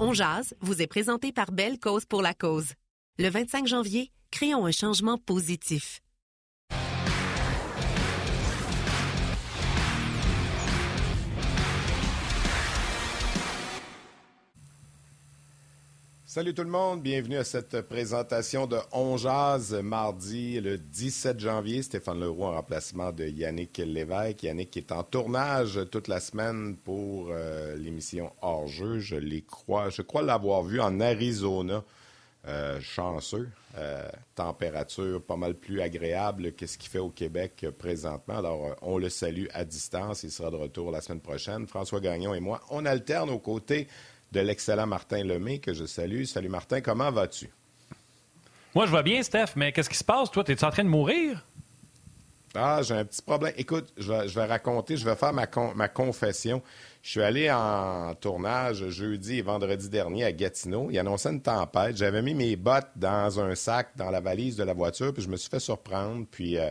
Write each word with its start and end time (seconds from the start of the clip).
On 0.00 0.12
Jazz 0.12 0.54
vous 0.60 0.82
est 0.82 0.88
présenté 0.88 1.30
par 1.30 1.52
Belle 1.52 1.78
Cause 1.78 2.04
pour 2.04 2.20
la 2.20 2.34
Cause. 2.34 2.72
Le 3.18 3.28
25 3.28 3.68
janvier, 3.68 4.10
créons 4.32 4.66
un 4.66 4.72
changement 4.72 5.18
positif. 5.18 6.00
Salut 16.34 16.52
tout 16.52 16.64
le 16.64 16.68
monde, 16.68 17.00
bienvenue 17.00 17.36
à 17.36 17.44
cette 17.44 17.82
présentation 17.82 18.66
de 18.66 18.76
On 18.90 19.16
Jazz 19.16 19.72
mardi 19.72 20.60
le 20.60 20.78
17 20.78 21.38
janvier. 21.38 21.80
Stéphane 21.80 22.18
Leroux 22.18 22.42
en 22.42 22.50
remplacement 22.50 23.12
de 23.12 23.24
Yannick 23.24 23.78
Lévesque. 23.78 24.42
Yannick 24.42 24.76
est 24.76 24.90
en 24.90 25.04
tournage 25.04 25.78
toute 25.92 26.08
la 26.08 26.18
semaine 26.18 26.74
pour 26.74 27.28
euh, 27.30 27.76
l'émission 27.76 28.32
Hors-jeu. 28.42 28.98
Je 28.98 29.14
les 29.14 29.42
crois, 29.42 29.90
je 29.90 30.02
crois 30.02 30.22
l'avoir 30.22 30.64
vu 30.64 30.80
en 30.80 30.98
Arizona. 30.98 31.84
Euh, 32.48 32.78
chanceux. 32.80 33.48
Euh, 33.78 34.08
température 34.34 35.22
pas 35.22 35.36
mal 35.36 35.54
plus 35.54 35.80
agréable 35.80 36.52
que 36.52 36.66
ce 36.66 36.76
qu'il 36.76 36.90
fait 36.90 36.98
au 36.98 37.10
Québec 37.10 37.64
présentement. 37.78 38.38
Alors, 38.38 38.76
on 38.82 38.98
le 38.98 39.08
salue 39.08 39.46
à 39.54 39.64
distance. 39.64 40.24
Il 40.24 40.32
sera 40.32 40.50
de 40.50 40.56
retour 40.56 40.90
la 40.90 41.00
semaine 41.00 41.20
prochaine. 41.20 41.66
François 41.68 42.00
Gagnon 42.00 42.34
et 42.34 42.40
moi, 42.40 42.60
on 42.70 42.84
alterne 42.86 43.30
aux 43.30 43.38
côtés 43.38 43.86
de 44.34 44.40
l'excellent 44.40 44.86
Martin 44.86 45.22
Lemay, 45.22 45.58
que 45.58 45.72
je 45.72 45.84
salue. 45.84 46.24
Salut 46.24 46.48
Martin, 46.48 46.80
comment 46.80 47.10
vas-tu? 47.10 47.48
Moi, 48.74 48.86
je 48.86 48.92
vais 48.92 49.02
bien, 49.04 49.22
Steph, 49.22 49.52
mais 49.54 49.72
qu'est-ce 49.72 49.88
qui 49.88 49.96
se 49.96 50.04
passe? 50.04 50.30
Toi, 50.30 50.42
es-tu 50.48 50.64
en 50.64 50.70
train 50.70 50.82
de 50.82 50.88
mourir? 50.88 51.46
Ah, 52.56 52.82
j'ai 52.82 52.94
un 52.94 53.04
petit 53.04 53.22
problème. 53.22 53.52
Écoute, 53.56 53.92
je 53.96 54.12
vais, 54.12 54.44
raconter, 54.44 54.96
je 54.96 55.04
vais 55.04 55.14
faire 55.16 55.32
ma, 55.32 55.46
ma, 55.74 55.88
confession. 55.88 56.62
Je 57.02 57.10
suis 57.10 57.22
allé 57.22 57.50
en 57.50 58.14
tournage 58.14 58.88
jeudi 58.90 59.38
et 59.38 59.42
vendredi 59.42 59.88
dernier 59.88 60.24
à 60.24 60.32
Gatineau. 60.32 60.88
Il 60.90 60.98
annonçait 60.98 61.30
une 61.30 61.42
tempête. 61.42 61.96
J'avais 61.96 62.22
mis 62.22 62.34
mes 62.34 62.56
bottes 62.56 62.90
dans 62.96 63.40
un 63.40 63.54
sac 63.54 63.90
dans 63.96 64.10
la 64.10 64.20
valise 64.20 64.56
de 64.56 64.64
la 64.64 64.72
voiture, 64.72 65.12
puis 65.12 65.22
je 65.22 65.28
me 65.28 65.36
suis 65.36 65.50
fait 65.50 65.60
surprendre. 65.60 66.26
Puis 66.30 66.58
euh, 66.58 66.70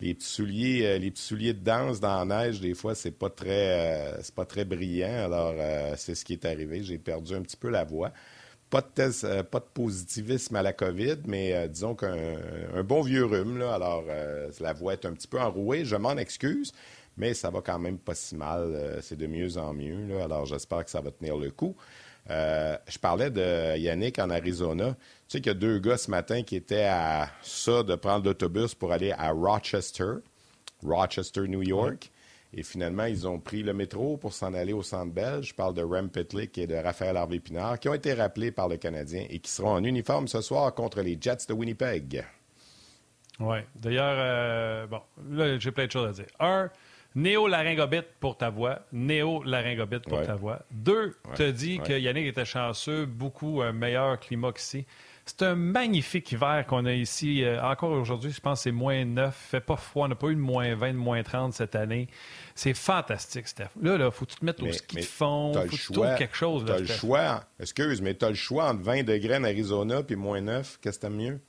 les 0.00 0.14
petits 0.14 0.28
souliers, 0.28 0.86
euh, 0.86 0.98
les 0.98 1.10
petits 1.10 1.22
souliers 1.22 1.52
de 1.52 1.64
danse 1.64 2.00
dans 2.00 2.24
la 2.24 2.44
neige, 2.44 2.60
des 2.60 2.74
fois, 2.74 2.94
c'est 2.94 3.10
pas 3.10 3.30
très, 3.30 4.16
euh, 4.16 4.22
c'est 4.22 4.34
pas 4.34 4.44
très 4.44 4.64
brillant. 4.64 5.24
Alors, 5.24 5.54
euh, 5.58 5.94
c'est 5.96 6.14
ce 6.14 6.24
qui 6.24 6.34
est 6.34 6.44
arrivé. 6.44 6.82
J'ai 6.82 6.98
perdu 6.98 7.34
un 7.34 7.42
petit 7.42 7.56
peu 7.56 7.68
la 7.68 7.84
voix. 7.84 8.12
Pas 8.70 8.82
de, 8.82 9.42
pas 9.42 9.60
de 9.60 9.64
positivisme 9.72 10.54
à 10.56 10.62
la 10.62 10.74
COVID, 10.74 11.16
mais 11.26 11.68
disons 11.70 11.94
qu'un 11.94 12.82
bon 12.84 13.00
vieux 13.00 13.24
rhume. 13.24 13.56
Là, 13.56 13.72
alors, 13.72 14.04
la 14.60 14.72
voix 14.74 14.92
est 14.92 15.06
un 15.06 15.14
petit 15.14 15.26
peu 15.26 15.40
enrouée. 15.40 15.86
Je 15.86 15.96
m'en 15.96 16.18
excuse, 16.18 16.74
mais 17.16 17.32
ça 17.32 17.48
va 17.48 17.62
quand 17.62 17.78
même 17.78 17.96
pas 17.96 18.14
si 18.14 18.36
mal. 18.36 18.98
c'est 19.00 19.16
de 19.16 19.26
mieux 19.26 19.56
en 19.56 19.72
mieux. 19.72 20.06
Là, 20.08 20.24
alors, 20.24 20.44
j'espère 20.44 20.84
que 20.84 20.90
ça 20.90 21.00
va 21.00 21.10
tenir 21.10 21.38
le 21.38 21.50
coup. 21.50 21.76
je 22.28 22.98
parlais 23.00 23.30
de 23.30 23.78
Yannick 23.78 24.18
en 24.18 24.28
Arizona. 24.28 24.94
Tu 25.28 25.36
sais 25.36 25.40
qu'il 25.42 25.50
y 25.52 25.56
a 25.56 25.58
deux 25.58 25.78
gars 25.78 25.98
ce 25.98 26.10
matin 26.10 26.42
qui 26.42 26.56
étaient 26.56 26.86
à 26.86 27.28
ça 27.42 27.82
de 27.82 27.94
prendre 27.96 28.24
l'autobus 28.24 28.74
pour 28.74 28.92
aller 28.92 29.12
à 29.12 29.30
Rochester, 29.30 30.14
Rochester, 30.82 31.42
New 31.42 31.62
York. 31.62 32.10
Et 32.54 32.62
finalement, 32.62 33.04
ils 33.04 33.28
ont 33.28 33.38
pris 33.38 33.62
le 33.62 33.74
métro 33.74 34.16
pour 34.16 34.32
s'en 34.32 34.54
aller 34.54 34.72
au 34.72 34.82
Centre 34.82 35.12
Belge. 35.12 35.48
Je 35.48 35.54
parle 35.54 35.74
de 35.74 35.82
Rem 35.82 36.08
Pitlick 36.08 36.56
et 36.56 36.66
de 36.66 36.76
Raphaël 36.76 37.14
Harvey-Pinard, 37.18 37.78
qui 37.78 37.90
ont 37.90 37.94
été 37.94 38.14
rappelés 38.14 38.52
par 38.52 38.68
le 38.68 38.78
Canadien 38.78 39.26
et 39.28 39.38
qui 39.38 39.50
seront 39.50 39.72
en 39.72 39.84
uniforme 39.84 40.28
ce 40.28 40.40
soir 40.40 40.74
contre 40.74 41.02
les 41.02 41.18
Jets 41.20 41.44
de 41.46 41.52
Winnipeg. 41.52 42.24
Oui. 43.38 43.58
D'ailleurs, 43.74 44.16
euh, 44.16 44.86
bon, 44.86 45.02
là, 45.30 45.58
j'ai 45.58 45.72
plein 45.72 45.84
de 45.84 45.92
choses 45.92 46.08
à 46.08 46.12
dire. 46.12 46.32
Un, 46.40 46.70
néo-laryngobite 47.14 48.06
pour 48.18 48.38
ta 48.38 48.48
voix. 48.48 48.80
Néo-laryngobite 48.92 50.08
pour 50.08 50.22
ta 50.22 50.36
voix. 50.36 50.62
Deux, 50.70 51.16
te 51.34 51.50
dis 51.50 51.80
que 51.80 51.92
Yannick 51.92 52.26
était 52.26 52.46
chanceux, 52.46 53.04
beaucoup 53.04 53.60
un 53.60 53.72
meilleur 53.72 54.18
climat 54.18 54.52
qu'ici. 54.52 54.86
C'est 55.28 55.42
un 55.42 55.54
magnifique 55.56 56.32
hiver 56.32 56.64
qu'on 56.66 56.86
a 56.86 56.92
ici. 56.92 57.44
Euh, 57.44 57.62
encore 57.62 57.90
aujourd'hui, 57.90 58.30
je 58.30 58.40
pense 58.40 58.60
que 58.60 58.62
c'est 58.64 58.72
moins 58.72 59.04
9. 59.04 59.34
fait 59.34 59.60
pas 59.60 59.76
froid. 59.76 60.06
On 60.06 60.08
n'a 60.08 60.14
pas 60.14 60.28
eu 60.28 60.34
de 60.34 60.40
moins 60.40 60.74
20, 60.74 60.92
de 60.92 60.96
moins 60.96 61.22
30 61.22 61.52
cette 61.52 61.76
année. 61.76 62.08
C'est 62.54 62.72
fantastique, 62.72 63.46
Steph. 63.46 63.68
Là, 63.80 63.96
il 63.96 64.10
faut 64.10 64.24
que 64.24 64.30
tu 64.32 64.38
te 64.38 64.44
mettre 64.44 64.66
au 64.66 64.72
ski 64.72 64.96
de 64.96 65.02
fond. 65.02 65.52
Faut 65.52 65.60
que 65.60 65.76
tu 65.76 65.92
trouves 65.92 66.14
quelque 66.16 66.36
chose. 66.36 66.64
Tu 66.64 66.72
as 66.72 66.78
le 66.78 66.86
choix. 66.86 67.44
Excuse, 67.60 68.00
mais 68.00 68.14
tu 68.14 68.24
as 68.24 68.30
le 68.30 68.36
choix 68.36 68.70
entre 68.70 68.82
20 68.82 69.02
degrés 69.02 69.36
en 69.36 69.44
Arizona 69.44 70.02
puis 70.02 70.16
moins 70.16 70.40
9. 70.40 70.78
Qu'est-ce 70.80 70.98
que 70.98 71.02
t'aimes 71.02 71.16
mieux? 71.16 71.40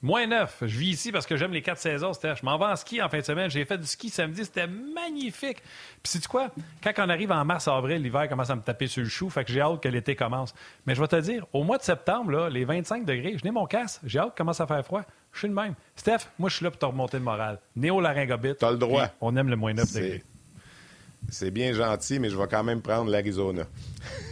Moins 0.00 0.28
9. 0.28 0.58
Je 0.62 0.78
vis 0.78 0.90
ici 0.90 1.10
parce 1.10 1.26
que 1.26 1.36
j'aime 1.36 1.52
les 1.52 1.62
quatre 1.62 1.80
saisons. 1.80 2.12
Je 2.12 2.44
m'en 2.44 2.56
vais 2.56 2.66
en 2.66 2.76
ski 2.76 3.02
en 3.02 3.08
fin 3.08 3.18
de 3.18 3.24
semaine. 3.24 3.50
J'ai 3.50 3.64
fait 3.64 3.78
du 3.78 3.86
ski 3.86 4.10
samedi. 4.10 4.44
C'était 4.44 4.68
magnifique. 4.68 5.58
Puis, 6.02 6.12
sais-tu 6.12 6.28
quoi? 6.28 6.50
Quand 6.82 6.92
on 6.98 7.08
arrive 7.08 7.32
en 7.32 7.44
mars, 7.44 7.66
avril, 7.66 8.00
l'hiver 8.00 8.28
commence 8.28 8.50
à 8.50 8.54
me 8.54 8.60
taper 8.60 8.86
sur 8.86 9.02
le 9.02 9.08
chou. 9.08 9.28
Fait 9.28 9.44
que 9.44 9.52
j'ai 9.52 9.60
hâte 9.60 9.82
que 9.82 9.88
l'été 9.88 10.14
commence. 10.14 10.54
Mais 10.86 10.94
je 10.94 11.00
vais 11.00 11.08
te 11.08 11.20
dire, 11.20 11.46
au 11.52 11.64
mois 11.64 11.78
de 11.78 11.82
septembre, 11.82 12.30
là, 12.30 12.48
les 12.48 12.64
25 12.64 13.04
degrés, 13.04 13.36
je 13.38 13.44
n'ai 13.44 13.50
mon 13.50 13.66
casque. 13.66 14.00
J'ai 14.04 14.20
hâte 14.20 14.34
que 14.34 14.38
commence 14.38 14.60
à 14.60 14.68
faire 14.68 14.84
froid. 14.84 15.02
Je 15.32 15.40
suis 15.40 15.48
le 15.48 15.54
même. 15.54 15.74
Steph, 15.96 16.28
moi, 16.38 16.48
je 16.48 16.54
suis 16.56 16.64
là 16.64 16.70
pour 16.70 16.78
te 16.78 16.86
remonter 16.86 17.16
le 17.16 17.24
moral. 17.24 17.58
Néo-laryngobite. 17.76 18.58
T'as 18.58 18.70
le 18.70 18.78
droit. 18.78 19.08
On 19.20 19.34
aime 19.36 19.48
le 19.48 19.56
moins 19.56 19.74
9 19.74 19.92
degrés. 19.94 20.22
C'est 21.30 21.50
bien 21.50 21.72
gentil, 21.72 22.18
mais 22.18 22.30
je 22.30 22.36
vais 22.36 22.46
quand 22.46 22.64
même 22.64 22.80
prendre 22.80 23.10
l'Arizona. 23.10 23.64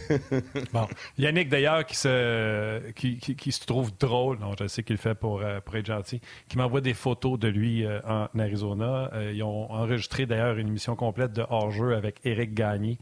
bon. 0.73 0.87
Yannick, 1.17 1.49
d'ailleurs, 1.49 1.85
qui 1.85 1.95
se, 1.95 2.91
qui, 2.91 3.17
qui, 3.17 3.51
se 3.51 3.65
trouve 3.65 3.91
drôle, 3.99 4.39
non, 4.39 4.53
je 4.59 4.67
sais 4.67 4.81
qu'il 4.81 4.95
le 4.95 4.99
fait 4.99 5.13
pour, 5.13 5.41
euh, 5.41 5.59
pour, 5.61 5.75
être 5.75 5.85
gentil, 5.85 6.21
qui 6.49 6.57
m'envoie 6.57 6.81
des 6.81 6.95
photos 6.95 7.37
de 7.37 7.47
lui 7.49 7.85
euh, 7.85 7.99
en 8.07 8.27
Arizona. 8.39 9.11
Euh, 9.13 9.31
ils 9.35 9.43
ont 9.43 9.71
enregistré 9.71 10.25
d'ailleurs 10.25 10.57
une 10.57 10.69
émission 10.69 10.95
complète 10.95 11.33
de 11.33 11.45
hors-jeu 11.47 11.95
avec 11.95 12.19
Eric 12.23 12.55
Gagné, 12.55 12.97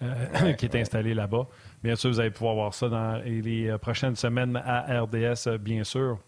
qui 0.58 0.66
est 0.66 0.76
installé 0.76 1.14
là-bas. 1.14 1.46
Bien 1.84 1.94
sûr, 1.94 2.10
vous 2.10 2.20
allez 2.20 2.30
pouvoir 2.30 2.54
voir 2.54 2.74
ça 2.74 2.88
dans 2.88 3.22
les 3.24 3.76
prochaines 3.80 4.16
semaines 4.16 4.60
à 4.64 5.00
RDS, 5.02 5.58
bien 5.60 5.84
sûr. 5.84 6.18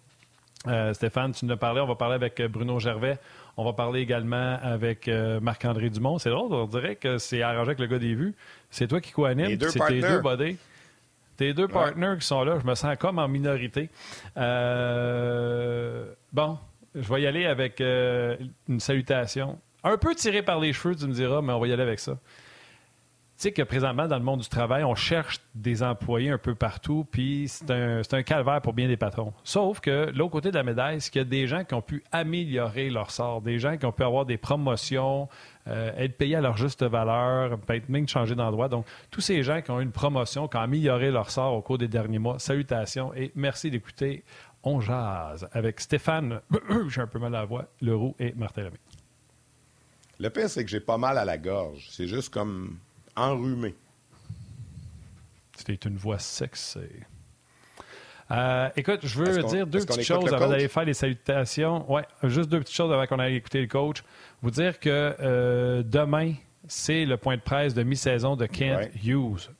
Stéphane, 0.93 1.33
tu 1.33 1.47
nous 1.47 1.53
as 1.53 1.57
parlé, 1.57 1.81
on 1.81 1.87
va 1.87 1.95
parler 1.95 2.17
avec 2.17 2.41
Bruno 2.43 2.79
Gervais. 2.79 3.19
On 3.61 3.65
va 3.65 3.75
parler 3.75 4.01
également 4.01 4.59
avec 4.63 5.07
euh, 5.07 5.39
Marc-André 5.39 5.91
Dumont. 5.91 6.17
C'est 6.17 6.31
drôle, 6.31 6.51
on 6.51 6.65
dirait 6.65 6.97
que 6.97 7.19
c'est 7.19 7.43
arrangé 7.43 7.73
avec 7.73 7.79
le 7.79 7.89
gars 7.89 7.99
des 7.99 8.15
vues. 8.15 8.35
C'est 8.71 8.87
toi 8.87 9.03
qui 9.03 9.13
co-anime. 9.13 9.59
C'est 9.61 9.87
tes 9.87 10.01
deux 10.01 10.23
buddies. 10.23 10.57
Tes 11.37 11.53
deux 11.53 11.69
partenaires 11.69 12.17
qui 12.17 12.27
sont 12.27 12.43
là. 12.43 12.59
Je 12.59 12.67
me 12.67 12.75
sens 12.75 12.97
comme 12.99 13.19
en 13.19 13.29
minorité. 13.29 13.91
Euh, 14.39 16.07
bon, 16.33 16.57
je 16.95 17.13
vais 17.13 17.21
y 17.21 17.27
aller 17.27 17.45
avec 17.45 17.83
euh, 17.83 18.39
une 18.67 18.81
salutation. 18.81 19.59
Un 19.85 19.99
peu 19.99 20.15
tiré 20.15 20.41
par 20.41 20.59
les 20.59 20.73
cheveux, 20.73 20.97
tu 20.97 21.07
me 21.07 21.13
diras, 21.13 21.43
mais 21.43 21.53
on 21.53 21.61
va 21.61 21.67
y 21.67 21.73
aller 21.75 21.83
avec 21.83 21.99
ça 21.99 22.17
sais 23.41 23.53
que 23.53 23.63
présentement, 23.63 24.07
dans 24.07 24.19
le 24.19 24.25
monde 24.25 24.41
du 24.41 24.49
travail, 24.49 24.85
on 24.85 24.95
cherche 24.95 25.41
des 25.55 25.83
employés 25.83 26.31
un 26.31 26.39
peu 26.39 26.55
partout, 26.55 27.07
puis 27.11 27.49
c'est 27.49 27.71
un, 27.71 28.23
calvaire 28.23 28.61
pour 28.61 28.75
bien 28.75 28.87
des 28.87 28.99
patrons. 28.99 29.33
Sauf 29.45 29.81
que 29.81 30.11
l'autre 30.15 30.33
côté 30.33 30.51
de 30.51 30.57
la 30.57 30.63
médaille, 30.63 31.01
c'est 31.01 31.11
qu'il 31.11 31.21
y 31.21 31.25
a 31.25 31.29
des 31.29 31.47
gens 31.47 31.65
qui 31.65 31.73
ont 31.73 31.81
pu 31.81 32.05
améliorer 32.13 32.91
leur 32.91 33.11
sort, 33.11 33.41
des 33.41 33.59
gens 33.59 33.79
qui 33.79 33.87
ont 33.87 33.93
pu 33.93 34.03
avoir 34.03 34.27
des 34.27 34.37
promotions, 34.37 35.29
euh, 35.69 35.91
être 35.97 36.19
payés 36.19 36.37
à 36.37 36.43
leur 36.43 36.59
juste 36.59 36.83
valeur, 36.83 37.59
peut-être 37.61 37.89
même 37.89 38.07
changer 38.07 38.35
d'endroit. 38.35 38.69
Donc, 38.69 38.85
tous 39.11 39.23
ces 39.23 39.43
gens 39.43 39.63
qui 39.63 39.71
ont 39.71 39.81
eu 39.81 39.85
une 39.85 39.93
promotion, 39.93 40.47
qui 40.47 40.59
ont 40.59 40.61
amélioré 40.61 41.11
leur 41.11 41.31
sort 41.31 41.55
au 41.55 41.63
cours 41.63 41.79
des 41.79 41.89
derniers 41.89 42.19
mois, 42.19 42.39
salutations 42.39 43.15
et 43.15 43.33
merci 43.35 43.71
d'écouter 43.71 44.23
On 44.65 44.81
Jazz 44.81 45.49
avec 45.53 45.81
Stéphane, 45.81 46.41
j'ai 46.89 47.01
un 47.01 47.07
peu 47.07 47.19
mal 47.19 47.35
à 47.35 47.41
la 47.41 47.45
voix, 47.47 47.65
Leroux 47.81 48.15
et 48.19 48.35
Martin 48.35 48.65
Lemay. 48.65 48.79
Le 50.19 50.29
pire, 50.29 50.51
c'est 50.51 50.63
que 50.63 50.71
j'ai 50.71 50.81
pas 50.81 50.99
mal 50.99 51.17
à 51.17 51.25
la 51.25 51.39
gorge. 51.39 51.87
C'est 51.91 52.07
juste 52.07 52.29
comme 52.29 52.77
enrhumé. 53.21 53.75
C'était 55.57 55.89
une 55.89 55.97
voix 55.97 56.19
sexy. 56.19 56.79
Euh, 58.31 58.69
écoute, 58.77 59.01
je 59.03 59.19
veux 59.19 59.43
dire 59.43 59.67
deux 59.67 59.85
petites 59.85 60.03
choses 60.03 60.33
avant 60.33 60.49
d'aller 60.49 60.69
faire 60.69 60.85
les 60.85 60.95
salutations. 60.95 61.91
Ouais, 61.93 62.05
juste 62.25 62.49
deux 62.49 62.61
petites 62.61 62.77
choses 62.77 62.93
avant 62.93 63.07
qu'on 63.07 63.19
aille 63.19 63.37
écouter 63.37 63.61
le 63.61 63.67
coach. 63.67 64.03
Vous 64.41 64.51
dire 64.51 64.79
que 64.79 65.17
euh, 65.21 65.83
demain, 65.83 66.35
c'est 66.69 67.05
le 67.05 67.17
point 67.17 67.37
de 67.37 67.43
presse 67.43 67.75
de 67.75 67.83
mi-saison 67.83 68.37
de 68.37 68.47
Kent 68.47 68.91
Hughes. 69.05 69.51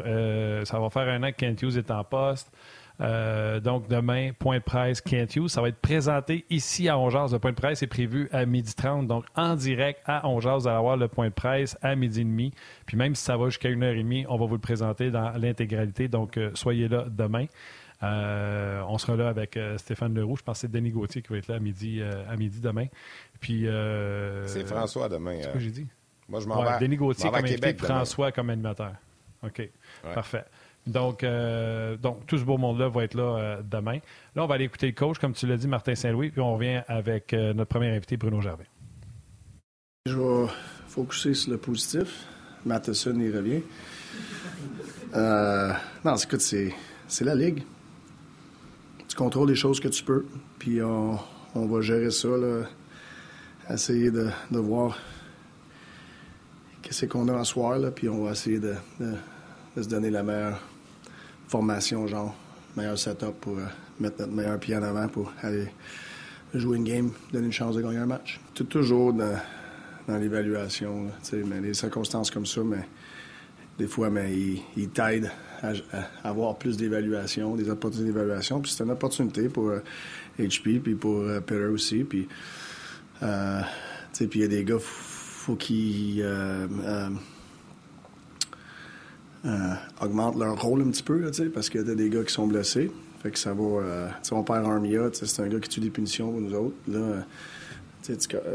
Euh, 0.00 0.64
ça 0.64 0.78
va 0.78 0.90
faire 0.90 1.08
un 1.08 1.22
an 1.22 1.30
que 1.30 1.36
Kent 1.36 1.62
Hughes 1.62 1.76
est 1.78 1.90
en 1.90 2.04
poste. 2.04 2.50
Euh, 3.00 3.60
donc, 3.60 3.88
demain, 3.88 4.32
point 4.38 4.58
de 4.58 4.62
presse 4.62 5.00
Kent 5.00 5.36
Hughes. 5.36 5.48
Ça 5.48 5.60
va 5.60 5.68
être 5.68 5.78
présenté 5.78 6.44
ici 6.50 6.88
à 6.88 6.98
Ongeaz. 6.98 7.32
Le 7.32 7.38
point 7.38 7.52
de 7.52 7.56
presse 7.56 7.82
est 7.82 7.86
prévu 7.86 8.28
à 8.32 8.44
12h30. 8.44 9.06
Donc, 9.06 9.24
en 9.36 9.54
direct 9.54 10.00
à 10.06 10.26
Ongeaz, 10.28 10.62
vous 10.62 10.68
allez 10.68 10.76
avoir 10.76 10.96
le 10.96 11.08
point 11.08 11.28
de 11.28 11.34
presse 11.34 11.76
à 11.82 11.94
midi 11.94 12.22
et 12.22 12.24
demi. 12.24 12.52
Puis 12.86 12.96
même 12.96 13.14
si 13.14 13.22
ça 13.22 13.36
va 13.36 13.46
jusqu'à 13.46 13.68
1h30, 13.68 14.26
on 14.28 14.36
va 14.36 14.46
vous 14.46 14.54
le 14.54 14.60
présenter 14.60 15.10
dans 15.10 15.30
l'intégralité. 15.38 16.08
Donc, 16.08 16.36
euh, 16.36 16.50
soyez 16.54 16.88
là 16.88 17.04
demain. 17.08 17.46
Euh, 18.02 18.80
on 18.88 18.98
sera 18.98 19.16
là 19.16 19.28
avec 19.28 19.58
Stéphane 19.76 20.14
Leroux. 20.14 20.36
Je 20.36 20.42
pense 20.42 20.58
que 20.58 20.60
c'est 20.62 20.70
Denis 20.70 20.90
Gauthier 20.90 21.22
qui 21.22 21.32
va 21.32 21.38
être 21.38 21.48
là 21.48 21.56
à 21.56 21.60
midi, 21.60 22.00
à 22.02 22.36
midi 22.36 22.60
demain. 22.60 22.86
Puis. 23.40 23.66
c'est 24.46 24.66
François 24.66 25.08
demain. 25.08 25.36
C'est 25.40 25.48
ce 25.48 25.52
que 25.52 25.58
j'ai 25.58 25.70
dit? 25.70 25.86
Moi, 26.28 26.40
je 26.40 26.46
m'en 26.46 26.62
vais. 26.62 26.78
Denis 26.78 26.96
Gauthier 26.96 27.30
comme 27.30 27.44
invité, 27.44 27.74
François 27.74 28.32
comme 28.32 28.50
animateur. 28.50 28.92
OK. 29.42 29.70
Parfait. 30.14 30.44
Donc, 30.88 31.22
euh, 31.22 31.96
donc, 31.96 32.26
tout 32.26 32.38
ce 32.38 32.44
beau 32.44 32.56
monde-là 32.56 32.88
va 32.88 33.04
être 33.04 33.14
là 33.14 33.22
euh, 33.22 33.62
demain. 33.62 33.98
Là, 34.34 34.44
on 34.44 34.46
va 34.46 34.54
aller 34.54 34.64
écouter 34.64 34.86
le 34.86 34.92
coach, 34.92 35.18
comme 35.18 35.34
tu 35.34 35.46
l'as 35.46 35.56
dit, 35.56 35.68
Martin 35.68 35.94
Saint-Louis, 35.94 36.30
puis 36.30 36.40
on 36.40 36.54
revient 36.54 36.82
avec 36.88 37.32
euh, 37.32 37.52
notre 37.52 37.68
premier 37.68 37.88
invité, 37.94 38.16
Bruno 38.16 38.40
Gervais. 38.40 38.66
Je 40.06 40.16
vais 40.16 40.46
focuser 40.88 41.34
sur 41.34 41.52
le 41.52 41.58
positif. 41.58 42.26
Matheson, 42.64 43.18
il 43.20 43.36
revient. 43.36 43.62
Euh, 45.14 45.72
non, 46.04 46.16
écoute, 46.16 46.40
c'est, 46.40 46.74
la 47.20 47.34
ligue. 47.34 47.62
Tu 49.06 49.16
contrôles 49.16 49.48
les 49.48 49.54
choses 49.54 49.80
que 49.80 49.88
tu 49.88 50.02
peux, 50.02 50.26
puis 50.58 50.82
on, 50.82 51.18
on 51.54 51.66
va 51.66 51.80
gérer 51.82 52.10
ça, 52.10 52.28
là, 52.28 52.64
essayer 53.70 54.10
de, 54.10 54.28
de 54.50 54.58
voir 54.58 54.98
qu'est-ce 56.82 57.04
qu'on 57.06 57.28
a 57.28 57.34
en 57.34 57.44
soir, 57.44 57.78
là, 57.78 57.90
puis 57.90 58.08
on 58.08 58.24
va 58.24 58.32
essayer 58.32 58.58
de, 58.58 58.74
de, 59.00 59.82
se 59.82 59.88
donner 59.88 60.10
la 60.10 60.22
meilleure 60.22 60.60
formation, 61.48 62.06
genre, 62.06 62.34
meilleur 62.76 62.98
setup 62.98 63.32
pour 63.40 63.58
euh, 63.58 63.64
mettre 63.98 64.20
notre 64.20 64.32
meilleur 64.32 64.58
pied 64.58 64.76
en 64.76 64.82
avant 64.82 65.08
pour 65.08 65.32
aller 65.42 65.68
jouer 66.54 66.76
une 66.76 66.84
game, 66.84 67.10
donner 67.32 67.46
une 67.46 67.52
chance 67.52 67.74
de 67.74 67.82
gagner 67.82 67.98
un 67.98 68.06
match. 68.06 68.40
Tout 68.54 68.64
toujours 68.64 69.12
dans, 69.12 69.36
dans 70.06 70.16
l'évaluation, 70.16 71.06
mais 71.32 71.60
des 71.60 71.74
circonstances 71.74 72.30
comme 72.30 72.46
ça, 72.46 72.62
mais 72.64 72.84
des 73.78 73.86
fois, 73.86 74.10
mais 74.10 74.34
ils, 74.76 74.88
t'aident 74.88 75.30
à, 75.62 75.72
avoir 76.28 76.56
plus 76.58 76.76
d'évaluation, 76.76 77.54
des 77.54 77.70
opportunités 77.70 78.12
d'évaluation. 78.12 78.60
Puis 78.60 78.72
c'est 78.72 78.84
une 78.84 78.90
opportunité 78.90 79.48
pour 79.48 79.72
HP, 80.38 80.76
euh, 80.76 80.80
puis 80.80 80.94
pour 80.94 81.20
euh, 81.20 81.40
Peter 81.40 81.66
aussi. 81.66 82.04
Puis, 82.04 82.28
euh, 83.22 83.60
puis 84.12 84.28
il 84.34 84.40
y 84.40 84.44
a 84.44 84.48
des 84.48 84.64
gars, 84.64 84.78
faut 84.80 85.54
qu'ils 85.54 86.24
augmentent 90.00 90.38
leur 90.38 90.60
rôle 90.60 90.82
un 90.82 90.90
petit 90.90 91.02
peu, 91.02 91.18
là, 91.18 91.30
parce 91.52 91.70
qu'il 91.70 91.86
y 91.86 91.90
a 91.90 91.94
des 91.94 92.10
gars 92.10 92.24
qui 92.24 92.32
sont 92.32 92.46
blessés. 92.46 92.90
Fait 93.22 93.30
que 93.30 93.38
ça 93.38 93.52
va. 93.52 94.10
on 94.32 94.42
perd 94.44 94.66
Armia, 94.66 95.10
c'est 95.12 95.42
un 95.42 95.48
gars 95.48 95.58
qui 95.58 95.68
tue 95.68 95.80
des 95.80 95.90
punitions 95.90 96.30
pour 96.30 96.40
nous 96.40 96.54
autres. 96.54 96.76
Là, 96.86 97.24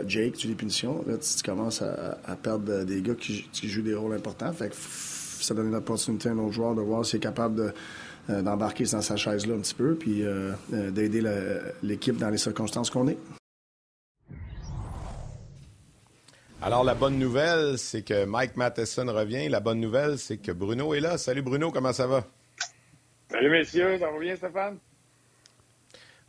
Jake 0.07 0.33
tue 0.33 0.47
des 0.47 0.55
punitions. 0.55 1.03
Là, 1.07 1.15
tu, 1.17 1.43
commences 1.43 1.81
à, 1.81 2.35
perdre 2.35 2.83
des 2.83 3.01
gars 3.01 3.15
qui, 3.15 3.67
jouent 3.67 3.81
des 3.81 3.95
rôles 3.95 4.13
importants. 4.13 4.51
Fait 4.53 4.69
que 4.69 4.75
ça 4.75 5.53
donne 5.53 5.71
l'opportunité 5.71 6.29
à 6.29 6.31
un 6.31 6.39
autre 6.39 6.53
joueur 6.53 6.75
de 6.75 6.81
voir 6.81 7.05
s'il 7.05 7.17
est 7.17 7.21
capable 7.21 7.73
euh, 8.29 8.41
d'embarquer 8.41 8.85
dans 8.85 9.01
sa 9.01 9.15
chaise-là 9.15 9.55
un 9.55 9.59
petit 9.59 9.75
peu, 9.75 9.95
puis 9.95 10.23
euh, 10.23 10.53
euh, 10.73 10.91
d'aider 10.91 11.21
l'équipe 11.81 12.17
dans 12.17 12.29
les 12.29 12.37
circonstances 12.37 12.89
qu'on 12.89 13.07
est. 13.07 13.17
Alors, 16.65 16.85
la 16.85 16.95
bonne 16.95 17.19
nouvelle, 17.19 17.77
c'est 17.77 18.03
que 18.03 18.23
Mike 18.23 18.55
Matheson 18.55 19.05
revient. 19.07 19.49
La 19.49 19.59
bonne 19.59 19.81
nouvelle, 19.81 20.17
c'est 20.17 20.37
que 20.37 20.53
Bruno 20.53 20.93
est 20.93 21.01
là. 21.01 21.17
Salut 21.17 21.41
Bruno, 21.41 21.71
comment 21.71 21.91
ça 21.91 22.07
va? 22.07 22.25
Salut 23.29 23.49
messieurs, 23.49 23.99
ça 23.99 24.09
va 24.09 24.17
bien 24.17 24.33
Stéphane? 24.37 24.77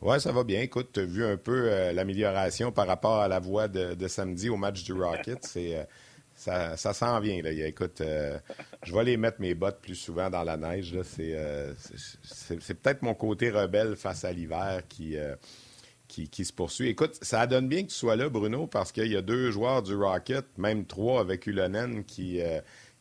Oui, 0.03 0.21
ça 0.21 0.33
va 0.33 0.43
bien. 0.43 0.61
Écoute, 0.61 0.91
tu 0.93 1.01
as 1.01 1.05
vu 1.05 1.25
un 1.25 1.37
peu 1.37 1.93
l'amélioration 1.93 2.73
par 2.73 2.89
rapport 2.89 3.21
à 3.21 3.29
la 3.29 3.39
voix 3.39 3.69
de, 3.69 4.09
samedi 4.09 4.49
au 4.49 4.57
match 4.57 4.83
du 4.83 4.93
Rocket. 4.93 5.39
C'est 5.43 5.87
ça, 6.35 6.77
ça 6.77 6.93
s'en 6.93 7.21
vient. 7.21 7.41
Là. 7.43 7.53
Écoute, 7.53 8.01
euh, 8.01 8.39
je 8.83 8.93
vais 8.93 9.01
aller 9.01 9.17
mettre 9.17 9.41
mes 9.41 9.55
bottes 9.55 9.81
plus 9.81 9.95
souvent 9.95 10.31
dans 10.31 10.43
la 10.43 10.57
neige. 10.57 10.95
Euh, 11.21 11.73
c'est, 11.79 12.75
peut-être 12.75 13.03
mon 13.03 13.15
côté 13.15 13.51
rebelle 13.51 13.95
face 13.97 14.25
à 14.25 14.33
l'hiver 14.33 14.83
qui, 14.89 15.17
euh, 15.17 15.37
qui, 16.31 16.45
se 16.45 16.53
poursuit. 16.53 16.89
Écoute, 16.89 17.19
ça 17.23 17.47
donne 17.47 17.69
bien 17.69 17.83
que 17.83 17.89
tu 17.89 17.95
sois 17.95 18.17
là, 18.17 18.29
Bruno, 18.29 18.67
parce 18.67 18.93
qu'il 18.93 19.11
y 19.11 19.17
a 19.17 19.23
deux 19.23 19.51
joueurs 19.51 19.83
du 19.83 19.95
Rocket, 19.95 20.47
même 20.59 20.85
trois 20.85 21.21
avec 21.21 21.47
Ulonen, 21.47 22.05
qui, 22.05 22.41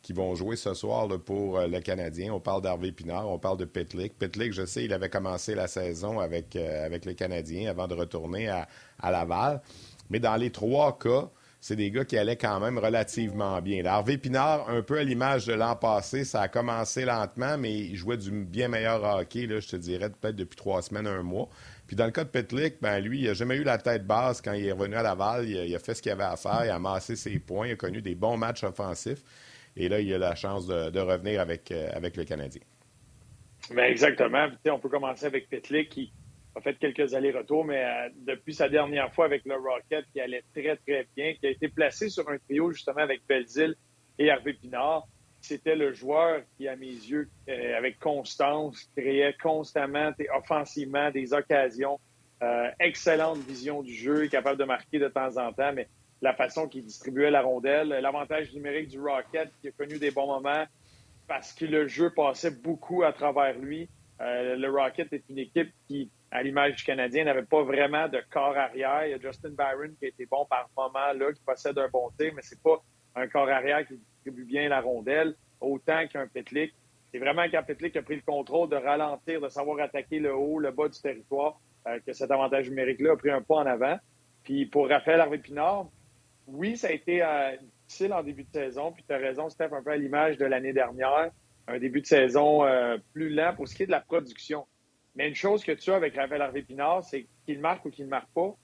qui 0.02 0.12
vont 0.12 0.34
jouer 0.34 0.56
ce 0.56 0.74
soir 0.74 1.08
pour 1.24 1.60
le 1.60 1.80
Canadien. 1.80 2.32
On 2.32 2.40
parle 2.40 2.62
d'Harvey 2.62 2.92
Pinard, 2.92 3.28
on 3.28 3.38
parle 3.38 3.58
de 3.58 3.64
Pitlick. 3.64 4.18
Pitlick, 4.18 4.52
je 4.52 4.64
sais, 4.66 4.84
il 4.84 4.92
avait 4.92 5.10
commencé 5.10 5.54
la 5.54 5.66
saison 5.66 6.18
avec, 6.20 6.56
avec 6.56 7.04
le 7.04 7.14
Canadien 7.14 7.70
avant 7.70 7.86
de 7.86 7.94
retourner 7.94 8.48
à, 8.48 8.68
à 9.00 9.10
Laval. 9.10 9.60
Mais 10.10 10.20
dans 10.20 10.36
les 10.36 10.50
trois 10.50 10.98
cas, 10.98 11.30
c'est 11.64 11.76
des 11.76 11.90
gars 11.90 12.04
qui 12.04 12.18
allaient 12.18 12.36
quand 12.36 12.60
même 12.60 12.76
relativement 12.76 13.62
bien. 13.62 13.86
Harvey 13.86 14.18
Pinard, 14.18 14.68
un 14.68 14.82
peu 14.82 14.98
à 14.98 15.02
l'image 15.02 15.46
de 15.46 15.54
l'an 15.54 15.76
passé, 15.76 16.26
ça 16.26 16.42
a 16.42 16.48
commencé 16.48 17.06
lentement, 17.06 17.56
mais 17.56 17.72
il 17.72 17.96
jouait 17.96 18.18
du 18.18 18.30
bien 18.30 18.68
meilleur 18.68 19.02
hockey, 19.02 19.46
là, 19.46 19.60
je 19.60 19.68
te 19.68 19.76
dirais, 19.76 20.10
peut-être 20.10 20.36
depuis 20.36 20.56
trois 20.56 20.82
semaines, 20.82 21.06
un 21.06 21.22
mois. 21.22 21.48
Puis 21.86 21.96
dans 21.96 22.06
le 22.06 22.12
cas 22.12 22.24
de 22.24 22.30
Petlick, 22.30 22.76
ben 22.80 22.98
lui, 23.00 23.20
il 23.20 23.26
n'a 23.26 23.34
jamais 23.34 23.56
eu 23.56 23.62
la 23.62 23.78
tête 23.78 24.06
basse 24.06 24.40
quand 24.40 24.52
il 24.52 24.66
est 24.66 24.72
revenu 24.72 24.94
à 24.94 25.02
Laval. 25.02 25.46
Il 25.46 25.74
a, 25.74 25.78
fait 25.78 25.94
ce 25.94 26.00
qu'il 26.00 26.12
avait 26.12 26.24
à 26.24 26.36
faire, 26.36 26.62
il 26.64 26.70
a 26.70 26.76
amassé 26.76 27.14
ses 27.14 27.38
points, 27.38 27.68
il 27.68 27.72
a 27.72 27.76
connu 27.76 28.00
des 28.00 28.14
bons 28.14 28.36
matchs 28.36 28.64
offensifs. 28.64 29.22
Et 29.76 29.88
là, 29.88 30.00
il 30.00 30.12
a 30.14 30.18
la 30.18 30.34
chance 30.34 30.66
de, 30.66 30.98
revenir 31.00 31.40
avec, 31.40 31.70
euh, 31.70 31.90
avec 31.92 32.16
le 32.16 32.24
Canadien. 32.24 32.62
Ben 33.74 33.84
exactement. 33.84 34.48
on 34.66 34.78
peut 34.78 34.88
commencer 34.88 35.26
avec 35.26 35.48
Petlick 35.48 35.88
qui 35.88 36.12
a 36.54 36.60
fait 36.60 36.78
quelques 36.78 37.14
allers-retours, 37.14 37.64
mais 37.64 37.82
euh, 37.84 38.08
depuis 38.26 38.54
sa 38.54 38.68
dernière 38.68 39.12
fois 39.12 39.24
avec 39.24 39.44
le 39.44 39.54
Rocket, 39.54 40.04
qui 40.12 40.20
allait 40.20 40.44
très, 40.52 40.76
très 40.76 41.06
bien, 41.16 41.34
qui 41.34 41.46
a 41.46 41.50
été 41.50 41.68
placé 41.68 42.08
sur 42.08 42.28
un 42.28 42.38
trio 42.38 42.70
justement 42.70 43.00
avec 43.00 43.22
Belzile 43.26 43.74
et 44.18 44.26
Hervé 44.26 44.54
Pinard, 44.54 45.06
c'était 45.44 45.76
le 45.76 45.92
joueur 45.92 46.40
qui, 46.56 46.68
à 46.68 46.76
mes 46.76 46.86
yeux, 46.86 47.28
euh, 47.48 47.76
avec 47.76 47.98
constance, 47.98 48.88
créait 48.96 49.36
constamment, 49.42 50.10
offensivement, 50.34 51.10
des 51.10 51.32
occasions. 51.32 52.00
Euh, 52.42 52.70
excellente 52.80 53.38
vision 53.38 53.82
du 53.82 53.94
jeu, 53.94 54.26
capable 54.28 54.58
de 54.58 54.64
marquer 54.64 54.98
de 54.98 55.08
temps 55.08 55.36
en 55.36 55.52
temps, 55.52 55.72
mais 55.72 55.88
la 56.20 56.34
façon 56.34 56.68
qu'il 56.68 56.84
distribuait 56.84 57.30
la 57.30 57.42
rondelle, 57.42 57.88
l'avantage 57.88 58.52
numérique 58.52 58.88
du 58.88 59.00
Rocket, 59.00 59.50
qui 59.60 59.68
a 59.68 59.70
connu 59.70 59.98
des 59.98 60.10
bons 60.10 60.26
moments 60.26 60.64
parce 61.26 61.52
que 61.52 61.64
le 61.64 61.86
jeu 61.88 62.10
passait 62.10 62.50
beaucoup 62.50 63.02
à 63.02 63.12
travers 63.12 63.58
lui. 63.58 63.88
le 64.20 64.68
Rocket 64.68 65.12
est 65.12 65.24
une 65.30 65.38
équipe 65.38 65.70
qui 65.86 66.10
à 66.34 66.42
l'image 66.42 66.74
du 66.74 66.84
Canadien, 66.84 67.24
n'avait 67.24 67.44
pas 67.44 67.62
vraiment 67.62 68.08
de 68.08 68.20
corps 68.28 68.56
arrière. 68.56 69.06
Il 69.06 69.10
y 69.12 69.14
a 69.14 69.20
Justin 69.20 69.50
Byron 69.50 69.94
qui 69.96 70.06
a 70.06 70.08
été 70.08 70.26
bon 70.26 70.44
par 70.46 70.68
moment, 70.76 71.32
qui 71.32 71.40
possède 71.46 71.78
un 71.78 71.88
bon 71.88 72.10
tir, 72.18 72.32
mais 72.34 72.42
c'est 72.42 72.60
pas 72.60 72.82
un 73.14 73.28
corps 73.28 73.48
arrière 73.48 73.86
qui 73.86 74.00
distribue 74.24 74.44
bien 74.44 74.68
la 74.68 74.80
rondelle, 74.80 75.34
autant 75.60 76.06
qu'un 76.06 76.26
Petlik. 76.26 76.74
C'est 77.12 77.18
vraiment 77.18 77.48
qu'un 77.48 77.62
Petlik 77.62 77.96
a 77.96 78.02
pris 78.02 78.16
le 78.16 78.22
contrôle 78.22 78.68
de 78.68 78.76
ralentir, 78.76 79.40
de 79.40 79.48
savoir 79.48 79.80
attaquer 79.80 80.18
le 80.18 80.34
haut, 80.34 80.58
le 80.58 80.70
bas 80.70 80.88
du 80.88 81.00
territoire, 81.00 81.60
euh, 81.86 81.98
que 82.04 82.12
cet 82.12 82.30
avantage 82.30 82.68
numérique-là 82.68 83.12
a 83.12 83.16
pris 83.16 83.30
un 83.30 83.42
pas 83.42 83.56
en 83.56 83.66
avant. 83.66 83.98
Puis 84.42 84.66
pour 84.66 84.88
Raphaël 84.88 85.20
Harvey-Pinard, 85.20 85.88
oui, 86.46 86.76
ça 86.76 86.88
a 86.88 86.90
été 86.90 87.22
euh, 87.22 87.56
difficile 87.86 88.12
en 88.12 88.22
début 88.22 88.44
de 88.44 88.52
saison, 88.52 88.92
puis 88.92 89.04
tu 89.06 89.14
as 89.14 89.18
raison, 89.18 89.48
Steph, 89.48 89.72
un 89.72 89.82
peu 89.82 89.90
à 89.90 89.96
l'image 89.96 90.36
de 90.38 90.44
l'année 90.44 90.72
dernière, 90.72 91.30
un 91.66 91.78
début 91.78 92.00
de 92.00 92.06
saison 92.06 92.64
euh, 92.64 92.98
plus 93.12 93.30
lent 93.30 93.54
pour 93.54 93.68
ce 93.68 93.74
qui 93.74 93.84
est 93.84 93.86
de 93.86 93.90
la 93.90 94.00
production. 94.00 94.66
Mais 95.14 95.28
une 95.28 95.34
chose 95.34 95.64
que 95.64 95.72
tu 95.72 95.90
as 95.92 95.96
avec 95.96 96.16
Raphaël 96.16 96.42
Harvey 96.42 96.62
Pinard, 96.62 97.04
c'est 97.04 97.26
qu'il 97.46 97.60
marque 97.60 97.84
ou 97.84 97.90
qu'il 97.90 98.06
ne 98.06 98.10
marque 98.10 98.28
pas, 98.34 98.56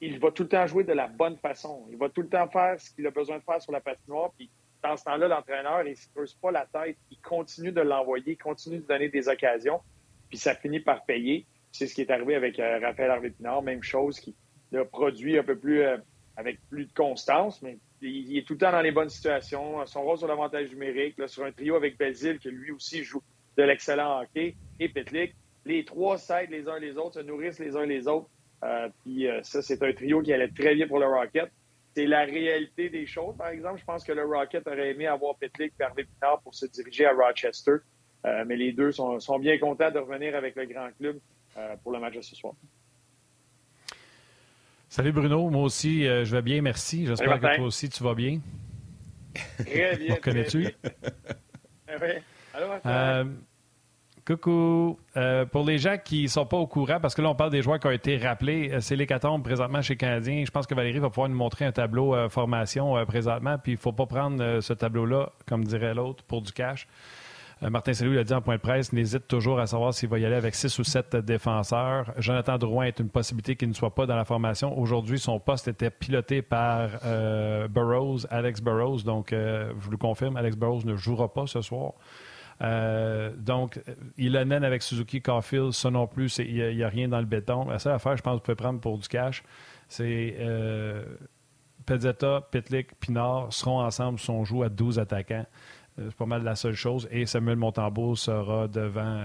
il, 0.00 0.18
va 0.18 0.30
tout 0.30 0.42
le 0.42 0.48
temps 0.48 0.66
jouer 0.66 0.84
de 0.84 0.92
la 0.92 1.08
bonne 1.08 1.36
façon. 1.38 1.86
Il 1.90 1.96
va 1.96 2.08
tout 2.08 2.22
le 2.22 2.28
temps 2.28 2.48
faire 2.48 2.78
ce 2.78 2.90
qu'il 2.90 3.06
a 3.06 3.10
besoin 3.10 3.38
de 3.38 3.42
faire 3.42 3.62
sur 3.62 3.72
la 3.72 3.80
patinoire. 3.80 4.30
Puis 4.36 4.50
dans 4.82 4.96
ce 4.96 5.04
temps-là, 5.04 5.28
l'entraîneur, 5.28 5.82
il 5.84 5.90
ne 5.90 5.94
se 5.94 6.08
creuse 6.08 6.34
pas 6.34 6.50
la 6.50 6.66
tête. 6.66 6.96
Il 7.10 7.18
continue 7.20 7.72
de 7.72 7.80
l'envoyer, 7.80 8.32
il 8.32 8.38
continue 8.38 8.78
de 8.78 8.86
donner 8.86 9.08
des 9.08 9.28
occasions. 9.28 9.80
Puis 10.28 10.38
ça 10.38 10.54
finit 10.54 10.80
par 10.80 11.04
payer. 11.04 11.46
C'est 11.72 11.86
ce 11.86 11.94
qui 11.94 12.00
est 12.00 12.10
arrivé 12.10 12.34
avec 12.34 12.58
euh, 12.58 12.78
Raphaël 12.80 13.10
Harvey 13.10 13.30
Pinard. 13.30 13.62
Même 13.62 13.82
chose, 13.82 14.18
qui 14.18 14.34
a 14.74 14.84
produit 14.84 15.38
un 15.38 15.42
peu 15.42 15.58
plus 15.58 15.82
euh, 15.82 15.98
avec 16.36 16.58
plus 16.68 16.86
de 16.86 16.92
constance, 16.92 17.60
mais 17.62 17.78
il, 18.00 18.38
est 18.38 18.46
tout 18.46 18.54
le 18.54 18.58
temps 18.58 18.72
dans 18.72 18.80
les 18.80 18.92
bonnes 18.92 19.08
situations. 19.08 19.84
Son 19.86 20.02
rôle 20.02 20.18
sur 20.18 20.26
l'avantage 20.26 20.70
numérique, 20.70 21.16
sur 21.26 21.44
un 21.44 21.52
trio 21.52 21.76
avec 21.76 21.98
Belzile, 21.98 22.38
qui 22.38 22.50
lui 22.50 22.70
aussi 22.70 23.04
joue 23.04 23.22
de 23.56 23.62
l'excellent 23.62 24.20
hockey, 24.20 24.56
et 24.78 24.88
Petlik 24.88 25.34
les 25.66 25.84
trois 25.84 26.16
s'aident 26.16 26.50
les 26.50 26.68
uns 26.68 26.78
les 26.78 26.96
autres, 26.96 27.20
se 27.20 27.20
nourrissent 27.20 27.58
les 27.58 27.76
uns 27.76 27.84
les 27.84 28.08
autres. 28.08 28.30
Euh, 28.64 28.88
puis 29.02 29.26
ça, 29.42 29.60
c'est 29.60 29.82
un 29.82 29.92
trio 29.92 30.22
qui 30.22 30.32
allait 30.32 30.48
très 30.48 30.74
bien 30.74 30.88
pour 30.88 30.98
le 30.98 31.06
Rocket. 31.06 31.50
C'est 32.00 32.06
la 32.06 32.24
réalité 32.24 32.88
des 32.88 33.04
choses, 33.04 33.36
par 33.36 33.48
exemple. 33.48 33.78
Je 33.78 33.84
pense 33.84 34.04
que 34.04 34.12
le 34.12 34.24
Rocket 34.24 34.66
aurait 34.66 34.92
aimé 34.92 35.06
avoir 35.06 35.36
Petlik 35.36 35.74
et 35.78 36.04
Pinard 36.04 36.40
pour 36.42 36.54
se 36.54 36.64
diriger 36.64 37.04
à 37.04 37.12
Rochester. 37.12 37.72
Euh, 38.24 38.44
mais 38.46 38.56
les 38.56 38.72
deux 38.72 38.90
sont, 38.90 39.18
bien 39.38 39.58
contents 39.58 39.90
de 39.90 39.98
revenir 39.98 40.34
avec 40.34 40.56
le 40.56 40.64
grand 40.64 40.88
club 40.98 41.18
pour 41.82 41.92
le 41.92 42.00
match 42.00 42.14
de 42.14 42.22
ce 42.22 42.34
soir. 42.34 42.54
Salut 44.88 45.12
Bruno, 45.12 45.50
moi 45.50 45.64
aussi 45.64 46.04
je 46.04 46.34
vais 46.34 46.40
bien, 46.40 46.62
merci. 46.62 47.06
J'espère 47.06 47.38
que 47.38 47.56
toi 47.56 47.66
aussi 47.66 47.90
tu 47.90 48.02
vas 48.02 48.14
bien. 48.14 48.40
Très 49.58 49.96
bien. 49.98 50.16
connais-tu? 50.22 50.68
oui. 51.88 52.08
Alors, 52.54 53.26
Coucou. 54.30 54.96
Euh, 55.16 55.44
pour 55.44 55.64
les 55.64 55.78
gens 55.78 55.96
qui 55.98 56.22
ne 56.22 56.28
sont 56.28 56.46
pas 56.46 56.56
au 56.56 56.68
courant, 56.68 57.00
parce 57.00 57.16
que 57.16 57.22
là, 57.22 57.30
on 57.30 57.34
parle 57.34 57.50
des 57.50 57.62
joueurs 57.62 57.80
qui 57.80 57.88
ont 57.88 57.90
été 57.90 58.16
rappelés, 58.16 58.70
euh, 58.72 58.80
c'est 58.80 58.94
l'hécatombe 58.94 59.42
présentement 59.42 59.82
chez 59.82 59.96
Canadien. 59.96 60.44
Je 60.46 60.52
pense 60.52 60.68
que 60.68 60.74
Valérie 60.76 61.00
va 61.00 61.08
pouvoir 61.10 61.28
nous 61.28 61.34
montrer 61.34 61.64
un 61.64 61.72
tableau 61.72 62.14
euh, 62.14 62.28
formation 62.28 62.94
présentement. 63.06 63.58
Puis 63.58 63.72
il 63.72 63.74
ne 63.74 63.80
faut 63.80 63.90
pas 63.90 64.06
prendre 64.06 64.60
ce 64.60 64.72
tableau-là, 64.72 65.32
comme 65.48 65.64
dirait 65.64 65.94
l'autre, 65.94 66.22
pour 66.22 66.42
du 66.42 66.52
cash. 66.52 66.86
Martin 67.60 67.92
Salou 67.92 68.12
l'a 68.12 68.22
dit 68.22 68.32
en 68.32 68.40
point 68.40 68.54
de 68.54 68.60
presse, 68.60 68.92
n'hésite 68.92 69.26
toujours 69.26 69.58
à 69.58 69.66
savoir 69.66 69.92
s'il 69.92 70.08
va 70.08 70.18
y 70.20 70.24
aller 70.24 70.36
avec 70.36 70.54
six 70.54 70.78
ou 70.78 70.84
sept 70.84 71.16
défenseurs. 71.16 72.12
Jonathan 72.16 72.56
Drouin 72.56 72.84
est 72.84 73.00
une 73.00 73.10
possibilité 73.10 73.56
qu'il 73.56 73.68
ne 73.68 73.74
soit 73.74 73.94
pas 73.94 74.06
dans 74.06 74.16
la 74.16 74.24
formation. 74.24 74.78
Aujourd'hui, 74.78 75.18
son 75.18 75.40
poste 75.40 75.68
était 75.68 75.90
piloté 75.90 76.40
par 76.40 76.88
Burroughs, 77.68 78.26
Alex 78.30 78.62
Burroughs. 78.62 79.02
Donc, 79.04 79.30
je 79.32 79.74
vous 79.74 79.90
le 79.90 79.98
confirme, 79.98 80.38
Alex 80.38 80.56
Burroughs 80.56 80.86
ne 80.86 80.96
jouera 80.96 81.30
pas 81.30 81.46
ce 81.46 81.60
soir. 81.60 81.92
Euh, 82.62 83.32
donc, 83.36 83.80
il 84.18 84.36
amène 84.36 84.64
avec 84.64 84.82
Suzuki 84.82 85.22
Caulfield, 85.22 85.72
ça 85.72 85.90
non 85.90 86.06
plus, 86.06 86.38
il 86.38 86.76
n'y 86.76 86.82
a, 86.82 86.88
rien 86.88 87.08
dans 87.08 87.20
le 87.20 87.26
béton. 87.26 87.68
La 87.68 87.78
seule 87.78 87.94
affaire, 87.94 88.16
je 88.16 88.22
pense, 88.22 88.32
que 88.32 88.36
vous 88.36 88.42
pouvez 88.42 88.56
prendre 88.56 88.80
pour 88.80 88.98
du 88.98 89.08
cash, 89.08 89.42
c'est 89.88 90.36
euh, 90.38 91.04
Pezzetta, 91.86 92.42
Pitlick, 92.50 92.98
Pinard 93.00 93.52
seront 93.52 93.80
ensemble 93.80 94.18
si 94.18 94.30
on 94.30 94.44
joue 94.44 94.62
à 94.62 94.68
12 94.68 94.98
attaquants. 94.98 95.46
C'est 96.02 96.14
pas 96.14 96.26
mal 96.26 96.42
la 96.42 96.54
seule 96.54 96.74
chose. 96.74 97.08
Et 97.10 97.26
Samuel 97.26 97.56
Montembeau 97.56 98.16
sera 98.16 98.68
devant, 98.68 99.20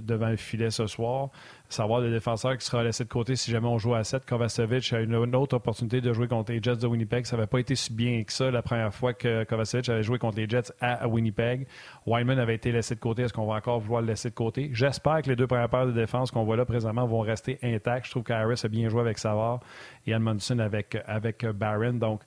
devant 0.00 0.28
le 0.28 0.36
filet 0.36 0.70
ce 0.70 0.86
soir 0.86 1.30
savoir 1.68 2.00
le 2.00 2.10
défenseur 2.10 2.56
qui 2.56 2.64
sera 2.64 2.82
laissé 2.82 3.04
de 3.04 3.08
côté 3.08 3.36
si 3.36 3.50
jamais 3.50 3.66
on 3.66 3.78
joue 3.78 3.94
à 3.94 4.04
7. 4.04 4.24
Kovacevic 4.24 4.92
a 4.92 5.00
une, 5.00 5.14
autre 5.34 5.56
opportunité 5.56 6.00
de 6.00 6.12
jouer 6.12 6.28
contre 6.28 6.52
les 6.52 6.62
Jets 6.62 6.76
de 6.76 6.86
Winnipeg. 6.86 7.26
Ça 7.26 7.36
n'avait 7.36 7.46
pas 7.46 7.58
été 7.58 7.74
si 7.74 7.92
bien 7.92 8.22
que 8.22 8.32
ça 8.32 8.50
la 8.50 8.62
première 8.62 8.94
fois 8.94 9.14
que 9.14 9.44
Kovacevic 9.44 9.88
avait 9.88 10.02
joué 10.02 10.18
contre 10.18 10.38
les 10.38 10.48
Jets 10.48 10.72
à, 10.80 11.08
Winnipeg. 11.08 11.66
Wyman 12.06 12.38
avait 12.38 12.54
été 12.54 12.72
laissé 12.72 12.94
de 12.94 13.00
côté. 13.00 13.22
Est-ce 13.22 13.32
qu'on 13.32 13.46
va 13.46 13.54
encore 13.54 13.80
vouloir 13.80 14.00
le 14.00 14.08
laisser 14.08 14.30
de 14.30 14.34
côté? 14.34 14.70
J'espère 14.72 15.22
que 15.22 15.28
les 15.28 15.36
deux 15.36 15.46
premières 15.46 15.68
paires 15.68 15.86
de 15.86 15.92
défense 15.92 16.30
qu'on 16.30 16.44
voit 16.44 16.56
là 16.56 16.64
présentement 16.64 17.06
vont 17.06 17.20
rester 17.20 17.58
intactes. 17.62 18.06
Je 18.06 18.10
trouve 18.12 18.22
qu'Harris 18.22 18.60
a 18.62 18.68
bien 18.68 18.88
joué 18.88 19.00
avec 19.00 19.18
Savard 19.18 19.60
et 20.06 20.12
Edmondson 20.12 20.58
avec, 20.58 20.96
avec 21.06 21.44
Barron. 21.46 21.94
Donc, 21.94 22.22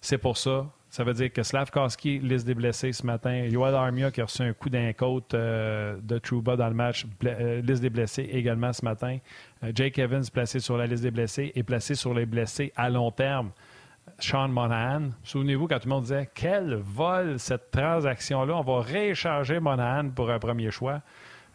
c'est 0.00 0.18
pour 0.18 0.36
ça. 0.36 0.66
Ça 0.92 1.04
veut 1.04 1.14
dire 1.14 1.32
que 1.32 1.42
Slavkowski, 1.42 2.18
liste 2.18 2.46
des 2.46 2.54
blessés 2.54 2.92
ce 2.92 3.06
matin. 3.06 3.46
Yoel 3.46 3.74
Armia 3.74 4.10
qui 4.10 4.20
a 4.20 4.24
reçu 4.24 4.42
un 4.42 4.52
coup 4.52 4.68
d'un 4.68 4.92
côte 4.92 5.32
euh, 5.32 5.96
de 6.02 6.18
Trouba 6.18 6.54
dans 6.54 6.68
le 6.68 6.74
match, 6.74 7.06
euh, 7.24 7.62
liste 7.62 7.80
des 7.80 7.88
blessés 7.88 8.28
également 8.30 8.74
ce 8.74 8.84
matin. 8.84 9.16
Euh, 9.64 9.72
Jake 9.74 9.98
Evans 9.98 10.22
placé 10.30 10.60
sur 10.60 10.76
la 10.76 10.86
liste 10.86 11.02
des 11.02 11.10
blessés 11.10 11.50
et 11.54 11.62
placé 11.62 11.94
sur 11.94 12.12
les 12.12 12.26
blessés 12.26 12.74
à 12.76 12.90
long 12.90 13.10
terme. 13.10 13.52
Sean 14.18 14.48
Monahan. 14.48 15.12
Souvenez-vous 15.22 15.66
quand 15.66 15.78
tout 15.78 15.88
le 15.88 15.94
monde 15.94 16.02
disait 16.02 16.28
quel 16.34 16.74
vol 16.74 17.38
cette 17.38 17.70
transaction-là, 17.70 18.54
on 18.54 18.62
va 18.62 18.82
rééchanger 18.82 19.60
Monahan 19.60 20.10
pour 20.10 20.30
un 20.30 20.38
premier 20.38 20.70
choix. 20.70 21.00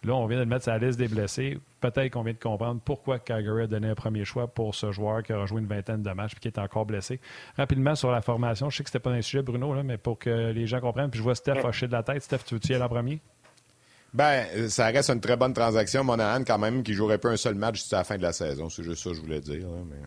Là, 0.03 0.13
on 0.13 0.27
vient 0.27 0.37
de 0.37 0.43
le 0.43 0.49
mettre 0.49 0.63
sur 0.63 0.71
la 0.71 0.79
liste 0.79 0.99
des 0.99 1.07
blessés. 1.07 1.59
Peut-être 1.81 2.13
qu'on 2.13 2.23
vient 2.23 2.33
de 2.33 2.39
comprendre 2.39 2.79
pourquoi 2.83 3.19
Calgary 3.19 3.63
a 3.63 3.67
donné 3.67 3.89
un 3.89 3.95
premier 3.95 4.25
choix 4.25 4.47
pour 4.47 4.75
ce 4.75 4.91
joueur 4.91 5.23
qui 5.23 5.33
a 5.33 5.45
joué 5.45 5.59
une 5.59 5.67
vingtaine 5.67 6.03
de 6.03 6.11
matchs 6.11 6.33
et 6.35 6.39
qui 6.39 6.47
est 6.47 6.59
encore 6.59 6.85
blessé. 6.85 7.19
Rapidement 7.57 7.95
sur 7.95 8.11
la 8.11 8.21
formation, 8.21 8.69
je 8.69 8.77
sais 8.77 8.83
que 8.83 8.89
c'était 8.89 8.99
pas 8.99 9.11
un 9.11 9.21
sujet, 9.21 9.41
Bruno, 9.41 9.73
là, 9.73 9.83
mais 9.83 9.97
pour 9.97 10.19
que 10.19 10.51
les 10.51 10.67
gens 10.67 10.79
comprennent, 10.79 11.09
puis 11.09 11.17
je 11.17 11.23
vois 11.23 11.35
Steph 11.35 11.63
hocher 11.63 11.87
de 11.87 11.93
la 11.93 12.03
tête. 12.03 12.23
Steph, 12.23 12.39
tu 12.45 12.55
veux-tu 12.55 12.71
y 12.71 12.75
aller 12.75 12.83
en 12.83 12.89
premier? 12.89 13.21
Ben, 14.13 14.69
ça 14.69 14.87
reste 14.87 15.09
une 15.09 15.19
très 15.19 15.35
bonne 15.35 15.53
transaction. 15.53 16.03
Monahan, 16.03 16.43
quand 16.43 16.57
même, 16.57 16.83
qui 16.83 16.93
jouerait 16.93 17.17
pas 17.17 17.29
un 17.29 17.37
seul 17.37 17.55
match 17.55 17.77
jusqu'à 17.77 17.97
la 17.97 18.03
fin 18.03 18.17
de 18.17 18.23
la 18.23 18.33
saison. 18.33 18.69
C'est 18.69 18.83
juste 18.83 19.03
ça 19.03 19.09
que 19.09 19.15
je 19.15 19.21
voulais 19.21 19.41
dire. 19.41 19.67
mais... 19.89 19.97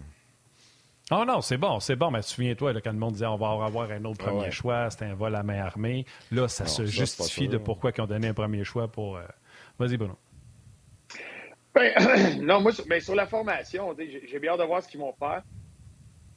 Oh 1.12 1.24
non, 1.24 1.40
c'est 1.40 1.56
bon, 1.56 1.80
c'est 1.80 1.96
bon. 1.96 2.10
Mais 2.10 2.22
souviens-toi, 2.22 2.80
quand 2.80 2.92
le 2.92 2.98
monde 2.98 3.14
disait 3.14 3.26
on 3.26 3.36
va 3.36 3.50
avoir 3.50 3.90
un 3.90 4.04
autre 4.04 4.24
premier 4.24 4.50
choix, 4.50 4.90
c'était 4.90 5.06
un 5.06 5.14
vol 5.14 5.34
à 5.34 5.42
main 5.42 5.60
armée. 5.60 6.04
Là, 6.30 6.46
ça 6.46 6.66
se 6.66 6.84
justifie 6.86 7.48
de 7.48 7.58
pourquoi 7.58 7.90
ils 7.96 8.00
ont 8.00 8.06
donné 8.06 8.28
un 8.28 8.34
premier 8.34 8.64
choix 8.64 8.88
pour. 8.88 9.16
Euh, 9.16 9.24
vas-y, 9.78 9.96
Bruno. 9.96 10.16
Ben, 11.74 11.92
non, 12.42 12.60
moi, 12.60 12.72
ben, 12.88 13.00
sur 13.00 13.14
la 13.14 13.26
formation, 13.26 13.94
j'ai 13.98 14.38
bien 14.38 14.52
hâte 14.52 14.60
de 14.60 14.64
voir 14.64 14.82
ce 14.82 14.88
qu'ils 14.88 15.00
vont 15.00 15.12
faire. 15.12 15.42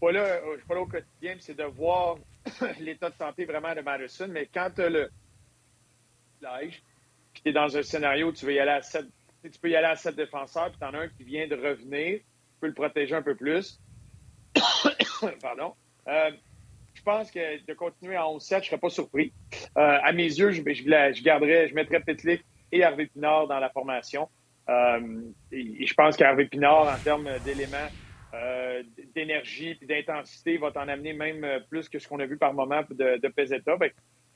Pas 0.02 0.12
là, 0.12 0.22
euh, 0.22 0.42
je 0.54 0.58
suis 0.58 0.68
pas 0.68 0.76
là 0.76 0.82
au 0.82 0.88
quotidien, 0.88 1.36
c'est 1.40 1.58
de 1.58 1.64
voir 1.64 2.18
l'état 2.80 3.10
de 3.10 3.16
santé 3.16 3.46
vraiment 3.46 3.74
de 3.76 3.82
Madison. 3.82 4.28
Mais 4.30 4.50
quand 4.52 4.70
tu 4.76 4.82
as 4.82 4.90
le 4.90 5.10
l'âge, 6.42 6.84
puis 7.34 7.44
tu 7.44 7.50
es 7.50 7.54
dans 7.54 7.78
un 7.78 7.82
scénario 7.84 8.28
où 8.28 8.32
tu 8.32 8.46
veux 8.46 8.54
y 8.54 8.60
aller 8.60 8.72
à 8.72 8.82
7, 8.82 9.06
tu 9.44 9.60
peux 9.60 9.70
y 9.70 9.76
aller 9.76 9.88
à 9.88 9.96
sept 9.96 10.16
défenseurs, 10.16 10.70
puis 10.70 10.80
tu 10.80 10.86
en 10.86 10.94
as 10.94 11.04
un 11.04 11.08
qui 11.08 11.24
vient 11.24 11.48
de 11.48 11.56
revenir, 11.56 12.20
tu 12.20 12.60
peux 12.60 12.68
le 12.68 12.74
protéger 12.74 13.16
un 13.16 13.22
peu 13.22 13.36
plus. 13.36 13.80
Pardon. 15.42 15.74
Euh, 16.08 16.32
je 16.94 17.02
pense 17.02 17.32
que 17.32 17.66
de 17.66 17.74
continuer 17.74 18.18
en 18.18 18.38
11-7, 18.38 18.50
je 18.50 18.56
ne 18.56 18.62
serais 18.62 18.78
pas 18.78 18.90
surpris. 18.90 19.34
Euh, 19.78 19.98
à 20.04 20.12
mes 20.14 20.24
yeux, 20.24 20.52
je, 20.52 20.62
je, 20.62 21.24
garderais, 21.24 21.68
je 21.68 21.76
mettrais 21.76 22.00
Petlik 22.00 22.44
et 22.72 22.80
Hervé 22.80 23.08
Pinard 23.08 23.48
dans 23.48 23.60
la 23.60 23.70
formation. 23.70 24.30
Euh, 24.70 25.22
et, 25.52 25.86
je 25.86 25.94
pense 25.94 26.16
qu'Hervé 26.16 26.46
Pinard, 26.46 26.88
en 26.88 27.04
termes 27.04 27.30
d'éléments 27.44 27.90
d'énergie 29.14 29.78
et 29.80 29.86
d'intensité, 29.86 30.58
va 30.58 30.72
t'en 30.72 30.88
amener 30.88 31.14
même 31.14 31.46
plus 31.70 31.88
que 31.88 32.00
ce 32.00 32.08
qu'on 32.08 32.20
a 32.20 32.26
vu 32.26 32.36
par 32.36 32.52
moment 32.52 32.82
de, 32.90 33.20
de 33.22 33.28
Pesetta. 33.28 33.78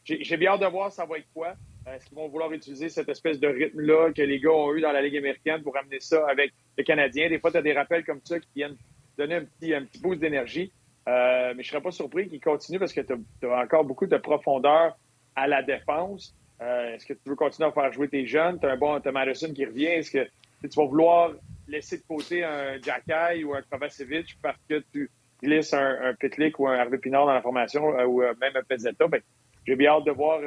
J'ai 0.03 0.37
bien 0.37 0.51
hâte 0.51 0.61
de 0.61 0.67
voir 0.67 0.91
ça 0.91 1.05
va 1.05 1.17
être 1.17 1.27
quoi. 1.33 1.55
Est-ce 1.87 2.05
qu'ils 2.05 2.15
vont 2.15 2.27
vouloir 2.27 2.51
utiliser 2.51 2.89
cette 2.89 3.09
espèce 3.09 3.39
de 3.39 3.47
rythme-là 3.47 4.11
que 4.13 4.21
les 4.21 4.39
gars 4.39 4.51
ont 4.51 4.73
eu 4.75 4.81
dans 4.81 4.91
la 4.91 5.01
Ligue 5.01 5.17
américaine 5.17 5.63
pour 5.63 5.75
amener 5.77 5.99
ça 5.99 6.25
avec 6.29 6.53
les 6.77 6.83
Canadiens? 6.83 7.29
Des 7.29 7.39
fois, 7.39 7.51
tu 7.51 7.57
as 7.57 7.61
des 7.61 7.73
rappels 7.73 8.05
comme 8.05 8.21
ça 8.23 8.39
qui 8.39 8.49
viennent 8.55 8.77
donner 9.17 9.35
un 9.35 9.45
petit, 9.45 9.73
un 9.73 9.83
petit 9.83 9.99
boost 9.99 10.19
d'énergie. 10.19 10.71
mais 11.05 11.53
je 11.53 11.57
ne 11.57 11.63
serais 11.63 11.81
pas 11.81 11.91
surpris 11.91 12.27
qu'ils 12.27 12.41
continuent 12.41 12.79
parce 12.79 12.93
que 12.93 13.01
tu 13.01 13.13
as, 13.47 13.61
encore 13.61 13.83
beaucoup 13.83 14.07
de 14.07 14.17
profondeur 14.17 14.97
à 15.35 15.47
la 15.47 15.61
défense. 15.61 16.35
Euh, 16.61 16.95
est-ce 16.95 17.05
que 17.05 17.13
tu 17.13 17.29
veux 17.29 17.35
continuer 17.35 17.69
à 17.69 17.71
faire 17.71 17.91
jouer 17.93 18.09
tes 18.09 18.25
jeunes? 18.25 18.59
Tu 18.59 18.65
as 18.65 18.71
un 18.71 18.77
bon 18.77 18.95
as 18.95 19.11
Madison 19.11 19.53
qui 19.53 19.65
revient. 19.65 19.85
Est-ce 19.85 20.11
que 20.11 20.27
tu 20.61 20.75
vas 20.75 20.85
vouloir 20.85 21.31
laisser 21.67 21.97
de 21.97 22.03
côté 22.07 22.43
un 22.43 22.81
Jacky 22.81 23.43
ou 23.43 23.53
un 23.53 23.61
Kovacevic 23.61 24.37
parce 24.41 24.57
que 24.67 24.83
tu 24.91 25.11
glisses 25.43 25.73
un, 25.73 25.97
un 26.01 26.13
Pitlick 26.15 26.59
ou 26.59 26.67
un 26.67 26.75
Hervé 26.75 26.97
Pinard 26.97 27.27
dans 27.27 27.33
la 27.33 27.41
formation 27.41 27.97
euh, 27.97 28.05
ou 28.05 28.23
euh, 28.23 28.33
même 28.41 28.55
un 28.55 28.63
Pezzetta? 28.63 29.07
Ben, 29.07 29.21
j'ai 29.65 29.75
bien 29.75 29.91
hâte 29.91 30.05
de 30.05 30.11
voir 30.11 30.39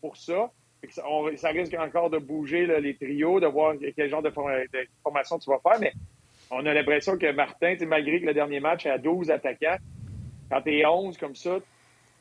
pour 0.00 0.16
ça. 0.16 0.50
Ça, 0.90 1.48
risque 1.48 1.74
encore 1.78 2.10
de 2.10 2.18
bouger 2.18 2.66
les 2.66 2.94
trios, 2.96 3.40
de 3.40 3.46
voir 3.46 3.74
quel 3.96 4.10
genre 4.10 4.20
de, 4.20 4.30
formation 4.30 5.38
tu 5.38 5.48
vas 5.48 5.58
faire, 5.60 5.80
mais 5.80 5.92
on 6.52 6.66
a 6.66 6.74
l'impression 6.74 7.16
que 7.16 7.32
Martin, 7.32 7.74
malgré 7.86 8.20
que 8.20 8.26
le 8.26 8.34
dernier 8.34 8.60
match 8.60 8.86
a 8.86 8.98
12 8.98 9.30
attaquants, 9.30 9.78
quand 10.50 10.60
tu 10.62 10.78
es 10.78 10.86
11 10.86 11.16
comme 11.16 11.34
ça, 11.34 11.58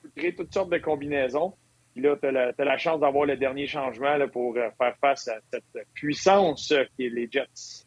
tu 0.01 0.09
créer 0.15 0.33
toutes 0.33 0.53
sortes 0.53 0.71
de 0.71 0.77
combinaisons. 0.77 1.53
Puis 1.93 2.01
là, 2.01 2.15
tu 2.15 2.27
as, 2.27 2.53
la 2.57 2.77
chance 2.77 3.01
d'avoir 3.01 3.25
le 3.25 3.35
dernier 3.35 3.67
changement 3.67 4.17
pour 4.31 4.55
euh, 4.55 4.69
faire 4.77 4.95
face 5.01 5.27
à 5.27 5.35
cette 5.51 5.87
puissance 5.93 6.73
qui 6.95 7.05
est 7.05 7.09
les 7.09 7.27
Jets. 7.29 7.85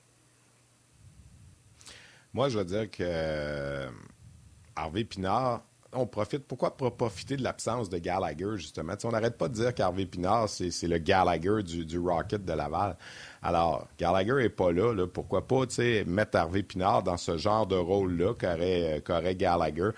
Moi, 2.34 2.50
je 2.50 2.58
veux 2.58 2.64
dire 2.64 2.90
que 2.90 3.02
euh, 3.02 3.88
Harvey 4.76 5.04
Pinard, 5.04 5.62
on 5.94 6.06
profite. 6.06 6.46
Pourquoi 6.46 6.76
profiter 6.76 7.36
de 7.36 7.42
l'absence 7.42 7.88
de 7.88 7.98
Gallagher, 7.98 8.56
justement? 8.56 8.94
on 9.04 9.10
n'arrête 9.10 9.36
pas 9.36 9.48
de 9.48 9.54
dire 9.54 9.74
qu'Harvey 9.74 10.06
Pinard, 10.06 10.48
c'est 10.48 10.88
le 10.88 10.98
Gallagher 10.98 11.62
du, 11.62 11.98
Rocket 11.98 12.44
de 12.44 12.52
Laval. 12.52 12.96
Alors, 13.42 13.88
Gallagher 13.98 14.34
n'est 14.34 14.48
pas 14.48 14.72
là, 14.72 15.06
Pourquoi 15.06 15.46
pas 15.46 15.64
mettre 16.06 16.36
Harvey 16.36 16.62
Pinard 16.62 17.02
dans 17.02 17.16
ce 17.16 17.36
genre 17.36 17.66
de 17.66 17.76
rôle-là 17.76 18.34
qu'aurait 18.34 19.34
Gallagher? 19.34 19.90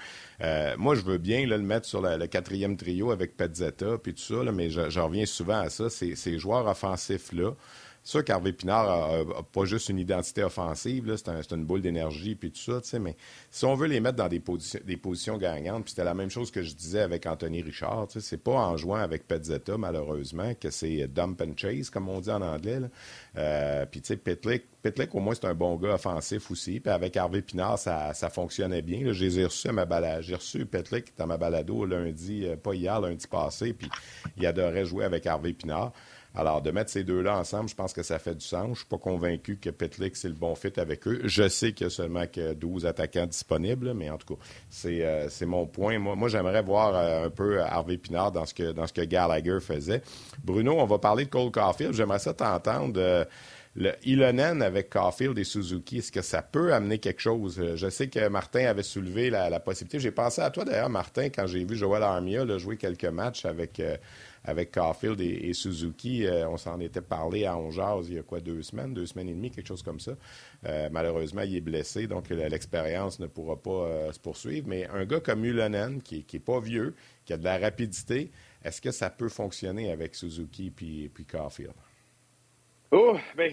Euh, 0.42 0.74
moi, 0.78 0.94
je 0.94 1.02
veux 1.02 1.18
bien 1.18 1.46
le 1.46 1.58
mettre 1.58 1.86
sur 1.86 2.02
le, 2.02 2.26
quatrième 2.26 2.76
trio 2.76 3.10
avec 3.10 3.36
Petzetta 3.36 3.98
puis 3.98 4.14
tout 4.14 4.22
ça, 4.22 4.52
mais 4.52 4.70
je, 4.70 5.00
reviens 5.00 5.26
souvent 5.26 5.60
à 5.60 5.70
ça. 5.70 5.88
Ces 5.90 6.38
joueurs 6.38 6.66
offensifs-là, 6.66 7.52
sûr 8.10 8.24
qu'Harvey 8.24 8.52
Pinard 8.52 9.24
n'a 9.26 9.42
pas 9.42 9.64
juste 9.64 9.88
une 9.88 9.98
identité 9.98 10.44
offensive, 10.44 11.14
c'est 11.16 11.52
une 11.52 11.64
boule 11.64 11.82
d'énergie 11.82 12.34
puis 12.34 12.50
tout 12.50 12.80
ça, 12.80 12.98
mais 12.98 13.16
si 13.50 13.64
on 13.64 13.74
veut 13.74 13.88
les 13.88 14.00
mettre 14.00 14.16
dans 14.16 14.28
des, 14.28 14.40
positions, 14.40 15.36
gagnantes, 15.38 15.84
puis 15.84 15.90
c'était 15.90 16.04
la 16.04 16.14
même 16.14 16.30
chose 16.30 16.50
que 16.50 16.62
je 16.62 16.74
disais 16.74 17.00
avec 17.00 17.26
Anthony 17.26 17.62
Richard, 17.62 18.06
c'est 18.10 18.42
pas 18.42 18.52
en 18.52 18.76
jouant 18.76 18.96
avec 18.96 19.26
Petzetta, 19.26 19.76
malheureusement, 19.76 20.54
que 20.54 20.70
c'est 20.70 21.08
dump 21.08 21.40
and 21.40 21.54
chase, 21.56 21.90
comme 21.90 22.08
on 22.08 22.20
dit 22.20 22.30
en 22.30 22.42
anglais. 22.42 22.80
Euh, 23.36 23.86
puis 23.86 24.00
tu 24.00 24.08
sais, 24.08 24.16
Pitlick, 24.16 25.14
au 25.14 25.20
moins, 25.20 25.34
c'est 25.34 25.46
un 25.46 25.54
bon 25.54 25.76
gars 25.76 25.94
offensif 25.94 26.50
aussi. 26.50 26.80
Puis 26.80 26.90
avec 26.90 27.16
Harvey 27.16 27.42
Pinard, 27.42 27.78
ça, 27.78 28.12
fonctionnait 28.30 28.82
bien. 28.82 29.12
J'ai 29.12 29.44
reçu 29.44 29.68
à 29.68 29.72
ma 29.72 29.84
balade. 29.84 30.22
J'ai 30.22 30.34
reçu 30.34 30.64
Pitlick 30.66 31.16
dans 31.16 31.26
ma 31.26 31.36
balado 31.36 31.84
lundi, 31.84 32.46
euh, 32.46 32.56
pas 32.56 32.74
hier, 32.74 33.00
lundi 33.00 33.26
passé, 33.26 33.72
puis 33.72 33.88
il 34.36 34.46
adorait 34.46 34.84
jouer 34.84 35.04
avec 35.04 35.26
Harvey 35.26 35.52
Pinard. 35.52 35.92
Alors, 36.36 36.60
de 36.60 36.70
mettre 36.70 36.90
ces 36.90 37.02
deux-là 37.02 37.38
ensemble, 37.38 37.70
je 37.70 37.74
pense 37.74 37.94
que 37.94 38.02
ça 38.02 38.18
fait 38.18 38.34
du 38.34 38.44
sens. 38.44 38.68
Je 38.72 38.74
suis 38.80 38.86
pas 38.86 38.98
convaincu 38.98 39.56
que 39.56 39.70
Petlick, 39.70 40.16
c'est 40.16 40.28
le 40.28 40.34
bon 40.34 40.54
fit 40.54 40.72
avec 40.78 41.08
eux. 41.08 41.22
Je 41.24 41.48
sais 41.48 41.72
qu'il 41.72 41.86
y 41.86 41.88
a 41.88 41.90
seulement 41.90 42.26
que 42.26 42.52
12 42.52 42.84
attaquants 42.84 43.24
disponibles, 43.24 43.94
mais 43.94 44.10
en 44.10 44.18
tout 44.18 44.34
cas, 44.34 44.42
euh, 44.84 45.26
c'est 45.30 45.46
mon 45.46 45.66
point. 45.66 45.98
Moi, 45.98 46.28
j'aimerais 46.28 46.60
voir 46.60 46.94
euh, 46.94 47.26
un 47.26 47.30
peu 47.30 47.62
Harvey 47.62 47.96
Pinard 47.96 48.32
dans 48.32 48.44
ce, 48.44 48.52
que, 48.52 48.72
dans 48.72 48.86
ce 48.86 48.92
que 48.92 49.00
Gallagher 49.00 49.60
faisait. 49.60 50.02
Bruno, 50.44 50.74
on 50.78 50.84
va 50.84 50.98
parler 50.98 51.24
de 51.24 51.30
Cole 51.30 51.50
Caulfield. 51.50 51.94
J'aimerais 51.94 52.18
ça 52.18 52.34
t'entendre. 52.34 53.00
Euh, 53.00 53.24
le 53.78 53.92
Ilonen 54.04 54.62
avec 54.62 54.88
Caulfield 54.88 55.38
et 55.38 55.44
Suzuki, 55.44 55.98
est-ce 55.98 56.10
que 56.10 56.22
ça 56.22 56.40
peut 56.40 56.72
amener 56.72 56.98
quelque 56.98 57.20
chose? 57.20 57.62
Je 57.74 57.90
sais 57.90 58.08
que 58.08 58.26
Martin 58.28 58.64
avait 58.64 58.82
soulevé 58.82 59.28
la, 59.28 59.60
possibilité. 59.60 60.00
J'ai 60.00 60.12
pensé 60.12 60.40
à 60.40 60.48
toi 60.48 60.64
d'ailleurs, 60.64 60.88
Martin, 60.88 61.28
quand 61.28 61.46
j'ai 61.46 61.62
vu 61.62 61.76
Joel 61.76 62.02
Armia 62.02 62.46
jouer 62.56 62.78
quelques 62.78 63.04
matchs 63.04 63.44
avec, 63.44 63.82
avec 64.46 64.70
Caulfield 64.72 65.20
et, 65.20 65.52
Suzuki. 65.52 66.24
Euh, 66.24 66.48
on 66.48 66.56
s'en 66.56 66.80
était 66.80 67.00
parlé 67.00 67.44
à 67.44 67.56
Ongeaz 67.58 68.08
il 68.08 68.14
y 68.14 68.18
a 68.18 68.22
quoi, 68.22 68.40
deux 68.40 68.62
semaines, 68.62 68.94
deux 68.94 69.06
semaines 69.06 69.28
et 69.28 69.34
demie, 69.34 69.50
quelque 69.50 69.66
chose 69.66 69.82
comme 69.82 70.00
ça. 70.00 70.12
Euh, 70.64 70.88
malheureusement, 70.90 71.42
il 71.42 71.56
est 71.56 71.60
blessé, 71.60 72.06
donc 72.06 72.30
l'expérience 72.30 73.18
ne 73.18 73.26
pourra 73.26 73.56
pas 73.56 73.70
euh, 73.70 74.12
se 74.12 74.20
poursuivre. 74.20 74.68
Mais 74.68 74.86
un 74.86 75.04
gars 75.04 75.20
comme 75.20 75.44
Ulonen, 75.44 76.00
qui 76.00 76.24
n'est 76.32 76.40
pas 76.40 76.60
vieux, 76.60 76.94
qui 77.24 77.32
a 77.32 77.36
de 77.36 77.44
la 77.44 77.58
rapidité, 77.58 78.30
est-ce 78.64 78.80
que 78.80 78.92
ça 78.92 79.10
peut 79.10 79.28
fonctionner 79.28 79.90
avec 79.90 80.14
Suzuki 80.14 80.70
puis, 80.70 81.08
puis 81.08 81.24
Caulfield? 81.24 81.74
Oh, 82.92 83.18
ben, 83.36 83.52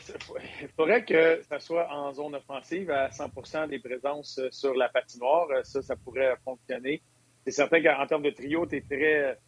il 0.62 0.68
faudrait 0.78 1.04
que 1.04 1.42
ça 1.50 1.60
soit 1.60 1.92
en 1.92 2.14
zone 2.14 2.36
offensive 2.36 2.92
à 2.92 3.10
100% 3.10 3.68
des 3.68 3.80
présences 3.80 4.40
sur 4.52 4.76
la 4.76 4.90
patinoire. 4.90 5.48
Ça, 5.64 5.82
ça 5.82 5.96
pourrait 5.96 6.36
fonctionner. 6.46 7.02
C'est 7.44 7.52
certain 7.52 7.82
qu'en 7.82 8.06
termes 8.06 8.22
de 8.22 8.30
trio, 8.30 8.68
tu 8.68 8.78
es 8.78 8.82
très 8.82 9.40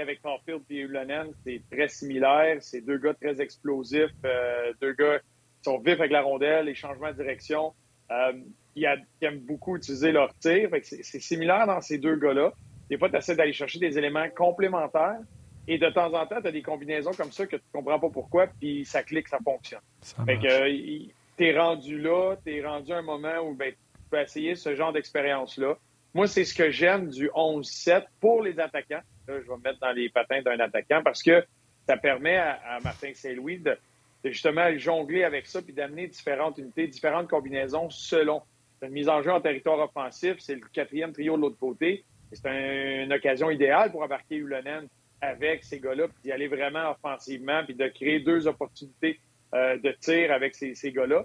avec 0.00 0.22
Caulfield 0.22 0.62
et 0.70 0.80
Ulonen, 0.80 1.28
c'est 1.44 1.62
très 1.70 1.88
similaire. 1.88 2.56
C'est 2.60 2.80
deux 2.80 2.98
gars 2.98 3.14
très 3.14 3.40
explosifs, 3.40 4.10
euh, 4.24 4.72
deux 4.80 4.92
gars 4.94 5.18
qui 5.18 5.64
sont 5.64 5.78
vifs 5.78 6.00
avec 6.00 6.12
la 6.12 6.22
rondelle, 6.22 6.66
les 6.66 6.74
changements 6.74 7.10
de 7.10 7.16
direction, 7.16 7.72
euh, 8.10 8.32
qui, 8.74 8.84
aiment 8.84 9.40
beaucoup 9.40 9.76
utiliser 9.76 10.12
leur 10.12 10.34
tir. 10.38 10.70
C'est 10.82 11.20
similaire 11.20 11.66
dans 11.66 11.80
ces 11.80 11.98
deux 11.98 12.16
gars-là. 12.16 12.52
Des 12.90 12.98
fois, 12.98 13.08
tu 13.08 13.16
essaies 13.16 13.36
d'aller 13.36 13.52
chercher 13.52 13.78
des 13.78 13.96
éléments 13.98 14.28
complémentaires 14.36 15.18
Et 15.66 15.78
de 15.78 15.88
temps 15.88 16.12
en 16.12 16.26
temps, 16.26 16.40
tu 16.40 16.48
as 16.48 16.52
des 16.52 16.62
combinaisons 16.62 17.12
comme 17.12 17.32
ça 17.32 17.46
que 17.46 17.56
tu 17.56 17.62
ne 17.74 17.80
comprends 17.80 17.98
pas 17.98 18.10
pourquoi, 18.10 18.46
puis 18.46 18.84
ça 18.84 19.02
clique, 19.02 19.28
ça 19.28 19.38
fonctionne. 19.42 19.80
fait 20.26 20.38
que 20.38 21.08
tu 21.36 21.46
es 21.46 21.58
rendu 21.58 21.98
là, 21.98 22.36
tu 22.44 22.54
es 22.54 22.64
rendu 22.64 22.92
à 22.92 22.98
un 22.98 23.02
moment 23.02 23.40
où 23.42 23.54
ben, 23.54 23.72
tu 23.72 24.10
peux 24.10 24.20
essayer 24.20 24.54
ce 24.54 24.74
genre 24.74 24.92
d'expérience-là. 24.92 25.78
Moi, 26.14 26.28
c'est 26.28 26.44
ce 26.44 26.54
que 26.54 26.70
j'aime 26.70 27.08
du 27.08 27.28
11-7 27.28 28.04
pour 28.20 28.40
les 28.40 28.60
attaquants. 28.60 29.02
Là, 29.26 29.40
je 29.40 29.48
vais 29.48 29.56
me 29.56 29.62
mettre 29.62 29.80
dans 29.80 29.90
les 29.90 30.08
patins 30.08 30.42
d'un 30.42 30.60
attaquant 30.60 31.02
parce 31.02 31.22
que 31.22 31.44
ça 31.88 31.96
permet 31.96 32.36
à, 32.36 32.78
Martin 32.84 33.12
Saint-Louis 33.14 33.58
de, 33.58 33.76
justement 34.24 34.76
jongler 34.78 35.24
avec 35.24 35.46
ça 35.46 35.60
puis 35.60 35.72
d'amener 35.72 36.06
différentes 36.06 36.56
unités, 36.58 36.86
différentes 36.86 37.28
combinaisons 37.28 37.90
selon. 37.90 38.42
une 38.82 38.90
mise 38.90 39.08
en 39.08 39.22
jeu 39.22 39.32
en 39.32 39.40
territoire 39.40 39.80
offensif, 39.80 40.36
c'est 40.38 40.54
le 40.54 40.60
quatrième 40.72 41.12
trio 41.12 41.36
de 41.36 41.42
l'autre 41.42 41.58
côté. 41.58 42.04
C'est 42.32 43.02
une 43.04 43.12
occasion 43.12 43.50
idéale 43.50 43.90
pour 43.90 44.02
embarquer 44.02 44.36
Ulonen 44.36 44.88
avec 45.20 45.64
ces 45.64 45.80
gars-là, 45.80 46.08
puis 46.08 46.16
d'y 46.22 46.32
aller 46.32 46.48
vraiment 46.48 46.90
offensivement, 46.90 47.64
puis 47.64 47.74
de 47.74 47.88
créer 47.88 48.20
deux 48.20 48.46
opportunités 48.46 49.18
euh, 49.54 49.78
de 49.78 49.90
tir 49.92 50.32
avec 50.32 50.54
ces, 50.54 50.74
ces 50.74 50.92
gars-là. 50.92 51.24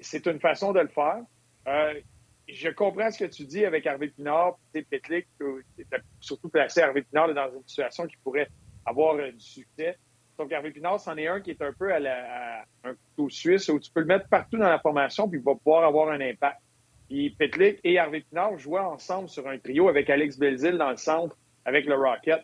C'est 0.00 0.26
une 0.26 0.38
façon 0.38 0.72
de 0.72 0.80
le 0.80 0.88
faire. 0.88 1.22
Euh, 1.66 1.94
je 2.52 2.68
comprends 2.70 3.10
ce 3.10 3.24
que 3.24 3.30
tu 3.30 3.44
dis 3.44 3.64
avec 3.64 3.86
Harvey 3.86 4.08
Pinard, 4.08 4.58
et 4.74 4.82
Petlik, 4.82 5.26
surtout 6.20 6.48
placer 6.48 6.82
Harvey 6.82 7.02
Pinard 7.02 7.34
dans 7.34 7.50
une 7.54 7.66
situation 7.66 8.06
qui 8.06 8.16
pourrait 8.22 8.48
avoir 8.84 9.14
euh, 9.16 9.32
du 9.32 9.40
succès. 9.40 9.96
Donc, 10.38 10.52
Harvey 10.52 10.70
Pinard, 10.70 11.00
c'en 11.00 11.16
est 11.16 11.28
un 11.28 11.40
qui 11.40 11.50
est 11.50 11.62
un 11.62 11.72
peu 11.72 11.92
à, 11.92 12.00
la, 12.00 12.64
un 12.84 12.94
couteau 12.94 13.28
suisse 13.28 13.68
où 13.68 13.78
tu 13.78 13.90
peux 13.92 14.00
le 14.00 14.06
mettre 14.06 14.28
partout 14.28 14.56
dans 14.56 14.68
la 14.68 14.78
formation 14.78 15.28
puis 15.28 15.38
il 15.38 15.44
va 15.44 15.54
pouvoir 15.54 15.84
avoir 15.84 16.10
un 16.10 16.20
impact. 16.20 16.60
Puis 17.08 17.30
Petlik 17.30 17.78
et 17.84 17.98
Harvey 17.98 18.24
Pinard 18.28 18.58
jouaient 18.58 18.80
ensemble 18.80 19.28
sur 19.28 19.46
un 19.46 19.58
trio 19.58 19.88
avec 19.88 20.08
Alex 20.08 20.38
Belzil 20.38 20.78
dans 20.78 20.90
le 20.90 20.96
centre 20.96 21.36
avec 21.64 21.86
le 21.86 21.94
Rocket. 21.94 22.42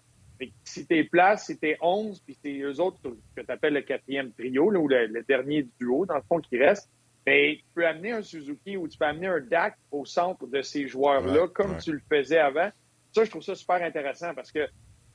si 0.65 0.87
t'es 0.87 1.05
place, 1.05 1.47
si 1.47 1.59
t'es 1.59 1.77
11, 1.81 2.21
puis 2.21 2.37
c'est 2.43 2.59
eux 2.61 2.81
autres 2.81 3.01
que 3.03 3.41
tu 3.41 3.51
appelles 3.51 3.75
le 3.75 3.83
quatrième 3.83 4.33
trio, 4.33 4.71
ou 4.71 4.89
le, 4.89 5.23
dernier 5.27 5.67
duo, 5.81 6.07
dans 6.07 6.17
le 6.17 6.23
fond, 6.29 6.39
qui 6.39 6.59
reste, 6.59 6.91
ben, 7.29 7.57
tu 7.57 7.65
peux 7.75 7.87
amener 7.87 8.13
un 8.13 8.23
Suzuki 8.23 8.79
ou 8.79 8.89
tu 8.89 8.97
peux 8.97 9.05
amener 9.05 9.27
un 9.27 9.41
DAC 9.41 9.77
au 9.91 10.07
centre 10.07 10.47
de 10.47 10.63
ces 10.63 10.89
joueurs-là, 10.89 11.49
comme 11.49 11.77
tu 11.77 11.93
le 11.93 12.01
faisais 12.11 12.39
avant. 12.39 12.71
Ça, 13.13 13.25
je 13.25 13.31
trouve 13.31 13.43
ça 13.43 13.55
super 13.55 13.83
intéressant 13.83 14.35
parce 14.35 14.51
que 14.51 14.67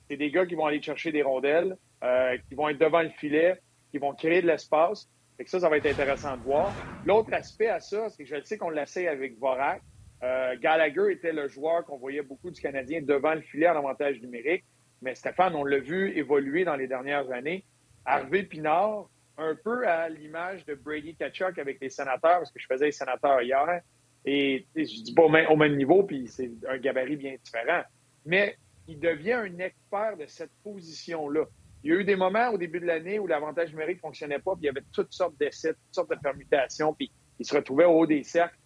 c'est 0.08 0.18
des 0.18 0.30
gars 0.30 0.46
qui 0.46 0.54
vont 0.54 0.68
aller 0.68 0.82
chercher 0.82 1.12
des 1.12 1.24
rondelles, 1.24 1.76
euh, 2.04 2.38
qui 2.48 2.54
vont 2.54 2.70
être 2.70 2.78
devant 2.78 3.02
le 3.02 3.10
filet, 3.10 3.60
qui 3.92 3.98
vont 3.98 4.14
créer 4.14 4.44
de 4.44 4.48
l'espace. 4.48 5.10
Et 5.40 5.46
ça, 5.48 5.60
ça 5.60 5.70
va 5.70 5.78
être 5.78 5.88
intéressant 5.88 6.38
de 6.38 6.44
voir. 6.44 6.72
L'autre 7.04 7.34
aspect 7.34 7.70
à 7.70 7.80
ça, 7.80 8.10
c'est 8.10 8.24
que 8.24 8.30
je 8.30 8.44
sais 8.44 8.60
qu'on 8.60 8.70
l'essaie 8.70 9.08
avec 9.08 9.40
Vorak. 9.40 9.82
Euh, 10.22 10.56
Gallagher 10.62 11.12
était 11.12 11.34
le 11.34 11.48
joueur 11.48 11.84
qu'on 11.84 11.98
voyait 11.98 12.22
beaucoup 12.22 12.52
du 12.52 12.62
Canadien 12.62 13.02
devant 13.02 13.34
le 13.34 13.42
filet 13.42 13.68
en 13.68 13.78
avantage 13.78 14.22
numérique. 14.22 14.64
Mais 15.02 15.16
Stéphane, 15.16 15.56
on 15.56 15.64
l'a 15.64 15.80
vu 15.80 16.16
évoluer 16.16 16.64
dans 16.64 16.76
les 16.76 16.88
dernières 16.88 17.32
années. 17.32 17.66
Harvey 18.06 18.44
Pinard, 18.44 19.10
un 19.38 19.56
peu 19.56 19.88
à 19.88 20.10
l'image 20.10 20.66
de 20.66 20.76
Brady 20.76 21.16
Kachuk 21.16 21.58
avec 21.58 21.80
les 21.82 21.90
sénateurs, 21.90 22.40
parce 22.40 22.52
que 22.52 22.60
je 22.60 22.68
faisais 22.68 22.86
les 22.86 22.92
sénateurs 22.92 23.42
hier. 23.42 23.82
Et 24.26 24.66
je 24.76 25.04
dis 25.04 25.14
pas 25.14 25.24
au 25.24 25.56
même 25.58 25.76
niveau, 25.76 26.04
puis 26.04 26.28
c'est 26.28 26.52
un 26.68 26.78
gabarit 26.78 27.18
bien 27.18 27.36
différent. 27.44 27.84
Mais 28.26 28.58
il 28.88 29.00
devient 29.00 29.34
un 29.34 29.60
expert 29.60 30.18
de 30.18 30.26
cette 30.28 30.52
position-là. 30.64 31.46
Il 31.84 31.92
y 31.92 31.96
a 31.96 32.00
eu 32.00 32.04
des 32.04 32.16
moments 32.16 32.50
au 32.50 32.58
début 32.58 32.80
de 32.80 32.86
l'année 32.86 33.20
où 33.20 33.28
l'avantage 33.28 33.72
numérique 33.72 33.98
ne 33.98 34.02
fonctionnait 34.02 34.40
pas, 34.40 34.54
puis 34.54 34.64
il 34.64 34.66
y 34.68 34.70
avait 34.70 34.84
toutes 34.94 35.12
sortes 35.12 35.38
d'essais, 35.38 35.74
toutes 35.74 35.94
sortes 35.94 36.10
de 36.10 36.16
permutations, 36.16 36.94
puis 36.94 37.12
il 37.40 37.46
se 37.46 37.54
retrouvait 37.54 37.86
au 37.86 38.00
haut 38.00 38.06
des 38.06 38.24
cercles. 38.24 38.58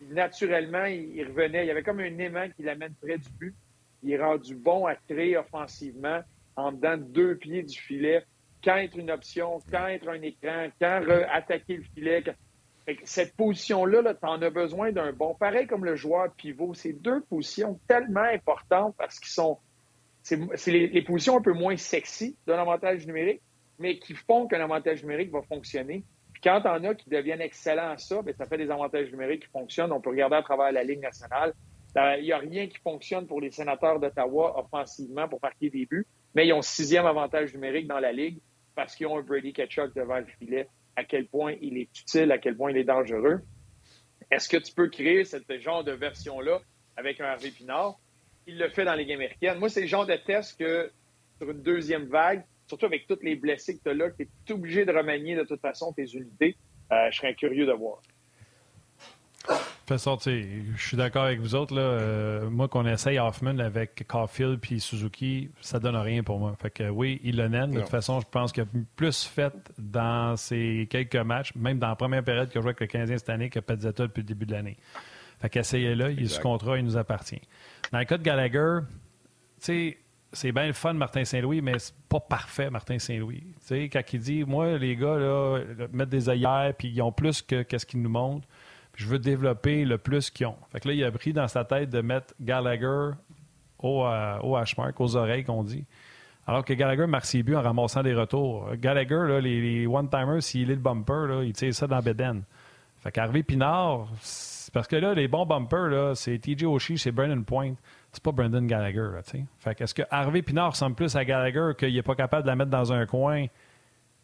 naturellement, 0.00 0.86
il, 0.86 1.22
revenait. 1.26 1.64
Il 1.64 1.68
y 1.68 1.70
avait 1.70 1.82
comme 1.82 2.00
un 2.00 2.18
aimant 2.18 2.48
qui 2.56 2.62
l'amène 2.62 2.94
près 2.94 3.18
du 3.18 3.28
but. 3.38 3.54
Il 4.02 4.12
est 4.12 4.22
rendu 4.22 4.54
bon 4.54 4.86
à 4.86 4.94
créer 4.94 5.36
offensivement 5.36 6.22
en 6.56 6.72
dedans 6.72 6.96
deux 6.96 7.36
pieds 7.36 7.62
du 7.62 7.78
filet. 7.78 8.24
Quand 8.64 8.76
être 8.76 8.96
une 8.96 9.10
option, 9.10 9.60
quand 9.70 9.86
être 9.88 10.08
un 10.08 10.22
écran, 10.22 10.68
quand 10.80 11.02
attaquer 11.30 11.76
le 11.76 11.82
filet 11.94 12.24
cette 13.04 13.34
position-là, 13.36 14.02
-là, 14.02 14.14
tu 14.14 14.26
en 14.26 14.40
as 14.42 14.50
besoin 14.50 14.92
d'un 14.92 15.12
bon. 15.12 15.34
Pareil 15.34 15.66
comme 15.66 15.84
le 15.84 15.96
joueur 15.96 16.32
pivot, 16.34 16.74
c'est 16.74 16.92
deux 16.92 17.22
positions 17.22 17.80
tellement 17.88 18.20
importantes 18.20 18.94
parce 18.98 19.18
qu'ils 19.18 19.32
sont. 19.32 19.58
C'est 20.22 20.70
les, 20.70 21.02
positions 21.02 21.36
un 21.36 21.42
peu 21.42 21.52
moins 21.52 21.76
sexy 21.76 22.36
d'un 22.46 22.58
avantage 22.58 23.06
numérique, 23.06 23.42
mais 23.78 23.98
qui 23.98 24.14
font 24.14 24.46
qu'un 24.46 24.60
avantage 24.62 25.02
numérique 25.02 25.30
va 25.30 25.42
fonctionner. 25.42 26.02
Puis 26.32 26.40
quand 26.42 26.62
on 26.64 26.84
a 26.84 26.94
qui 26.94 27.10
deviennent 27.10 27.42
excellents 27.42 27.90
à 27.90 27.98
ça, 27.98 28.22
bien, 28.22 28.32
ça 28.32 28.46
fait 28.46 28.56
des 28.56 28.70
avantages 28.70 29.10
numériques 29.10 29.42
qui 29.42 29.50
fonctionnent. 29.50 29.92
On 29.92 30.00
peut 30.00 30.10
regarder 30.10 30.36
à 30.36 30.42
travers 30.42 30.72
la 30.72 30.82
Ligue 30.82 31.00
nationale. 31.00 31.52
Il 31.94 32.22
n'y 32.22 32.32
a 32.32 32.38
rien 32.38 32.66
qui 32.66 32.78
fonctionne 32.78 33.26
pour 33.26 33.40
les 33.40 33.50
sénateurs 33.50 34.00
d'Ottawa 34.00 34.58
offensivement 34.58 35.28
pour 35.28 35.40
marquer 35.42 35.68
des 35.68 35.84
buts, 35.84 36.06
mais 36.34 36.46
ils 36.46 36.52
ont 36.54 36.62
sixième 36.62 37.06
avantage 37.06 37.52
numérique 37.52 37.86
dans 37.86 38.00
la 38.00 38.12
Ligue 38.12 38.40
parce 38.74 38.94
qu'ils 38.94 39.06
ont 39.06 39.18
un 39.18 39.22
Brady 39.22 39.52
Ketchuk 39.52 39.94
devant 39.94 40.18
le 40.18 40.26
filet 40.38 40.68
à 40.96 41.04
quel 41.04 41.26
point 41.26 41.54
il 41.60 41.78
est 41.78 42.00
utile, 42.00 42.30
à 42.32 42.38
quel 42.38 42.56
point 42.56 42.70
il 42.70 42.76
est 42.76 42.84
dangereux. 42.84 43.40
Est-ce 44.30 44.48
que 44.48 44.56
tu 44.56 44.72
peux 44.72 44.88
créer 44.88 45.24
ce 45.24 45.38
genre 45.58 45.84
de 45.84 45.92
version-là 45.92 46.60
avec 46.96 47.20
un 47.20 47.26
Harvey 47.26 47.50
Pinard? 47.50 47.98
Il 48.46 48.58
le 48.58 48.68
fait 48.68 48.84
dans 48.84 48.94
les 48.94 49.06
games 49.06 49.18
américaines. 49.18 49.58
Moi, 49.58 49.68
c'est 49.68 49.80
le 49.80 49.86
genre 49.86 50.06
de 50.06 50.16
test 50.16 50.58
que 50.58 50.90
sur 51.38 51.50
une 51.50 51.62
deuxième 51.62 52.04
vague, 52.04 52.44
surtout 52.66 52.86
avec 52.86 53.06
tous 53.06 53.18
les 53.22 53.36
blessés 53.36 53.76
que 53.76 53.82
tu 53.82 53.90
as 53.90 53.94
là, 53.94 54.10
tu 54.10 54.22
es 54.22 54.52
obligé 54.52 54.84
de 54.84 54.92
remanier 54.92 55.34
de 55.34 55.44
toute 55.44 55.60
façon 55.60 55.92
tes 55.92 56.04
unités. 56.04 56.56
Euh, 56.92 57.10
je 57.10 57.16
serais 57.16 57.34
curieux 57.34 57.66
de 57.66 57.72
voir. 57.72 58.00
Toute 59.86 59.98
façon, 59.98 60.16
je 60.24 60.62
suis 60.78 60.96
d'accord 60.96 61.24
avec 61.24 61.40
vous 61.40 61.54
autres. 61.54 61.74
Là, 61.74 61.82
euh, 61.82 62.48
moi, 62.48 62.68
qu'on 62.68 62.86
essaye 62.86 63.18
Hoffman 63.18 63.58
avec 63.58 64.06
Caulfield 64.08 64.58
puis 64.58 64.80
Suzuki, 64.80 65.50
ça 65.60 65.78
donne 65.78 65.96
rien 65.96 66.22
pour 66.22 66.38
moi. 66.38 66.56
Fait 66.58 66.70
que 66.70 66.88
oui, 66.88 67.20
il 67.22 67.36
le 67.36 67.48
naine. 67.48 67.72
De 67.72 67.80
toute 67.80 67.90
façon, 67.90 68.18
je 68.20 68.26
pense 68.30 68.50
qu'il 68.50 68.62
a 68.62 68.66
plus 68.96 69.24
fait 69.24 69.52
dans 69.76 70.38
ces 70.38 70.86
quelques 70.88 71.16
matchs, 71.16 71.54
même 71.54 71.78
dans 71.78 71.88
la 71.88 71.96
première 71.96 72.24
période 72.24 72.48
qu'il 72.48 72.60
a 72.60 72.62
joué 72.62 72.70
avec 72.70 72.80
le 72.80 72.86
15e 72.98 73.18
cette 73.18 73.28
année, 73.28 73.50
que 73.50 73.60
Pezzetta 73.60 74.04
depuis 74.04 74.22
le 74.22 74.26
début 74.26 74.46
de 74.46 74.52
l'année. 74.52 74.78
Fait 75.42 75.50
qu'essayez-le, 75.50 76.12
il 76.12 76.30
ce 76.30 76.40
contrat, 76.40 76.78
il 76.78 76.84
nous 76.86 76.96
appartient. 76.96 77.42
Dans 77.92 77.98
le 77.98 78.06
cas 78.06 78.16
de 78.16 78.22
Gallagher, 78.22 78.78
tu 79.62 79.98
c'est 80.32 80.50
bien 80.50 80.66
le 80.66 80.72
fun, 80.72 80.94
Martin 80.94 81.24
Saint-Louis, 81.24 81.60
mais 81.60 81.78
c'est 81.78 81.94
pas 82.08 82.20
parfait, 82.20 82.70
Martin 82.70 82.98
Saint-Louis. 82.98 83.44
Tu 83.60 83.66
sais, 83.66 83.88
quand 83.90 84.02
il 84.12 84.20
dit, 84.20 84.44
moi, 84.44 84.78
les 84.78 84.96
gars, 84.96 85.16
là, 85.16 85.60
mettent 85.92 86.08
des 86.08 86.28
œillères, 86.28 86.72
puis 86.76 86.88
ils 86.88 87.02
ont 87.02 87.12
plus 87.12 87.42
que 87.42 87.62
qu'est-ce 87.62 87.86
qu'ils 87.86 88.02
nous 88.02 88.10
montrent 88.10 88.48
je 88.94 89.06
veux 89.06 89.18
développer 89.18 89.84
le 89.84 89.98
plus 89.98 90.30
qu'ils 90.30 90.46
ont. 90.46 90.56
Fait 90.72 90.80
que 90.80 90.88
là, 90.88 90.94
il 90.94 91.04
a 91.04 91.10
pris 91.10 91.32
dans 91.32 91.48
sa 91.48 91.64
tête 91.64 91.90
de 91.90 92.00
mettre 92.00 92.34
Gallagher 92.40 93.10
au, 93.78 94.04
euh, 94.06 94.38
au 94.42 94.56
hashmark, 94.56 95.00
aux 95.00 95.16
oreilles, 95.16 95.44
qu'on 95.44 95.64
dit. 95.64 95.84
Alors 96.46 96.64
que 96.64 96.74
Gallagher 96.74 97.06
marque 97.06 97.24
ses 97.24 97.42
buts 97.42 97.56
en 97.56 97.62
ramassant 97.62 98.02
des 98.02 98.14
retours. 98.14 98.68
Gallagher, 98.76 99.40
les, 99.40 99.86
one-timers, 99.86 100.42
s'il 100.42 100.70
est 100.70 100.74
le 100.74 100.80
bumper, 100.80 101.42
il 101.44 101.52
tire 101.54 101.74
ça 101.74 101.86
dans 101.86 102.00
Beden. 102.00 102.42
Fait 102.98 103.10
qu'Harvey 103.10 103.42
Pinard, 103.42 104.08
parce 104.72 104.88
que 104.88 104.96
là, 104.96 105.14
les 105.14 105.28
bons 105.28 105.46
bumpers, 105.46 106.16
c'est 106.16 106.38
TJ 106.38 106.64
Oshie, 106.64 106.98
c'est 106.98 107.12
Brandon 107.12 107.42
Point. 107.42 107.74
C'est 108.12 108.22
pas 108.22 108.32
Brandon 108.32 108.62
Gallagher, 108.62 109.08
là, 109.14 109.22
Fait 109.22 109.74
que 109.74 109.84
est-ce 109.84 109.94
que 109.94 110.02
Harvey 110.10 110.42
Pinard 110.42 110.70
ressemble 110.70 110.96
plus 110.96 111.16
à 111.16 111.24
Gallagher 111.24 111.72
qu'il 111.78 111.94
n'est 111.94 112.02
pas 112.02 112.14
capable 112.14 112.44
de 112.44 112.48
la 112.48 112.56
mettre 112.56 112.70
dans 112.70 112.92
un 112.92 113.06
coin 113.06 113.46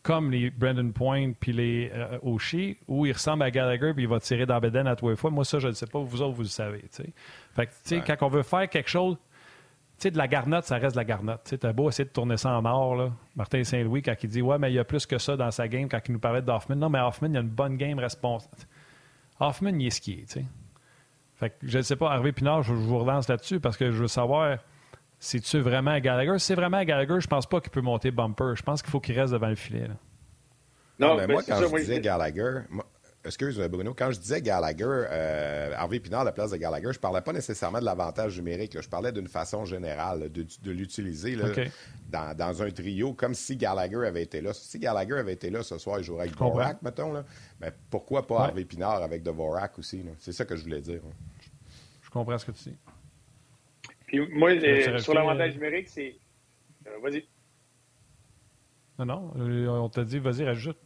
comme 0.03 0.31
les 0.31 0.51
Brandon 0.51 0.91
Point 0.93 1.33
puis 1.39 1.53
les 1.53 1.91
euh, 1.95 2.19
Oshie, 2.23 2.79
où 2.89 3.07
il 3.07 3.13
ressemble 3.13 3.43
à 3.43 3.51
Gallagher 3.51 3.93
puis 3.95 4.05
il 4.05 4.09
va 4.09 4.21
tirer 4.21 4.47
dans 4.47 4.59
Beden 4.59 4.87
à 4.87 4.97
trois 4.97 5.17
fois. 5.17 5.31
Moi, 5.31 5.45
ça, 5.45 5.59
je 5.59 5.69
ne 5.69 5.73
sais 5.73 5.87
pas. 5.87 5.99
Vous 5.99 6.23
autres, 6.23 6.35
vous 6.35 6.43
le 6.43 6.49
savez. 6.49 6.85
Fait 6.91 7.67
que, 7.67 7.71
tu 7.71 7.77
sais, 7.85 8.03
quand 8.07 8.17
on 8.27 8.29
veut 8.29 8.43
faire 8.43 8.69
quelque 8.69 8.89
chose, 8.89 9.17
tu 9.17 10.05
sais, 10.05 10.11
de 10.11 10.17
la 10.19 10.29
garnotte, 10.29 10.65
ça 10.65 10.77
reste 10.77 10.95
de 10.95 11.01
la 11.01 11.05
garnotte. 11.05 11.55
Tu 11.61 11.67
as 11.67 11.73
beau 11.73 11.91
essayer 11.91 12.07
de 12.07 12.11
tourner 12.11 12.39
ça 12.39 12.57
en 12.57 12.65
or, 12.65 12.97
là. 12.97 13.13
Martin 13.37 13.63
Saint-Louis, 13.63 14.01
quand 14.01 14.15
il 14.23 14.31
dit 14.31 14.41
Ouais, 14.41 14.59
mais 14.59 14.71
il 14.71 14.75
y 14.75 14.79
a 14.79 14.85
plus 14.85 15.05
que 15.05 15.19
ça 15.19 15.37
dans 15.37 15.51
sa 15.51 15.69
game, 15.69 15.89
quand 15.89 16.01
il 16.07 16.13
nous 16.13 16.19
parlait 16.19 16.43
d'Hoffman. 16.43 16.77
Non, 16.77 16.89
mais 16.89 17.01
Hoffman, 17.01 17.29
il 17.29 17.37
a 17.37 17.41
une 17.41 17.49
bonne 17.49 17.77
game 17.77 17.99
responsable. 17.99 18.57
Hoffman, 19.39 19.79
il 19.79 19.87
est 19.87 19.91
skié, 19.91 20.25
tu 20.27 20.41
sais. 20.41 20.45
Fait 21.35 21.51
que, 21.51 21.57
je 21.63 21.79
ne 21.79 21.83
sais 21.83 21.97
pas, 21.97 22.13
Harvey 22.13 22.33
Pinard, 22.33 22.63
je, 22.63 22.75
vous 22.75 22.99
relance 22.99 23.29
là-dessus 23.29 23.61
parce 23.61 23.77
que 23.77 23.91
je 23.91 24.03
veux 24.03 24.09
savoir 24.09 24.59
c'est-tu 25.21 25.61
vraiment 25.61 25.91
à 25.91 26.01
Gallagher? 26.01 26.39
Si 26.39 26.47
c'est 26.47 26.55
vraiment 26.55 26.79
à 26.79 26.85
Gallagher, 26.87 27.21
je 27.21 27.29
pense 27.29 27.47
pas 27.47 27.61
qu'il 27.61 27.71
peut 27.71 27.83
monter 27.83 28.11
bumper. 28.11 28.55
Je 28.57 28.63
pense 28.63 28.81
qu'il 28.81 28.91
faut 28.91 29.01
qu'il 29.01 29.19
reste 29.21 29.35
devant 29.35 29.49
le 29.49 29.55
filet. 29.55 29.87
Non, 30.99 31.15
mais 31.15 31.27
moi, 31.27 31.43
quand 31.47 31.61
je 31.61 31.77
disais 31.77 32.01
Gallagher, 32.01 32.61
excuse 33.23 33.59
Bruno, 33.71 33.93
quand 33.93 34.13
je 34.13 34.19
disais 34.19 34.41
Gallagher, 34.41 34.85
euh, 35.11 35.75
Harvey 35.77 36.01
Pinard 36.01 36.23
à 36.23 36.25
la 36.25 36.33
place 36.33 36.53
de 36.53 36.57
Gallagher, 36.57 36.91
je 36.93 36.99
parlais 36.99 37.21
pas 37.21 37.35
nécessairement 37.35 37.81
de 37.81 37.85
l'avantage 37.85 38.39
numérique. 38.39 38.81
Je 38.81 38.89
parlais 38.89 39.13
d'une 39.13 39.29
façon 39.29 39.67
générale, 39.67 40.33
de, 40.33 40.71
l'utiliser 40.71 41.37
dans, 42.09 42.63
un 42.63 42.71
trio, 42.71 43.13
comme 43.13 43.35
si 43.35 43.57
Gallagher 43.57 44.07
avait 44.07 44.23
été 44.23 44.41
là. 44.41 44.55
Si 44.55 44.79
Gallagher 44.79 45.19
avait 45.19 45.35
été 45.35 45.51
là 45.51 45.63
ce 45.63 45.77
soir, 45.77 45.99
il 45.99 46.05
jouerait 46.05 46.23
avec 46.23 46.35
Dvorak, 46.35 46.81
mettons. 46.81 47.13
Là. 47.13 47.25
Ben, 47.61 47.71
pourquoi 47.91 48.27
pas 48.27 48.45
Harvey 48.45 48.65
Pinard 48.65 49.03
avec 49.03 49.23
Dvorak 49.23 49.79
aussi? 49.79 50.03
C'est 50.19 50.33
ça 50.33 50.47
que 50.47 50.57
je 50.57 50.63
voulais 50.63 50.81
dire. 50.81 51.03
Je 52.01 52.09
comprends 52.09 52.39
ce 52.39 52.47
que 52.47 52.53
tu 52.53 52.71
dis. 52.71 52.77
Puis 54.11 54.19
moi, 54.33 54.51
euh, 54.51 54.99
sur 54.99 55.15
l'avantage 55.15 55.53
euh, 55.53 55.55
numérique, 55.55 55.87
c'est. 55.87 56.17
Euh, 56.89 56.99
vas-y. 57.01 57.25
Non, 58.99 59.05
non, 59.05 59.85
on 59.85 59.89
t'a 59.89 60.03
dit, 60.03 60.19
vas-y, 60.19 60.45
rajoute. 60.45 60.77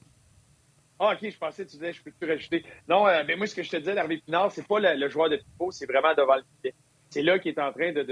Ah, 0.99 1.15
OK, 1.15 1.31
je 1.31 1.39
pensais 1.39 1.65
que 1.65 1.71
tu 1.71 1.77
disais, 1.77 1.95
je 1.95 2.03
peux 2.03 2.11
plus 2.11 2.31
rajouter? 2.31 2.65
Non, 2.87 3.07
mais 3.27 3.35
moi, 3.37 3.47
ce 3.47 3.55
que 3.55 3.63
je 3.63 3.71
te 3.71 3.79
disais, 3.79 3.97
Hervé 3.97 4.19
Pinard, 4.19 4.53
c'est 4.53 4.67
pas 4.69 4.79
le, 4.79 5.09
joueur 5.09 5.31
de 5.31 5.37
pivot, 5.37 5.71
c'est 5.71 5.87
vraiment 5.87 6.13
devant 6.15 6.37
le 6.37 6.43
filet. 6.61 6.75
C'est 7.09 7.23
là 7.23 7.39
qu'il 7.39 7.53
est 7.53 7.61
en 7.61 7.73
train 7.73 7.93
de, 7.93 8.07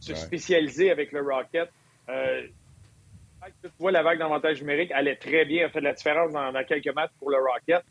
se 0.00 0.14
spécialiser 0.14 0.90
avec 0.90 1.12
le 1.12 1.22
Rocket. 1.22 1.70
Tu 2.06 3.68
vois, 3.78 3.90
la 3.90 4.02
vague 4.02 4.18
d'avantage 4.18 4.60
numérique 4.60 4.92
allait 4.92 5.16
très 5.16 5.46
bien, 5.46 5.64
a 5.66 5.70
fait 5.70 5.80
de 5.80 5.84
la 5.84 5.94
différence 5.94 6.32
dans, 6.32 6.64
quelques 6.64 6.94
matchs 6.94 7.12
pour 7.18 7.30
le 7.30 7.38
Rocket. 7.38 7.82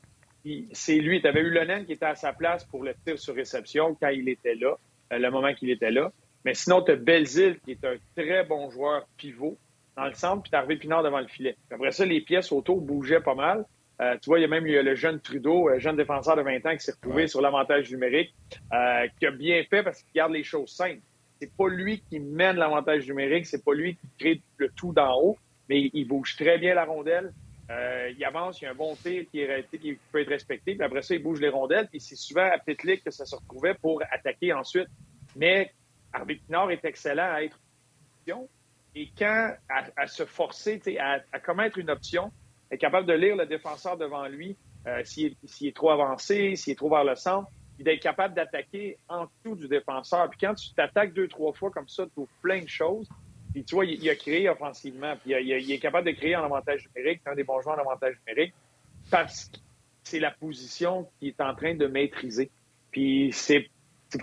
C'est 0.73 0.97
lui, 0.97 1.21
tu 1.21 1.27
avais 1.27 1.41
eu 1.41 1.49
Lennon 1.49 1.85
qui 1.85 1.93
était 1.93 2.05
à 2.05 2.15
sa 2.15 2.33
place 2.33 2.63
pour 2.65 2.83
le 2.83 2.93
tir 3.03 3.17
sur 3.17 3.33
réception 3.33 3.95
quand 3.99 4.09
il 4.09 4.29
était 4.29 4.55
là, 4.55 4.77
le 5.09 5.29
moment 5.31 5.55
qu'il 5.55 5.71
était 5.71 5.91
là. 5.91 6.11
Mais 6.45 6.53
sinon, 6.53 6.81
tu 6.81 6.91
as 6.91 6.95
Belzil 6.95 7.59
qui 7.63 7.71
est 7.71 7.85
un 7.85 7.95
très 8.15 8.43
bon 8.43 8.69
joueur 8.69 9.07
pivot 9.17 9.57
dans 9.95 10.05
le 10.05 10.13
centre, 10.13 10.43
puis 10.43 10.51
tu 10.51 10.57
as 10.57 10.63
Pinard 10.77 11.03
devant 11.03 11.19
le 11.19 11.27
filet. 11.27 11.55
Après 11.69 11.91
ça, 11.91 12.05
les 12.05 12.21
pièces 12.21 12.51
autour 12.51 12.81
bougeaient 12.81 13.21
pas 13.21 13.35
mal. 13.35 13.65
Euh, 14.01 14.17
tu 14.19 14.29
vois, 14.29 14.39
il 14.39 14.41
y 14.41 14.45
a 14.45 14.47
même 14.47 14.65
le 14.65 14.95
jeune 14.95 15.19
Trudeau, 15.19 15.69
un 15.69 15.77
jeune 15.77 15.95
défenseur 15.95 16.35
de 16.35 16.41
20 16.41 16.65
ans 16.65 16.75
qui 16.75 16.79
s'est 16.79 16.93
retrouvé 16.93 17.27
sur 17.27 17.39
l'avantage 17.39 17.91
numérique, 17.91 18.33
euh, 18.73 19.07
qui 19.19 19.27
a 19.27 19.31
bien 19.31 19.63
fait 19.69 19.83
parce 19.83 20.01
qu'il 20.01 20.13
garde 20.15 20.31
les 20.31 20.43
choses 20.43 20.71
simples. 20.71 21.01
C'est 21.39 21.55
pas 21.55 21.67
lui 21.69 22.01
qui 22.09 22.19
mène 22.19 22.55
l'avantage 22.55 23.07
numérique, 23.07 23.45
c'est 23.45 23.63
pas 23.63 23.73
lui 23.73 23.95
qui 23.95 24.07
crée 24.19 24.41
le 24.57 24.69
tout 24.69 24.91
d'en 24.91 25.19
haut, 25.21 25.37
mais 25.69 25.91
il 25.93 26.07
bouge 26.07 26.35
très 26.35 26.57
bien 26.57 26.73
la 26.73 26.85
rondelle. 26.85 27.31
Euh, 27.69 28.11
il 28.17 28.25
avance, 28.25 28.59
il 28.61 28.65
y 28.65 28.67
a 28.67 28.71
un 28.71 28.75
bon 28.75 28.95
tir 28.95 29.23
qui, 29.31 29.45
qui, 29.79 29.97
peut 30.11 30.19
être 30.19 30.29
respecté, 30.29 30.73
puis 30.75 30.83
après 30.83 31.03
ça, 31.03 31.15
il 31.15 31.21
bouge 31.21 31.39
les 31.39 31.49
rondelles, 31.49 31.87
puis 31.87 31.99
c'est 31.99 32.15
souvent 32.15 32.49
à 32.51 32.57
Pitlick 32.57 33.03
que 33.03 33.11
ça 33.11 33.25
se 33.25 33.35
retrouvait 33.35 33.75
pour 33.75 34.01
attaquer 34.11 34.51
ensuite. 34.51 34.87
Mais 35.35 35.71
Harvey 36.13 36.35
Pinard 36.35 36.71
est 36.71 36.83
excellent 36.85 37.33
à 37.33 37.43
être 37.43 37.59
option, 38.19 38.49
et 38.95 39.09
quand 39.17 39.53
à, 39.69 40.07
se 40.07 40.25
forcer, 40.25 40.81
à, 40.99 41.19
à 41.31 41.39
commettre 41.39 41.77
une 41.77 41.89
option, 41.89 42.31
est 42.69 42.77
capable 42.77 43.07
de 43.07 43.13
lire 43.13 43.35
le 43.35 43.45
défenseur 43.45 43.97
devant 43.97 44.27
lui 44.27 44.57
euh, 44.87 45.01
s'il 45.03 45.35
est, 45.61 45.75
trop 45.75 45.91
avancé, 45.91 46.55
s'il 46.55 46.73
est 46.73 46.75
trop 46.75 46.89
vers 46.89 47.03
le 47.03 47.15
centre, 47.15 47.47
puis 47.75 47.83
d'être 47.83 48.01
capable 48.01 48.33
d'attaquer 48.33 48.97
en 49.07 49.25
dessous 49.25 49.55
du 49.55 49.67
défenseur. 49.67 50.29
Puis 50.29 50.39
quand 50.39 50.55
tu 50.55 50.73
t'attaques 50.73 51.13
deux, 51.13 51.27
trois 51.27 51.53
fois 51.53 51.69
comme 51.69 51.87
ça, 51.87 52.05
tu 52.05 52.21
ouvres 52.21 52.31
plein 52.41 52.61
de 52.61 52.67
choses. 52.69 53.07
Puis 53.53 53.63
tu 53.63 53.75
vois, 53.75 53.85
il, 53.85 54.09
a 54.09 54.15
créé 54.15 54.49
offensivement, 54.49 55.13
puis 55.17 55.33
il, 55.33 55.71
est 55.71 55.79
capable 55.79 56.07
de 56.07 56.13
créer 56.13 56.35
un 56.35 56.43
avantage 56.43 56.87
numérique, 56.87 57.21
un 57.25 57.35
des 57.35 57.43
bons 57.43 57.61
joueurs 57.61 57.77
en 57.77 57.81
avantage 57.81 58.15
numérique, 58.25 58.53
parce 59.11 59.49
que 59.49 59.57
c'est 60.03 60.19
la 60.19 60.31
position 60.31 61.07
qu'il 61.19 61.27
est 61.27 61.41
en 61.41 61.53
train 61.53 61.75
de 61.75 61.85
maîtriser. 61.85 62.49
Puis 62.91 63.29
c'est 63.33 63.69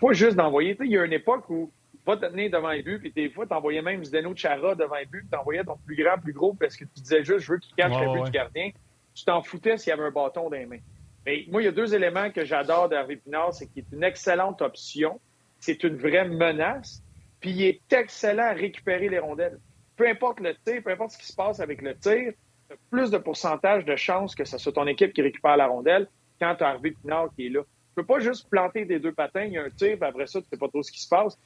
pas 0.01 0.12
juste 0.12 0.37
d'envoyer. 0.37 0.77
Il 0.81 0.90
y 0.90 0.98
a 0.98 1.05
une 1.05 1.12
époque 1.12 1.48
où 1.51 1.70
va 2.09 2.16
te 2.16 2.27
tenir 2.27 2.51
devant 2.51 2.71
les 2.71 2.83
buts, 2.83 2.99
puis 2.99 3.12
des 3.12 3.29
fois, 3.29 3.47
t'envoyais 3.47 3.83
même 3.83 4.03
Zdeno 4.03 4.35
Chara 4.35 4.75
devant 4.75 4.97
les 4.97 5.05
buts, 5.05 5.27
t'envoyais 5.31 5.62
ton 5.62 5.77
plus 5.77 6.03
grand, 6.03 6.18
plus 6.18 6.33
gros, 6.33 6.55
parce 6.55 6.77
que 6.77 6.85
tu 6.85 7.01
disais 7.01 7.23
juste, 7.23 7.40
je 7.40 7.53
veux 7.53 7.59
qu'il 7.59 7.75
cache 7.75 7.92
le 8.01 8.12
but 8.12 8.25
du 8.25 8.31
gardien. 8.31 8.71
Tu 9.14 9.25
t'en 9.25 9.42
foutais 9.42 9.77
s'il 9.77 9.90
y 9.90 9.92
avait 9.92 10.05
un 10.05 10.11
bâton 10.11 10.49
dans 10.49 10.57
les 10.57 10.64
mains. 10.64 10.79
Mais 11.27 11.44
moi, 11.49 11.61
il 11.61 11.66
y 11.66 11.68
a 11.68 11.73
deux 11.73 11.94
éléments 11.94 12.31
que 12.31 12.44
j'adore 12.44 12.88
d'Hervé 12.88 13.16
Pinard, 13.16 13.53
c'est 13.53 13.66
qu'il 13.66 13.83
est 13.83 13.94
une 13.94 14.05
excellente 14.05 14.62
option, 14.62 15.21
c'est 15.61 15.85
une 15.85 15.97
vraie 15.97 16.27
menace, 16.27 17.03
puis 17.40 17.51
il 17.51 17.62
est 17.64 17.92
excellent 17.92 18.44
à 18.44 18.53
récupérer 18.53 19.09
les 19.09 19.18
rondelles. 19.18 19.59
Peu 19.97 20.09
importe 20.09 20.40
le 20.40 20.55
tir, 20.64 20.83
peu 20.83 20.90
importe 20.90 21.11
ce 21.11 21.18
qui 21.18 21.27
se 21.27 21.37
passe 21.37 21.61
avec 21.61 21.83
le 21.83 21.94
tir, 21.94 22.33
tu 22.68 22.75
as 22.75 22.77
plus 22.90 23.11
de 23.11 23.18
pourcentage 23.18 23.85
de 23.85 23.97
chances 23.97 24.35
que 24.35 24.44
ce 24.44 24.57
soit 24.57 24.73
ton 24.73 24.87
équipe 24.87 25.12
qui 25.12 25.21
récupère 25.21 25.57
la 25.57 25.66
rondelle 25.66 26.09
quand 26.40 26.55
tu 26.55 26.64
as 26.64 26.71
Hervé 26.71 26.92
Pinard 26.92 27.29
qui 27.35 27.47
est 27.47 27.51
là. 27.51 27.62
Tu 27.62 27.94
peux 27.97 28.07
pas 28.07 28.21
juste 28.21 28.49
planter 28.49 28.85
des 28.85 29.01
deux 29.01 29.12
patins, 29.12 29.44
il 29.44 29.53
y 29.53 29.59
a 29.59 29.64
un 29.64 29.71
tir, 29.71 29.99
puis 29.99 30.09
après 30.09 30.27
ça, 30.27 30.40
tu 30.40 30.47
sais 30.49 30.57
pas 30.57 30.68
trop 30.68 30.83
ce 30.83 30.92
qui 30.92 31.03
se 31.03 31.09
passe. 31.09 31.37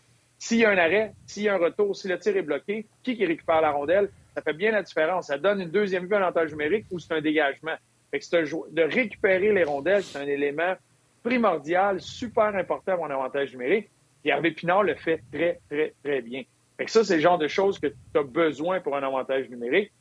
S'il 0.43 0.59
y 0.59 0.65
a 0.65 0.71
un 0.71 0.77
arrêt, 0.77 1.13
s'il 1.25 1.45
y 1.45 1.49
a 1.49 1.55
un 1.55 1.59
retour, 1.59 1.95
si 1.95 2.09
le 2.09 2.19
tir 2.19 2.37
est 2.37 2.43
bloqué, 2.43 2.85
qui 3.05 3.17
qui 3.17 3.25
récupère 3.25 3.61
la 3.61 3.71
rondelle, 3.71 4.11
ça 4.35 4.43
fait 4.43 4.55
bien 4.55 4.73
la 4.73 4.83
différence. 4.83 5.29
Ça 5.29 5.39
donne 5.39 5.61
une 5.61 5.71
deuxième 5.71 6.07
vue 6.07 6.17
en 6.17 6.21
avantage 6.21 6.51
numérique 6.51 6.87
ou 6.91 6.99
c'est 6.99 7.15
un 7.15 7.21
dégagement. 7.21 7.77
Fait 8.11 8.19
que 8.19 8.73
de 8.73 8.83
récupérer 8.83 9.53
les 9.53 9.63
rondelles, 9.63 10.03
c'est 10.03 10.19
un 10.19 10.27
élément 10.27 10.75
primordial, 11.23 12.01
super 12.01 12.57
important 12.57 12.97
pour 12.97 13.07
un 13.07 13.11
avantage 13.11 13.53
numérique. 13.53 13.89
Et 14.25 14.31
Hervé 14.31 14.51
Pinard 14.51 14.83
le 14.83 14.97
fait 14.97 15.23
très, 15.33 15.61
très, 15.71 15.95
très 16.03 16.23
bien. 16.23 16.43
Fait 16.77 16.87
que 16.87 16.91
ça, 16.91 17.05
c'est 17.05 17.15
le 17.15 17.23
genre 17.23 17.39
de 17.39 17.47
choses 17.47 17.79
que 17.79 17.87
tu 17.87 18.19
as 18.19 18.25
besoin 18.25 18.81
pour 18.81 18.97
un 18.97 19.03
avantage 19.05 19.49
numérique. 19.49 19.93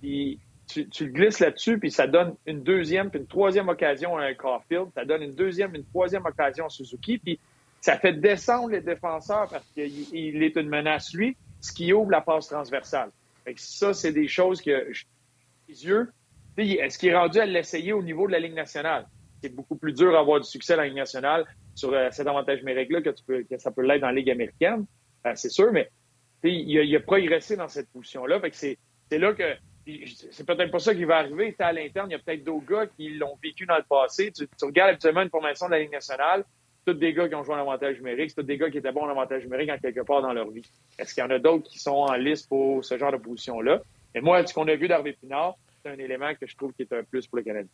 Puis 0.00 0.38
tu, 0.66 0.86
le 1.04 1.12
glisses 1.12 1.40
là-dessus, 1.40 1.78
puis 1.78 1.90
ça 1.90 2.06
donne 2.06 2.36
une 2.46 2.62
deuxième, 2.62 3.10
puis 3.10 3.20
une 3.20 3.26
troisième 3.26 3.68
occasion 3.68 4.16
à 4.16 4.24
un 4.24 4.32
Caulfield. 4.32 4.86
Ça 4.94 5.04
donne 5.04 5.20
une 5.20 5.34
deuxième, 5.34 5.74
une 5.74 5.84
troisième 5.84 6.24
occasion 6.24 6.64
à 6.64 6.70
Suzuki. 6.70 7.20
Ça 7.80 7.98
fait 7.98 8.12
descendre 8.12 8.70
les 8.70 8.80
défenseurs 8.80 9.48
parce 9.50 9.66
qu'il 9.72 10.42
est 10.42 10.56
une 10.56 10.68
menace, 10.68 11.12
lui, 11.14 11.36
ce 11.60 11.72
qui 11.72 11.92
ouvre 11.92 12.10
la 12.10 12.20
passe 12.20 12.48
transversale. 12.48 13.10
Fait 13.44 13.58
ça, 13.58 13.94
c'est 13.94 14.12
des 14.12 14.28
choses 14.28 14.60
que, 14.60 14.90
les 15.68 15.86
yeux, 15.86 16.10
est-ce 16.56 16.98
qu'il 16.98 17.08
est 17.08 17.16
rendu 17.16 17.38
à 17.38 17.46
l'essayer 17.46 17.92
au 17.92 18.02
niveau 18.02 18.26
de 18.26 18.32
la 18.32 18.38
Ligue 18.38 18.54
nationale? 18.54 19.06
C'est 19.42 19.54
beaucoup 19.54 19.76
plus 19.76 19.94
dur 19.94 20.12
d'avoir 20.12 20.40
du 20.40 20.46
succès 20.46 20.74
dans 20.74 20.82
la 20.82 20.88
Ligue 20.88 20.98
nationale 20.98 21.46
sur 21.74 21.92
euh, 21.94 22.08
cet 22.10 22.26
avantage 22.26 22.58
numérique-là 22.58 23.00
que, 23.00 23.42
que 23.42 23.58
ça 23.58 23.70
peut 23.70 23.82
l'être 23.82 24.02
dans 24.02 24.08
la 24.08 24.12
Ligue 24.12 24.30
américaine, 24.30 24.84
euh, 25.26 25.32
c'est 25.34 25.48
sûr, 25.48 25.72
mais 25.72 25.90
il 26.42 26.78
a, 26.78 26.82
il 26.82 26.96
a 26.96 27.00
progressé 27.00 27.56
dans 27.56 27.68
cette 27.68 27.88
position-là. 27.90 28.40
c'est 28.52 28.78
là 29.12 29.32
que 29.32 29.56
c'est 30.30 30.46
peut-être 30.46 30.70
pas 30.70 30.78
ça 30.78 30.94
qui 30.94 31.04
va 31.04 31.18
arriver. 31.18 31.54
À 31.58 31.72
l'interne, 31.72 32.10
il 32.10 32.12
y 32.12 32.14
a 32.14 32.18
peut-être 32.18 32.44
d'autres 32.44 32.66
gars 32.66 32.86
qui 32.86 33.10
l'ont 33.10 33.36
vécu 33.42 33.66
dans 33.66 33.76
le 33.76 33.84
passé. 33.88 34.30
Tu, 34.30 34.46
tu, 34.46 34.64
regardes 34.64 34.90
habituellement 34.90 35.22
une 35.22 35.30
formation 35.30 35.66
de 35.66 35.72
la 35.72 35.80
Ligue 35.80 35.92
nationale, 35.92 36.44
tous 36.86 36.94
des 36.94 37.12
gars 37.12 37.28
qui 37.28 37.34
ont 37.34 37.44
joué 37.44 37.54
en 37.54 37.60
avantage 37.60 37.96
numérique, 37.96 38.30
c'est 38.30 38.40
tous 38.40 38.46
des 38.46 38.58
gars 38.58 38.70
qui 38.70 38.78
étaient 38.78 38.92
bons 38.92 39.04
en 39.04 39.10
avantage 39.10 39.44
numérique 39.44 39.70
en 39.70 39.78
quelque 39.78 40.00
part 40.00 40.22
dans 40.22 40.32
leur 40.32 40.50
vie. 40.50 40.68
Est-ce 40.98 41.14
qu'il 41.14 41.22
y 41.22 41.26
en 41.26 41.30
a 41.30 41.38
d'autres 41.38 41.68
qui 41.68 41.78
sont 41.78 41.90
en 41.90 42.14
liste 42.14 42.48
pour 42.48 42.84
ce 42.84 42.98
genre 42.98 43.12
de 43.12 43.18
position-là? 43.18 43.80
Et 44.14 44.20
moi, 44.20 44.44
ce 44.46 44.54
qu'on 44.54 44.66
a 44.68 44.74
vu 44.74 44.88
d'Hervé 44.88 45.12
Pinard, 45.12 45.54
c'est 45.82 45.90
un 45.90 45.98
élément 45.98 46.34
que 46.34 46.46
je 46.46 46.56
trouve 46.56 46.72
qui 46.72 46.82
est 46.82 46.92
un 46.92 47.04
plus 47.04 47.26
pour 47.26 47.38
le 47.38 47.44
Canada. 47.44 47.68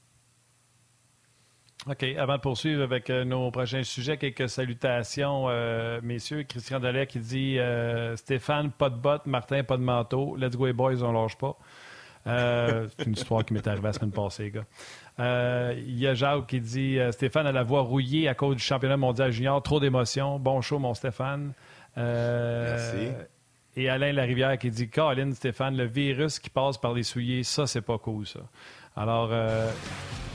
OK. 1.89 2.03
Avant 2.19 2.37
de 2.37 2.41
poursuivre 2.41 2.83
avec 2.83 3.11
euh, 3.11 3.25
nos 3.25 3.51
prochains 3.53 3.85
sujets, 3.85 4.17
quelques 4.17 4.49
salutations, 4.49 5.49
euh, 5.49 6.01
messieurs. 6.03 6.43
Christian 6.43 6.81
Delay 6.81 7.07
qui 7.07 7.21
dit 7.21 7.59
euh, 7.61 8.17
Stéphane, 8.17 8.73
pas 8.73 8.91
de 8.91 8.97
bottes, 8.97 9.27
Martin, 9.27 9.63
pas 9.63 9.77
de 9.77 9.83
manteau. 9.83 10.35
Let's 10.37 10.57
go, 10.57 10.73
boys, 10.73 11.05
on 11.05 11.13
lâche 11.13 11.39
pas. 11.39 11.57
C'est 12.27 13.07
une 13.07 13.13
histoire 13.13 13.45
qui 13.45 13.55
m'est 13.55 13.67
arrivée 13.67 13.87
la 13.87 13.93
semaine 13.93 14.11
passée, 14.11 14.45
les 14.45 14.51
gars. 14.51 14.65
Euh, 15.19 15.75
il 15.79 15.99
y 15.99 16.07
a 16.07 16.15
Jacques 16.15 16.47
qui 16.47 16.61
dit 16.61 16.99
euh, 16.99 17.11
Stéphane 17.13 17.47
a 17.47 17.53
la 17.53 17.63
voix 17.63 17.81
rouillée 17.81 18.29
à 18.29 18.35
cause 18.35 18.57
du 18.57 18.63
championnat 18.63 18.97
mondial 18.97 19.31
junior. 19.31 19.63
Trop 19.63 19.81
d'émotions. 19.81 20.39
Bon 20.39 20.61
show, 20.61 20.79
mon 20.79 20.93
Stéphane. 20.93 21.53
Euh, 21.97 22.77
Merci. 22.77 23.17
Et 23.77 23.89
Alain 23.89 24.13
Larivière 24.13 24.59
qui 24.59 24.71
dit 24.71 24.89
Colin, 24.89 25.33
Stéphane, 25.33 25.77
le 25.77 25.85
virus 25.85 26.39
qui 26.39 26.51
passe 26.51 26.79
par 26.79 26.93
les 26.93 27.03
souliers, 27.03 27.45
ça, 27.45 27.67
c'est 27.67 27.81
pas 27.83 27.99
cool, 27.99 28.27
ça. 28.27 28.41
Alors, 28.97 29.29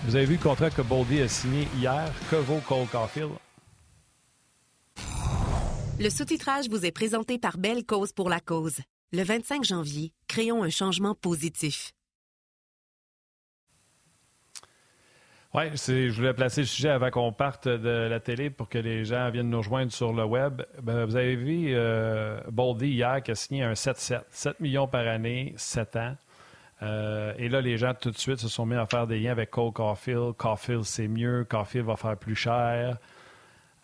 vous 0.03 0.15
avez 0.15 0.25
vu 0.25 0.35
le 0.35 0.41
contrat 0.41 0.69
que 0.69 0.83
Boldy 0.83 1.21
a 1.21 1.27
signé 1.27 1.67
hier? 1.77 2.11
Que 2.29 2.35
vaut 2.35 2.61
Cole 2.67 2.85
Caulfield? 2.91 3.31
Le 5.99 6.09
sous-titrage 6.09 6.69
vous 6.69 6.85
est 6.85 6.91
présenté 6.91 7.39
par 7.39 7.57
Belle 7.57 7.83
Cause 7.83 8.11
pour 8.13 8.29
la 8.29 8.39
cause. 8.39 8.79
Le 9.13 9.23
25 9.23 9.65
janvier, 9.65 10.13
créons 10.29 10.63
un 10.63 10.69
changement 10.69 11.15
positif. 11.15 11.91
Oui, 15.53 15.63
je 15.75 16.15
voulais 16.15 16.33
placer 16.33 16.61
le 16.61 16.67
sujet 16.67 16.91
avant 16.91 17.11
qu'on 17.11 17.33
parte 17.33 17.67
de 17.67 18.07
la 18.09 18.21
télé 18.21 18.49
pour 18.49 18.69
que 18.69 18.77
les 18.77 19.03
gens 19.03 19.29
viennent 19.29 19.49
nous 19.49 19.57
rejoindre 19.57 19.91
sur 19.91 20.13
le 20.13 20.23
web. 20.23 20.61
Ben, 20.81 21.03
vous 21.03 21.17
avez 21.17 21.35
vu 21.35 21.73
euh, 21.73 22.39
Boldy 22.49 22.87
hier 22.87 23.21
qui 23.21 23.31
a 23.31 23.35
signé 23.35 23.63
un 23.63 23.73
7-7. 23.73 24.21
7 24.29 24.61
millions 24.61 24.87
par 24.87 25.05
année, 25.05 25.53
7 25.57 25.95
ans. 25.97 26.15
Euh, 26.81 27.33
et 27.37 27.49
là, 27.49 27.59
les 27.59 27.77
gens 27.77 27.93
tout 27.93 28.11
de 28.11 28.17
suite 28.17 28.37
se 28.37 28.47
sont 28.47 28.65
mis 28.65 28.75
à 28.75 28.85
faire 28.85 29.07
des 29.07 29.19
liens 29.19 29.33
avec 29.33 29.51
Cole 29.51 29.73
Caulfield. 29.73 30.37
Caulfield, 30.37 30.85
c'est 30.85 31.09
mieux. 31.09 31.43
Caulfield 31.43 31.85
va 31.85 31.97
faire 31.97 32.15
plus 32.15 32.37
cher. 32.37 32.97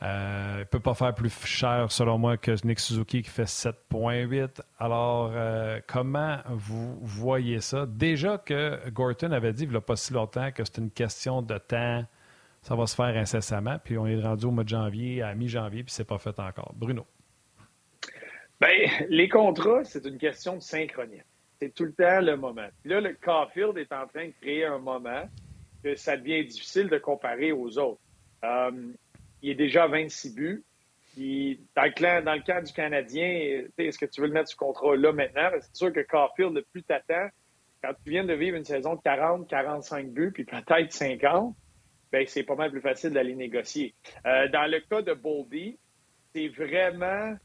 Euh, 0.03 0.53
il 0.57 0.60
ne 0.60 0.63
peut 0.65 0.79
pas 0.79 0.93
faire 0.93 1.13
plus 1.15 1.33
cher, 1.45 1.91
selon 1.91 2.19
moi, 2.19 2.38
que 2.38 2.51
Nick 2.65 2.79
Suzuki 2.79 3.23
qui 3.23 3.29
fait 3.29 3.47
7,8. 3.47 4.62
Alors, 4.77 5.31
euh, 5.33 5.79
comment 5.88 6.38
vous 6.49 6.99
voyez 7.01 7.62
ça? 7.62 7.88
Déjà 7.88 8.38
que 8.38 8.89
Gorton 8.89 9.31
avait 9.31 9.53
dit, 9.53 9.63
il 9.63 9.69
n'y 9.69 9.75
a 9.75 9.81
pas 9.81 9.95
si 9.95 10.13
longtemps, 10.13 10.51
que 10.51 10.63
c'est 10.65 10.77
une 10.77 10.91
question 10.91 11.41
de 11.41 11.57
temps. 11.57 12.03
Ça 12.62 12.75
va 12.75 12.86
se 12.86 12.95
faire 12.95 13.15
incessamment. 13.15 13.77
Puis 13.83 13.97
on 13.97 14.05
est 14.05 14.21
rendu 14.21 14.45
au 14.45 14.51
mois 14.51 14.63
de 14.63 14.69
janvier, 14.69 15.23
à 15.23 15.33
mi-janvier, 15.33 15.83
puis 15.83 15.93
c'est 15.93 16.07
pas 16.07 16.19
fait 16.19 16.38
encore. 16.39 16.73
Bruno. 16.75 17.05
Bien, 18.60 18.69
les 19.10 19.29
contrats, 19.29 19.83
c'est 19.83 20.05
une 20.05 20.17
question 20.17 20.55
de 20.55 20.62
synchronie. 20.62 21.21
C'est 21.60 21.73
tout 21.73 21.86
le 21.86 21.93
temps 21.93 22.21
le 22.21 22.36
moment. 22.36 22.67
Puis 22.81 22.91
là, 22.91 23.01
le 23.01 23.13
Caulfield 23.13 23.77
est 23.77 23.91
en 23.91 24.05
train 24.07 24.27
de 24.27 24.33
créer 24.41 24.65
un 24.65 24.79
moment 24.79 25.27
que 25.83 25.95
ça 25.95 26.17
devient 26.17 26.45
difficile 26.45 26.88
de 26.88 26.97
comparer 26.97 27.51
aux 27.51 27.77
autres. 27.79 28.01
Euh, 28.43 28.71
il 29.47 29.51
est 29.51 29.55
déjà 29.55 29.83
à 29.83 29.88
26 29.88 30.36
buts. 30.36 30.63
dans, 31.15 31.83
le, 31.83 32.21
dans 32.21 32.33
le 32.33 32.41
cas 32.41 32.62
du 32.62 32.73
Canadien, 32.73 33.63
est-ce 33.77 33.97
que 33.97 34.05
tu 34.05 34.19
veux 34.19 34.27
le 34.27 34.33
mettre 34.33 34.49
sous 34.49 34.57
contrat 34.57 34.97
là 34.97 35.13
maintenant? 35.13 35.49
C'est 35.62 35.75
sûr 35.75 35.93
que 35.93 36.01
Carfield, 36.01 36.53
le 36.53 36.63
plus 36.63 36.83
t'attends, 36.83 37.29
quand 37.81 37.93
tu 38.03 38.10
viens 38.10 38.25
de 38.25 38.33
vivre 38.33 38.57
une 38.57 38.65
saison 38.65 38.95
de 38.95 39.01
40, 39.01 39.49
45 39.49 40.10
buts, 40.10 40.31
puis 40.33 40.43
peut-être 40.43 40.91
50, 40.91 41.55
ben, 42.12 42.25
c'est 42.27 42.43
pas 42.43 42.55
mal 42.55 42.71
plus 42.71 42.81
facile 42.81 43.12
d'aller 43.12 43.36
négocier. 43.36 43.95
Euh, 44.25 44.49
dans 44.49 44.69
le 44.69 44.81
cas 44.81 45.01
de 45.01 45.13
Boldy, 45.13 45.79
c'est 46.33 46.49
vraiment 46.49 47.36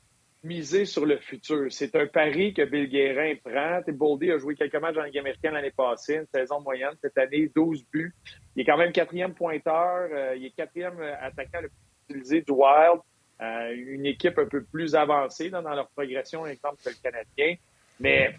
miser 0.43 0.87
sur 0.87 1.07
le 1.07 1.19
futur. 1.19 1.67
C'est 1.71 1.95
un 1.95 2.07
pari 2.09 2.53
que 2.55 2.63
Bill 2.63 2.89
Guérin 2.89 3.35
prend. 3.45 3.81
Boldy 3.87 4.33
a 4.33 4.39
joué 4.39 4.57
quelques 4.57 4.75
matchs 4.75 4.97
en 4.97 5.05
Ligue 5.05 5.19
américaine 5.19 5.55
l'année 5.55 5.71
passée, 5.71 6.17
une 6.17 6.27
saison 6.35 6.61
moyenne. 6.61 6.95
Cette 7.01 7.17
année, 7.17 7.49
12 7.55 7.85
buts. 7.93 8.13
Il 8.57 8.63
est 8.63 8.65
quand 8.65 8.77
même 8.77 8.91
quatrième 8.91 9.35
pointeur. 9.35 10.09
Euh, 10.13 10.35
il 10.37 10.47
est 10.47 10.51
quatrième 10.51 11.01
attaquant 11.01 11.61
le 11.61 11.69
plus 11.69 11.92
utiliser 12.13 12.43
du 12.43 12.53
wild, 12.53 13.01
euh, 13.41 13.75
une 13.75 14.07
équipe 14.07 14.39
un 14.39 14.47
peu 14.47 14.63
plus 14.63 14.95
avancée 14.95 15.51
dans, 15.51 15.63
leur 15.63 15.89
progression, 15.89 16.47
exemple 16.47 16.83
que 16.85 16.91
le 16.91 16.97
Canadien. 17.03 17.57
Mais 17.99 18.35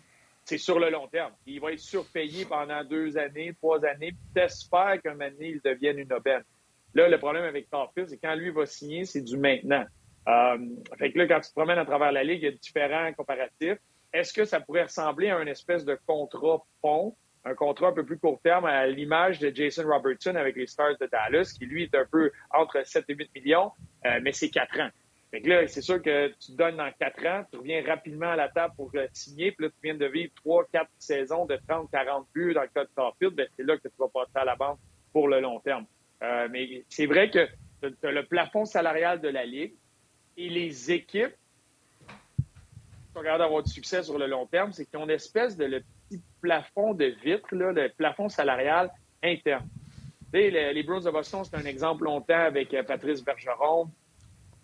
c'est 0.45 0.57
sur 0.57 0.79
le 0.79 0.89
long 0.89 1.07
terme. 1.07 1.31
Il 1.45 1.59
va 1.59 1.73
être 1.73 1.79
surpayé 1.79 2.45
pendant 2.45 2.83
deux 2.83 3.17
années, 3.17 3.53
trois 3.53 3.83
années, 3.85 4.11
puis 4.11 4.33
t'espères 4.33 5.01
qu'un 5.01 5.19
année, 5.19 5.49
il 5.55 5.61
devienne 5.61 5.99
une 5.99 6.13
aubaine. 6.13 6.43
Là, 6.93 7.09
le 7.09 7.17
problème 7.17 7.43
avec 7.43 7.69
Carfield, 7.69 8.09
c'est 8.09 8.17
quand 8.17 8.35
lui 8.35 8.51
va 8.51 8.65
signer, 8.65 9.05
c'est 9.05 9.21
du 9.21 9.37
maintenant. 9.37 9.85
Euh, 10.27 10.57
fait 10.97 11.11
que 11.11 11.17
là, 11.17 11.27
quand 11.27 11.41
tu 11.41 11.49
te 11.49 11.53
promènes 11.53 11.79
à 11.79 11.85
travers 11.85 12.11
la 12.11 12.23
Ligue, 12.23 12.43
il 12.43 12.45
y 12.45 12.47
a 12.47 12.51
différents 12.51 13.11
comparatifs. 13.13 13.79
Est-ce 14.13 14.31
que 14.31 14.45
ça 14.45 14.59
pourrait 14.59 14.83
ressembler 14.83 15.29
à 15.29 15.41
une 15.41 15.47
espèce 15.47 15.85
de 15.85 15.97
contrat 16.05 16.63
pont 16.81 17.15
un 17.45 17.55
contrat 17.55 17.89
un 17.89 17.93
peu 17.93 18.05
plus 18.05 18.17
court 18.17 18.39
terme 18.41 18.65
à 18.65 18.87
l'image 18.87 19.39
de 19.39 19.53
Jason 19.53 19.83
Robertson 19.87 20.35
avec 20.35 20.55
les 20.55 20.67
Stars 20.67 20.97
de 20.99 21.07
Dallas, 21.07 21.53
qui 21.57 21.65
lui 21.65 21.83
est 21.83 21.95
un 21.95 22.05
peu 22.05 22.31
entre 22.51 22.85
7 22.85 23.05
et 23.09 23.15
8 23.15 23.31
millions, 23.35 23.71
euh, 24.05 24.19
mais 24.21 24.31
c'est 24.31 24.49
4 24.49 24.79
ans. 24.79 24.89
Fait 25.31 25.41
que 25.41 25.49
là, 25.49 25.67
c'est 25.67 25.81
sûr 25.81 26.01
que 26.01 26.27
tu 26.39 26.51
donnes 26.51 26.77
dans 26.77 26.91
4 26.99 27.25
ans, 27.25 27.43
tu 27.51 27.57
reviens 27.57 27.83
rapidement 27.83 28.29
à 28.29 28.35
la 28.35 28.49
table 28.49 28.73
pour 28.77 28.91
euh, 28.95 29.07
signer, 29.13 29.51
puis 29.51 29.65
là, 29.65 29.71
tu 29.71 29.77
viens 29.83 29.95
de 29.95 30.05
vivre 30.05 30.31
3, 30.35 30.65
4 30.71 30.89
saisons 30.99 31.45
de 31.45 31.57
30, 31.67 31.89
40 31.91 32.27
buts 32.33 32.53
dans 32.53 32.61
le 32.61 32.67
cas 32.67 32.83
de 32.83 32.89
Starfield, 32.89 33.33
ben, 33.33 33.47
c'est 33.57 33.63
là 33.63 33.77
que 33.77 33.87
tu 33.87 33.95
vas 33.97 34.09
passer 34.09 34.31
à 34.35 34.45
la 34.45 34.55
banque 34.55 34.79
pour 35.11 35.27
le 35.27 35.41
long 35.41 35.59
terme. 35.59 35.85
Euh, 36.21 36.47
mais 36.49 36.83
c'est 36.87 37.07
vrai 37.07 37.29
que 37.29 37.47
tu 37.81 38.07
as 38.07 38.11
le 38.11 38.25
plafond 38.25 38.65
salarial 38.65 39.19
de 39.19 39.27
la 39.27 39.45
Ligue 39.45 39.73
et 40.37 40.49
les 40.49 40.91
équipes 40.91 41.35
sont 43.13 43.21
capables 43.21 43.63
du 43.63 43.71
succès 43.71 44.03
sur 44.03 44.17
le 44.17 44.27
long 44.27 44.45
terme, 44.45 44.71
c'est 44.71 44.85
qu'ils 44.85 44.99
ont 44.99 45.03
une 45.03 45.11
espèce 45.11 45.55
de 45.55 45.65
le 45.65 45.81
petit 46.09 46.21
plafond 46.41 46.93
de 46.93 47.05
vitre, 47.23 47.55
là, 47.55 47.71
le 47.71 47.89
plafond 47.89 48.29
salarial 48.29 48.91
interne. 49.23 49.67
Les, 50.33 50.73
les 50.73 50.83
Browns 50.83 51.03
de 51.03 51.11
Boston, 51.11 51.43
c'est 51.43 51.55
un 51.55 51.65
exemple 51.65 52.05
longtemps 52.05 52.33
avec 52.33 52.73
euh, 52.73 52.81
Patrice 52.81 53.23
Bergeron. 53.23 53.87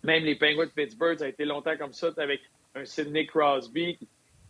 Même 0.04 0.24
les 0.24 0.36
Penguins 0.36 0.66
de 0.66 0.72
Pittsburgh, 0.72 1.20
ça 1.20 1.26
a 1.26 1.28
été 1.28 1.46
longtemps 1.46 1.78
comme 1.78 1.94
ça 1.94 2.10
avec 2.18 2.42
un 2.74 2.86
Sidney 2.86 3.28
Crosby. 3.28 4.00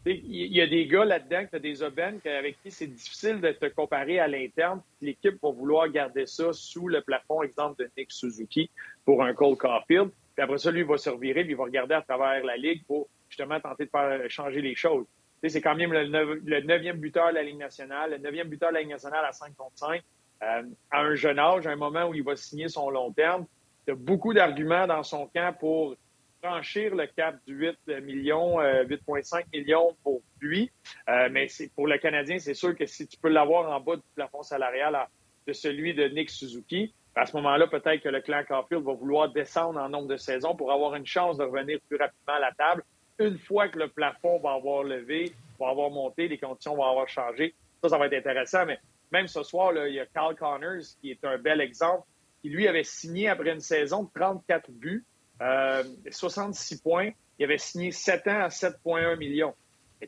Il 0.05 0.55
y 0.55 0.61
a 0.61 0.67
des 0.67 0.87
gars 0.87 1.03
là-dedans 1.03 1.45
tu 1.51 1.59
des 1.59 1.83
aubaines 1.83 2.21
avec 2.23 2.61
qui 2.63 2.71
c'est 2.71 2.87
difficile 2.87 3.41
de 3.41 3.51
te 3.51 3.65
comparer 3.65 4.19
à 4.19 4.29
l'interne. 4.29 4.81
L'équipe 5.01 5.35
va 5.41 5.51
vouloir 5.51 5.89
garder 5.89 6.25
ça 6.25 6.53
sous 6.53 6.87
le 6.87 7.01
plafond, 7.01 7.43
exemple 7.43 7.83
de 7.83 7.91
Nick 7.97 8.11
Suzuki 8.11 8.69
pour 9.03 9.21
un 9.21 9.33
Cole 9.33 9.57
Caulfield. 9.57 10.11
Puis 10.35 10.43
après 10.43 10.57
ça, 10.57 10.71
lui, 10.71 10.81
il 10.81 10.85
va 10.85 10.97
se 10.97 11.09
revirer, 11.09 11.43
puis 11.43 11.51
il 11.51 11.57
va 11.57 11.65
regarder 11.65 11.95
à 11.95 12.01
travers 12.01 12.45
la 12.45 12.55
ligue 12.55 12.81
pour 12.85 13.09
justement 13.29 13.59
tenter 13.59 13.85
de 13.85 13.89
faire 13.89 14.01
euh, 14.01 14.29
changer 14.29 14.61
les 14.61 14.75
choses. 14.75 15.05
c'est 15.47 15.61
quand 15.61 15.75
même 15.75 15.93
le 15.93 16.61
neuvième 16.61 16.97
buteur 16.97 17.29
de 17.29 17.35
la 17.35 17.43
Ligue 17.43 17.57
nationale, 17.57 18.11
le 18.11 18.17
neuvième 18.17 18.49
buteur 18.49 18.69
de 18.69 18.75
la 18.75 18.81
Ligue 18.81 18.89
nationale 18.89 19.25
à 19.25 19.31
5 19.31 19.55
contre 19.55 19.77
5, 19.77 20.01
euh, 20.41 20.63
à 20.91 21.01
un 21.01 21.15
jeune 21.15 21.39
âge, 21.39 21.67
à 21.67 21.71
un 21.71 21.75
moment 21.75 22.07
où 22.07 22.13
il 22.13 22.23
va 22.23 22.35
signer 22.35 22.67
son 22.67 22.89
long 22.89 23.11
terme. 23.11 23.45
Il 23.87 23.91
y 23.91 23.93
a 23.93 23.95
beaucoup 23.95 24.33
d'arguments 24.33 24.87
dans 24.87 25.03
son 25.03 25.27
camp 25.27 25.55
pour 25.57 25.95
franchir 26.41 26.95
le 26.95 27.05
cap 27.07 27.35
du 27.45 27.53
8 27.87 28.01
millions, 28.01 28.59
euh, 28.59 28.83
8,5 28.83 29.45
millions 29.53 29.95
pour 30.03 30.21
lui. 30.39 30.71
Mais 31.07 31.47
pour 31.75 31.87
le 31.87 31.97
Canadien, 31.97 32.39
c'est 32.39 32.53
sûr 32.53 32.75
que 32.75 32.85
si 32.85 33.07
tu 33.07 33.17
peux 33.17 33.29
l'avoir 33.29 33.69
en 33.71 33.79
bas 33.81 33.97
du 33.97 34.03
plafond 34.15 34.43
salarial 34.43 34.97
de 35.45 35.53
celui 35.53 35.93
de 35.93 36.07
Nick 36.07 36.29
Suzuki, 36.29 36.93
à 37.15 37.25
ce 37.25 37.35
moment-là, 37.37 37.67
peut-être 37.67 38.01
que 38.01 38.09
le 38.09 38.21
clan 38.21 38.43
Caulfield 38.47 38.83
va 38.83 38.93
vouloir 38.93 39.29
descendre 39.29 39.79
en 39.79 39.89
nombre 39.89 40.07
de 40.07 40.17
saisons 40.17 40.55
pour 40.55 40.71
avoir 40.71 40.95
une 40.95 41.05
chance 41.05 41.37
de 41.37 41.43
revenir 41.43 41.79
plus 41.87 41.97
rapidement 41.97 42.35
à 42.35 42.39
la 42.39 42.51
table 42.53 42.83
une 43.19 43.37
fois 43.37 43.67
que 43.67 43.77
le 43.77 43.89
plafond 43.89 44.39
va 44.39 44.53
avoir 44.53 44.83
levé, 44.83 45.33
va 45.59 45.69
avoir 45.69 45.89
monté, 45.89 46.27
les 46.27 46.37
conditions 46.37 46.75
vont 46.75 46.85
avoir 46.85 47.07
changé. 47.07 47.53
Ça, 47.81 47.89
ça 47.89 47.97
va 47.97 48.07
être 48.07 48.13
intéressant. 48.13 48.65
Mais 48.65 48.79
même 49.11 49.27
ce 49.27 49.43
soir, 49.43 49.73
il 49.87 49.93
y 49.93 49.99
a 49.99 50.05
Carl 50.05 50.35
Connors, 50.35 50.83
qui 51.01 51.11
est 51.11 51.23
un 51.25 51.37
bel 51.37 51.61
exemple, 51.61 52.07
qui 52.41 52.49
lui 52.49 52.67
avait 52.67 52.83
signé 52.83 53.27
après 53.27 53.51
une 53.51 53.59
saison 53.59 54.03
de 54.03 54.09
34 54.13 54.71
buts, 54.71 55.05
euh, 55.41 55.83
66 56.09 56.81
points. 56.81 57.11
Il 57.37 57.45
avait 57.45 57.57
signé 57.57 57.91
7 57.91 58.27
ans 58.27 58.41
à 58.41 58.47
7,1 58.47 59.17
millions. 59.17 59.53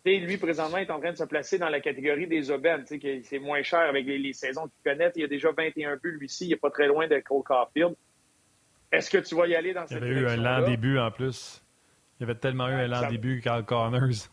Et 0.05 0.19
lui, 0.19 0.37
présentement, 0.37 0.77
est 0.77 0.89
en 0.89 0.99
train 0.99 1.11
de 1.11 1.17
se 1.17 1.23
placer 1.25 1.57
dans 1.57 1.67
la 1.67 1.81
catégorie 1.81 2.27
des 2.27 2.49
aubaines. 2.49 2.85
C'est 2.85 3.39
moins 3.39 3.61
cher 3.61 3.81
avec 3.81 4.05
les, 4.05 4.33
saisons 4.33 4.67
qu'il 4.67 4.91
connaît. 4.91 5.11
Il 5.17 5.25
a 5.25 5.27
déjà 5.27 5.51
21 5.51 5.97
buts, 5.97 6.17
lui-ci. 6.17 6.45
Il 6.45 6.49
n'est 6.51 6.55
pas 6.55 6.69
très 6.69 6.87
loin 6.87 7.07
de 7.07 7.19
Cole 7.19 7.43
Caulfield. 7.43 7.95
Est-ce 8.91 9.09
que 9.09 9.17
tu 9.17 9.35
vas 9.35 9.47
y 9.47 9.55
aller 9.55 9.73
dans 9.73 9.85
cette 9.85 10.01
Il 10.01 10.07
y 10.07 10.11
avait 10.11 10.21
eu 10.21 10.27
un 10.27 10.37
lent 10.37 10.65
début 10.65 10.97
en 10.97 11.11
plus. 11.11 11.60
Il 12.21 12.25
y 12.25 12.29
avait 12.29 12.39
tellement 12.39 12.69
eu 12.69 12.87
l'an 12.87 13.09
début, 13.09 13.41
Carl 13.41 13.65
Connors. 13.65 14.29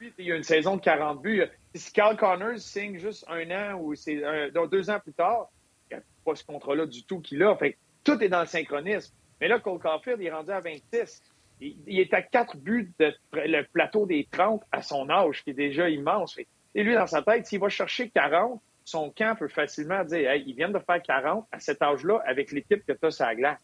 Il 0.00 0.24
y 0.24 0.32
a 0.32 0.36
une 0.36 0.42
saison 0.42 0.76
de 0.76 0.80
40 0.80 1.20
buts. 1.20 1.44
Si 1.74 1.92
Carl 1.92 2.16
Connors 2.16 2.58
signe 2.60 2.98
juste 2.98 3.26
un 3.28 3.50
an 3.50 3.78
ou 3.78 3.94
c'est 3.94 4.22
deux 4.70 4.88
ans 4.88 4.98
plus 4.98 5.12
tard, 5.12 5.50
il 5.90 5.96
n'y 5.98 6.02
a 6.02 6.04
pas 6.24 6.34
ce 6.34 6.44
contrat-là 6.44 6.86
du 6.86 7.04
tout 7.04 7.20
qu'il 7.20 7.42
a. 7.42 7.54
Fait 7.56 7.76
tout 8.04 8.18
est 8.22 8.30
dans 8.30 8.40
le 8.40 8.46
synchronisme. 8.46 9.14
Mais 9.38 9.48
là, 9.48 9.60
Cole 9.60 9.78
Caulfield 9.78 10.18
il 10.18 10.28
est 10.28 10.32
rendu 10.32 10.50
à 10.50 10.60
26. 10.60 11.22
Il, 11.60 11.76
il 11.86 12.00
est 12.00 12.14
à 12.14 12.22
4 12.22 12.56
buts 12.56 12.90
de 12.98 13.14
le 13.34 13.62
plateau 13.64 14.06
des 14.06 14.26
30 14.30 14.62
à 14.72 14.80
son 14.80 15.10
âge, 15.10 15.44
qui 15.44 15.50
est 15.50 15.54
déjà 15.54 15.90
immense. 15.90 16.38
Et 16.74 16.82
lui, 16.82 16.94
dans 16.94 17.06
sa 17.06 17.20
tête, 17.20 17.46
s'il 17.46 17.60
va 17.60 17.68
chercher 17.68 18.08
40, 18.08 18.62
son 18.82 19.10
camp 19.10 19.36
peut 19.38 19.48
facilement 19.48 20.04
dire 20.04 20.30
hey, 20.30 20.42
ils 20.46 20.56
viennent 20.56 20.72
de 20.72 20.78
faire 20.78 21.02
40 21.02 21.46
à 21.52 21.60
cet 21.60 21.82
âge-là 21.82 22.22
avec 22.24 22.50
l'équipe 22.50 22.82
que 22.86 22.92
tu 22.94 23.04
as 23.04 23.10
sur 23.10 23.26
la 23.26 23.34
glace. 23.34 23.60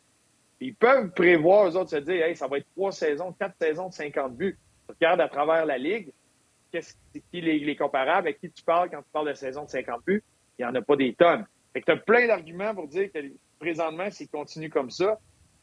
Ils 0.62 0.74
peuvent 0.74 1.10
prévoir, 1.10 1.68
eux 1.68 1.76
autres, 1.76 1.90
se 1.90 1.96
dire, 1.96 2.24
hey, 2.24 2.36
ça 2.36 2.46
va 2.46 2.58
être 2.58 2.66
trois 2.76 2.92
saisons, 2.92 3.32
quatre 3.32 3.56
saisons 3.60 3.88
de 3.88 3.92
50 3.94 4.36
buts. 4.36 4.58
Regarde 4.88 5.20
à 5.20 5.28
travers 5.28 5.66
la 5.66 5.78
ligue, 5.78 6.12
qui 6.72 7.40
les, 7.40 7.58
les 7.58 7.76
comparables, 7.76 8.28
à 8.28 8.32
qui 8.32 8.50
tu 8.50 8.62
parles 8.62 8.90
quand 8.90 9.02
tu 9.02 9.08
parles 9.12 9.28
de 9.28 9.34
saison 9.34 9.64
de 9.64 9.70
50 9.70 10.04
buts? 10.06 10.22
Il 10.58 10.62
n'y 10.62 10.70
en 10.70 10.74
a 10.74 10.82
pas 10.82 10.96
des 10.96 11.14
tonnes. 11.14 11.44
Fait 11.72 11.80
que 11.80 11.86
tu 11.86 11.92
as 11.92 11.96
plein 11.96 12.26
d'arguments 12.26 12.74
pour 12.74 12.86
dire 12.86 13.10
que 13.12 13.18
présentement, 13.58 14.10
s'ils 14.10 14.28
continuent 14.28 14.70
comme 14.70 14.90
ça, 14.90 15.18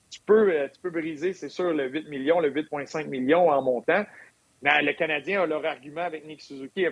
tu 0.09 0.19
peux, 0.25 0.51
euh, 0.51 0.67
tu 0.67 0.81
peux 0.81 0.89
briser, 0.89 1.33
c'est 1.33 1.49
sûr, 1.49 1.73
le 1.73 1.87
8 1.87 2.09
millions, 2.09 2.39
le 2.39 2.51
8,5 2.51 3.07
millions 3.07 3.49
en 3.49 3.61
montant. 3.61 4.03
Mais 4.61 4.71
euh, 4.71 4.81
le 4.81 4.93
Canadien 4.93 5.43
a 5.43 5.45
leur 5.45 5.65
argument 5.65 6.01
avec 6.01 6.25
Nick 6.25 6.41
Suzuki. 6.41 6.85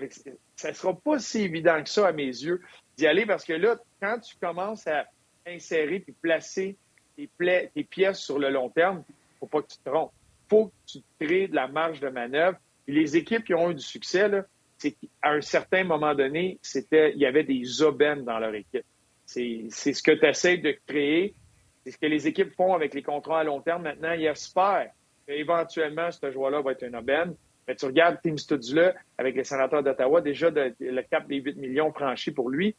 Ça 0.56 0.70
ne 0.70 0.74
sera 0.74 0.94
pas 0.94 1.20
si 1.20 1.42
évident 1.42 1.82
que 1.84 1.90
ça, 1.90 2.08
à 2.08 2.12
mes 2.12 2.26
yeux, 2.26 2.62
d'y 2.96 3.08
aller 3.08 3.26
parce 3.26 3.44
que 3.44 3.54
là, 3.54 3.78
quand 4.02 4.20
tu 4.20 4.36
commences 4.38 4.88
à 4.88 5.06
insérer 5.46 6.00
puis 6.00 6.14
placer 6.14 6.78
tes, 7.18 7.84
pièces 7.84 8.20
sur 8.20 8.40
le 8.40 8.50
long 8.50 8.70
terme, 8.70 9.04
il 9.08 9.12
ne 9.12 9.40
faut 9.40 9.48
pas 9.48 9.62
que 9.62 9.68
tu 9.68 9.78
te 9.78 9.90
trompes. 9.90 10.12
Il 10.46 10.50
faut 10.50 10.68
que 10.68 10.74
tu 10.86 11.00
crées 11.20 11.48
de 11.48 11.56
la 11.56 11.68
marge 11.68 12.00
de 12.00 12.10
manœuvre. 12.10 12.58
Les 12.88 13.18
équipes 13.18 13.44
qui 13.44 13.54
ont 13.54 13.72
eu 13.72 13.76
du 13.76 13.84
succès, 13.84 14.30
c'est 14.78 14.92
qu'à 14.92 15.32
un 15.32 15.42
certain 15.42 15.84
moment 15.84 16.16
donné, 16.16 16.58
c'était, 16.62 17.12
il 17.14 17.20
y 17.20 17.26
avait 17.26 17.44
des 17.44 17.82
aubaines 17.82 18.24
dans 18.24 18.40
leur 18.40 18.54
équipe. 18.56 18.86
C'est 19.26 19.70
ce 19.72 20.02
que 20.02 20.12
tu 20.12 20.26
essaies 20.26 20.58
de 20.58 20.76
créer. 20.86 21.34
C'est 21.84 21.92
ce 21.92 21.98
que 21.98 22.06
les 22.06 22.28
équipes 22.28 22.54
font 22.56 22.74
avec 22.74 22.94
les 22.94 23.04
contrats 23.04 23.42
à 23.42 23.44
long 23.44 23.62
terme. 23.62 23.84
Maintenant, 23.84 24.14
ils 24.14 24.26
espèrent 24.26 24.92
éventuellement, 25.28 26.10
ce 26.12 26.32
joueur-là 26.32 26.62
va 26.62 26.72
être 26.72 26.84
un 26.84 26.94
aubaine. 26.94 27.36
Mais 27.68 27.76
tu 27.76 27.86
regardes 27.86 28.20
Tim 28.24 28.38
Studula 28.38 28.96
avec 29.18 29.36
les 29.36 29.44
sénateurs 29.44 29.84
d'Ottawa, 29.84 30.22
déjà 30.22 30.50
de, 30.52 30.74
le 30.80 31.02
cap 31.02 31.28
des 31.28 31.38
8 31.38 31.58
millions 31.58 31.92
franchi 31.92 32.32
pour 32.32 32.50
lui. 32.50 32.76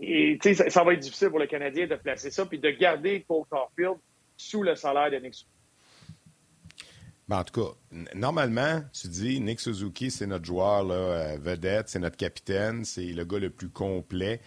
Et 0.00 0.38
ça, 0.42 0.68
ça, 0.70 0.84
va 0.84 0.94
être 0.94 1.00
difficile 1.00 1.30
pour 1.30 1.38
le 1.38 1.46
Canadien 1.46 1.86
de 1.86 1.94
placer 1.94 2.30
ça 2.30 2.44
puis 2.46 2.58
de 2.58 2.70
garder 2.70 3.24
Paul 3.26 3.44
Caulfield 3.48 3.96
sous 4.36 4.62
le 4.62 4.74
salaire 4.74 5.10
de 5.10 5.16
Nick 5.16 5.34
Suzuki. 5.34 5.50
Ben, 7.28 7.38
en 7.38 7.44
tout 7.44 7.62
cas, 7.62 7.70
normalement, 8.14 8.82
tu 8.92 9.08
dis 9.08 9.40
Nick 9.40 9.60
Suzuki, 9.60 10.10
c'est 10.10 10.26
notre 10.26 10.44
joueur 10.44 10.84
là, 10.84 10.94
euh, 10.94 11.38
vedette, 11.38 11.88
c'est 11.88 11.98
notre 11.98 12.18
capitaine, 12.18 12.84
c'est 12.84 13.06
le 13.06 13.24
gars 13.24 13.38
le 13.38 13.50
plus 13.50 13.70
complet. 13.70 14.40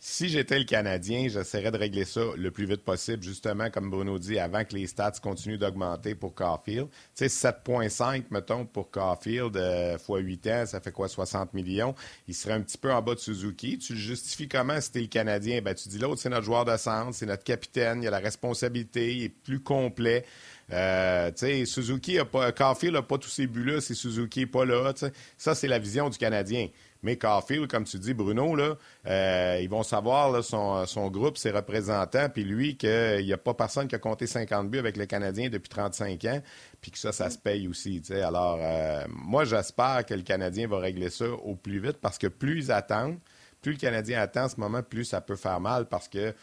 Si 0.00 0.28
j'étais 0.28 0.60
le 0.60 0.64
Canadien, 0.64 1.26
j'essaierais 1.28 1.72
de 1.72 1.76
régler 1.76 2.04
ça 2.04 2.20
le 2.36 2.52
plus 2.52 2.66
vite 2.66 2.84
possible, 2.84 3.20
justement, 3.24 3.68
comme 3.68 3.90
Bruno 3.90 4.16
dit, 4.20 4.38
avant 4.38 4.64
que 4.64 4.76
les 4.76 4.86
stats 4.86 5.14
continuent 5.20 5.58
d'augmenter 5.58 6.14
pour 6.14 6.36
Caulfield. 6.36 6.86
Tu 7.16 7.28
sais, 7.28 7.50
7,5, 7.50 8.26
mettons, 8.30 8.64
pour 8.64 8.92
Caulfield, 8.92 9.56
euh, 9.56 9.98
fois 9.98 10.20
8 10.20 10.46
ans, 10.46 10.66
ça 10.66 10.80
fait 10.80 10.92
quoi, 10.92 11.08
60 11.08 11.52
millions? 11.52 11.96
Il 12.28 12.34
serait 12.34 12.52
un 12.52 12.60
petit 12.60 12.78
peu 12.78 12.92
en 12.92 13.02
bas 13.02 13.16
de 13.16 13.18
Suzuki. 13.18 13.78
Tu 13.78 13.94
le 13.94 13.98
justifies 13.98 14.46
comment 14.46 14.80
si 14.80 14.92
t'es 14.92 15.00
le 15.00 15.08
Canadien? 15.08 15.62
Ben, 15.62 15.74
tu 15.74 15.88
dis 15.88 15.98
l'autre, 15.98 16.20
c'est 16.20 16.30
notre 16.30 16.44
joueur 16.44 16.64
de 16.64 16.76
centre, 16.76 17.12
c'est 17.12 17.26
notre 17.26 17.44
capitaine, 17.44 18.00
il 18.00 18.06
a 18.06 18.12
la 18.12 18.20
responsabilité, 18.20 19.16
il 19.16 19.24
est 19.24 19.28
plus 19.28 19.60
complet. 19.60 20.24
Euh, 20.72 21.32
Suzuki 21.64 22.18
a 22.18 22.24
pas, 22.24 22.52
Caulfield 22.52 22.94
n'a 22.94 23.02
pas 23.02 23.18
tous 23.18 23.30
ses 23.30 23.48
buts-là 23.48 23.80
si 23.80 23.96
Suzuki 23.96 24.40
n'est 24.40 24.46
pas 24.46 24.64
là. 24.64 24.92
Ça, 25.36 25.54
c'est 25.56 25.68
la 25.68 25.78
vision 25.80 26.08
du 26.08 26.18
Canadien. 26.18 26.68
Mais 27.02 27.16
Carfield, 27.16 27.70
comme 27.70 27.84
tu 27.84 27.98
dis, 27.98 28.12
Bruno, 28.12 28.56
là, 28.56 28.76
euh, 29.06 29.58
ils 29.60 29.68
vont 29.68 29.82
savoir 29.82 30.42
son, 30.42 30.84
son, 30.86 31.10
groupe, 31.10 31.38
ses 31.38 31.50
représentants, 31.50 32.28
puis 32.28 32.44
lui, 32.44 32.76
qu'il 32.76 33.24
n'y 33.24 33.32
a 33.32 33.38
pas 33.38 33.54
personne 33.54 33.86
qui 33.86 33.94
a 33.94 33.98
compté 33.98 34.26
50 34.26 34.68
buts 34.68 34.78
avec 34.78 34.96
le 34.96 35.06
Canadien 35.06 35.48
depuis 35.48 35.68
35 35.68 36.24
ans, 36.24 36.42
puis 36.80 36.90
que 36.90 36.98
ça, 36.98 37.12
ça 37.12 37.30
se 37.30 37.38
paye 37.38 37.68
aussi. 37.68 38.02
Alors, 38.10 38.58
euh, 38.60 39.04
moi, 39.08 39.44
j'espère 39.44 40.04
que 40.06 40.14
le 40.14 40.22
Canadien 40.22 40.66
va 40.66 40.78
régler 40.78 41.10
ça 41.10 41.28
au 41.30 41.54
plus 41.54 41.78
vite 41.78 41.98
parce 42.00 42.18
que 42.18 42.26
plus 42.26 42.64
ils 42.64 42.72
attendent, 42.72 43.18
plus 43.62 43.72
le 43.72 43.78
Canadien 43.78 44.20
attend 44.20 44.44
en 44.44 44.48
ce 44.48 44.58
moment, 44.58 44.82
plus 44.82 45.04
ça 45.04 45.20
peut 45.20 45.36
faire 45.36 45.60
mal 45.60 45.86
parce 45.86 46.08
que 46.08 46.34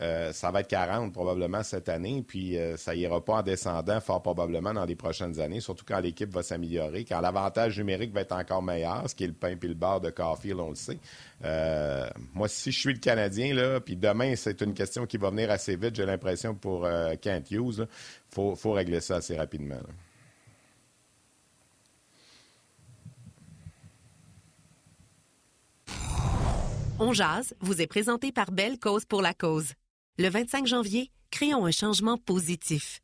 euh, 0.00 0.32
ça 0.32 0.50
va 0.50 0.60
être 0.60 0.68
40 0.68 1.12
probablement 1.12 1.62
cette 1.62 1.88
année, 1.88 2.24
puis 2.26 2.58
euh, 2.58 2.76
ça 2.76 2.96
ira 2.96 3.24
pas 3.24 3.34
en 3.34 3.42
descendant 3.42 4.00
fort 4.00 4.22
probablement 4.22 4.74
dans 4.74 4.84
les 4.84 4.96
prochaines 4.96 5.38
années, 5.38 5.60
surtout 5.60 5.84
quand 5.86 6.00
l'équipe 6.00 6.32
va 6.32 6.42
s'améliorer, 6.42 7.04
quand 7.04 7.20
l'avantage 7.20 7.78
numérique 7.78 8.12
va 8.12 8.22
être 8.22 8.32
encore 8.32 8.62
meilleur, 8.62 9.08
ce 9.08 9.14
qui 9.14 9.22
est 9.22 9.28
le 9.28 9.34
pain 9.34 9.54
puis 9.56 9.68
le 9.68 9.76
bar 9.76 10.00
de 10.00 10.10
Carfield, 10.10 10.58
on 10.58 10.70
le 10.70 10.74
sait. 10.74 10.98
Euh, 11.44 12.08
moi, 12.32 12.48
si 12.48 12.72
je 12.72 12.78
suis 12.78 12.92
le 12.92 12.98
Canadien, 12.98 13.54
là, 13.54 13.80
puis 13.80 13.94
demain, 13.94 14.34
c'est 14.34 14.62
une 14.62 14.74
question 14.74 15.06
qui 15.06 15.16
va 15.16 15.30
venir 15.30 15.50
assez 15.52 15.76
vite, 15.76 15.94
j'ai 15.94 16.06
l'impression, 16.06 16.56
pour 16.56 16.88
Kent 17.20 17.52
Hughes, 17.52 17.78
il 17.78 17.86
faut, 18.34 18.56
faut, 18.56 18.72
régler 18.72 19.00
ça 19.00 19.16
assez 19.16 19.36
rapidement. 19.36 19.76
Là. 19.76 19.94
On 26.98 27.12
vous 27.60 27.82
est 27.82 27.86
présenté 27.86 28.32
par 28.32 28.50
Belle 28.50 28.78
Cause 28.78 29.04
pour 29.04 29.20
la 29.20 29.34
Cause. 29.34 29.74
Le 30.16 30.28
25 30.28 30.68
janvier, 30.68 31.10
créons 31.32 31.66
un 31.66 31.72
changement 31.72 32.16
positif. 32.16 33.00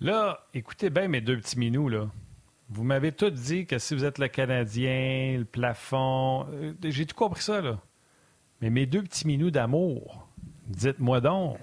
Là, 0.00 0.46
écoutez 0.52 0.90
bien 0.90 1.08
mes 1.08 1.22
deux 1.22 1.38
petits 1.38 1.58
minous, 1.58 1.88
là. 1.88 2.10
Vous 2.68 2.84
m'avez 2.84 3.10
tous 3.10 3.30
dit 3.30 3.64
que 3.64 3.78
si 3.78 3.94
vous 3.94 4.04
êtes 4.04 4.18
le 4.18 4.28
Canadien, 4.28 5.38
le 5.38 5.46
plafond, 5.46 6.46
euh, 6.52 6.74
j'ai 6.84 7.06
tout 7.06 7.16
compris 7.16 7.42
ça, 7.42 7.62
là. 7.62 7.80
Mais 8.60 8.68
mes 8.68 8.84
deux 8.84 9.02
petits 9.02 9.26
minous 9.26 9.50
d'amour, 9.50 10.28
dites-moi 10.66 11.22
donc, 11.22 11.56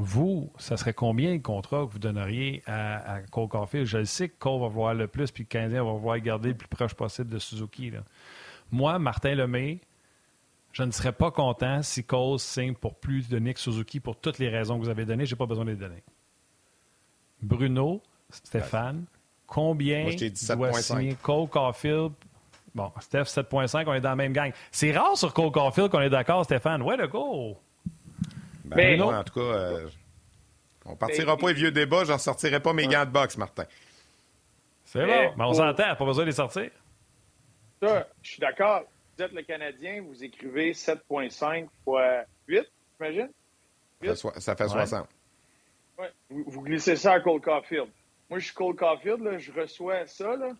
vous, 0.00 0.52
ça 0.58 0.76
serait 0.76 0.94
combien 0.94 1.32
le 1.32 1.40
contrat 1.40 1.84
que 1.84 1.90
vous 1.90 1.98
donneriez 1.98 2.62
à, 2.66 3.18
Cole 3.32 3.48
Caulfield? 3.48 3.84
Je 3.84 4.04
sais 4.04 4.28
que 4.28 4.38
Cole 4.38 4.60
va 4.60 4.68
voir 4.68 4.94
le 4.94 5.08
plus, 5.08 5.32
puis 5.32 5.42
le 5.42 5.48
Canadien 5.48 5.82
va 5.82 5.90
vouloir 5.90 6.16
garder 6.20 6.50
le 6.50 6.54
plus 6.54 6.68
proche 6.68 6.94
possible 6.94 7.28
de 7.28 7.40
Suzuki. 7.40 7.90
Moi, 8.70 9.00
Martin 9.00 9.34
Lemay, 9.34 9.80
je 10.70 10.84
ne 10.84 10.92
serais 10.92 11.10
pas 11.10 11.32
content 11.32 11.82
si 11.82 12.04
Cole 12.04 12.38
signe 12.38 12.74
pour 12.74 12.94
plus 12.94 13.28
de 13.28 13.40
Nick 13.40 13.58
Suzuki 13.58 13.98
pour 13.98 14.14
toutes 14.14 14.38
les 14.38 14.48
raisons 14.48 14.78
que 14.78 14.84
vous 14.84 14.88
avez 14.88 15.04
données. 15.04 15.26
Je 15.26 15.34
n'ai 15.34 15.38
pas 15.38 15.46
besoin 15.46 15.64
de 15.64 15.70
les 15.70 15.76
donner. 15.76 16.04
Bruno, 17.42 18.00
Stéphane, 18.30 19.04
combien 19.48 20.10
doit 20.54 20.72
signer 20.74 21.16
Cole 21.20 21.48
Caulfield? 21.48 22.12
Bon, 22.72 22.92
Steph, 23.00 23.24
7.5, 23.24 23.84
on 23.88 23.94
est 23.94 24.00
dans 24.00 24.10
la 24.10 24.16
même 24.16 24.32
gang. 24.32 24.52
C'est 24.70 24.96
rare 24.96 25.16
sur 25.16 25.34
Cole 25.34 25.50
Caulfield 25.50 25.90
qu'on 25.90 26.02
est 26.02 26.10
d'accord, 26.10 26.44
Stéphane. 26.44 26.82
Ouais, 26.82 26.96
le 26.96 27.08
go! 27.08 27.56
Ben, 28.76 29.00
en 29.00 29.24
tout 29.24 29.34
cas, 29.34 29.40
euh, 29.40 29.88
on 30.84 30.96
partira 30.96 31.36
pas 31.36 31.48
les 31.48 31.54
vieux 31.54 31.70
débats, 31.70 32.04
j'en 32.04 32.18
sortirai 32.18 32.60
pas 32.60 32.72
mes 32.72 32.86
gants 32.86 33.04
de 33.04 33.10
boxe, 33.10 33.36
Martin. 33.36 33.64
C'est 34.84 35.04
bon, 35.04 35.34
mais 35.36 35.44
on 35.44 35.52
s'entend, 35.52 35.94
pas 35.96 36.04
besoin 36.04 36.24
de 36.24 36.30
les 36.30 36.34
sortir. 36.34 36.70
Ça, 37.82 38.08
je 38.22 38.30
suis 38.30 38.40
d'accord. 38.40 38.82
Vous 39.16 39.24
êtes 39.24 39.32
le 39.32 39.42
Canadien, 39.42 40.02
vous 40.02 40.22
écrivez 40.24 40.72
7,5 40.72 41.68
fois 41.84 42.24
8, 42.46 42.66
j'imagine? 42.98 43.28
Ça, 44.14 44.56
fait 44.56 44.68
60. 44.68 45.08
Vous, 46.30 46.62
glissez 46.62 46.96
ça 46.96 47.14
à 47.14 47.20
Cole 47.20 47.40
Caulfield. 47.40 47.88
Moi, 48.30 48.38
je 48.38 48.46
suis 48.46 48.54
Cole 48.54 48.76
Caulfield, 48.76 49.20
là, 49.20 49.38
je 49.38 49.52
reçois 49.52 50.06
ça. 50.06 50.36
Là. 50.36 50.52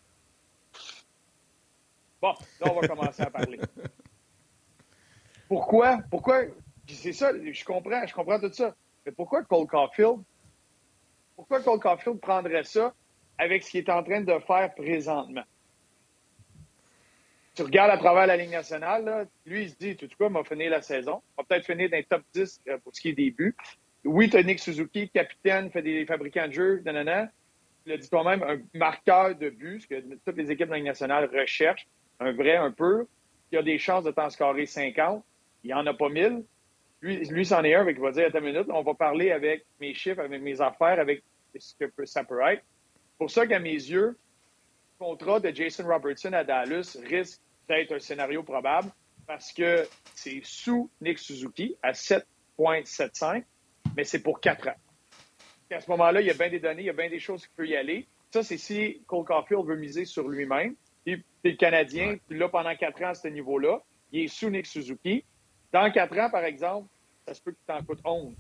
Bon, 2.21 2.35
là, 2.61 2.73
on 2.73 2.81
va 2.81 2.89
commencer 2.89 3.23
à 3.23 3.31
parler. 3.31 3.61
Pourquoi? 5.49 6.01
Pourquoi? 6.11 6.43
C'est 6.89 7.13
ça, 7.13 7.33
je 7.35 7.65
comprends, 7.65 8.07
je 8.07 8.15
comprends 8.15 8.41
tout 8.41 8.53
ça. 8.53 8.75
Mais 9.05 9.13
pourquoi 9.13 9.45
Cole 9.45 9.67
Caulfield? 9.67 10.19
Pourquoi 11.37 11.61
Cole 11.63 11.81
Caulfield 11.81 12.21
prendrait 12.21 12.65
ça 12.65 12.95
avec 13.37 13.63
ce 13.63 13.71
qu'il 13.71 13.81
est 13.81 13.91
en 13.91 14.03
train 14.03 14.23
de 14.23 14.39
faire 14.41 14.75
présentement? 14.75 15.45
Tu 17.55 17.63
regardes 17.63 17.91
à 17.91 17.99
travers 17.99 18.27
la 18.27 18.37
Ligue 18.37 18.51
nationale, 18.51 19.29
lui, 19.45 19.63
il 19.65 19.71
se 19.71 19.75
dit, 19.77 19.97
tout 19.97 20.07
cas, 20.07 20.29
il 20.29 20.33
va 20.33 20.45
finir 20.45 20.71
la 20.71 20.81
saison. 20.81 21.23
Il 21.33 21.43
va 21.43 21.45
peut-être 21.45 21.67
finir 21.67 21.91
dans 21.91 21.97
les 21.97 22.05
top 22.05 22.23
10 22.33 22.61
euh, 22.69 22.79
pour 22.79 22.95
ce 22.95 23.01
qui 23.01 23.09
est 23.09 23.15
des 23.15 23.33
buts. 23.33 23.57
Oui, 24.05 24.31
tu 24.31 24.43
Nick 24.45 24.61
Suzuki, 24.61 25.09
capitaine, 25.11 25.71
fait 25.71 25.83
des 25.83 26.07
fabricants 26.07 26.47
de 26.47 26.53
jeux, 26.53 26.83
nanana. 26.85 27.29
Il 27.85 27.93
a 27.93 27.97
dit 27.97 28.09
toi-même 28.09 28.45
un 28.45 28.59
marqueur 28.79 29.35
de 29.35 29.51
buts, 29.51 29.81
ce 29.81 29.89
que 29.89 30.01
toutes 30.25 30.37
les 30.37 30.53
équipes 30.53 30.67
de 30.67 30.71
la 30.71 30.77
Ligue 30.77 30.87
nationale 30.87 31.29
recherchent, 31.35 31.89
un 32.21 32.33
vrai, 32.33 32.57
un 32.57 32.71
peu. 32.71 33.07
Il 33.51 33.59
a 33.59 33.63
des 33.63 33.79
chances 33.79 34.05
de 34.05 34.13
t'en 34.13 34.31
scorer 34.31 34.67
50. 34.67 35.25
Il 35.65 35.69
n'y 35.69 35.75
en 35.75 35.85
a 35.87 35.95
pas 35.95 36.09
1000. 36.09 36.45
Lui, 37.01 37.25
lui 37.27 37.47
c'en 37.47 37.63
est 37.63 37.75
un 37.75 37.89
il 37.89 38.01
va 38.01 38.11
dire, 38.11 38.27
attends 38.27 38.39
une 38.39 38.47
minute, 38.47 38.67
on 38.71 38.83
va 38.83 38.95
parler 38.95 39.31
avec 39.31 39.65
mes 39.81 39.95
chiffres, 39.95 40.21
avec 40.21 40.43
mes 40.43 40.61
affaires, 40.61 40.99
avec 40.99 41.23
ce 41.57 41.75
que 41.75 42.07
ça 42.07 42.25
peut 42.25 42.41
être. 42.51 42.63
Pour 43.19 43.31
ça 43.31 43.47
qu'à 43.47 43.59
mes 43.59 43.71
yeux, 43.73 44.17
le 45.01 45.05
contrat 45.05 45.41
de 45.41 45.51
Jason 45.55 45.87
Robertson 45.87 46.33
à 46.33 46.45
Dallas 46.45 46.99
risque 47.05 47.41
d'être 47.69 47.93
un 47.93 47.99
scénario 47.99 48.43
probable 48.43 48.91
parce 49.27 49.53
que 49.53 49.87
c'est 50.15 50.41
sous 50.43 50.91
Nick 51.01 51.19
Suzuki 51.19 51.77
à 51.83 51.93
7,75, 51.93 53.45
mais 53.95 54.05
c'est 54.05 54.23
pour 54.23 54.41
4 54.41 54.69
ans. 54.69 54.75
à 55.71 55.81
ce 55.81 55.91
moment-là, 55.91 56.21
il 56.21 56.27
y 56.27 56.31
a 56.31 56.35
bien 56.35 56.49
des 56.49 56.61
données, 56.61 56.83
il 56.83 56.87
y 56.87 56.91
a 56.91 56.95
bien 56.95 57.11
des 57.11 57.21
choses 57.21 57.47
qui 57.47 57.53
peuvent 57.55 57.67
y 57.67 57.77
aller. 57.77 58.09
Ça, 58.31 58.43
c'est 58.43 58.57
si 58.57 59.03
Cole 59.07 59.25
Caulfield 59.25 59.67
veut 59.67 59.77
miser 59.77 60.05
sur 60.05 60.29
lui-même. 60.29 60.75
Puis, 61.05 61.23
le 61.45 61.53
Canadien, 61.53 62.17
puis 62.27 62.39
là, 62.39 62.49
pendant 62.49 62.75
4 62.75 63.03
ans 63.03 63.09
à 63.09 63.15
ce 63.15 63.29
niveau-là, 63.29 63.83
il 64.13 64.25
est 64.25 64.29
sous 64.29 64.51
Nick 64.51 64.67
Suzuki. 64.67 65.25
Dans 65.73 65.91
quatre 65.91 66.19
ans, 66.19 66.31
par 66.31 66.45
exemple, 66.45 66.89
ça 67.27 67.35
se 67.35 67.43
peut 67.43 67.53
que 67.53 67.59
tu 67.59 67.67
t'en 67.67 67.83
coûtes 67.85 68.01
11. 68.05 68.35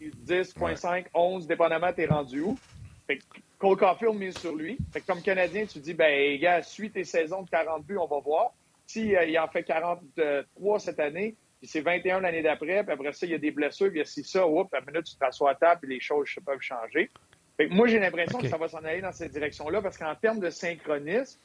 10,5, 0.00 1.06
11, 1.14 1.46
dépendamment, 1.46 1.92
t'es 1.92 2.06
rendu 2.06 2.40
où. 2.40 2.58
Fait 3.06 3.18
que 3.18 3.24
Cole 3.58 3.76
Caulfield 3.76 4.14
mise 4.14 4.36
sur 4.38 4.54
lui. 4.54 4.78
Fait 4.92 5.00
que 5.00 5.06
comme 5.06 5.22
Canadien, 5.22 5.66
tu 5.66 5.78
dis, 5.78 5.94
ben, 5.94 6.38
gars, 6.38 6.62
suis 6.62 6.90
tes 6.90 7.04
saisons 7.04 7.42
de 7.42 7.50
40 7.50 7.84
buts, 7.84 7.98
on 7.98 8.06
va 8.06 8.20
voir. 8.20 8.54
S'il 8.86 9.16
euh, 9.16 9.24
il 9.24 9.38
en 9.38 9.48
fait 9.48 9.64
43 9.64 10.78
cette 10.80 11.00
année, 11.00 11.36
puis 11.58 11.68
c'est 11.68 11.80
21 11.80 12.20
l'année 12.20 12.42
d'après, 12.42 12.84
puis 12.84 12.92
après 12.92 13.12
ça, 13.12 13.26
il 13.26 13.32
y 13.32 13.34
a 13.34 13.38
des 13.38 13.50
blessures, 13.50 13.88
puis 13.88 13.96
il 13.96 14.00
y 14.00 14.02
a 14.02 14.04
si 14.04 14.22
ça, 14.22 14.46
oups, 14.46 14.72
à 14.74 14.80
minute, 14.80 15.04
tu 15.04 15.16
te 15.16 15.24
rassois 15.24 15.52
à 15.52 15.54
table, 15.54 15.80
puis 15.82 15.94
les 15.94 16.00
choses 16.00 16.28
peuvent 16.44 16.60
changer. 16.60 17.10
Fait 17.56 17.68
que 17.68 17.74
moi, 17.74 17.86
j'ai 17.86 17.98
l'impression 17.98 18.38
que 18.38 18.48
ça 18.48 18.58
va 18.58 18.68
s'en 18.68 18.84
aller 18.84 19.00
dans 19.00 19.12
cette 19.12 19.32
direction-là, 19.32 19.80
parce 19.80 19.96
qu'en 19.96 20.14
termes 20.14 20.40
de 20.40 20.50
synchronisme, 20.50 21.40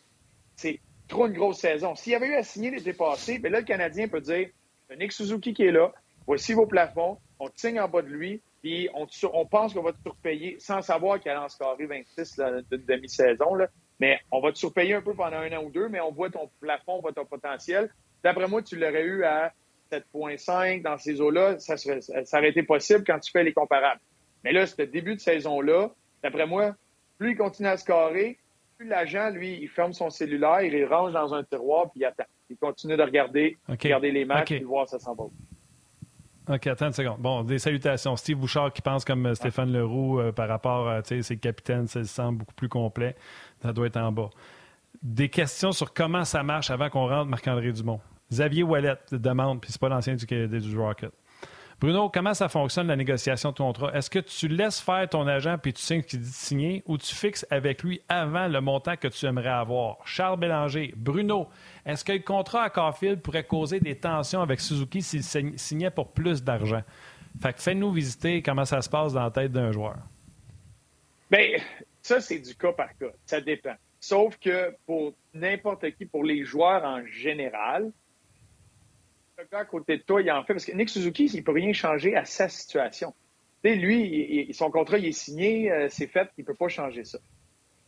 c'est 0.56 0.80
trop 1.08 1.28
une 1.28 1.34
grosse 1.34 1.60
saison. 1.60 1.96
S'il 1.96 2.14
y 2.14 2.16
avait 2.16 2.28
eu 2.28 2.36
à 2.36 2.44
signer 2.44 2.72
l'été 2.72 2.94
passé, 2.94 3.40
ben 3.40 3.52
là, 3.52 3.60
le 3.60 3.66
Canadien 3.66 4.08
peut 4.08 4.22
dire, 4.22 4.50
Nick 4.98 5.12
Suzuki 5.12 5.54
qui 5.54 5.66
est 5.66 5.72
là. 5.72 5.92
Voici 6.26 6.54
vos 6.54 6.68
plafonds. 6.68 7.18
On 7.40 7.48
te 7.48 7.60
signe 7.60 7.80
en 7.80 7.88
bas 7.88 8.02
de 8.02 8.08
lui. 8.08 8.42
Puis 8.62 8.90
on, 8.94 9.46
pense 9.46 9.74
qu'on 9.74 9.84
va 9.84 9.94
te 9.94 10.02
surpayer 10.02 10.58
sans 10.60 10.82
savoir 10.82 11.20
qu'il 11.20 11.32
allait 11.32 11.40
en 11.40 11.50
scorer 11.50 11.86
26 11.86 12.42
d'une 12.70 12.86
demi-saison. 12.86 13.58
Mais 14.00 14.20
on 14.32 14.42
va 14.42 14.52
te 14.52 14.58
surpayer 14.58 14.96
un 14.96 15.02
peu 15.02 15.14
pendant 15.14 15.38
un 15.38 15.52
an 15.54 15.64
ou 15.64 15.70
deux, 15.70 15.88
mais 15.88 16.02
on 16.02 16.12
voit 16.12 16.30
ton 16.30 16.50
plafond, 16.60 16.96
on 16.96 17.02
voit 17.02 17.14
ton 17.14 17.26
potentiel. 17.26 17.90
D'après 18.24 18.48
moi, 18.48 18.62
tu 18.62 18.76
l'aurais 18.78 19.04
eu 19.04 19.24
à 19.24 19.54
7,5 19.92 20.82
dans 20.82 20.98
ces 20.98 21.22
eaux-là. 21.22 21.60
Ça, 21.60 21.78
ça 21.78 22.38
aurait 22.38 22.50
été 22.50 22.64
possible 22.64 23.04
quand 23.06 23.20
tu 23.20 23.32
fais 23.32 23.44
les 23.44 23.54
comparables. 23.54 24.02
Mais 24.44 24.52
là, 24.52 24.66
ce 24.66 24.82
début 24.82 25.16
de 25.16 25.22
saison-là, 25.22 25.92
d'après 26.22 26.46
moi, 26.46 26.76
plus 27.18 27.32
il 27.32 27.38
continue 27.38 27.68
à 27.68 27.78
scorer, 27.78 28.40
plus 28.78 28.88
l'agent, 28.88 29.30
lui, 29.30 29.60
il 29.62 29.70
ferme 29.70 29.94
son 29.94 30.10
cellulaire, 30.10 30.62
il 30.62 30.86
range 30.86 31.14
dans 31.14 31.34
un 31.34 31.44
tiroir, 31.44 31.92
puis 31.92 32.02
il 32.02 32.06
attend. 32.06 32.26
Il 32.50 32.58
continue 32.58 32.98
de 32.98 33.04
regarder, 33.04 33.58
regarder 33.68 34.12
les 34.12 34.26
matchs, 34.26 34.52
et 34.52 34.64
voir 34.64 34.88
ça 34.88 35.00
s'en 35.00 35.14
va. 35.14 35.26
OK, 36.50 36.66
attends 36.66 36.88
une 36.88 36.94
seconde. 36.94 37.20
Bon, 37.20 37.44
des 37.44 37.60
salutations. 37.60 38.16
Steve 38.16 38.38
Bouchard 38.38 38.74
qui 38.74 38.82
pense 38.82 39.06
comme 39.06 39.24
euh, 39.28 39.36
Stéphane 39.36 39.72
Leroux 39.72 40.20
euh, 40.20 40.32
par 40.32 40.48
rapport 40.48 40.90
à 40.90 41.04
ses 41.04 41.38
capitaines, 41.38 41.86
ça 41.86 42.04
semble 42.04 42.40
beaucoup 42.40 42.56
plus 42.56 42.70
complet. 42.70 43.16
Ça 43.62 43.72
doit 43.72 43.86
être 43.86 43.98
en 43.98 44.12
bas. 44.12 44.32
Des 45.04 45.30
questions 45.30 45.72
sur 45.72 45.94
comment 45.94 46.26
ça 46.26 46.42
marche 46.42 46.72
avant 46.72 46.90
qu'on 46.90 47.08
rentre 47.08 47.30
Marc-André 47.30 47.72
Dumont. 47.72 48.02
Xavier 48.32 48.64
Wallet 48.64 48.98
demande, 49.12 49.62
puis 49.62 49.72
c'est 49.72 49.80
pas 49.80 49.90
l'ancien 49.90 50.16
du, 50.16 50.26
du 50.26 50.78
Rocket. 50.78 51.12
Bruno, 51.80 52.10
comment 52.10 52.34
ça 52.34 52.50
fonctionne 52.50 52.88
la 52.88 52.98
négociation 52.98 53.52
de 53.52 53.56
ton 53.56 53.68
contrat? 53.68 53.96
Est-ce 53.98 54.10
que 54.10 54.20
tu 54.20 54.50
laisses 54.50 54.82
faire 54.82 55.08
ton 55.08 55.26
agent 55.28 55.58
puis 55.60 55.72
tu 55.72 55.82
signes 55.82 56.02
ce 56.02 56.08
qu'il 56.08 56.20
dit 56.20 56.30
signer 56.30 56.84
ou 56.86 56.98
tu 56.98 57.16
fixes 57.16 57.46
avec 57.50 57.84
lui 57.84 58.02
avant 58.10 58.50
le 58.50 58.60
montant 58.60 58.98
que 58.98 59.08
tu 59.08 59.26
aimerais 59.26 59.48
avoir? 59.48 59.98
Charles 60.04 60.40
Bélanger, 60.40 60.94
Bruno, 60.98 61.48
est-ce 61.86 62.04
que 62.04 62.12
le 62.12 62.20
contrat 62.20 62.64
à 62.64 62.70
Caulfield 62.70 63.22
pourrait 63.22 63.46
causer 63.46 63.80
des 63.80 63.96
tensions 63.96 64.42
avec 64.42 64.60
Suzuki 64.60 65.02
s'il 65.02 65.24
signait 65.24 65.90
pour 65.90 66.12
plus 66.12 66.44
d'argent? 66.44 66.84
Fait 67.42 67.54
que 67.54 67.62
fais-nous 67.62 67.94
visiter 67.94 68.42
comment 68.42 68.66
ça 68.66 68.82
se 68.82 68.90
passe 68.90 69.14
dans 69.14 69.24
la 69.24 69.32
tête 69.32 69.54
d'un 69.54 69.72
joueur. 69.72 69.96
Bien, 71.32 71.60
ça, 72.02 72.20
c'est 72.20 72.40
du 72.40 72.56
cas 72.56 72.74
par 72.74 72.90
cas. 72.98 73.12
Ça 73.26 73.40
dépend. 73.40 73.76
Sauf 74.02 74.38
que 74.38 74.76
pour 74.86 75.14
n'importe 75.34 75.92
qui, 75.92 76.06
pour 76.06 76.26
les 76.26 76.44
joueurs 76.44 76.84
en 76.84 77.06
général, 77.06 77.92
le 79.40 79.48
gars 79.50 79.60
à 79.60 79.66
côté 79.66 79.98
de 79.98 80.04
toi, 80.04 80.22
il 80.22 80.32
en 80.32 80.44
fait. 80.44 80.54
Parce 80.54 80.66
que 80.66 80.74
Nick 80.74 80.90
Suzuki, 80.90 81.26
il 81.26 81.38
ne 81.38 81.42
peut 81.42 81.52
rien 81.52 81.72
changer 81.74 82.16
à 82.16 82.26
sa 82.26 82.50
situation. 82.50 83.14
lui, 83.64 84.50
son 84.54 84.70
contrat, 84.70 84.98
il 84.98 85.08
est 85.08 85.12
signé, 85.12 85.72
euh, 85.72 85.88
c'est 85.90 86.08
fait, 86.08 86.30
il 86.38 86.42
ne 86.42 86.46
peut 86.46 86.56
pas 86.56 86.68
changer 86.68 87.06
ça. 87.06 87.20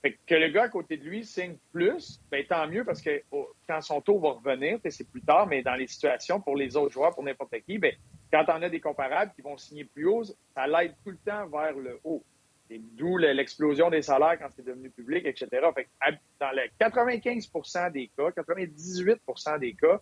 Fait 0.01 0.17
que 0.25 0.35
le 0.35 0.49
gars 0.49 0.63
à 0.63 0.69
côté 0.69 0.97
de 0.97 1.03
lui 1.03 1.23
signe 1.23 1.57
plus, 1.71 2.19
ben, 2.31 2.43
tant 2.47 2.67
mieux 2.67 2.83
parce 2.83 3.01
que 3.01 3.21
oh, 3.31 3.47
quand 3.67 3.81
son 3.81 4.01
tour 4.01 4.19
va 4.19 4.31
revenir, 4.31 4.79
c'est 4.89 5.07
plus 5.07 5.21
tard, 5.21 5.45
mais 5.45 5.61
dans 5.61 5.75
les 5.75 5.85
situations 5.85 6.41
pour 6.41 6.55
les 6.55 6.75
autres 6.75 6.93
joueurs, 6.93 7.13
pour 7.13 7.23
n'importe 7.23 7.53
qui, 7.67 7.77
ben, 7.77 7.93
quand 8.31 8.45
on 8.47 8.61
a 8.63 8.69
des 8.69 8.79
comparables 8.79 9.31
qui 9.35 9.41
vont 9.41 9.57
signer 9.57 9.83
plus 9.83 10.07
haut, 10.07 10.23
ça 10.23 10.65
l'aide 10.65 10.95
tout 11.03 11.11
le 11.11 11.17
temps 11.17 11.47
vers 11.47 11.73
le 11.73 11.99
haut. 12.03 12.23
D'où 12.69 13.17
l'explosion 13.17 13.89
des 13.89 14.01
salaires 14.01 14.39
quand 14.39 14.47
c'est 14.55 14.65
devenu 14.65 14.89
public, 14.89 15.25
etc. 15.25 15.47
Fait 15.75 15.83
que 15.83 16.15
dans 16.39 16.51
les 16.51 16.71
95% 16.79 17.91
des 17.91 18.09
cas, 18.17 18.29
98% 18.29 19.59
des 19.59 19.73
cas, 19.73 19.99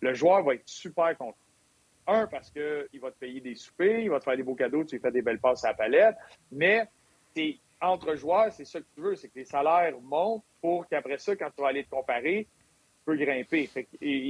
le 0.00 0.14
joueur 0.14 0.42
va 0.42 0.54
être 0.54 0.68
super 0.68 1.16
content. 1.16 1.36
Un, 2.06 2.26
parce 2.26 2.50
qu'il 2.50 3.00
va 3.00 3.10
te 3.10 3.18
payer 3.18 3.40
des 3.40 3.54
soupers, 3.54 4.00
il 4.00 4.10
va 4.10 4.18
te 4.18 4.24
faire 4.24 4.36
des 4.36 4.42
beaux 4.42 4.54
cadeaux, 4.54 4.84
tu 4.84 4.96
lui 4.96 5.02
fais 5.02 5.10
des 5.10 5.20
belles 5.20 5.40
passes 5.40 5.64
à 5.64 5.68
la 5.68 5.74
palette, 5.74 6.16
mais 6.50 6.88
c'est 7.36 7.58
entre 7.80 8.14
joueurs, 8.16 8.52
c'est 8.52 8.64
ça 8.64 8.80
que 8.80 8.86
tu 8.94 9.00
veux, 9.00 9.14
c'est 9.14 9.28
que 9.28 9.38
les 9.38 9.44
salaires 9.44 9.94
montent 10.00 10.44
pour 10.60 10.88
qu'après 10.88 11.18
ça, 11.18 11.36
quand 11.36 11.50
tu 11.54 11.62
vas 11.62 11.68
aller 11.68 11.84
te 11.84 11.90
comparer, 11.90 12.46
tu 12.46 13.04
peux 13.04 13.16
grimper. 13.16 13.68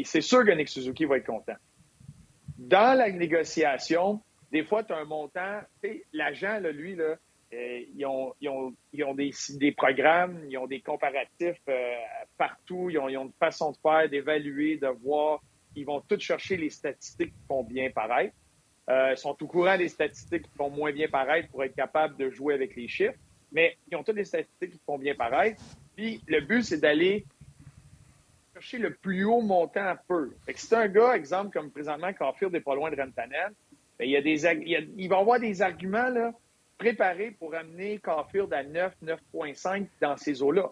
c'est 0.05 0.21
sûr 0.21 0.45
que 0.45 0.51
Nick 0.51 0.69
Suzuki 0.69 1.05
va 1.05 1.19
être 1.19 1.27
content. 1.27 1.57
Dans 2.59 2.99
la 2.99 3.11
négociation, 3.11 4.21
des 4.51 4.65
fois, 4.65 4.83
tu 4.83 4.93
as 4.93 4.97
un 4.97 5.05
montant, 5.05 5.61
l'agent, 6.13 6.59
lui, 6.61 6.97
là, 6.97 7.17
ils 7.53 8.05
ont, 8.05 8.35
ils 8.41 8.49
ont, 8.49 8.75
ils 8.93 9.05
ont 9.05 9.15
des, 9.15 9.31
des, 9.55 9.73
programmes, 9.73 10.45
ils 10.49 10.59
ont 10.59 10.67
des 10.67 10.81
comparatifs 10.81 11.61
partout, 12.37 12.91
ils 12.91 12.99
ont, 12.99 13.09
ils 13.09 13.17
ont, 13.17 13.27
une 13.27 13.33
façon 13.33 13.73
de 13.73 13.77
faire, 13.79 14.09
d'évaluer, 14.09 14.77
de 14.77 14.89
voir. 14.89 15.43
Ils 15.75 15.85
vont 15.85 16.01
tous 16.01 16.21
chercher 16.21 16.57
les 16.57 16.71
statistiques 16.71 17.33
qui 17.33 17.47
font 17.47 17.63
bien 17.63 17.91
paraître. 17.91 18.35
ils 18.89 19.17
sont 19.17 19.37
au 19.43 19.47
courant 19.47 19.77
des 19.77 19.89
statistiques 19.89 20.43
qui 20.43 20.57
font 20.57 20.71
moins 20.71 20.93
bien 20.93 21.09
paraître 21.09 21.49
pour 21.51 21.63
être 21.65 21.75
capables 21.75 22.17
de 22.17 22.31
jouer 22.31 22.55
avec 22.55 22.75
les 22.77 22.89
chiffres. 22.89 23.19
Mais 23.53 23.77
ils 23.91 23.97
ont 23.97 24.03
toutes 24.03 24.17
les 24.17 24.25
statistiques 24.25 24.73
qui 24.73 24.81
font 24.85 24.99
bien 24.99 25.15
paraître. 25.15 25.63
Puis 25.97 26.23
le 26.27 26.41
but, 26.41 26.63
c'est 26.63 26.79
d'aller 26.79 27.25
chercher 28.55 28.79
le 28.79 28.95
plus 28.95 29.25
haut 29.25 29.41
montant 29.41 29.87
à 29.87 29.97
peu. 29.97 30.33
Fait 30.45 30.53
que 30.53 30.61
si 30.61 30.75
un 30.75 30.89
gars, 30.89 31.15
exemple, 31.15 31.51
comme 31.53 31.71
présentement, 31.71 32.13
Caulfield 32.13 32.53
n'est 32.53 32.61
pas 32.61 32.75
loin 32.75 32.91
de 32.91 32.97
Rantanen, 32.97 33.53
des, 33.99 34.47
il, 34.97 35.09
va 35.09 35.19
avoir 35.19 35.41
des 35.41 35.63
arguments 35.63 36.09
là, 36.09 36.33
préparés 36.77 37.33
pour 37.33 37.55
amener 37.55 37.99
Caulfield 37.99 38.53
à 38.53 38.63
9, 38.63 38.95
9.5 39.35 39.87
dans 40.01 40.17
ces 40.17 40.43
eaux-là. 40.43 40.71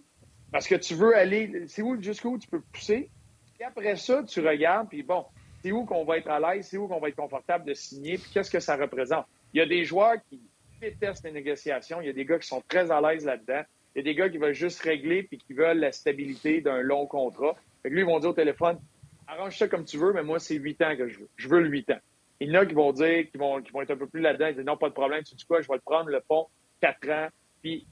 Parce 0.52 0.68
que 0.68 0.76
tu 0.76 0.94
veux 0.94 1.14
aller, 1.16 1.64
c'est 1.66 1.82
où, 1.82 2.00
jusqu'où 2.00 2.38
tu 2.38 2.48
peux 2.48 2.60
pousser? 2.60 3.10
Et 3.58 3.64
après 3.64 3.96
ça, 3.96 4.22
tu 4.22 4.46
regardes, 4.46 4.88
puis 4.88 5.02
bon, 5.02 5.24
c'est 5.62 5.72
où 5.72 5.84
qu'on 5.84 6.04
va 6.04 6.18
être 6.18 6.28
à 6.28 6.38
l'aise, 6.38 6.68
c'est 6.68 6.76
où 6.76 6.86
qu'on 6.86 7.00
va 7.00 7.08
être 7.08 7.16
confortable 7.16 7.64
de 7.64 7.74
signer, 7.74 8.18
puis 8.18 8.30
qu'est-ce 8.32 8.50
que 8.50 8.60
ça 8.60 8.76
représente. 8.76 9.26
Il 9.54 9.58
y 9.58 9.60
a 9.60 9.66
des 9.66 9.84
joueurs 9.84 10.16
qui 10.28 10.40
détestent 10.80 11.24
les 11.24 11.32
négociations, 11.32 12.00
il 12.00 12.06
y 12.06 12.10
a 12.10 12.12
des 12.12 12.24
gars 12.24 12.38
qui 12.38 12.46
sont 12.46 12.62
très 12.68 12.90
à 12.90 13.00
l'aise 13.00 13.24
là-dedans, 13.24 13.62
il 13.94 13.98
y 13.98 14.00
a 14.00 14.04
des 14.04 14.14
gars 14.14 14.28
qui 14.28 14.36
veulent 14.36 14.54
juste 14.54 14.80
régler 14.80 15.22
puis 15.22 15.38
qui 15.38 15.54
veulent 15.54 15.78
la 15.78 15.90
stabilité 15.90 16.60
d'un 16.60 16.82
long 16.82 17.06
contrat. 17.06 17.56
Fait 17.82 17.88
que 17.88 17.94
lui, 17.94 18.02
ils 18.02 18.06
vont 18.06 18.18
dire 18.18 18.30
au 18.30 18.34
téléphone, 18.34 18.78
arrange 19.26 19.56
ça 19.56 19.68
comme 19.68 19.86
tu 19.86 19.96
veux, 19.96 20.12
mais 20.12 20.22
moi, 20.22 20.38
c'est 20.38 20.56
huit 20.56 20.80
ans 20.82 20.94
que 20.96 21.08
je 21.08 21.20
veux. 21.20 21.28
Je 21.36 21.48
veux 21.48 21.60
le 21.60 21.68
huit 21.68 21.90
ans. 21.90 21.98
Il 22.40 22.50
y 22.50 22.56
en 22.56 22.60
a 22.60 22.66
qui 22.66 22.74
vont 22.74 22.92
dire, 22.92 23.30
qui 23.30 23.38
vont, 23.38 23.62
vont 23.72 23.80
être 23.80 23.92
un 23.92 23.96
peu 23.96 24.06
plus 24.06 24.20
là-dedans, 24.20 24.48
ils 24.48 24.56
disent 24.56 24.64
non, 24.66 24.76
pas 24.76 24.90
de 24.90 24.94
problème, 24.94 25.22
tu 25.24 25.34
dis 25.34 25.46
quoi, 25.46 25.62
je 25.62 25.68
vais 25.68 25.74
le 25.74 25.80
prendre, 25.80 26.10
le 26.10 26.20
pont, 26.20 26.46
quatre 26.82 27.08
ans. 27.08 27.28
Puis 27.62 27.86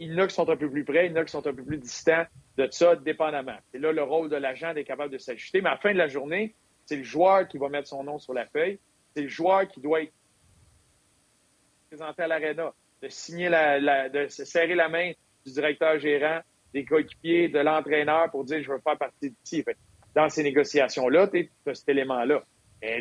il 0.00 0.12
y 0.12 0.14
en 0.14 0.24
a 0.24 0.26
qui 0.26 0.34
sont 0.34 0.48
un 0.50 0.56
peu 0.56 0.68
plus 0.68 0.84
près, 0.84 1.06
il 1.06 1.12
y 1.12 1.14
en 1.14 1.20
a 1.20 1.24
qui 1.24 1.30
sont 1.30 1.46
un 1.46 1.54
peu 1.54 1.62
plus 1.62 1.78
distants 1.78 2.24
de 2.56 2.68
ça, 2.70 2.96
dépendamment. 2.96 3.56
C'est 3.72 3.78
là 3.78 3.92
le 3.92 4.02
rôle 4.02 4.28
de 4.28 4.36
l'agent 4.36 4.72
d'être 4.74 4.86
capable 4.86 5.12
de 5.12 5.18
s'ajuster. 5.18 5.60
Mais 5.60 5.70
à 5.70 5.72
la 5.72 5.78
fin 5.78 5.92
de 5.92 5.98
la 5.98 6.08
journée, 6.08 6.54
c'est 6.86 6.96
le 6.96 7.02
joueur 7.02 7.48
qui 7.48 7.58
va 7.58 7.68
mettre 7.68 7.88
son 7.88 8.04
nom 8.04 8.18
sur 8.18 8.34
la 8.34 8.46
feuille. 8.46 8.78
C'est 9.14 9.22
le 9.22 9.28
joueur 9.28 9.66
qui 9.68 9.80
doit 9.80 10.02
être 10.02 10.12
présenté 11.88 12.22
à 12.22 12.26
l'aréna, 12.26 12.72
de 13.02 13.08
signer 13.08 13.48
la, 13.48 14.08
de 14.08 14.28
se 14.28 14.44
serrer 14.44 14.74
la 14.74 14.88
main 14.88 15.12
du 15.44 15.52
directeur 15.52 15.98
gérant, 15.98 16.40
des 16.72 16.84
coéquipiers, 16.84 17.48
de 17.48 17.58
l'entraîneur 17.60 18.30
pour 18.30 18.44
dire 18.44 18.62
je 18.62 18.70
veux 18.70 18.80
faire 18.80 18.98
partie 18.98 19.30
de 19.30 19.34
ici. 19.44 19.64
Dans 20.14 20.28
ces 20.28 20.42
négociations-là, 20.42 21.28
tu 21.28 21.50
as 21.66 21.74
cet 21.74 21.88
élément-là. 21.88 22.42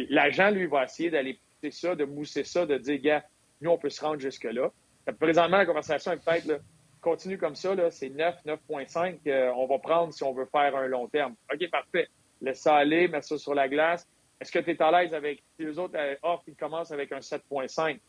L'agent, 0.10 0.50
lui, 0.52 0.66
va 0.66 0.86
essayer 0.86 1.10
d'aller 1.10 1.40
pousser 1.62 1.72
ça, 1.72 1.96
de 1.96 2.06
mousser 2.06 2.44
ça, 2.44 2.66
de 2.66 2.78
dire, 2.78 3.02
gars, 3.02 3.24
nous, 3.62 3.72
on 3.72 3.78
peut 3.78 3.90
se 3.90 4.04
rendre 4.04 4.20
jusque-là. 4.20 4.72
Présentement, 5.20 5.58
la 5.58 5.66
conversation 5.66 6.12
est 6.14 6.24
peut-être, 6.24 6.62
continue 7.04 7.38
comme 7.38 7.56
ça, 7.56 7.76
c'est 7.92 8.10
9, 8.10 8.36
9.5 8.46 9.20
qu'on 9.24 9.68
va 9.68 9.80
prendre 9.80 10.14
si 10.14 10.24
on 10.24 10.34
veut 10.34 10.48
faire 10.52 10.76
un 10.76 10.88
long 10.88 11.08
terme. 11.08 11.36
OK, 11.54 11.70
parfait. 11.70 12.08
Laisse 12.42 12.62
ça 12.62 12.76
aller, 12.76 13.08
mets 13.08 13.22
ça 13.22 13.38
sur 13.38 13.54
la 13.54 13.68
glace. 13.70 14.08
Est-ce 14.42 14.52
que 14.52 14.60
tu 14.60 14.72
es 14.72 14.82
à 14.82 14.92
l'aise 14.92 15.14
avec 15.14 15.44
si 15.56 15.66
les 15.66 15.78
autres 15.78 15.98
euh, 15.98 16.16
offrent, 16.24 16.44
ils 16.48 16.56
commencent 16.56 16.92
avec 16.92 17.12
un 17.12 17.20
7.5? 17.20 18.00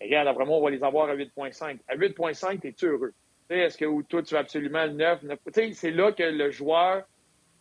Regarde, 0.00 0.36
moi, 0.36 0.58
on 0.58 0.62
va 0.62 0.70
les 0.70 0.82
avoir 0.82 1.08
à 1.08 1.14
8.5. 1.14 1.78
À 1.86 1.96
8.5, 1.96 2.66
es-tu 2.66 2.86
heureux? 2.86 3.12
Est-ce 3.50 3.76
que 3.76 4.02
toi, 4.02 4.22
tu 4.22 4.34
veux 4.34 4.40
absolument 4.40 4.86
le 4.86 4.92
9? 4.92 5.22
9 5.22 5.38
c'est 5.72 5.90
là 5.90 6.12
que 6.12 6.22
le 6.22 6.50
joueur, 6.50 7.04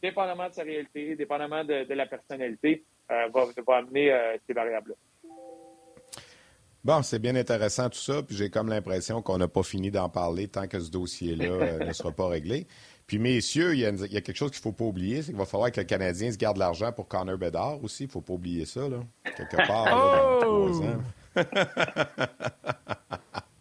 dépendamment 0.02 0.48
de 0.48 0.54
sa 0.54 0.64
réalité, 0.64 1.16
dépendamment 1.16 1.64
de, 1.64 1.94
la 1.94 2.06
personnalité, 2.06 2.84
euh, 3.12 3.28
va, 3.34 3.46
va, 3.68 3.78
amener 3.78 4.12
euh, 4.12 4.38
ces 4.48 4.54
variables-là. 4.54 4.96
Bon, 6.84 7.02
c'est 7.02 7.20
bien 7.20 7.38
intéressant 7.38 7.90
tout 7.90 8.00
ça, 8.00 8.22
puis 8.24 8.36
j'ai 8.36 8.50
comme 8.50 8.68
l'impression 8.68 9.22
qu'on 9.22 9.38
n'a 9.38 9.48
pas 9.48 9.64
fini 9.64 9.90
d'en 9.90 10.10
parler 10.10 10.50
tant 10.50 10.68
que 10.68 10.82
ce 10.82 10.92
dossier-là 10.92 11.46
euh, 11.46 11.80
ne 11.88 11.94
sera 11.94 12.12
pas 12.12 12.28
réglé. 12.28 12.68
Puis, 13.08 13.20
messieurs, 13.20 13.74
il 13.74 13.80
y 13.80 13.86
a, 13.86 13.92
quelque 13.92 14.36
chose 14.36 14.52
qu'il 14.52 14.60
ne 14.60 14.64
faut 14.64 14.74
pas 14.74 14.84
oublier, 14.86 15.22
c'est 15.22 15.32
qu'il 15.32 15.38
va 15.38 15.46
falloir 15.46 15.72
que 15.72 15.80
le 15.80 15.86
Canadien 15.86 16.30
se 16.32 16.38
garde 16.38 16.58
l'argent 16.58 16.92
pour 16.92 17.08
Connor 17.08 17.38
Bedard 17.38 17.82
aussi. 17.84 18.04
Il 18.04 18.08
ne 18.08 18.12
faut 18.12 18.22
pas 18.22 18.34
oublier 18.34 18.66
ça, 18.66 18.88
là. 18.88 18.98
Quelque 19.36 19.58
part, 19.68 19.86
là, 19.86 20.40
dans 20.42 20.42
trois 20.42 20.82
ans. 20.82 21.00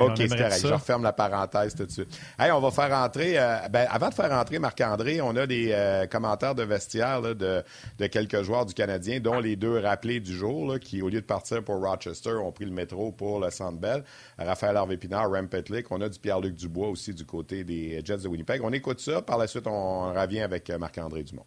OK, 0.00 0.12
c'est 0.16 0.28
correct. 0.28 0.60
Je 0.62 0.72
referme 0.72 1.02
la 1.02 1.12
parenthèse 1.12 1.74
tout 1.74 1.86
de 1.86 1.90
suite. 1.90 2.18
Hey, 2.38 2.50
on 2.52 2.60
va 2.60 2.70
faire 2.70 2.96
entrer. 2.96 3.38
Euh, 3.38 3.68
ben, 3.70 3.86
avant 3.90 4.08
de 4.08 4.14
faire 4.14 4.32
entrer 4.32 4.58
Marc-André, 4.58 5.20
on 5.20 5.36
a 5.36 5.46
des 5.46 5.70
euh, 5.72 6.06
commentaires 6.06 6.54
de 6.54 6.62
vestiaire 6.62 7.22
de, 7.22 7.62
quelques 8.08 8.42
joueurs 8.42 8.66
du 8.66 8.74
Canadien, 8.74 9.20
dont 9.20 9.38
les 9.38 9.56
deux 9.56 9.78
rappelés 9.78 10.20
du 10.20 10.34
jour, 10.34 10.78
qui, 10.80 11.02
au 11.02 11.08
lieu 11.08 11.20
de 11.20 11.26
partir 11.26 11.62
pour 11.62 11.80
Rochester, 11.80 12.32
ont 12.32 12.52
pris 12.52 12.64
le 12.64 12.72
métro 12.72 13.12
pour 13.12 13.40
le 13.40 13.50
Centre 13.50 13.78
Bell. 13.78 14.04
Raphaël 14.38 14.76
Harvey-Pinard, 14.76 15.30
Rem 15.30 15.48
Petlick. 15.48 15.90
On 15.90 16.00
a 16.00 16.08
du 16.08 16.18
Pierre-Luc 16.18 16.54
Dubois 16.54 16.88
aussi 16.88 17.14
du 17.14 17.24
côté 17.24 17.64
des 17.64 18.00
Jets 18.04 18.18
de 18.18 18.28
Winnipeg. 18.28 18.60
On 18.62 18.72
écoute 18.72 19.00
ça. 19.00 19.22
Par 19.22 19.38
la 19.38 19.46
suite, 19.46 19.66
on 19.66 20.12
revient 20.12 20.40
avec 20.40 20.70
euh, 20.70 20.78
Marc-André 20.78 21.22
Dumont. 21.22 21.46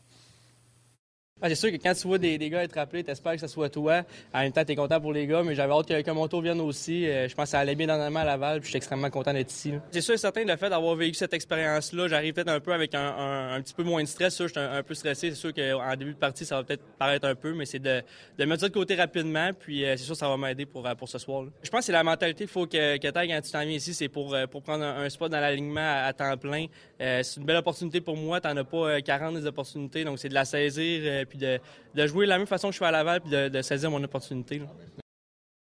Ah, 1.45 1.49
c'est 1.49 1.55
sûr 1.55 1.71
que 1.71 1.75
quand 1.75 1.93
tu 1.93 2.07
vois 2.07 2.17
des, 2.17 2.37
gars 2.37 2.63
être 2.63 2.77
appelés, 2.77 3.03
t'espères 3.03 3.33
que 3.33 3.41
ce 3.41 3.47
soit 3.47 3.67
toi. 3.67 4.03
En 4.33 4.39
même 4.39 4.53
temps, 4.53 4.63
t'es 4.63 4.77
content 4.77 5.01
pour 5.01 5.11
les 5.11 5.27
gars, 5.27 5.43
mais 5.43 5.55
j'avais 5.55 5.73
hâte 5.73 5.87
que, 5.87 6.11
mon 6.11 6.29
tour 6.29 6.41
vienne 6.41 6.61
aussi. 6.61 7.05
Euh, 7.05 7.27
je 7.27 7.35
pense 7.35 7.47
que 7.47 7.49
ça 7.49 7.59
allait 7.59 7.75
bien 7.75 7.85
dans 7.85 7.99
à 8.15 8.23
Laval, 8.23 8.61
puis 8.61 8.67
je 8.67 8.69
suis 8.69 8.77
extrêmement 8.77 9.09
content 9.09 9.33
d'être 9.33 9.51
ici. 9.51 9.73
C'est 9.91 9.99
sûr 9.99 10.13
et 10.13 10.17
certain, 10.17 10.45
le 10.45 10.55
fait 10.55 10.69
d'avoir 10.69 10.95
vécu 10.95 11.15
cette 11.15 11.33
expérience-là, 11.33 12.07
j'arrive 12.07 12.33
peut-être 12.33 12.47
un 12.47 12.61
peu 12.61 12.71
avec 12.71 12.95
un, 12.95 13.59
petit 13.61 13.73
peu 13.73 13.83
moins 13.83 14.01
de 14.01 14.07
stress. 14.07 14.41
Je 14.41 14.47
suis 14.47 14.57
un, 14.57 14.83
peu 14.83 14.93
stressé. 14.93 15.31
C'est 15.31 15.35
sûr 15.35 15.53
qu'en 15.53 15.95
début 15.97 16.13
de 16.13 16.17
partie, 16.17 16.45
ça 16.45 16.55
va 16.55 16.63
peut-être 16.63 16.83
paraître 16.97 17.27
un 17.27 17.35
peu, 17.35 17.53
mais 17.53 17.65
c'est 17.65 17.79
de, 17.79 18.01
de 18.37 18.45
mettre 18.45 18.61
ça 18.61 18.69
de 18.69 18.73
côté 18.73 18.95
rapidement, 18.95 19.49
puis 19.59 19.83
euh, 19.83 19.97
c'est 19.97 20.05
sûr 20.05 20.13
que 20.13 20.19
ça 20.19 20.29
va 20.29 20.37
m'aider 20.37 20.65
pour, 20.65 20.87
pour 20.97 21.09
ce 21.09 21.17
soir. 21.17 21.43
Je 21.61 21.69
pense 21.69 21.81
que 21.81 21.85
c'est 21.87 21.91
la 21.91 22.05
mentalité 22.05 22.45
qu'il 22.45 22.53
faut 22.53 22.67
que, 22.67 22.95
que 22.95 23.07
tu 23.07 23.13
quand 23.13 23.41
tu 23.41 23.51
t'en 23.51 23.65
viens 23.65 23.75
ici, 23.75 23.93
c'est 23.93 24.07
pour, 24.07 24.33
euh, 24.33 24.47
pour 24.47 24.61
prendre 24.61 24.85
un, 24.85 25.09
spot 25.09 25.29
dans 25.29 25.41
l'alignement 25.41 26.05
à, 26.05 26.13
temps 26.13 26.37
plein. 26.37 26.67
c'est 26.99 27.35
une 27.35 27.43
belle 27.43 27.57
opportunité 27.57 27.99
pour 27.99 28.15
moi. 28.15 28.39
T'en 28.39 28.55
as 28.55 28.63
pas 28.63 29.01
40 29.01 29.35
des 29.35 29.45
opportunités, 29.45 30.05
donc 30.05 30.19
c'est 30.19 30.29
de 30.29 30.33
la 30.33 30.45
saisir, 30.45 31.25
puis 31.33 31.39
de, 31.39 31.59
de 31.95 32.07
jouer 32.07 32.25
de 32.25 32.29
la 32.29 32.37
même 32.37 32.47
façon 32.47 32.67
que 32.67 32.73
je 32.73 32.79
fais 32.79 32.85
à 32.85 32.91
Laval 32.91 33.21
puis 33.21 33.31
de, 33.31 33.47
de 33.49 33.61
saisir 33.61 33.89
mon 33.89 34.03
opportunité. 34.03 34.59
Là. 34.59 34.67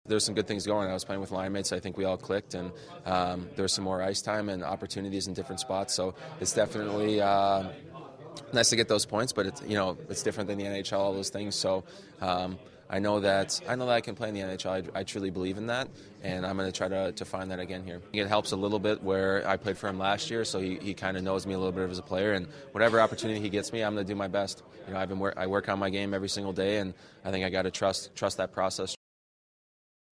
There's 0.07 0.25
some 0.25 0.35
good 0.35 0.47
things 0.47 0.65
going. 0.67 0.89
I 0.89 0.95
was 0.95 1.05
playing 1.05 1.21
with 1.21 1.33
line 1.33 1.53
mates. 1.53 1.71
I 1.71 1.81
think 1.81 1.99
we 1.99 2.07
all 2.07 2.17
clicked, 2.17 2.55
and 2.55 2.73
um, 3.05 3.47
there 3.57 3.63
was 3.63 3.75
some 3.75 3.85
more 3.85 4.03
ice 4.03 4.23
time 4.23 4.49
and 4.49 4.65
opportunities 4.65 5.27
in 5.27 5.35
different 5.35 5.61
spots. 5.61 5.95
So 5.95 6.15
it's 6.41 6.55
definitely 6.55 7.21
uh, 7.21 7.65
nice 8.55 8.71
to 8.71 8.77
get 8.77 8.89
those 8.89 9.05
points, 9.05 9.35
but 9.35 9.45
it's 9.45 9.61
you 9.69 9.75
know 9.75 9.99
it's 10.09 10.23
different 10.23 10.49
than 10.49 10.57
the 10.57 10.65
NHL. 10.65 10.99
All 10.99 11.13
those 11.13 11.31
things. 11.31 11.55
So. 11.55 11.85
Um, 12.23 12.59
I 12.91 13.01
know 13.01 13.21
that 13.21 13.61
I 13.69 13.75
know 13.75 13.87
that 13.87 13.93
I 13.93 14.01
can 14.01 14.15
play 14.15 14.29
in 14.29 14.35
the 14.35 14.41
NHL. 14.41 14.91
I, 14.95 15.01
I 15.01 15.05
truly 15.05 15.31
believe 15.31 15.59
in 15.59 15.67
that, 15.67 15.89
and 16.23 16.47
I'm 16.47 16.57
going 16.57 16.71
to 16.71 16.77
try 16.77 16.89
to, 16.89 17.13
to 17.13 17.25
find 17.25 17.51
that 17.51 17.61
again 17.61 17.85
here. 17.85 18.01
It 18.13 18.29
helps 18.29 18.53
a 18.53 18.57
little 18.57 18.79
bit 18.79 19.03
where 19.03 19.47
I 19.47 19.57
played 19.59 19.77
for 19.77 19.89
him 19.89 19.99
last 19.99 20.31
year, 20.31 20.45
so 20.45 20.59
he, 20.59 20.77
he 20.77 20.95
kind 20.95 21.17
of 21.17 21.23
knows 21.23 21.47
me 21.47 21.53
a 21.53 21.59
little 21.59 21.73
bit 21.73 21.89
as 21.91 21.99
a 21.99 22.03
player. 22.03 22.33
And 22.33 22.47
whatever 22.73 23.01
opportunity 23.01 23.41
he 23.41 23.51
gets 23.51 23.73
me, 23.73 23.83
I'm 23.83 23.95
going 23.95 24.07
to 24.07 24.11
do 24.11 24.17
my 24.17 24.29
best. 24.29 24.63
You 24.87 24.95
know, 24.95 25.01
I've 25.01 25.09
been 25.09 25.23
I 25.37 25.47
work 25.47 25.69
on 25.69 25.79
my 25.79 25.91
game 25.91 26.15
every 26.15 26.31
single 26.31 26.53
day, 26.53 26.79
and 26.79 26.95
I 27.25 27.31
think 27.31 27.45
I 27.45 27.51
got 27.51 27.63
to 27.63 27.71
trust 27.71 28.15
trust 28.15 28.39
that 28.39 28.53
process. 28.53 28.95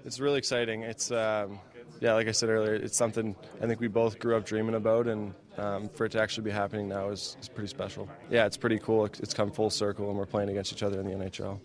It's 0.04 0.20
really 0.20 0.38
exciting. 0.38 0.82
It's 0.82 1.10
um, 1.10 1.58
yeah, 2.00 2.12
like 2.12 2.28
I 2.28 2.32
said 2.32 2.50
earlier, 2.50 2.74
it's 2.74 2.96
something 2.96 3.34
I 3.62 3.66
think 3.66 3.80
we 3.80 3.88
both 3.88 4.18
grew 4.18 4.36
up 4.36 4.44
dreaming 4.44 4.74
about, 4.74 5.06
and 5.06 5.34
um, 5.56 5.88
for 5.88 6.04
it 6.04 6.12
to 6.12 6.20
actually 6.20 6.44
be 6.44 6.50
happening 6.50 6.88
now 6.88 7.08
is, 7.08 7.36
is 7.40 7.48
pretty 7.48 7.68
special. 7.68 8.08
Yeah, 8.30 8.44
it's 8.44 8.58
pretty 8.58 8.78
cool. 8.78 9.06
It's 9.06 9.32
come 9.32 9.50
full 9.50 9.70
circle, 9.70 10.10
and 10.10 10.18
we're 10.18 10.26
playing 10.26 10.50
against 10.50 10.72
each 10.72 10.82
other 10.82 11.00
in 11.00 11.06
the 11.06 11.24
NHL. 11.24 11.60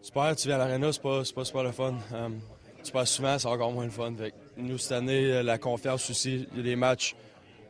Super, 0.00 0.36
tu 0.36 0.48
viens 0.48 0.56
à 0.56 0.58
l'aréna, 0.58 0.92
c'est 0.92 1.02
pas, 1.02 1.22
pas 1.34 1.44
super 1.44 1.62
le 1.62 1.72
fun. 1.72 1.94
Um, 2.14 2.40
tu 2.84 2.92
passes 2.92 3.10
souvent, 3.10 3.38
c'est 3.38 3.48
encore 3.48 3.72
moins 3.72 3.84
le 3.84 3.90
fun. 3.90 4.14
nous, 4.56 4.78
cette 4.78 4.92
année, 4.92 5.32
euh, 5.32 5.42
la 5.42 5.58
confiance 5.58 6.08
aussi, 6.10 6.46
des 6.54 6.76
matchs 6.76 7.16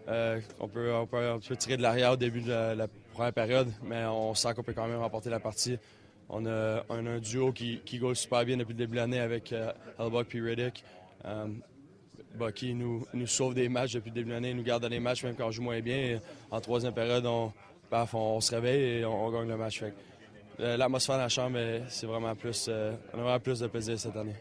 euh, 0.09 0.41
qu'on 0.59 0.69
peut, 0.69 0.93
on 0.95 1.07
peut, 1.07 1.39
tirer 1.57 1.77
de 1.77 1.83
l'arrière 1.83 2.13
au 2.13 2.17
début 2.17 2.41
de 2.41 2.53
la, 2.53 2.87
première 3.13 3.33
période, 3.33 3.73
mais 3.83 4.05
on 4.05 4.33
sent 4.35 4.55
qu'on 4.55 4.63
peut 4.63 4.73
quand 4.73 4.87
même 4.87 5.01
remporter 5.01 5.29
la 5.29 5.41
partie. 5.41 5.77
On 6.29 6.47
a, 6.47 6.85
un 6.91 7.19
duo 7.19 7.53
qui, 7.53 7.81
qui 7.85 8.01
super 8.15 8.45
bien 8.45 8.57
depuis 8.57 8.75
le 8.75 8.79
début 8.79 8.93
de 8.93 9.01
l'année 9.01 9.19
avec 9.19 9.53
euh, 9.53 9.73
Hellbuck 9.99 10.35
et 10.35 10.41
Riddick. 10.41 10.85
Um, 11.25 11.63
nous, 12.63 13.07
nous 13.13 13.27
sauve 13.27 13.55
des 13.55 13.69
matchs 13.69 13.95
depuis 13.95 14.11
le 14.11 14.15
début 14.15 14.29
de 14.29 14.35
l'année, 14.35 14.55
nous 14.55 14.63
garde 14.63 14.83
dans 14.83 14.89
les 14.89 15.01
matchs 15.01 15.25
même 15.25 15.35
quand 15.35 15.49
on 15.49 15.51
joue 15.51 15.63
moins 15.63 15.81
bien. 15.81 16.21
en 16.51 16.61
troisième 16.61 16.93
période, 16.93 17.27
on, 17.27 17.53
on, 17.91 18.41
se 18.41 18.55
réveille 18.55 19.01
et 19.01 19.05
on, 19.05 19.31
gagne 19.31 19.49
le 19.49 19.57
match. 19.57 19.83
Euh, 19.83 19.91
l'atmosphère 20.59 21.17
dans 21.17 21.23
la 21.23 21.29
chambre, 21.29 21.59
c'est 21.89 22.07
vraiment 22.07 22.35
plus, 22.35 22.67
euh, 22.69 22.93
on 23.13 23.19
a 23.19 23.23
vraiment 23.23 23.41
plus 23.41 23.61
de 23.61 23.67
plaisir 23.67 23.99
cette 23.99 24.17
année. 24.17 24.35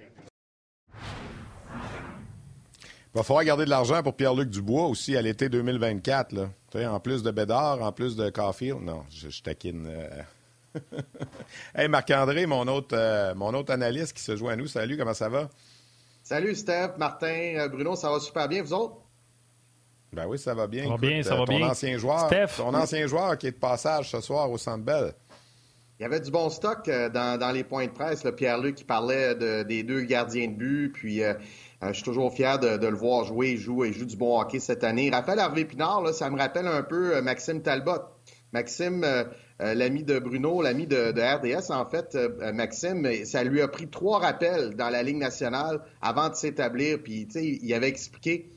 Il 3.14 3.18
va 3.18 3.24
falloir 3.24 3.44
garder 3.44 3.66
de 3.66 3.70
l'argent 3.70 4.04
pour 4.04 4.16
Pierre-Luc 4.16 4.50
Dubois 4.50 4.88
aussi 4.88 5.16
à 5.18 5.22
l'été 5.22 5.50
2024. 5.50 6.34
Là. 6.34 6.50
en 6.92 7.00
plus 7.00 7.24
de 7.24 7.32
Bédard, 7.32 7.82
en 7.82 7.92
plus 7.92 8.16
de 8.16 8.30
Caulfield. 8.30 8.82
Non, 8.82 9.04
je, 9.10 9.30
je 9.30 9.42
taquine. 9.42 9.88
Euh. 9.90 10.22
hey, 11.76 11.88
Marc-André, 11.88 12.46
mon 12.46 12.68
autre, 12.68 13.34
mon 13.34 13.54
autre 13.54 13.74
analyste 13.74 14.14
qui 14.14 14.22
se 14.22 14.36
joint 14.36 14.54
à 14.54 14.56
nous. 14.56 14.68
Salut, 14.68 14.98
comment 14.98 15.16
ça 15.16 15.30
va? 15.30 15.50
Salut, 16.22 16.54
Steph, 16.54 16.98
Martin, 16.98 17.68
Bruno, 17.72 17.96
ça 17.96 18.12
va 18.12 18.20
super 18.20 18.48
bien, 18.48 18.62
vous 18.62 18.74
autres? 18.74 18.98
Ben 20.14 20.26
oui, 20.28 20.38
ça 20.38 20.54
va 20.54 20.68
bien. 20.68 20.84
Ça 20.84 20.90
va 20.90 20.98
bien, 20.98 21.24
ça 21.24 21.36
va 21.36 21.46
ton 21.46 21.58
bien. 21.58 21.70
Ancien 21.70 21.98
joueur, 21.98 22.28
Steph. 22.28 22.58
Ton 22.58 22.74
ancien 22.74 23.08
joueur 23.08 23.38
qui 23.38 23.48
est 23.48 23.52
de 23.52 23.58
passage 23.58 24.12
ce 24.12 24.22
soir 24.22 24.50
au 24.50 24.58
Centre 24.58 24.84
Bell. 24.84 25.14
Il 26.00 26.04
y 26.04 26.06
avait 26.06 26.20
du 26.20 26.30
bon 26.30 26.50
stock 26.50 26.88
euh, 26.90 27.10
dans, 27.10 27.52
les 27.52 27.64
points 27.64 27.88
de 27.88 27.92
presse. 27.92 28.24
Pierre-Luc 28.36 28.76
qui 28.76 28.84
parlait 28.84 29.36
des 29.66 29.84
deux 29.84 30.02
gardiens 30.02 30.48
de 30.48 30.54
but. 30.54 30.92
Puis 30.94 31.24
euh, 31.24 31.34
je 31.82 31.94
suis 31.94 32.04
toujours 32.04 32.34
fier 32.34 32.60
de, 32.60 32.86
le 32.86 32.96
voir 32.96 33.26
jouer. 33.26 33.52
Il 33.52 33.58
joue, 33.58 33.84
il 33.84 33.94
joue 33.94 34.06
du 34.06 34.16
bon 34.16 34.40
hockey 34.40 34.60
cette 34.60 34.84
année. 34.84 35.10
Raphaël 35.10 35.40
Harvey-Pinard, 35.40 36.04
là, 36.04 36.14
ça 36.14 36.30
me 36.30 36.38
rappelle 36.38 36.68
un 36.68 36.84
peu 36.84 37.20
Maxime 37.22 37.62
Talbot. 37.62 38.04
Maxime, 38.54 39.06
l'ami 39.60 40.04
de 40.04 40.20
Bruno, 40.20 40.62
l'ami 40.62 40.88
de, 40.88 41.12
RDS, 41.12 41.72
en 41.72 41.86
fait, 41.86 42.18
Maxime, 42.54 43.26
ça 43.26 43.44
lui 43.44 43.62
a 43.62 43.68
pris 43.68 43.90
trois 43.90 44.20
rappels 44.20 44.76
dans 44.76 44.90
la 44.90 45.04
Ligue 45.04 45.18
nationale 45.18 45.82
avant 46.02 46.30
de 46.30 46.36
s'établir. 46.36 47.00
Puis, 47.04 47.28
tu 47.28 47.40
sais, 47.40 47.60
il 47.62 47.74
avait 47.74 47.90
expliqué 47.90 48.50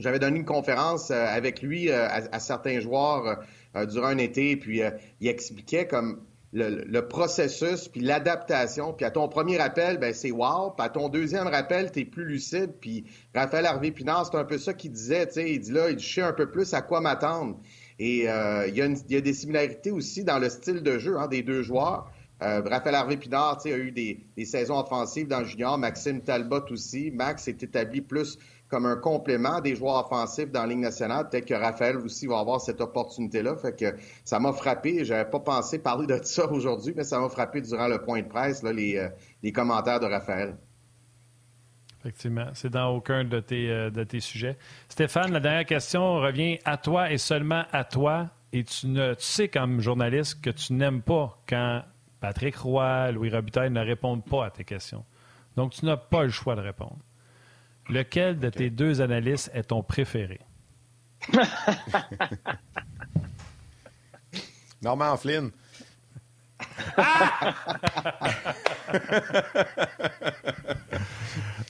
j'avais 0.00 0.18
donné 0.18 0.38
une 0.38 0.44
conférence 0.44 1.10
euh, 1.10 1.26
avec 1.26 1.62
lui 1.62 1.90
euh, 1.90 2.08
à, 2.08 2.40
certains 2.40 2.80
joueurs 2.80 3.44
euh, 3.76 3.86
durant 3.86 4.08
un 4.08 4.18
été, 4.18 4.56
puis 4.56 4.80
il 5.20 5.28
expliquait 5.28 5.86
comme 5.86 6.22
le, 6.52 7.00
processus, 7.00 7.88
puis 7.88 8.00
l'adaptation. 8.00 8.92
Puis 8.92 9.04
à 9.04 9.10
ton 9.10 9.28
premier 9.28 9.58
rappel, 9.58 9.98
ben 9.98 10.12
c'est 10.12 10.30
wow. 10.30 10.70
Puis 10.76 10.86
à 10.86 10.88
ton 10.88 11.08
deuxième 11.08 11.46
rappel, 11.46 11.92
tu 11.92 12.00
es 12.00 12.04
plus 12.04 12.24
lucide. 12.24 12.72
Puis 12.80 13.04
Raphaël 13.34 13.66
Harvey 13.66 13.90
Pinard, 13.90 14.26
c'est 14.26 14.36
un 14.36 14.44
peu 14.44 14.58
ça 14.58 14.74
qu'il 14.74 14.92
disait. 14.92 15.26
Tu 15.26 15.34
sais, 15.34 15.52
il 15.52 15.60
dit 15.60 15.72
là, 15.72 15.90
il 15.90 15.98
je 15.98 16.14
sais 16.14 16.22
un 16.22 16.32
peu 16.32 16.50
plus 16.50 16.74
à 16.74 16.82
quoi 16.82 17.00
m'attendre. 17.00 17.58
Et 17.98 18.24
il, 18.24 19.04
y 19.08 19.16
a 19.16 19.20
des 19.20 19.34
similarités 19.34 19.90
aussi 19.90 20.24
dans 20.24 20.38
le 20.38 20.48
style 20.48 20.82
de 20.82 20.98
jeu 20.98 21.18
hein, 21.18 21.28
des 21.28 21.42
deux 21.42 21.62
joueurs. 21.62 22.10
Raphaël 22.40 22.94
Harvey 22.94 23.18
Pinard 23.18 23.60
a 23.64 23.68
eu 23.68 23.92
des, 23.92 24.26
des, 24.34 24.46
saisons 24.46 24.78
offensives 24.78 25.28
dans 25.28 25.40
le 25.40 25.44
junior. 25.44 25.76
Maxime 25.76 26.22
Talbot 26.22 26.64
aussi. 26.70 27.10
Max 27.10 27.44
s'est 27.44 27.58
établi 27.60 28.00
plus 28.00 28.38
comme 28.70 28.86
un 28.86 28.96
complément 28.96 29.60
des 29.60 29.74
joueurs 29.74 30.06
offensifs 30.06 30.50
dans 30.50 30.64
la 30.64 30.74
nationale. 30.76 31.28
Peut-être 31.28 31.46
que 31.46 31.54
Raphaël 31.54 31.96
aussi 31.98 32.26
va 32.26 32.38
avoir 32.38 32.60
cette 32.60 32.80
opportunité-là. 32.80 33.56
Fait 33.56 33.76
que 33.76 33.96
ça 34.24 34.38
m'a 34.38 34.52
frappé. 34.52 35.04
J'avais 35.04 35.28
pas 35.28 35.40
pensé 35.40 35.80
parler 35.80 36.06
de 36.06 36.18
ça 36.22 36.50
aujourd'hui, 36.50 36.94
mais 36.96 37.02
ça 37.02 37.18
m'a 37.18 37.28
frappé 37.28 37.60
durant 37.60 37.88
le 37.88 38.00
point 38.00 38.22
de 38.22 38.28
presse, 38.28 38.62
euh, 38.64 39.08
les 39.42 39.52
commentaires 39.52 39.98
de 39.98 40.06
Raphaël. 40.06 40.56
Effectivement. 42.00 42.46
C'est 42.54 42.70
dans 42.70 42.94
aucun 42.94 43.24
de 43.24 43.40
tes, 43.40 43.68
euh, 43.70 43.90
de 43.90 44.04
tes 44.04 44.20
sujets. 44.20 44.56
Stéphane, 44.88 45.32
la 45.32 45.40
dernière 45.40 45.66
question 45.66 46.14
revient 46.20 46.58
à 46.64 46.76
toi 46.76 47.10
et 47.10 47.18
seulement 47.18 47.64
à 47.72 47.84
toi. 47.84 48.30
Et 48.52 48.64
tu, 48.64 48.86
tu 48.86 49.14
sais, 49.18 49.48
comme 49.48 49.80
journaliste, 49.80 50.40
que 50.40 50.50
tu 50.50 50.72
n'aimes 50.72 51.02
pas 51.02 51.38
quand 51.48 51.82
Patrick 52.20 52.56
Roy, 52.56 53.10
Louis 53.12 53.30
Robitaille 53.30 53.70
ne 53.70 53.80
répondent 53.80 54.24
pas 54.24 54.46
à 54.46 54.50
tes 54.50 54.64
questions. 54.64 55.04
Donc, 55.56 55.72
tu 55.72 55.84
n'as 55.84 55.96
pas 55.96 56.22
le 56.22 56.30
choix 56.30 56.54
de 56.54 56.60
répondre. 56.60 56.98
Lequel 57.90 58.38
de 58.38 58.48
tes 58.50 58.70
deux 58.70 59.00
analystes 59.00 59.50
est 59.52 59.64
ton 59.64 59.82
préféré? 59.82 60.40
Norman 64.82 65.16
Flynn. 65.16 65.50
tu 66.60 66.96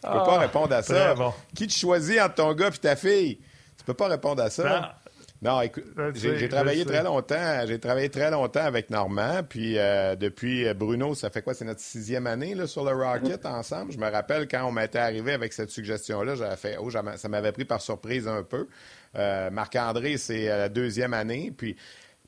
peux 0.02 0.24
pas 0.24 0.38
répondre 0.38 0.74
à 0.74 0.82
ça. 0.82 1.14
Qui 1.54 1.66
te 1.66 1.72
choisit 1.72 2.20
entre 2.20 2.34
ton 2.34 2.52
gars 2.54 2.68
et 2.68 2.78
ta 2.78 2.96
fille? 2.96 3.38
Tu 3.78 3.84
peux 3.84 3.94
pas 3.94 4.08
répondre 4.08 4.42
à 4.42 4.50
ça. 4.50 4.99
Non, 5.43 5.62
écoute, 5.62 5.84
j'ai 6.14 6.49
travaillé 6.51 6.84
très 6.84 7.03
longtemps. 7.03 7.66
J'ai 7.66 7.78
travaillé 7.78 8.11
très 8.11 8.30
longtemps 8.30 8.61
avec 8.61 8.91
Normand. 8.91 9.41
Puis 9.49 9.78
euh, 9.78 10.14
depuis 10.14 10.66
euh, 10.66 10.74
Bruno, 10.74 11.14
ça 11.14 11.30
fait 11.30 11.41
quoi? 11.41 11.55
C'est 11.55 11.64
notre 11.64 11.80
sixième 11.80 12.26
année 12.26 12.55
là, 12.55 12.66
sur 12.66 12.84
le 12.84 12.93
Rocket 12.93 13.47
ensemble. 13.47 13.91
Je 13.93 13.99
me 13.99 14.11
rappelle 14.11 14.47
quand 14.47 14.66
on 14.66 14.72
m'était 14.72 14.99
arrivé 14.99 15.32
avec 15.32 15.55
cette 15.55 15.70
suggestion-là, 15.70 16.34
j'avais 16.34 16.57
fait 16.57 16.76
Oh, 16.78 16.91
ça 16.91 17.28
m'avait 17.28 17.53
pris 17.53 17.64
par 17.64 17.80
surprise 17.80 18.28
un 18.28 18.43
peu. 18.43 18.68
Euh, 19.16 19.51
Marc-André, 19.51 20.18
c'est 20.18 20.47
la 20.47 20.68
deuxième 20.68 21.14
année. 21.14 21.53
Puis 21.57 21.74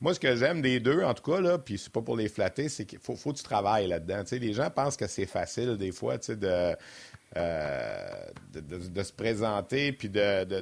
moi, 0.01 0.15
ce 0.15 0.19
que 0.19 0.35
j'aime 0.35 0.63
des 0.63 0.79
deux, 0.79 1.03
en 1.03 1.13
tout 1.13 1.31
cas, 1.31 1.39
là, 1.39 1.59
puis 1.59 1.77
c'est 1.77 1.93
pas 1.93 2.01
pour 2.01 2.17
les 2.17 2.29
flatter, 2.29 2.67
c'est 2.67 2.85
qu'il 2.85 2.99
faut, 2.99 3.15
faut 3.15 3.31
que 3.31 3.37
tu 3.37 3.43
travailles 3.43 3.87
là-dedans. 3.87 4.23
Tu 4.23 4.29
sais, 4.29 4.39
les 4.39 4.53
gens 4.53 4.71
pensent 4.71 4.97
que 4.97 5.07
c'est 5.07 5.27
facile 5.27 5.77
des 5.77 5.91
fois, 5.91 6.17
tu 6.17 6.25
sais, 6.25 6.35
de 6.35 6.75
euh, 7.35 8.25
de, 8.53 9.01
se 9.01 9.11
présenter, 9.11 9.91
puis 9.91 10.07
de, 10.07 10.43
de, 10.43 10.61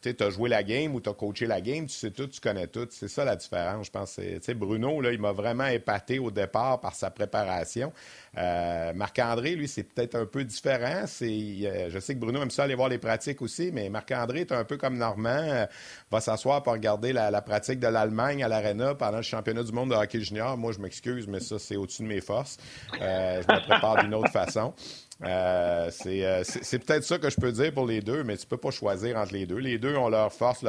tu 0.00 0.24
as 0.24 0.30
joué 0.30 0.48
la 0.48 0.62
game 0.62 0.94
ou 0.94 1.00
tu 1.02 1.12
coaché 1.12 1.44
la 1.44 1.60
game, 1.60 1.84
tu 1.86 1.94
sais 1.94 2.10
tout, 2.10 2.26
tu 2.26 2.40
connais 2.40 2.66
tout. 2.66 2.86
C'est 2.90 3.08
ça 3.08 3.24
la 3.24 3.36
différence, 3.36 3.86
je 3.86 3.90
pense. 3.90 4.18
Bruno, 4.54 5.02
là, 5.02 5.12
il 5.12 5.20
m'a 5.20 5.32
vraiment 5.32 5.66
épaté 5.66 6.18
au 6.18 6.30
départ 6.30 6.80
par 6.80 6.94
sa 6.94 7.10
préparation. 7.10 7.92
Euh, 8.38 8.94
Marc-André, 8.94 9.56
lui, 9.56 9.68
c'est 9.68 9.82
peut-être 9.82 10.14
un 10.14 10.24
peu 10.24 10.44
différent. 10.44 11.04
Euh, 11.22 11.90
je 11.90 11.98
sais 11.98 12.14
que 12.14 12.20
Bruno 12.20 12.40
aime 12.40 12.50
ça 12.50 12.64
aller 12.64 12.74
voir 12.74 12.88
les 12.88 12.98
pratiques 12.98 13.42
aussi, 13.42 13.70
mais 13.70 13.90
Marc-André 13.90 14.40
est 14.40 14.52
un 14.52 14.64
peu 14.64 14.78
comme 14.78 14.96
Normand, 14.96 15.66
va 16.10 16.20
s'asseoir 16.20 16.62
pour 16.62 16.72
regarder 16.72 17.12
la, 17.12 17.42
pratique 17.42 17.78
de 17.78 17.88
l'Allemagne 17.88 18.42
à 18.42 18.48
l'Arena 18.48 18.94
pendant 18.94 19.18
le 19.18 19.22
championnat 19.22 19.62
du 19.62 19.72
monde 19.72 19.90
de 19.90 19.94
hockey 19.94 20.20
junior. 20.20 20.56
Moi, 20.56 20.72
je 20.72 20.78
m'excuse, 20.78 21.28
mais 21.28 21.40
ça, 21.40 21.58
c'est 21.58 21.76
au-dessus 21.76 22.02
de 22.02 22.08
mes 22.08 22.22
forces. 22.22 22.56
je 22.94 22.98
me 22.98 23.68
prépare 23.68 24.02
d'une 24.02 24.14
autre 24.14 24.30
façon. 24.30 24.72
Euh, 25.24 25.90
euh, 26.06 26.42
c'est 26.44 26.78
peut-être 26.78 27.04
ça 27.04 27.18
que 27.18 27.30
je 27.30 27.36
peux 27.36 27.50
dire 27.50 27.72
pour 27.72 27.86
les 27.86 28.02
deux, 28.02 28.22
mais 28.22 28.36
tu 28.36 28.46
peux 28.46 28.58
pas 28.58 28.70
choisir 28.70 29.16
entre 29.16 29.32
les 29.32 29.46
deux. 29.46 29.56
Les 29.56 29.78
deux 29.78 29.96
ont 29.96 30.10
leurs 30.10 30.32
forces 30.32 30.64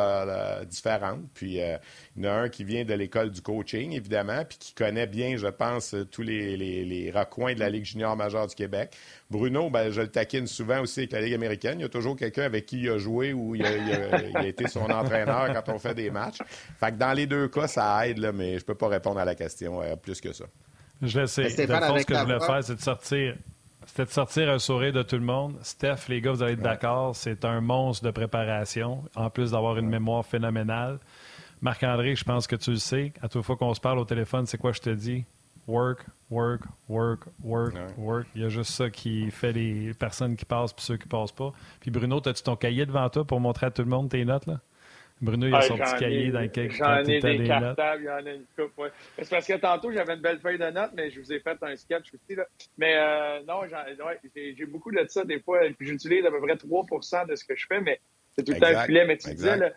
différentes. 0.70 1.22
Puis 1.34 1.62
euh, 1.62 1.78
il 2.16 2.24
y 2.24 2.28
en 2.28 2.32
a 2.32 2.34
un 2.36 2.50
qui 2.50 2.64
vient 2.64 2.86
de 2.86 2.94
l'école 2.94 3.32
du 3.32 3.42
coaching, 3.42 3.92
évidemment, 3.92 4.46
puis 4.46 4.58
qui 4.58 4.74
connaît 4.74 5.08
bien, 5.08 5.36
je 5.36 5.48
pense, 5.48 5.96
tous 6.12 6.22
les, 6.22 6.56
les, 6.56 7.12
recoins 7.12 7.56
de 7.56 7.60
la 7.60 7.70
Ligue 7.70 7.86
junior 7.86 8.16
majeure 8.16 8.48
du 8.48 8.56
Québec. 8.56 8.96
Bruno, 9.30 9.70
ben, 9.70 9.92
je 9.92 10.02
le 10.02 10.08
taquine 10.08 10.48
souvent 10.48 10.82
aussi 10.82 11.02
avec 11.02 11.12
la 11.12 11.22
Ligue 11.22 11.34
américaine. 11.34 11.80
Il 11.80 11.82
y 11.82 11.86
a 11.86 11.90
toujours 11.90 12.16
quelqu'un 12.16 12.44
avec 12.44 12.66
qui 12.66 12.80
il 12.80 12.90
a 12.90 12.98
joué 12.98 13.34
ou 13.34 13.56
il 13.56 13.66
a, 13.66 14.46
été 14.46 14.68
son 14.68 14.90
entraîneur 14.90 15.52
quand 15.54 15.74
on 15.74 15.80
fait 15.80 15.94
des 15.96 16.10
matchs. 16.10 16.40
Fait 16.80 16.92
que 16.92 16.98
dans 16.98 17.12
les 17.12 17.28
deux 17.28 17.50
cas, 17.50 17.68
ça 17.68 18.08
aide, 18.08 18.20
là, 18.20 18.32
mais 18.32 18.60
je 18.60 18.66
peux 18.66 18.76
pas 18.76 18.88
répondre 18.88 19.20
à 19.20 19.26
la 19.26 19.36
question 19.36 19.82
plus 20.02 20.22
que 20.22 20.32
ça. 20.32 20.46
Je 21.02 21.26
sais. 21.26 21.50
ce 21.50 22.06
que 22.06 22.16
je 22.16 22.24
voulais 22.24 22.40
faire, 22.40 22.64
c'est 22.64 22.76
de 22.76 22.82
sortir 22.82 23.36
c'était 23.88 24.06
de 24.06 24.10
sortir 24.10 24.50
un 24.50 24.60
sourire 24.60 24.94
de 24.94 25.02
tout 25.02 25.16
le 25.16 25.24
monde. 25.24 25.56
Steph, 25.64 26.08
les 26.10 26.22
gars, 26.22 26.34
vous 26.34 26.44
allez 26.44 26.54
être 26.54 26.62
d'accord, 26.62 27.16
c'est 27.16 27.46
un 27.46 27.62
monstre 27.62 28.06
de 28.06 28.12
préparation, 28.12 29.04
en 29.16 29.30
plus 29.30 29.52
d'avoir 29.52 29.78
une 29.78 29.88
mémoire 29.90 30.26
phénoménale. 30.26 31.00
Marc-André, 31.62 32.16
je 32.16 32.24
pense 32.24 32.46
que 32.46 32.56
tu 32.56 32.72
le 32.72 32.78
sais. 32.78 33.14
À 33.22 33.30
toute 33.30 33.44
fois 33.44 33.56
qu'on 33.56 33.74
se 33.74 33.80
parle 33.80 33.98
au 33.98 34.06
téléphone, 34.06 34.46
c'est 34.46 34.58
quoi 34.58 34.74
je 34.74 34.82
te 34.82 34.90
dis? 34.90 35.26
Work, 35.68 36.06
work, 36.30 36.62
work, 36.88 37.22
work, 37.44 37.76
work. 37.98 38.28
Il 38.36 38.42
y 38.42 38.46
a 38.46 38.50
juste 38.50 38.72
ça 38.72 38.90
qui 38.90 39.32
fait 39.32 39.52
les 39.54 39.94
personnes 39.94 40.36
qui 40.36 40.46
passent 40.46 40.72
et 40.72 40.82
ceux 40.82 40.98
qui 40.98 41.08
passent 41.08 41.32
pas. 41.32 41.52
Puis 41.80 41.90
Bruno, 41.90 42.22
as-tu 42.26 42.44
ton 42.44 42.56
cahier 42.56 42.86
devant 42.86 43.10
toi 43.10 43.26
pour 43.26 43.40
montrer 43.40 43.66
à 43.66 43.72
tout 43.72 43.82
le 43.82 43.90
monde 43.90 44.10
tes 44.10 44.24
notes? 44.24 44.46
là? 44.46 44.60
Bruno, 45.20 45.48
il 45.48 45.56
a 45.56 45.62
son 45.62 45.78
petit 45.78 45.96
cahier 46.00 46.32
dans 46.32 46.42
lequel 46.42 46.72
J'en 46.72 47.04
ai 47.04 47.20
des, 47.20 47.44
cartables, 47.44 48.04
il 48.04 48.06
y 48.06 48.10
en 48.10 48.26
a 48.26 48.32
une 48.32 48.46
coupe. 48.56 48.78
Ouais. 48.78 48.90
C'est 49.18 49.30
parce 49.30 49.48
que 49.48 49.54
tantôt, 49.54 49.92
j'avais 49.92 50.14
une 50.14 50.22
belle 50.22 50.40
feuille 50.40 50.60
de 50.60 50.70
notes, 50.70 50.92
mais 50.96 51.10
je 51.10 51.20
vous 51.20 51.34
ai 51.34 51.40
fait 51.40 51.58
un 51.62 51.76
sketch 51.76 52.14
aussi. 52.14 52.36
Là. 52.36 52.46
Mais 52.78 52.96
euh, 52.98 53.42
non, 53.48 53.62
ouais, 53.62 54.20
j'ai 54.34 54.66
beaucoup 54.66 54.92
de 54.92 55.04
ça 55.08 55.24
des 55.24 55.40
fois. 55.40 55.62
Puis 55.78 55.88
j'utilise 55.88 56.26
à 56.26 56.32
peu 56.32 56.40
près 56.40 56.54
3% 56.54 57.28
de 57.28 57.36
ce 57.36 57.46
que 57.46 57.56
je 57.56 57.66
fais, 57.66 57.82
mais 57.82 58.00
c'est 58.36 58.44
tout 58.44 58.54
le 58.54 58.60
temps 58.60 58.68
un 58.68 58.86
filet. 58.86 59.06
Mais 59.06 59.18
tu 59.18 59.30
disais, 59.32 59.58
là, 59.58 59.72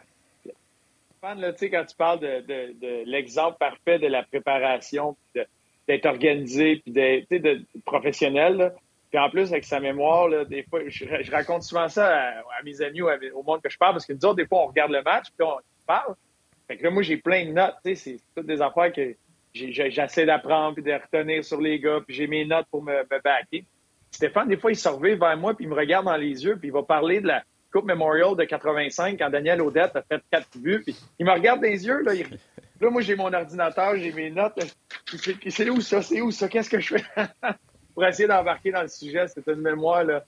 là, 1.22 1.52
quand 1.58 1.84
tu 1.86 1.96
parles 1.96 2.20
de, 2.20 2.40
de, 2.40 2.72
de 2.80 3.04
l'exemple 3.06 3.56
parfait 3.58 3.98
de 3.98 4.08
la 4.08 4.22
préparation, 4.22 5.16
d'être 5.88 6.06
organisé, 6.06 6.82
puis 6.84 6.92
d'être 6.92 7.62
professionnel, 7.86 8.56
là, 8.56 8.74
puis 9.10 9.18
en 9.18 9.28
plus, 9.28 9.50
avec 9.50 9.64
sa 9.64 9.80
mémoire, 9.80 10.28
là, 10.28 10.44
des 10.44 10.62
fois, 10.62 10.80
je, 10.86 11.30
raconte 11.32 11.64
souvent 11.64 11.88
ça 11.88 12.16
à, 12.16 12.62
mes 12.64 12.80
amis 12.80 13.02
ou 13.02 13.08
au 13.34 13.42
monde 13.42 13.60
que 13.60 13.68
je 13.68 13.76
parle, 13.76 13.94
parce 13.94 14.06
que 14.06 14.12
nous 14.12 14.24
autres, 14.24 14.36
des 14.36 14.46
fois, 14.46 14.62
on 14.62 14.66
regarde 14.66 14.92
le 14.92 15.02
match, 15.02 15.26
puis 15.36 15.46
on 15.46 15.56
parle. 15.84 16.14
Fait 16.68 16.76
que 16.76 16.84
là, 16.84 16.90
moi, 16.90 17.02
j'ai 17.02 17.16
plein 17.16 17.46
de 17.46 17.50
notes, 17.50 17.74
tu 17.84 17.96
sais, 17.96 18.16
c'est 18.16 18.20
toutes 18.36 18.46
des 18.46 18.62
affaires 18.62 18.92
que 18.92 19.16
j'essaie 19.52 20.26
d'apprendre, 20.26 20.74
puis 20.74 20.84
de 20.84 20.92
retenir 20.92 21.44
sur 21.44 21.60
les 21.60 21.80
gars, 21.80 21.98
puis 22.06 22.14
j'ai 22.14 22.28
mes 22.28 22.44
notes 22.44 22.66
pour 22.70 22.84
me, 22.84 22.92
me 22.92 23.20
backer. 23.22 23.64
Stéphane, 24.12 24.48
des 24.48 24.56
fois, 24.56 24.70
il 24.70 24.88
revient 24.88 25.16
vers 25.16 25.36
moi, 25.36 25.54
puis 25.54 25.64
il 25.64 25.68
me 25.68 25.74
regarde 25.74 26.04
dans 26.06 26.16
les 26.16 26.44
yeux, 26.44 26.56
puis 26.56 26.68
il 26.68 26.72
va 26.72 26.84
parler 26.84 27.20
de 27.20 27.26
la 27.26 27.42
Coupe 27.72 27.86
Memorial 27.86 28.36
de 28.36 28.44
85, 28.44 29.18
quand 29.18 29.30
Daniel 29.30 29.60
Odette 29.60 29.96
a 29.96 30.02
fait 30.02 30.22
quatre 30.30 30.56
buts, 30.56 30.82
puis 30.84 30.96
il 31.18 31.26
me 31.26 31.32
regarde 31.32 31.60
dans 31.60 31.68
les 31.68 31.84
yeux, 31.84 32.02
là, 32.02 32.12
là 32.80 32.90
moi, 32.90 33.02
j'ai 33.02 33.16
mon 33.16 33.32
ordinateur, 33.32 33.96
j'ai 33.96 34.12
mes 34.12 34.30
notes, 34.30 34.54
puis 35.04 35.50
c'est 35.50 35.68
où 35.68 35.80
ça, 35.80 36.00
c'est 36.00 36.20
où 36.20 36.30
ça, 36.30 36.48
qu'est-ce 36.48 36.70
que 36.70 36.78
je 36.78 36.96
fais? 36.96 37.04
pour 37.94 38.04
essayer 38.04 38.28
d'embarquer 38.28 38.72
dans 38.72 38.82
le 38.82 38.88
sujet. 38.88 39.26
C'est 39.28 39.46
une 39.46 39.60
mémoire 39.60 40.04
là, 40.04 40.24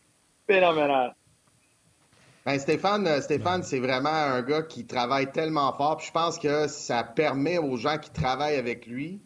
phénoménale. 0.46 1.14
Ben, 2.44 2.58
Stéphane, 2.58 3.06
euh, 3.06 3.20
Stéphane 3.20 3.62
c'est 3.62 3.78
vraiment 3.78 4.08
un 4.08 4.42
gars 4.42 4.62
qui 4.62 4.84
travaille 4.84 5.30
tellement 5.30 5.72
fort. 5.74 6.00
je 6.00 6.10
pense 6.10 6.38
que 6.40 6.66
ça 6.66 7.04
permet 7.04 7.58
aux 7.58 7.76
gens 7.76 7.98
qui 7.98 8.10
travaillent 8.10 8.56
avec 8.56 8.86
lui 8.86 9.20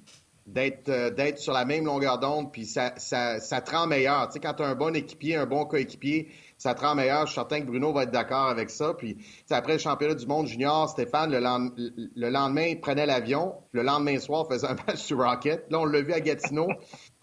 d'être 0.46 0.88
euh, 0.90 1.36
sur 1.36 1.52
la 1.52 1.64
même 1.64 1.86
longueur 1.86 2.18
d'onde, 2.18 2.52
puis 2.52 2.66
ça, 2.66 2.92
ça, 2.98 3.40
ça 3.40 3.60
te 3.60 3.70
rend 3.72 3.86
meilleur. 3.86 4.28
Tu 4.28 4.34
sais, 4.34 4.40
quand 4.40 4.54
tu 4.54 4.62
as 4.62 4.66
un 4.66 4.74
bon 4.74 4.94
équipier, 4.94 5.36
un 5.36 5.46
bon 5.46 5.64
coéquipier, 5.64 6.28
ça 6.56 6.74
te 6.74 6.80
rend 6.82 6.94
meilleur. 6.94 7.22
Je 7.22 7.32
suis 7.32 7.34
certain 7.34 7.60
que 7.60 7.66
Bruno 7.66 7.92
va 7.92 8.04
être 8.04 8.10
d'accord 8.10 8.48
avec 8.48 8.70
ça. 8.70 8.94
Puis 8.94 9.16
après 9.50 9.74
le 9.74 9.78
championnat 9.78 10.14
du 10.14 10.26
monde 10.26 10.46
junior, 10.46 10.88
Stéphane, 10.88 11.30
le, 11.30 12.30
lendemain, 12.30 12.66
il 12.66 12.80
prenait 12.80 13.06
l'avion. 13.06 13.54
Le 13.72 13.82
lendemain 13.82 14.18
soir, 14.18 14.46
faisait 14.48 14.68
un 14.68 14.76
match 14.86 14.98
sur 14.98 15.18
Rocket. 15.18 15.66
Là, 15.70 15.80
on 15.80 15.84
l'a 15.84 16.00
vu 16.00 16.12
à 16.12 16.20
Gatineau. 16.20 16.68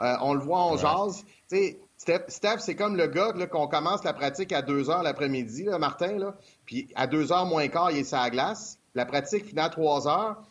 Euh, 0.02 0.16
on 0.22 0.34
le 0.34 0.40
voit, 0.40 0.66
on 0.66 0.78
jase. 0.78 1.24
Tu 1.50 1.78
sais, 1.98 2.26
Steph, 2.28 2.60
c'est 2.60 2.76
comme 2.76 2.98
le 2.98 3.08
gars 3.08 3.34
qu'on 3.50 3.68
commence 3.68 4.04
la 4.04 4.14
pratique 4.14 4.52
à 4.52 4.62
2 4.62 4.90
heures 4.90 5.04
l'après-midi, 5.04 5.66
Martin. 5.80 6.18
Là, 6.18 6.36
puis 6.66 6.90
à 6.96 7.08
2 7.08 7.32
heures 7.32 7.46
moins 7.46 7.68
quart, 7.68 7.92
il 7.92 8.00
est 8.00 8.04
sur 8.04 8.18
la 8.18 8.30
glace. 8.30 8.80
La 8.96 9.06
pratique 9.06 9.46
finit 9.46 9.62
à 9.62 9.70
3 9.70 10.08
heures. 10.08 10.44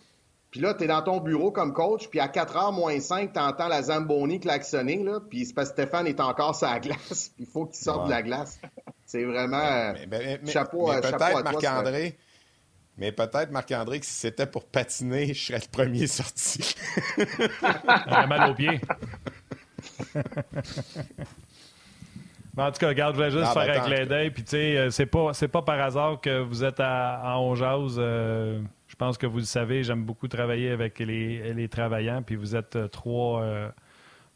Puis 0.52 0.60
là, 0.60 0.74
tu 0.74 0.84
es 0.84 0.86
dans 0.86 1.00
ton 1.00 1.18
bureau 1.18 1.50
comme 1.50 1.72
coach, 1.72 2.08
puis 2.08 2.20
à 2.20 2.28
4 2.28 2.54
h 2.54 2.74
moins 2.74 3.00
5, 3.00 3.32
tu 3.32 3.40
entends 3.40 3.68
la 3.68 3.82
Zamboni 3.84 4.38
klaxonner, 4.38 5.02
là, 5.02 5.18
puis 5.18 5.46
c'est 5.46 5.54
parce 5.54 5.70
que 5.70 5.82
Stéphane 5.82 6.06
est 6.06 6.20
encore 6.20 6.54
sur 6.54 6.68
la 6.68 6.78
glace, 6.78 7.32
il 7.38 7.46
faut 7.46 7.64
qu'il 7.64 7.82
sorte 7.82 8.04
de 8.04 8.10
la 8.10 8.22
glace. 8.22 8.60
C'est 9.06 9.24
vraiment 9.24 9.92
chapeau, 10.46 10.90
mais 10.90 11.02
peut-être 11.02 11.44
Marc-André. 11.44 12.16
Mais 12.96 13.12
peut-être, 13.12 13.50
Marc-André, 13.50 14.00
que 14.00 14.06
si 14.06 14.12
c'était 14.12 14.46
pour 14.46 14.64
patiner, 14.64 15.34
je 15.34 15.46
serais 15.46 15.58
le 15.58 15.70
premier 15.70 16.06
sorti. 16.06 16.74
mal 18.08 18.50
aux 18.50 18.54
pieds. 18.54 18.80
En 22.56 22.70
tout 22.70 22.78
cas, 22.78 22.88
regarde, 22.88 23.14
je 23.14 23.18
voulais 23.18 23.30
juste 23.30 23.52
faire 23.52 23.82
un 23.82 23.86
clin 23.86 24.06
d'œil. 24.06 24.30
Puis, 24.30 24.44
tu 24.44 24.50
sais, 24.50 24.76
euh, 24.76 24.90
c'est 24.90 25.06
pas, 25.06 25.32
pas 25.32 25.62
par 25.62 25.80
hasard 25.80 26.20
que 26.20 26.40
vous 26.40 26.64
êtes 26.64 26.80
à, 26.80 27.36
en 27.36 27.54
euh, 27.60 28.60
je 28.88 28.96
pense 28.96 29.16
que 29.16 29.26
vous 29.26 29.38
le 29.38 29.44
savez, 29.44 29.82
j'aime 29.82 30.04
beaucoup 30.04 30.28
travailler 30.28 30.70
avec 30.70 30.98
les, 30.98 31.54
les 31.54 31.68
travaillants. 31.68 32.22
Puis, 32.22 32.36
vous 32.36 32.54
êtes 32.54 32.76
euh, 32.76 32.88
trois, 32.88 33.42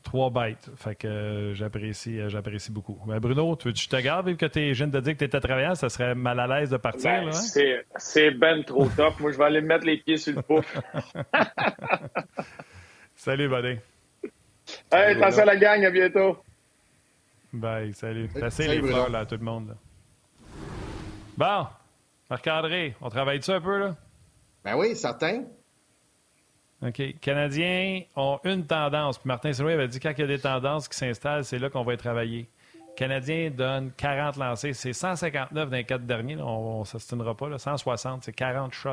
trois 0.03 0.31
bêtes. 0.31 0.71
Fait 0.77 0.95
que 0.95 1.53
j'apprécie, 1.55 2.21
j'apprécie 2.29 2.73
beaucoup. 2.73 2.99
Ben, 3.07 3.19
Bruno, 3.19 3.55
tu, 3.57 3.73
tu 3.73 3.89
te 3.89 3.97
gardes, 3.97 4.29
vu 4.29 4.37
que 4.37 4.47
tu 4.47 4.61
es 4.61 4.75
jeune 4.75 4.91
de 4.91 5.01
dire 5.01 5.13
que 5.13 5.19
tu 5.19 5.25
étais 5.25 5.41
travaillant, 5.41 5.75
ça 5.75 5.89
serait 5.91 6.15
mal 6.15 6.41
à 6.41 6.47
l'aise 6.47 6.71
de 6.71 6.79
partir. 6.79 7.11
Ben, 7.11 7.29
hein? 7.29 7.85
C'est 7.97 8.31
ben 8.31 8.65
trop 8.65 8.89
top. 8.89 9.21
Moi, 9.21 9.33
je 9.33 9.39
vais 9.39 9.45
aller 9.45 9.61
me 9.61 9.67
mettre 9.67 9.85
les 9.85 9.99
pieds 9.99 10.17
sur 10.17 10.35
le 10.35 10.43
pouf. 10.43 10.65
Salut, 13.17 13.49
buddy. 13.49 13.79
Hey, 14.93 15.17
attention 15.17 15.43
à 15.43 15.47
la 15.47 15.57
gang, 15.57 15.85
à 15.85 15.91
bientôt. 15.91 16.39
Bye, 17.53 17.93
salut. 17.95 18.29
Passez 18.29 18.69
les 18.69 18.83
fleurs, 18.83 19.09
là, 19.11 19.21
à 19.21 19.27
tout 19.27 19.37
le 19.37 19.45
monde. 19.45 19.77
Bon, 21.37 21.67
Marc-André, 22.31 22.95
on 23.01 23.09
travaille-tu 23.09 23.51
un 23.51 23.61
peu, 23.61 23.79
là? 23.79 23.97
Ben 24.65 24.77
oui, 24.77 24.97
certain. 24.97 25.45
OK. 26.83 27.03
Canadiens 27.21 28.03
ont 28.17 28.41
une 28.45 28.67
tendance. 28.67 29.19
Puis 29.19 29.29
Martin 29.29 29.53
Saint-Louis 29.53 29.73
avait 29.73 29.89
dit 29.89 30.01
quand 30.01 30.13
il 30.17 30.21
y 30.21 30.25
a 30.25 30.27
des 30.27 30.39
tendances 30.39 30.89
qui 30.89 30.97
s'installent, 30.97 31.45
c'est 31.45 31.59
là 31.59 31.71
qu'on 31.71 31.85
va 31.85 31.95
y 31.95 31.97
travailler. 31.97 32.49
Canadiens 32.97 33.51
donne 33.51 33.93
40 33.93 34.37
lancés. 34.37 34.73
C'est 34.73 34.93
159 34.93 35.71
dans 35.71 35.77
les 35.77 35.85
quatre 35.85 36.05
derniers. 36.05 36.37
on 36.41 36.81
ne 36.81 36.85
s'astinera 36.85 37.37
pas. 37.37 37.49
Là. 37.49 37.59
160, 37.59 38.25
c'est 38.25 38.33
40 38.33 38.73
shots 38.73 38.91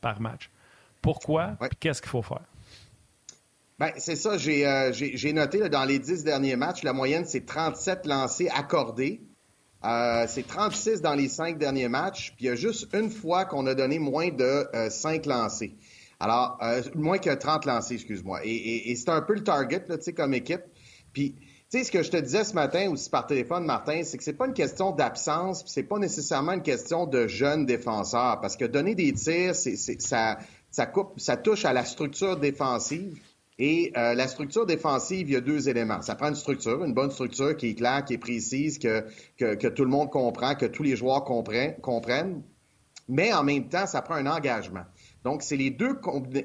par 0.00 0.20
match. 0.20 0.50
Pourquoi? 1.00 1.56
Qu'est-ce 1.80 2.00
qu'il 2.02 2.10
faut 2.10 2.22
faire? 2.22 2.40
Ben, 3.78 3.90
c'est 3.98 4.16
ça, 4.16 4.38
j'ai 4.38 4.66
euh, 4.66 4.92
noté 5.32 5.68
dans 5.68 5.84
les 5.84 5.98
dix 5.98 6.22
derniers 6.22 6.54
matchs, 6.54 6.84
la 6.84 6.92
moyenne, 6.92 7.24
c'est 7.26 7.44
37 7.44 8.06
lancés 8.06 8.48
accordés. 8.48 9.20
Euh, 9.84 10.24
c'est 10.28 10.46
36 10.46 11.02
dans 11.02 11.14
les 11.14 11.28
cinq 11.28 11.58
derniers 11.58 11.88
matchs, 11.88 12.32
puis 12.36 12.46
il 12.46 12.48
y 12.48 12.50
a 12.50 12.54
juste 12.54 12.88
une 12.94 13.10
fois 13.10 13.44
qu'on 13.44 13.66
a 13.66 13.74
donné 13.74 13.98
moins 13.98 14.28
de 14.28 14.66
euh, 14.74 14.88
5 14.88 15.26
lancés. 15.26 15.74
Alors, 16.20 16.56
euh, 16.62 16.82
moins 16.94 17.18
que 17.18 17.34
30 17.34 17.66
lancés, 17.66 17.94
excuse-moi. 17.94 18.40
Et, 18.44 18.90
et, 18.90 18.96
c'est 18.96 19.10
un 19.10 19.20
peu 19.20 19.34
le 19.34 19.42
target, 19.42 19.84
là, 19.88 19.96
comme 20.16 20.32
équipe. 20.32 20.62
Puis, 21.12 21.34
tu 21.70 21.78
sais, 21.78 21.84
ce 21.84 21.90
que 21.92 22.02
je 22.02 22.10
te 22.10 22.16
disais 22.16 22.44
ce 22.44 22.54
matin 22.54 22.90
aussi 22.90 23.10
par 23.10 23.26
téléphone, 23.26 23.66
Martin, 23.66 24.02
c'est 24.04 24.16
que 24.16 24.24
c'est 24.24 24.32
pas 24.32 24.46
une 24.46 24.54
question 24.54 24.92
d'absence, 24.92 25.64
c'est 25.66 25.82
pas 25.82 25.98
nécessairement 25.98 26.52
une 26.52 26.62
question 26.62 27.06
de 27.06 27.26
jeunes 27.26 27.66
défenseurs, 27.66 28.40
parce 28.40 28.56
que 28.56 28.64
donner 28.64 28.94
des 28.94 29.12
tirs, 29.12 29.54
c'est, 29.54 29.76
ça, 30.00 30.38
ça 30.70 30.86
coupe, 30.86 31.20
ça 31.20 31.36
touche 31.36 31.66
à 31.66 31.74
la 31.74 31.84
structure 31.84 32.38
défensive. 32.38 33.20
Et 33.58 33.92
euh, 33.96 34.14
la 34.14 34.26
structure 34.26 34.66
défensive, 34.66 35.28
il 35.28 35.32
y 35.32 35.36
a 35.36 35.40
deux 35.40 35.68
éléments. 35.68 36.02
Ça 36.02 36.16
prend 36.16 36.28
une 36.28 36.34
structure, 36.34 36.84
une 36.84 36.94
bonne 36.94 37.12
structure 37.12 37.56
qui 37.56 37.70
est 37.70 37.74
claire, 37.74 38.04
qui 38.04 38.14
est 38.14 38.18
précise, 38.18 38.78
que, 38.78 39.04
que, 39.38 39.68
tout 39.68 39.84
le 39.84 39.90
monde 39.90 40.10
comprend, 40.10 40.54
que 40.56 40.66
tous 40.66 40.82
les 40.82 40.96
joueurs 40.96 41.24
comprennent. 41.24 42.42
Mais 43.08 43.32
en 43.32 43.44
même 43.44 43.68
temps, 43.68 43.86
ça 43.86 44.02
prend 44.02 44.14
un 44.14 44.26
engagement. 44.26 44.84
Donc, 45.24 45.42
c'est 45.42 45.56
les 45.56 45.70
deux 45.70 45.94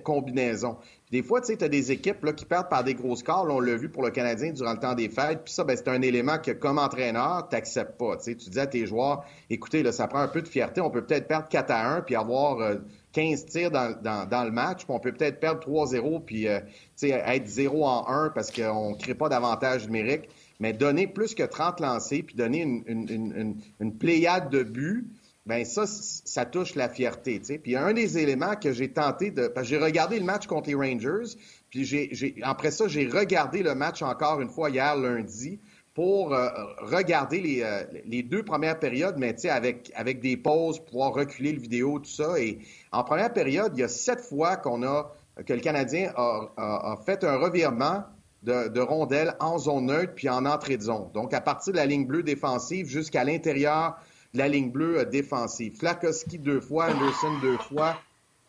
combinaisons. 0.03 0.77
des 1.11 1.23
fois, 1.23 1.41
tu 1.41 1.47
sais, 1.47 1.57
tu 1.57 1.65
as 1.65 1.69
des 1.69 1.91
équipes 1.91 2.23
là, 2.23 2.31
qui 2.31 2.45
perdent 2.45 2.69
par 2.69 2.83
des 2.83 2.93
gros 2.93 3.15
scores. 3.15 3.45
on 3.49 3.59
l'a 3.59 3.75
vu 3.75 3.89
pour 3.89 4.03
le 4.03 4.09
Canadien 4.09 4.51
durant 4.51 4.73
le 4.73 4.79
temps 4.79 4.93
des 4.93 5.09
fêtes. 5.09 5.43
Puis 5.43 5.53
ça, 5.53 5.63
ben, 5.63 5.75
c'est 5.75 5.89
un 5.89 6.01
élément 6.01 6.37
que, 6.37 6.51
comme 6.51 6.77
entraîneur, 6.77 7.47
tu 7.49 7.55
n'acceptes 7.55 7.97
pas. 7.97 8.17
Tu 8.17 8.35
dis 8.35 8.59
à 8.59 8.67
tes 8.67 8.85
joueurs, 8.85 9.25
écoutez, 9.49 9.83
là, 9.83 9.91
ça 9.91 10.07
prend 10.07 10.19
un 10.19 10.27
peu 10.27 10.41
de 10.41 10.47
fierté. 10.47 10.79
On 10.79 10.89
peut 10.89 11.05
peut-être 11.05 11.27
perdre 11.27 11.49
4 11.49 11.71
à 11.71 11.95
1 11.95 12.01
puis 12.01 12.15
avoir 12.15 12.59
euh, 12.59 12.75
15 13.13 13.45
tirs 13.45 13.71
dans, 13.71 14.43
le 14.45 14.51
match, 14.51 14.85
puis 14.85 14.93
on 14.93 14.99
peut 14.99 15.11
peut-être 15.11 15.39
perdre 15.39 15.61
3-0 15.67 16.23
puis 16.23 16.47
euh, 16.47 16.59
être 17.01 17.47
0 17.47 17.85
en 17.85 18.07
1 18.07 18.29
parce 18.29 18.51
qu'on 18.51 18.91
ne 18.91 18.95
crée 18.95 19.15
pas 19.15 19.29
d'avantage 19.29 19.85
numérique. 19.87 20.29
Mais 20.59 20.73
donner 20.73 21.07
plus 21.07 21.35
que 21.35 21.43
30 21.43 21.79
lancés, 21.79 22.21
puis 22.21 22.35
donner 22.35 22.61
une, 22.61 22.83
une, 22.85 23.61
une, 23.79 23.97
pléiade 23.97 24.49
de 24.49 24.63
buts, 24.63 25.07
ben 25.45 25.63
ça, 25.63 25.85
ça 25.87 26.45
touche 26.45 26.75
la 26.75 26.89
fierté. 26.89 27.39
Puis 27.39 27.77
un 27.77 27.93
des 27.93 28.17
éléments 28.17 28.55
que 28.55 28.73
j'ai 28.73 28.91
tenté 28.91 29.31
de... 29.31 29.47
Parce 29.47 29.67
que 29.67 29.75
j'ai 29.75 29.81
regardé 29.81 30.19
le 30.19 30.25
match 30.25 30.47
contre 30.47 30.67
les 30.69 30.75
Rangers, 30.75 31.37
puis 31.69 31.85
j'ai, 31.85 32.35
après 32.41 32.71
ça, 32.71 32.89
j'ai 32.89 33.07
regardé 33.07 33.63
le 33.63 33.73
match 33.73 34.01
encore 34.01 34.41
une 34.41 34.49
fois 34.49 34.69
hier 34.69 34.97
lundi 34.97 35.59
pour 35.99 36.33
euh, 36.33 36.47
regarder 36.77 37.59
euh, 37.61 37.83
les, 38.05 38.23
deux 38.23 38.41
premières 38.41 38.79
périodes, 38.79 39.15
mais 39.17 39.35
avec, 39.47 39.91
avec 39.95 40.21
des 40.21 40.37
pauses, 40.37 40.79
pouvoir 40.79 41.11
reculer 41.11 41.51
le 41.51 41.59
vidéo, 41.59 41.99
tout 41.99 42.09
ça. 42.09 42.39
Et 42.39 42.59
en 42.93 43.03
première 43.03 43.33
période, 43.33 43.73
il 43.75 43.81
y 43.81 43.83
a 43.83 43.89
sept 43.89 44.21
fois 44.21 44.55
qu'on 44.55 44.81
a 44.83 45.11
que 45.45 45.51
le 45.51 45.59
Canadien 45.59 46.13
a, 46.15 46.97
fait 47.05 47.25
un 47.25 47.35
revirement 47.35 48.05
de, 48.43 48.69
de 48.69 48.79
rondelles 48.79 49.35
en 49.41 49.57
zone 49.57 49.87
neutre 49.87 50.13
puis 50.15 50.29
en 50.29 50.45
entrée 50.45 50.77
de 50.77 50.83
zone. 50.83 51.09
Donc, 51.13 51.33
à 51.33 51.41
partir 51.41 51.73
de 51.73 51.77
la 51.79 51.85
ligne 51.85 52.07
bleue 52.07 52.23
défensive 52.23 52.87
jusqu'à 52.87 53.25
l'intérieur 53.25 53.97
de 54.33 54.37
la 54.37 54.47
ligne 54.47 54.71
bleue 54.71 54.99
euh, 54.99 55.03
défensive. 55.03 55.75
Flakowski 55.79 56.39
deux 56.39 56.61
fois, 56.61 56.91
Anderson 56.93 57.33
deux 57.41 57.57
fois, 57.57 57.97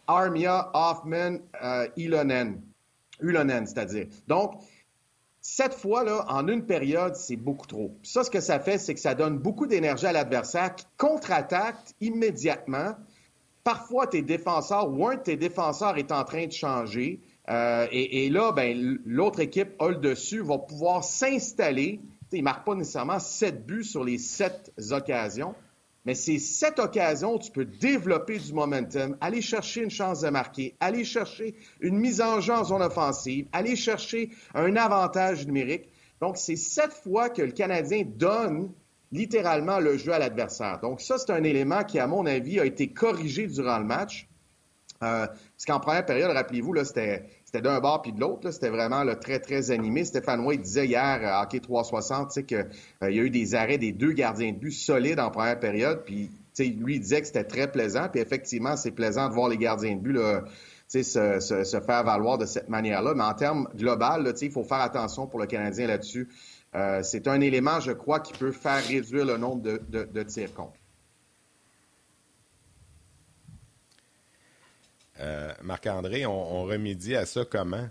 Armia, 0.07 0.70
Hoffman, 0.72 1.38
Ilonen. 1.96 2.61
Ulonen, 3.20 3.66
c'est-à-dire. 3.66 4.07
Donc, 4.28 4.55
cette 5.53 5.74
fois-là, 5.74 6.24
en 6.28 6.46
une 6.46 6.64
période, 6.64 7.16
c'est 7.16 7.34
beaucoup 7.34 7.66
trop. 7.66 7.90
ça, 8.05 8.22
ce 8.22 8.30
que 8.30 8.38
ça 8.38 8.61
fait, 8.61 8.78
c'est 8.78 8.94
que 8.94 9.01
ça 9.01 9.16
donne 9.16 9.36
beaucoup 9.36 9.66
d'énergie 9.66 10.07
à 10.07 10.12
l'adversaire 10.12 10.76
qui 10.76 10.86
contre-attaque 10.96 11.74
immédiatement. 12.01 12.94
Parfois, 13.64 14.07
tes 14.07 14.22
défenseurs 14.22 14.88
ou 14.88 15.09
un 15.09 15.16
de 15.16 15.22
tes 15.22 15.36
défenseurs 15.36 15.98
est 15.98 16.12
en 16.12 16.22
train 16.22 16.46
de 16.46 16.53
changer. 16.53 17.18
Euh, 17.48 17.88
et, 17.90 18.30
là, 18.30 18.53
ben, 18.53 19.01
l'autre 19.05 19.40
équipe 19.40 19.70
a 19.80 19.88
le 19.88 19.96
dessus, 19.96 20.40
va 20.40 20.59
pouvoir 20.59 21.03
s'installer. 21.03 22.01
Il 22.30 22.38
ne 22.38 22.44
marque 22.44 22.64
pas 22.64 22.76
nécessairement 22.76 23.18
sept 23.18 23.66
buts 23.66 23.82
sur 23.82 24.05
les 24.05 24.18
sept 24.18 24.72
occasions, 24.92 25.57
mais 26.05 26.14
c'est 26.14 26.38
cette 26.38 26.78
occasion 26.78 27.34
où 27.34 27.38
tu 27.38 27.51
peux 27.51 27.64
développer 27.64 28.38
du 28.38 28.53
momentum, 28.53 29.16
aller 29.20 29.42
chercher 29.42 29.82
une 29.82 29.90
chance 29.90 30.22
de 30.22 30.30
marquer, 30.30 30.74
aller 30.80 31.05
chercher 31.05 31.55
une 31.80 31.98
mise 31.98 32.20
en 32.20 32.40
jeu 32.40 32.55
en 32.55 32.64
zone 32.64 32.82
offensive, 32.82 33.46
aller 33.53 33.76
chercher 33.76 34.30
un 34.55 34.76
avantage 34.76 35.46
numérique. 35.46 35.88
Donc, 36.20 36.36
c'est 36.36 36.57
cette 36.57 36.92
fois 36.92 37.28
que 37.28 37.42
le 37.42 37.53
Canadien 37.53 38.05
donne 38.07 38.72
littéralement 39.12 39.78
le 39.78 39.98
jeu 39.98 40.12
à 40.12 40.18
l'adversaire. 40.18 40.80
Donc, 40.80 41.01
ça, 41.01 41.18
c'est 41.18 41.30
un 41.30 41.42
élément 41.42 41.84
qui, 41.84 41.98
à 41.98 42.07
mon 42.07 42.24
avis, 42.26 42.61
a 42.61 42.64
été 42.64 42.88
corrigé 42.88 43.46
durant 43.46 43.78
le 43.78 43.84
match. 43.84 44.28
Euh, 45.03 45.26
parce 45.26 45.64
qu'en 45.66 45.80
première 45.80 46.05
période, 46.05 46.30
rappelez-vous, 46.30 46.74
là, 46.74 46.84
c'était 46.84 47.24
c'était 47.53 47.62
d'un 47.62 47.80
bord 47.80 48.01
puis 48.03 48.12
de 48.12 48.20
l'autre. 48.20 48.53
C'était 48.53 48.68
vraiment 48.68 49.05
très, 49.16 49.40
très 49.40 49.72
animé. 49.72 50.05
Stéphane 50.05 50.38
White 50.46 50.62
disait 50.62 50.86
hier 50.86 51.20
à 51.24 51.42
Hockey 51.42 51.59
360 51.59 52.46
qu'il 52.46 52.59
euh, 53.03 53.11
y 53.11 53.18
a 53.18 53.22
eu 53.24 53.30
des 53.30 53.57
arrêts 53.57 53.76
des 53.76 53.90
deux 53.90 54.12
gardiens 54.12 54.53
de 54.53 54.57
but 54.57 54.70
solides 54.70 55.18
en 55.18 55.32
première 55.32 55.59
période. 55.59 56.05
Puis 56.05 56.30
lui, 56.61 57.01
disait 57.01 57.22
que 57.22 57.26
c'était 57.26 57.42
très 57.42 57.68
plaisant. 57.68 58.09
Puis 58.09 58.20
effectivement, 58.20 58.76
c'est 58.76 58.92
plaisant 58.92 59.28
de 59.28 59.34
voir 59.34 59.48
les 59.48 59.57
gardiens 59.57 59.96
de 59.96 60.01
but 60.01 60.12
là, 60.12 60.44
se, 60.86 61.03
se, 61.03 61.80
faire 61.80 62.05
valoir 62.05 62.38
de 62.38 62.46
cette 62.46 62.68
manière-là. 62.68 63.14
Mais 63.16 63.24
en 63.24 63.34
termes 63.34 63.68
global, 63.74 64.32
il 64.40 64.51
faut 64.53 64.62
faire 64.62 64.82
attention 64.82 65.26
pour 65.26 65.40
le 65.40 65.46
Canadien 65.46 65.88
là-dessus. 65.88 66.28
Euh, 66.76 67.03
c'est 67.03 67.26
un 67.26 67.40
élément, 67.40 67.80
je 67.80 67.90
crois, 67.90 68.20
qui 68.20 68.32
peut 68.32 68.53
faire 68.53 68.80
réduire 68.86 69.24
le 69.24 69.38
nombre 69.38 69.62
de, 69.62 69.82
de, 69.88 70.05
de 70.05 70.22
tirs 70.22 70.55
contre. 70.55 70.79
Euh, 75.20 75.52
Marc-André, 75.62 76.26
on, 76.26 76.64
remédie 76.64 77.16
à 77.16 77.26
ça 77.26 77.44
comment? 77.44 77.88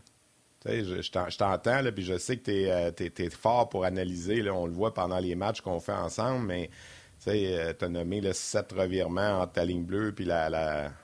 je, 0.65 1.01
je 1.01 1.37
t'entends, 1.37 1.81
puis 1.93 2.03
je 2.03 2.17
sais 2.17 2.37
que 2.37 2.43
tu 2.43 2.51
es, 2.51 2.71
euh, 2.71 3.29
fort 3.29 3.69
pour 3.69 3.85
analyser. 3.85 4.49
On 4.49 4.65
le 4.65 4.73
voit 4.73 4.93
pendant 4.93 5.19
les 5.19 5.35
matchs 5.35 5.61
qu'on 5.61 5.79
fait 5.79 5.93
ensemble, 5.93 6.45
mais 6.45 6.69
tu 7.23 7.29
euh, 7.29 7.73
as 7.79 7.87
nommé 7.87 8.19
le 8.19 8.33
sept 8.33 8.71
revirements 8.71 9.41
entre 9.41 9.53
ta 9.53 9.65
ligne 9.65 9.83
bleue, 9.83 10.11
puis 10.11 10.27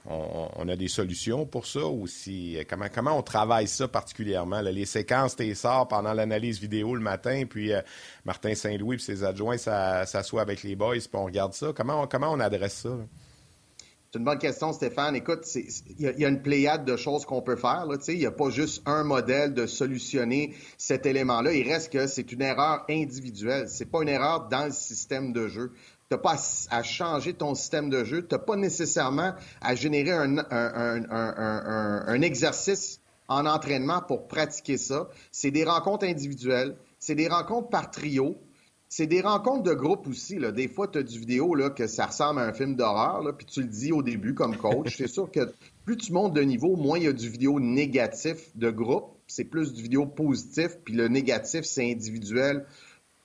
on, 0.08 0.68
a 0.68 0.76
des 0.76 0.88
solutions 0.88 1.46
pour 1.46 1.68
ça 1.68 1.86
aussi. 1.86 2.58
Comment, 2.68 3.18
on 3.18 3.22
travaille 3.22 3.68
ça 3.68 3.88
particulièrement? 3.88 4.62
Les 4.62 4.86
séquences, 4.86 5.36
tu 5.36 5.54
sors 5.54 5.88
pendant 5.88 6.14
l'analyse 6.14 6.60
vidéo 6.60 6.96
le 6.96 7.02
matin, 7.02 7.44
puis 7.48 7.72
Martin 8.26 8.56
Saint-Louis 8.56 8.96
et 8.96 9.00
ses 9.00 9.24
adjoints 9.24 9.58
s'assoient 9.58 10.42
avec 10.42 10.64
les 10.64 10.76
boys, 10.76 10.96
puis 10.96 11.10
on 11.14 11.26
regarde 11.26 11.54
ça. 11.54 11.72
Comment 11.76 12.08
on 12.12 12.40
adresse 12.40 12.78
ça? 12.78 12.98
C'est 14.16 14.20
une 14.20 14.26
bonne 14.26 14.40
question, 14.40 14.72
Stéphane. 14.72 15.14
Écoute, 15.18 15.46
il 15.56 16.00
y, 16.00 16.24
a 16.24 16.30
une 16.30 16.42
pléiade 16.42 16.86
de 16.86 16.96
choses 16.96 17.26
qu'on 17.26 17.42
peut 17.42 17.58
faire. 17.58 17.86
Il 18.08 18.18
n'y 18.18 18.26
a 18.26 18.32
pas 18.32 18.50
juste 18.50 18.82
un 18.86 19.04
modèle 19.04 19.54
de 19.54 19.66
solutionner 19.66 20.56
cet 20.78 21.06
élément-là. 21.06 21.52
Il 21.52 21.70
reste 21.70 21.92
que 21.92 22.08
c'est 22.08 22.32
une 22.32 22.42
erreur 22.42 22.86
individuelle. 22.90 23.68
C'est 23.68 23.92
pas 23.92 24.04
une 24.04 24.08
erreur 24.08 24.48
dans 24.48 24.68
le 24.68 24.72
système 24.72 25.34
de 25.34 25.50
jeu. 25.50 25.74
Tu 26.10 26.16
n'as 26.16 26.18
pas 26.18 26.38
à, 26.72 26.82
changer 26.82 27.34
ton 27.34 27.56
système 27.56 27.90
de 27.90 28.06
jeu. 28.06 28.26
Tu 28.26 28.34
n'as 28.34 28.40
pas 28.40 28.56
nécessairement 28.56 29.34
à 29.60 29.76
générer 29.76 30.12
un, 30.12 30.38
un, 30.50 32.22
exercice 32.22 33.02
en 33.28 33.46
entraînement 33.46 34.02
pour 34.02 34.30
pratiquer 34.30 34.78
ça. 34.78 35.10
C'est 35.34 35.52
des 35.52 35.66
rencontres 35.66 36.06
individuelles. 36.06 36.78
C'est 37.00 37.16
des 37.16 37.28
rencontres 37.28 37.68
par 37.68 37.92
trio 37.92 38.38
c'est 38.96 39.08
des 39.08 39.20
rencontres 39.20 39.64
de 39.64 39.74
groupe 39.74 40.08
aussi. 40.08 40.40
Là. 40.40 40.54
Des 40.54 40.70
fois, 40.70 40.88
tu 40.88 41.00
as 41.00 41.04
du 41.04 41.20
vidéo 41.20 41.54
là, 41.54 41.70
que 41.70 41.86
ça 41.86 42.06
ressemble 42.06 42.40
à 42.40 42.44
un 42.44 42.54
film 42.54 42.78
d'horreur, 42.78 43.36
puis 43.36 43.46
tu 43.46 43.62
le 43.62 43.68
dis 43.68 43.92
au 43.92 44.02
début 44.02 44.34
comme 44.34 44.56
coach. 44.56 44.96
c'est 44.96 45.10
sûr 45.10 45.30
que 45.30 45.52
plus 45.84 45.98
tu 45.98 46.14
montes 46.14 46.34
de 46.34 46.42
niveau, 46.42 46.78
moins 46.78 46.98
il 46.98 47.04
y 47.04 47.08
a 47.08 47.12
du 47.12 47.28
vidéo 47.28 47.60
négatif 47.60 48.56
de 48.56 48.72
groupe. 48.72 49.20
C'est 49.28 49.44
plus 49.44 49.74
du 49.74 49.84
vidéo 49.84 50.06
positif, 50.06 50.78
puis 50.86 50.94
le 50.94 51.10
négatif, 51.10 51.66
c'est 51.66 51.92
individuel 51.92 52.66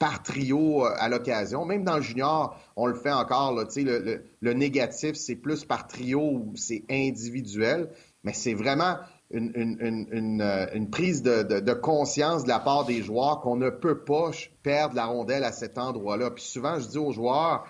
par 0.00 0.24
trio 0.24 0.84
euh, 0.84 0.90
à 0.98 1.08
l'occasion. 1.08 1.64
Même 1.64 1.84
dans 1.84 2.00
junior, 2.00 2.58
on 2.74 2.86
le 2.86 2.96
fait 2.96 3.12
encore. 3.12 3.54
Là, 3.54 3.64
le, 3.76 3.98
le, 4.00 4.24
le 4.40 4.52
négatif, 4.54 5.14
c'est 5.14 5.36
plus 5.36 5.64
par 5.64 5.86
trio 5.86 6.20
ou 6.20 6.52
c'est 6.56 6.82
individuel. 6.90 7.90
Mais 8.24 8.32
c'est 8.32 8.54
vraiment 8.54 8.96
une, 9.30 9.52
une, 9.54 10.08
une, 10.10 10.42
euh, 10.42 10.66
une 10.74 10.90
prise 10.90 11.22
de, 11.22 11.42
de, 11.42 11.60
de, 11.60 11.72
conscience 11.72 12.44
de 12.44 12.48
la 12.48 12.58
part 12.58 12.84
des 12.84 13.02
joueurs 13.02 13.40
qu'on 13.40 13.56
ne 13.56 13.70
peut 13.70 14.04
pas 14.04 14.30
perdre 14.62 14.96
la 14.96 15.06
rondelle 15.06 15.44
à 15.44 15.52
cet 15.52 15.78
endroit-là. 15.78 16.30
Puis 16.30 16.44
souvent, 16.44 16.78
je 16.78 16.88
dis 16.88 16.98
aux 16.98 17.12
joueurs, 17.12 17.64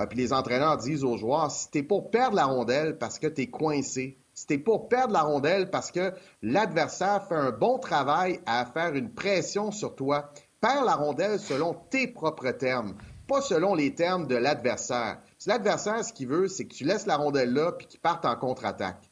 euh, 0.00 0.06
puis 0.06 0.18
les 0.18 0.32
entraîneurs 0.32 0.76
disent 0.78 1.04
aux 1.04 1.16
joueurs, 1.16 1.50
si 1.50 1.70
t'es 1.70 1.82
pour 1.82 2.10
perdre 2.10 2.36
la 2.36 2.46
rondelle 2.46 2.98
parce 2.98 3.18
que 3.18 3.28
tu 3.28 3.42
es 3.42 3.46
coincé, 3.46 4.18
si 4.34 4.46
t'es 4.46 4.58
pour 4.58 4.88
perdre 4.88 5.12
la 5.12 5.22
rondelle 5.22 5.70
parce 5.70 5.92
que 5.92 6.12
l'adversaire 6.42 7.24
fait 7.28 7.36
un 7.36 7.52
bon 7.52 7.78
travail 7.78 8.40
à 8.46 8.66
faire 8.66 8.94
une 8.94 9.14
pression 9.14 9.70
sur 9.70 9.94
toi, 9.94 10.32
perds 10.60 10.84
la 10.84 10.96
rondelle 10.96 11.38
selon 11.38 11.74
tes 11.90 12.08
propres 12.08 12.50
termes, 12.50 12.96
pas 13.28 13.40
selon 13.40 13.76
les 13.76 13.94
termes 13.94 14.26
de 14.26 14.34
l'adversaire. 14.34 15.18
Si 15.38 15.48
l'adversaire, 15.48 16.04
ce 16.04 16.12
qu'il 16.12 16.26
veut, 16.26 16.48
c'est 16.48 16.66
que 16.66 16.74
tu 16.74 16.84
laisses 16.84 17.06
la 17.06 17.16
rondelle 17.16 17.52
là 17.52 17.70
puis 17.72 17.86
qu'il 17.86 18.00
parte 18.00 18.24
en 18.24 18.34
contre-attaque. 18.34 19.10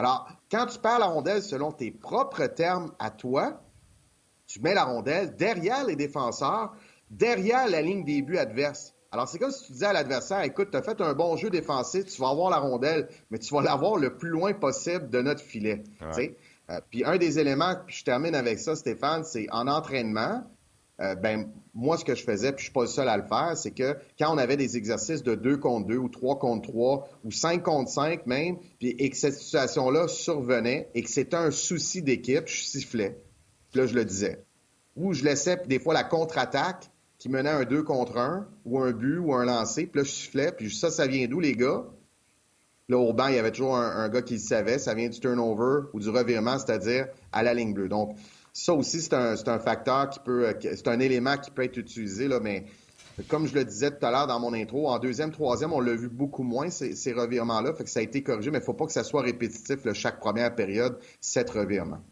Alors, 0.00 0.30
quand 0.50 0.64
tu 0.64 0.78
perds 0.78 0.98
la 0.98 1.08
rondelle 1.08 1.42
selon 1.42 1.72
tes 1.72 1.90
propres 1.90 2.46
termes 2.46 2.90
à 2.98 3.10
toi, 3.10 3.60
tu 4.46 4.58
mets 4.62 4.72
la 4.72 4.84
rondelle 4.84 5.36
derrière 5.36 5.84
les 5.84 5.94
défenseurs, 5.94 6.72
derrière 7.10 7.68
la 7.68 7.82
ligne 7.82 8.02
des 8.02 8.22
buts 8.22 8.38
adverse. 8.38 8.94
Alors, 9.12 9.28
c'est 9.28 9.38
comme 9.38 9.50
si 9.50 9.66
tu 9.66 9.72
disais 9.72 9.84
à 9.84 9.92
l'adversaire, 9.92 10.40
écoute, 10.40 10.70
tu 10.70 10.78
as 10.78 10.82
fait 10.82 10.98
un 11.02 11.12
bon 11.12 11.36
jeu 11.36 11.50
défensif, 11.50 12.06
tu 12.06 12.18
vas 12.18 12.30
avoir 12.30 12.48
la 12.48 12.56
rondelle, 12.56 13.10
mais 13.30 13.38
tu 13.38 13.52
vas 13.52 13.60
l'avoir 13.60 13.98
le 13.98 14.16
plus 14.16 14.30
loin 14.30 14.54
possible 14.54 15.10
de 15.10 15.20
notre 15.20 15.42
filet. 15.42 15.84
Euh, 16.70 16.80
puis 16.88 17.04
un 17.04 17.18
des 17.18 17.38
éléments, 17.38 17.74
puis 17.86 17.96
je 17.96 18.04
termine 18.04 18.34
avec 18.34 18.58
ça, 18.58 18.76
Stéphane, 18.76 19.22
c'est 19.24 19.48
en 19.50 19.66
entraînement, 19.66 20.44
euh, 21.02 21.14
ben 21.14 21.52
moi, 21.74 21.96
ce 21.96 22.04
que 22.04 22.14
je 22.14 22.24
faisais, 22.24 22.52
puis 22.52 22.60
je 22.60 22.64
suis 22.64 22.72
pas 22.72 22.82
le 22.82 22.88
seul 22.88 23.08
à 23.08 23.16
le 23.16 23.22
faire, 23.22 23.56
c'est 23.56 23.70
que 23.70 23.96
quand 24.18 24.32
on 24.32 24.38
avait 24.38 24.56
des 24.56 24.76
exercices 24.76 25.22
de 25.22 25.34
2 25.34 25.58
contre 25.58 25.86
2 25.86 25.96
ou 25.96 26.08
3 26.08 26.38
contre 26.38 26.68
3 26.68 27.08
ou 27.24 27.30
5 27.30 27.62
contre 27.62 27.90
5 27.90 28.26
même, 28.26 28.56
puis, 28.78 28.88
et 28.98 29.10
que 29.10 29.16
cette 29.16 29.34
situation-là 29.34 30.08
survenait 30.08 30.90
et 30.94 31.02
que 31.02 31.10
c'était 31.10 31.36
un 31.36 31.50
souci 31.50 32.02
d'équipe, 32.02 32.46
je 32.46 32.62
sifflais. 32.64 33.22
Puis 33.70 33.80
là, 33.80 33.86
je 33.86 33.94
le 33.94 34.04
disais. 34.04 34.44
Ou 34.96 35.12
je 35.12 35.24
laissais 35.24 35.60
des 35.66 35.78
fois 35.78 35.94
la 35.94 36.04
contre-attaque 36.04 36.90
qui 37.18 37.28
menait 37.28 37.50
un 37.50 37.64
2 37.64 37.82
contre 37.82 38.16
1 38.16 38.48
ou 38.64 38.80
un 38.80 38.92
but 38.92 39.18
ou 39.18 39.34
un 39.34 39.44
lancer, 39.44 39.86
puis 39.86 40.00
là, 40.00 40.04
je 40.04 40.10
sifflais, 40.10 40.52
puis 40.52 40.74
ça, 40.74 40.90
ça 40.90 41.06
vient 41.06 41.26
d'où, 41.28 41.38
les 41.38 41.54
gars? 41.54 41.84
Là, 42.88 42.98
au 42.98 43.12
banc, 43.12 43.28
il 43.28 43.36
y 43.36 43.38
avait 43.38 43.52
toujours 43.52 43.76
un, 43.76 43.88
un 43.88 44.08
gars 44.08 44.22
qui 44.22 44.34
le 44.34 44.40
savait, 44.40 44.80
ça 44.80 44.94
vient 44.94 45.08
du 45.08 45.20
turnover 45.20 45.86
ou 45.92 46.00
du 46.00 46.08
revirement, 46.08 46.58
c'est-à-dire 46.58 47.06
à 47.30 47.44
la 47.44 47.54
ligne 47.54 47.72
bleue. 47.72 47.88
Donc, 47.88 48.16
ça 48.52 48.74
aussi, 48.74 49.00
c'est 49.00 49.14
un, 49.14 49.34
un, 49.46 49.58
facteur 49.58 50.10
qui 50.10 50.20
peut, 50.20 50.48
euh, 50.48 50.52
c'est 50.60 50.88
un 50.88 51.00
élément 51.00 51.36
qui 51.36 51.50
peut 51.50 51.62
être 51.62 51.76
utilisé, 51.76 52.28
là, 52.28 52.40
mais 52.40 52.64
comme 53.28 53.46
je 53.46 53.54
le 53.54 53.64
disais 53.64 53.90
tout 53.90 54.04
à 54.04 54.10
l'heure 54.10 54.26
dans 54.26 54.40
mon 54.40 54.54
intro, 54.54 54.88
en 54.88 54.98
deuxième, 54.98 55.30
troisième, 55.30 55.72
on 55.72 55.80
l'a 55.80 55.94
vu 55.94 56.08
beaucoup 56.08 56.42
moins, 56.42 56.70
ces, 56.70 56.94
ces 56.94 57.12
revirements-là, 57.12 57.74
fait 57.74 57.84
que 57.84 57.90
ça 57.90 58.00
a 58.00 58.02
été 58.02 58.22
corrigé, 58.22 58.50
mais 58.50 58.58
il 58.58 58.62
ne 58.62 58.66
faut 58.66 58.74
pas 58.74 58.86
que 58.86 58.92
ça 58.92 59.04
soit 59.04 59.22
répétitif 59.22 59.78
chaque 59.92 60.20
première 60.20 60.54
période, 60.54 60.98
sept 61.20 61.50
revirements. 61.50 62.02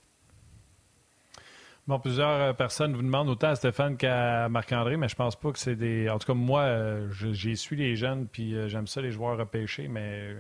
Bon, 1.86 1.98
plusieurs 1.98 2.42
euh, 2.42 2.52
personnes 2.52 2.94
vous 2.94 3.02
demandent 3.02 3.30
autant 3.30 3.48
à 3.48 3.54
Stéphane 3.54 3.96
qu'à 3.96 4.50
Marc-André, 4.50 4.98
mais 4.98 5.08
je 5.08 5.16
pense 5.16 5.36
pas 5.36 5.50
que 5.52 5.58
c'est 5.58 5.76
des. 5.76 6.10
En 6.10 6.18
tout 6.18 6.26
cas, 6.26 6.34
moi, 6.34 6.60
euh, 6.60 7.08
j'ai 7.10 7.54
su 7.54 7.76
les 7.76 7.96
jeunes, 7.96 8.26
puis 8.26 8.54
j'aime 8.68 8.86
ça, 8.86 9.00
les 9.00 9.10
joueurs 9.10 9.38
repêchés, 9.38 9.88
mais 9.88 10.34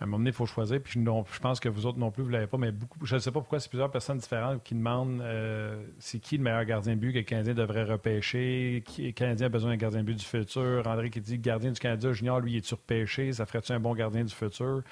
à 0.00 0.04
un 0.04 0.06
moment 0.06 0.18
donné, 0.18 0.30
il 0.30 0.34
faut 0.34 0.46
choisir. 0.46 0.80
Puis 0.82 0.98
je 0.98 1.40
pense 1.40 1.60
que 1.60 1.68
vous 1.68 1.84
autres 1.84 1.98
non 1.98 2.10
plus, 2.10 2.22
vous 2.22 2.30
ne 2.30 2.34
l'avez 2.34 2.46
pas, 2.46 2.56
mais 2.56 2.72
beaucoup, 2.72 3.04
je 3.04 3.16
ne 3.16 3.20
sais 3.20 3.30
pas 3.30 3.40
pourquoi 3.40 3.60
c'est 3.60 3.68
plusieurs 3.68 3.90
personnes 3.90 4.16
différentes 4.16 4.62
qui 4.62 4.74
demandent 4.74 5.20
euh, 5.20 5.84
c'est 5.98 6.18
qui 6.18 6.38
le 6.38 6.42
meilleur 6.42 6.64
gardien 6.64 6.94
de 6.94 7.00
but 7.00 7.12
que 7.12 7.18
le 7.18 7.24
Canadien 7.24 7.52
devrait 7.52 7.84
repêcher. 7.84 8.82
Le 8.98 9.10
Canadien 9.12 9.46
a 9.46 9.50
besoin 9.50 9.70
d'un 9.70 9.76
gardien 9.76 10.00
de 10.00 10.06
but 10.06 10.16
du 10.16 10.24
futur. 10.24 10.86
André 10.86 11.10
qui 11.10 11.20
dit 11.20 11.38
gardien 11.38 11.70
du 11.70 11.78
Canadien 11.78 12.12
junior, 12.12 12.40
lui, 12.40 12.56
est-tu 12.56 12.74
repêché 12.74 13.32
Ça 13.34 13.44
ferait-tu 13.44 13.72
un 13.72 13.80
bon 13.80 13.94
gardien 13.94 14.24
du 14.24 14.34
futur? 14.34 14.82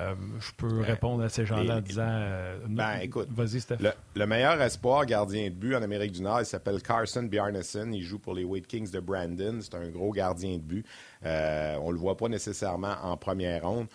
Euh, 0.00 0.14
je 0.40 0.50
peux 0.56 0.80
ben, 0.80 0.82
répondre 0.82 1.22
à 1.22 1.28
ces 1.28 1.46
gens-là 1.46 1.76
en 1.76 1.80
disant 1.80 2.08
euh, 2.08 2.58
ben, 2.68 2.98
écoute, 3.02 3.28
vas-y, 3.30 3.60
Steph. 3.60 3.76
Le, 4.14 4.26
meilleur 4.26 4.60
espoir 4.60 5.06
gardien 5.06 5.44
de 5.44 5.54
but 5.54 5.74
en 5.74 5.82
Amérique 5.82 6.12
du 6.12 6.22
Nord, 6.22 6.40
il 6.40 6.46
s'appelle 6.46 6.82
Carson 6.82 7.22
Bjarnason. 7.22 7.90
Il 7.92 8.02
joue 8.02 8.18
pour 8.18 8.34
les 8.34 8.44
Wade 8.44 8.66
Kings 8.66 8.90
de 8.90 9.00
Brandon. 9.00 9.58
C'est 9.60 9.74
un 9.74 9.88
gros 9.90 10.10
gardien 10.12 10.56
de 10.56 10.62
but. 10.62 10.86
Euh, 11.24 11.76
on 11.82 11.88
ne 11.88 11.92
le 11.92 11.98
voit 11.98 12.16
pas 12.16 12.28
nécessairement 12.28 12.94
en 13.02 13.16
première 13.16 13.62
ronde. 13.62 13.86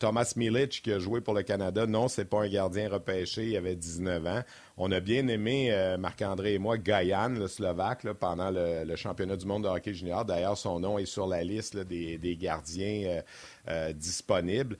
Thomas 0.00 0.32
Milic, 0.34 0.82
qui 0.82 0.92
a 0.92 0.98
joué 0.98 1.20
pour 1.20 1.34
le 1.34 1.44
Canada, 1.44 1.86
non, 1.86 2.08
c'est 2.08 2.24
pas 2.24 2.42
un 2.42 2.48
gardien 2.48 2.88
repêché, 2.88 3.46
il 3.46 3.56
avait 3.56 3.76
19 3.76 4.26
ans. 4.26 4.42
On 4.76 4.90
a 4.90 4.98
bien 4.98 5.28
aimé, 5.28 5.72
Marc-André 6.00 6.54
et 6.54 6.58
moi, 6.58 6.78
Gayan, 6.78 7.28
le 7.28 7.46
Slovaque, 7.46 8.04
pendant 8.14 8.50
le, 8.50 8.96
championnat 8.96 9.36
du 9.36 9.46
monde 9.46 9.62
de 9.62 9.68
hockey 9.68 9.94
junior. 9.94 10.24
D'ailleurs, 10.24 10.58
son 10.58 10.80
nom 10.80 10.98
est 10.98 11.06
sur 11.06 11.28
la 11.28 11.44
liste 11.44 11.76
des, 11.76 12.18
des, 12.18 12.36
gardiens 12.36 13.22
disponibles 13.94 14.76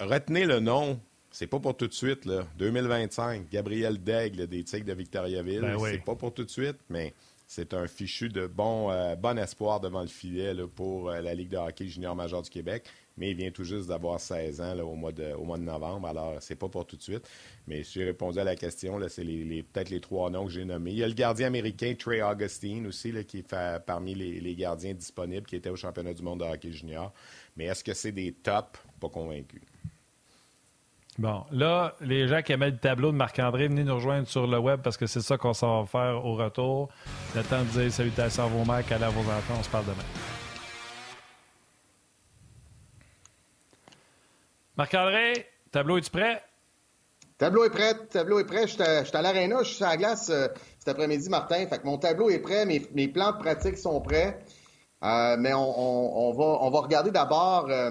retenez 0.00 0.46
le 0.46 0.60
nom. 0.60 1.00
C'est 1.30 1.48
pas 1.48 1.58
pour 1.58 1.76
tout 1.76 1.88
de 1.88 1.92
suite, 1.92 2.26
là. 2.26 2.46
2025, 2.58 3.48
Gabriel 3.50 3.98
Daigle 3.98 4.46
des 4.46 4.62
Tigres 4.62 4.86
de 4.86 4.92
Victoriaville. 4.92 5.62
Ben 5.62 5.76
c'est 5.80 6.04
pas 6.04 6.14
pour 6.14 6.32
tout 6.32 6.44
de 6.44 6.50
suite, 6.50 6.78
mais 6.88 7.12
c'est 7.46 7.74
un 7.74 7.86
fichu 7.86 8.28
de 8.28 8.46
bon, 8.46 8.90
euh, 8.90 9.16
bon 9.16 9.38
espoir 9.38 9.80
devant 9.80 10.02
le 10.02 10.06
filet 10.06 10.54
pour 10.74 11.10
euh, 11.10 11.20
la 11.20 11.34
Ligue 11.34 11.50
de 11.50 11.56
hockey 11.56 11.86
junior 11.86 12.14
major 12.14 12.42
du 12.42 12.50
Québec. 12.50 12.84
Mais 13.16 13.30
il 13.30 13.36
vient 13.36 13.50
tout 13.50 13.62
juste 13.62 13.88
d'avoir 13.88 14.18
16 14.18 14.60
ans 14.60 14.78
au, 14.80 14.94
mois 14.94 15.12
de, 15.12 15.32
au 15.34 15.44
mois 15.44 15.58
de 15.58 15.62
novembre, 15.62 16.08
alors 16.08 16.36
c'est 16.40 16.56
pas 16.56 16.68
pour 16.68 16.84
tout 16.84 16.96
de 16.96 17.02
suite. 17.02 17.28
Mais 17.68 17.84
si 17.84 18.00
j'ai 18.00 18.04
répondu 18.04 18.40
à 18.40 18.44
la 18.44 18.56
question, 18.56 19.00
c'est 19.08 19.22
les, 19.22 19.62
peut-être 19.62 19.90
les 19.90 20.00
trois 20.00 20.30
noms 20.30 20.46
que 20.46 20.50
j'ai 20.50 20.64
nommés. 20.64 20.90
Il 20.90 20.98
y 20.98 21.04
a 21.04 21.06
le 21.06 21.14
gardien 21.14 21.46
américain 21.46 21.94
Trey 21.96 22.22
Augustine 22.22 22.88
aussi, 22.88 23.12
qui 23.24 23.42
fait 23.42 23.84
parmi 23.86 24.16
les, 24.16 24.40
les, 24.40 24.54
gardiens 24.56 24.94
disponibles 24.94 25.46
qui 25.46 25.54
étaient 25.54 25.70
au 25.70 25.76
championnat 25.76 26.12
du 26.12 26.22
monde 26.22 26.40
de 26.40 26.44
hockey 26.44 26.72
junior. 26.72 27.12
Mais 27.56 27.66
est-ce 27.66 27.84
que 27.84 27.94
c'est 27.94 28.12
des 28.12 28.32
tops? 28.32 28.80
Pas 29.00 29.08
convaincu. 29.08 29.60
Bon, 31.16 31.44
là, 31.52 31.94
les 32.00 32.26
gens 32.26 32.42
qui 32.42 32.52
aimaient 32.52 32.70
le 32.70 32.76
tableau 32.76 33.12
de 33.12 33.16
Marc-André, 33.16 33.68
venez 33.68 33.84
nous 33.84 33.94
rejoindre 33.94 34.26
sur 34.26 34.48
le 34.48 34.58
web 34.58 34.80
parce 34.82 34.96
que 34.96 35.06
c'est 35.06 35.20
ça 35.20 35.38
qu'on 35.38 35.52
s'en 35.52 35.82
va 35.82 35.86
faire 35.86 36.24
au 36.24 36.34
retour. 36.34 36.88
Le 37.36 37.42
temps 37.44 37.62
de 37.62 37.68
dire 37.68 37.92
salutations 37.92 38.42
à 38.42 38.46
vos 38.48 38.64
mères, 38.64 38.84
à 38.90 39.08
vos 39.10 39.20
enfants. 39.20 39.54
On 39.56 39.62
se 39.62 39.70
parle 39.70 39.84
demain. 39.84 40.02
Marc-André, 44.76 45.46
tableau 45.70 45.98
est-tu 45.98 46.10
prêt? 46.10 46.42
Tableau 47.38 47.64
est 47.64 47.70
prêt, 47.70 47.94
tableau 48.10 48.40
est 48.40 48.44
prêt. 48.44 48.66
Je 48.66 48.72
suis 48.72 49.16
à 49.16 49.22
l'aréna, 49.22 49.58
je 49.60 49.68
suis 49.68 49.76
sur 49.76 49.86
la 49.86 49.96
glace 49.96 50.30
euh, 50.30 50.48
cet 50.80 50.88
après-midi, 50.88 51.28
Martin. 51.28 51.64
Fait 51.68 51.78
que 51.78 51.86
mon 51.86 51.98
tableau 51.98 52.28
est 52.28 52.40
prêt, 52.40 52.66
mes, 52.66 53.08
plans 53.08 53.32
de 53.32 53.38
pratique 53.38 53.78
sont 53.78 54.00
prêts. 54.00 54.40
Euh, 55.04 55.36
mais 55.38 55.52
on, 55.54 56.32
va, 56.32 56.44
on 56.44 56.70
va 56.70 56.80
regarder 56.80 57.12
d'abord 57.12 57.66
euh, 57.70 57.90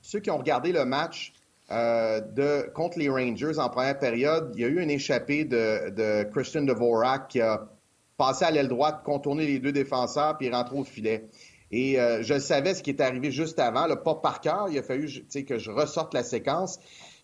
ceux 0.00 0.20
qui 0.20 0.30
ont 0.30 0.38
regardé 0.38 0.70
le 0.70 0.84
match 0.84 1.32
euh, 1.70 2.20
de, 2.20 2.70
contre 2.74 2.98
les 2.98 3.08
Rangers 3.08 3.58
en 3.58 3.68
première 3.68 3.98
période. 3.98 4.52
Il 4.54 4.60
y 4.60 4.64
a 4.64 4.68
eu 4.68 4.80
une 4.80 4.90
échappée 4.90 5.44
de, 5.44 5.90
de 5.90 6.22
Christian 6.30 6.62
Dvorak 6.62 7.28
qui 7.28 7.40
a 7.40 7.68
passé 8.16 8.44
à 8.44 8.50
l'aile 8.50 8.68
droite, 8.68 9.02
contourné 9.04 9.46
les 9.46 9.58
deux 9.58 9.72
défenseurs, 9.72 10.38
puis 10.38 10.50
rentré 10.50 10.76
au 10.78 10.84
filet. 10.84 11.28
Et 11.72 12.00
euh, 12.00 12.22
je 12.22 12.38
savais 12.38 12.74
ce 12.74 12.82
qui 12.82 12.90
est 12.90 13.00
arrivé 13.00 13.30
juste 13.30 13.58
avant, 13.58 13.86
le 13.86 13.96
pas 13.96 14.14
par 14.14 14.40
cœur. 14.40 14.68
Il 14.70 14.78
a 14.78 14.82
fallu 14.82 15.08
que 15.46 15.58
je 15.58 15.70
ressorte 15.70 16.14
la 16.14 16.22
séquence. 16.22 16.78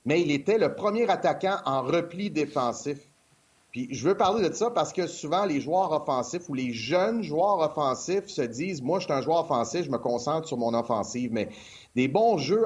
Mais 0.05 0.21
il 0.21 0.33
était 0.33 0.59
le 0.59 0.75
premier 0.75 1.09
attaquant 1.09 1.59
en 1.65 1.83
repli 1.83 2.31
défensif. 2.31 2.99
Puis 3.71 3.89
je 3.91 4.07
veux 4.07 4.17
parler 4.17 4.47
de 4.47 4.53
ça 4.53 4.71
parce 4.71 4.93
que 4.93 5.07
souvent 5.07 5.47
les 5.47 5.61
joueurs 5.61 5.93
offensifs 5.93 6.49
ou 6.49 6.55
les 6.55 6.73
jeunes 6.73 7.23
joueurs 7.23 7.59
offensifs 7.61 8.27
se 8.27 8.43
disent 8.43 8.83
Moi, 8.83 8.99
je 8.99 9.05
suis 9.05 9.13
un 9.13 9.23
joueur 9.23 9.45
offensif, 9.45 9.85
je 9.85 9.91
me 9.91 9.99
concentre 9.99 10.47
sur 10.47 10.59
mon 10.59 10.75
offensive. 10.75 11.31
Mais 11.33 11.49
des 11.95 12.09
bons 12.09 12.39
jeux, 12.39 12.65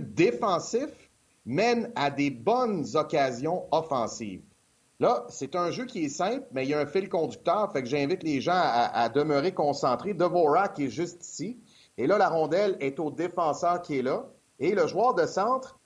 défensifs 0.00 1.10
mènent 1.46 1.90
à 1.96 2.10
des 2.10 2.30
bonnes 2.30 2.86
occasions 2.94 3.64
offensives. 3.72 4.42
Là, 5.00 5.24
c'est 5.30 5.56
un 5.56 5.70
jeu 5.70 5.86
qui 5.86 6.04
est 6.04 6.10
simple, 6.10 6.46
mais 6.52 6.66
il 6.66 6.70
y 6.70 6.74
a 6.74 6.80
un 6.80 6.86
fil 6.86 7.08
conducteur, 7.08 7.72
fait 7.72 7.82
que 7.82 7.88
j'invite 7.88 8.22
les 8.22 8.42
gens 8.42 8.52
à, 8.54 9.08
demeurer 9.08 9.52
concentrés. 9.52 10.12
Devorak 10.12 10.78
est 10.78 10.90
juste 10.90 11.24
ici. 11.24 11.58
Et 11.96 12.06
là, 12.06 12.18
la 12.18 12.28
rondelle 12.28 12.76
est 12.80 13.00
au 13.00 13.10
défenseur 13.10 13.80
qui 13.80 13.98
est 13.98 14.02
là. 14.02 14.26
Et 14.58 14.74
le 14.74 14.86
joueur 14.86 15.14
de 15.14 15.24
centre 15.24 15.78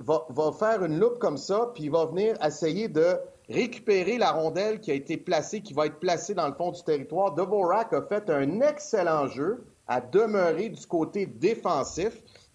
va, 0.00 0.26
va 0.30 0.52
faire 0.52 0.82
une 0.82 0.98
loupe 0.98 1.18
comme 1.18 1.36
ça, 1.36 1.72
puis 1.74 1.84
il 1.84 1.90
va 1.90 2.06
venir 2.06 2.42
essayer 2.42 2.88
de 2.88 3.18
récupérer 3.50 4.16
la 4.16 4.32
rondelle 4.32 4.80
qui 4.80 4.90
a 4.90 4.94
été 4.94 5.18
placée, 5.18 5.60
qui 5.60 5.74
va 5.74 5.84
être 5.84 6.00
placée 6.00 6.32
dans 6.32 6.48
le 6.48 6.54
fond 6.54 6.70
du 6.70 6.82
territoire. 6.82 7.34
Devorak 7.34 7.92
a 7.92 8.00
fait 8.02 8.30
un 8.30 8.62
excellent 8.62 9.26
jeu 9.26 9.66
à 9.86 10.00
demeurer 10.00 10.68
du 10.68 10.86
côté 10.86 11.26
défensif, 11.26 12.12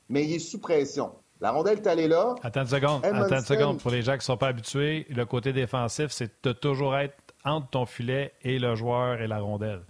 mais 0.08 0.26
il 0.26 0.36
est 0.36 0.40
sous 0.40 0.60
pression. 0.60 1.12
La 1.42 1.52
rondelle 1.52 1.78
est 1.78 1.88
allée 1.88 2.08
là. 2.08 2.36
Attends 2.44 2.62
une 2.62 2.68
seconde. 2.68 3.06
Attends 3.06 3.38
une 3.38 3.46
seconde. 3.46 3.80
Pour 3.80 3.92
les 3.92 4.02
gens 4.02 4.14
qui 4.14 4.20
ne 4.20 4.24
sont 4.24 4.38
pas 4.38 4.48
habitués, 4.48 5.06
le 5.10 5.26
côté 5.26 5.54
défensif, 5.54 6.08
c'est 6.10 6.44
de 6.44 6.52
toujours 6.52 6.98
être 6.98 7.16
entre 7.46 7.70
ton 7.70 7.86
filet 7.86 8.34
et 8.42 8.60
le 8.60 8.76
joueur 8.76 9.22
et 9.22 9.28
la 9.28 9.40
rondelle. 9.40 9.82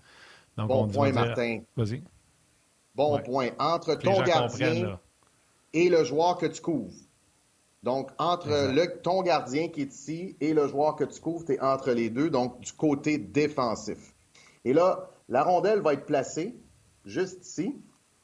bon 0.58 0.88
point, 0.88 1.12
Martin. 1.12 1.62
Vas-y. 1.76 2.04
Bon 2.94 3.20
point. 3.20 3.50
Entre 3.58 3.96
ton 3.96 4.22
gardien 4.22 5.00
et 5.74 5.90
le 5.90 6.04
joueur 6.04 6.38
que 6.38 6.46
tu 6.46 6.62
couvres. 6.62 6.94
Donc, 7.82 8.10
entre 8.18 8.50
le, 8.50 9.02
ton 9.02 9.22
gardien 9.22 9.70
qui 9.70 9.82
est 9.82 9.94
ici 9.94 10.36
et 10.42 10.54
le 10.54 10.68
joueur 10.68 10.96
que 10.96 11.06
tu 11.06 11.22
couvres, 11.22 11.46
tu 11.46 11.54
es 11.54 11.62
entre 11.62 11.92
les 11.92 12.10
deux, 12.10 12.30
donc 12.30 12.60
du 12.60 12.74
côté 12.74 13.18
défensif. 13.18 14.14
Et 14.66 14.74
là, 14.74 15.10
la 15.30 15.44
rondelle 15.44 15.80
va 15.80 15.94
être 15.94 16.06
placée 16.06 16.56
juste 17.06 17.46
ici. 17.46 17.76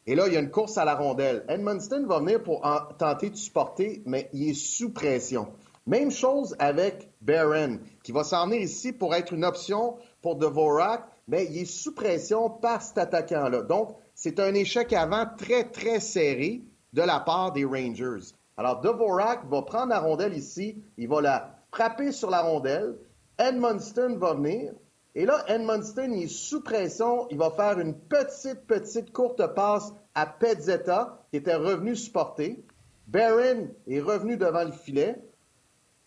Et 0.07 0.15
là, 0.15 0.28
il 0.28 0.34
y 0.34 0.38
a 0.38 0.39
une 0.39 0.51
course 0.51 0.78
à 0.78 0.86
la 0.86 0.95
rondelle. 0.95 1.43
Edmundston 1.49 2.05
va 2.05 2.19
venir 2.19 2.43
pour 2.43 2.61
tenter 2.99 3.32
de 3.32 3.36
supporter, 3.36 4.03
mais 4.05 4.30
il 4.34 4.49
est 4.49 4.53
sous 4.53 4.91
pression. 4.91 5.47
Même 5.88 6.11
chose 6.11 6.55
avec 6.59 7.11
Barron, 7.21 7.80
qui 8.03 8.11
va 8.11 8.23
s'en 8.23 8.45
venir 8.45 8.61
ici 8.61 8.91
pour 8.91 9.13
être 9.13 9.34
une 9.34 9.45
option 9.45 9.97
pour 10.21 10.36
Dvorak, 10.36 11.07
mais 11.28 11.45
il 11.45 11.59
est 11.59 11.65
sous 11.65 11.93
pression 11.93 12.49
par 12.49 12.82
cet 12.82 12.97
attaquant-là. 12.97 13.61
Donc, 13.63 13.95
c'est 14.13 14.39
un 14.39 14.53
échec 14.53 14.93
avant 14.93 15.26
très, 15.38 15.65
très 15.65 15.99
serré 15.99 16.61
de 16.93 17.01
la 17.01 17.19
part 17.19 17.51
des 17.51 17.65
Rangers. 17.65 18.34
Alors, 18.57 18.82
Dvorak 18.82 19.45
va 19.49 19.61
prendre 19.63 19.89
la 19.89 19.99
rondelle 19.99 20.36
ici, 20.36 20.84
il 20.97 21.07
va 21.07 21.21
la 21.21 21.55
frapper 21.71 22.11
sur 22.11 22.30
la 22.30 22.41
rondelle. 22.41 22.95
Edmundston 23.38 24.17
va 24.17 24.34
venir, 24.34 24.73
et 25.16 25.26
là, 25.26 25.45
Edmundston, 25.47 26.11
il 26.11 26.24
est 26.24 26.28
sous 26.28 26.61
pression. 26.61 27.28
Il 27.30 27.38
va 27.38 27.49
faire 27.51 27.80
une 27.80 27.93
petite, 27.93 28.68
petite 28.68 29.13
courte 29.13 29.41
passe 29.55 29.93
à 30.13 30.26
Pezzetta, 30.26 31.26
qui 31.32 31.38
était 31.38 31.55
revenu 31.55 31.95
supporter. 31.95 32.66
Barron 33.07 33.70
est 33.88 34.01
revenu 34.01 34.36
devant 34.36 34.66
le 34.66 34.74
filet. 34.74 35.16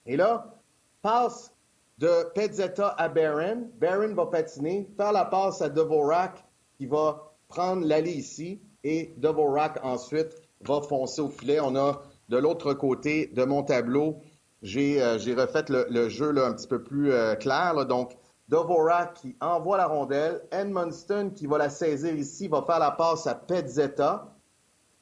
Et 0.04 0.16
là, 0.16 0.54
passe 1.00 1.54
de 1.96 2.30
Pezzetta 2.34 2.88
à 2.98 3.09
Barron. 3.09 3.70
Barron 3.80 4.14
va 4.14 4.26
patiner, 4.26 4.86
faire 4.96 5.12
la 5.12 5.24
passe 5.24 5.62
à 5.62 5.70
Dvorak, 5.70 6.44
qui 6.76 6.84
va 6.84 7.32
prendre 7.48 7.86
l'allée 7.86 8.12
ici. 8.12 8.61
Et 8.84 9.14
Dvorak, 9.16 9.78
ensuite, 9.82 10.34
va 10.61 10.82
foncer 10.82 11.22
au 11.22 11.28
filet. 11.28 11.61
On 11.61 11.76
a 11.76 12.02
de 12.28 12.36
l'autre 12.36 12.74
côté 12.74 13.28
de 13.28 13.44
mon 13.44 13.62
tableau, 13.62 14.20
j'ai 14.61 15.02
euh, 15.02 15.14
refait 15.14 15.64
le, 15.68 16.09
jeu 16.09 16.30
là, 16.30 16.46
un 16.46 16.52
petit 16.52 16.66
peu 16.66 16.82
plus 16.82 17.12
euh, 17.12 17.36
clair. 17.36 17.86
Donc, 17.86 18.12
Dvorak 18.49 19.14
qui 19.14 19.36
envoie 19.40 19.76
la 19.76 19.86
rondelle. 19.86 20.42
Edmundston 20.51 21.30
qui 21.30 21.46
va 21.46 21.59
la 21.59 21.70
saisir 21.70 22.14
ici, 22.14 22.49
va 22.49 22.62
faire 22.62 22.78
la 22.78 22.92
passe 22.92 23.26
à 23.26 23.34
Petzetta. 23.34 24.34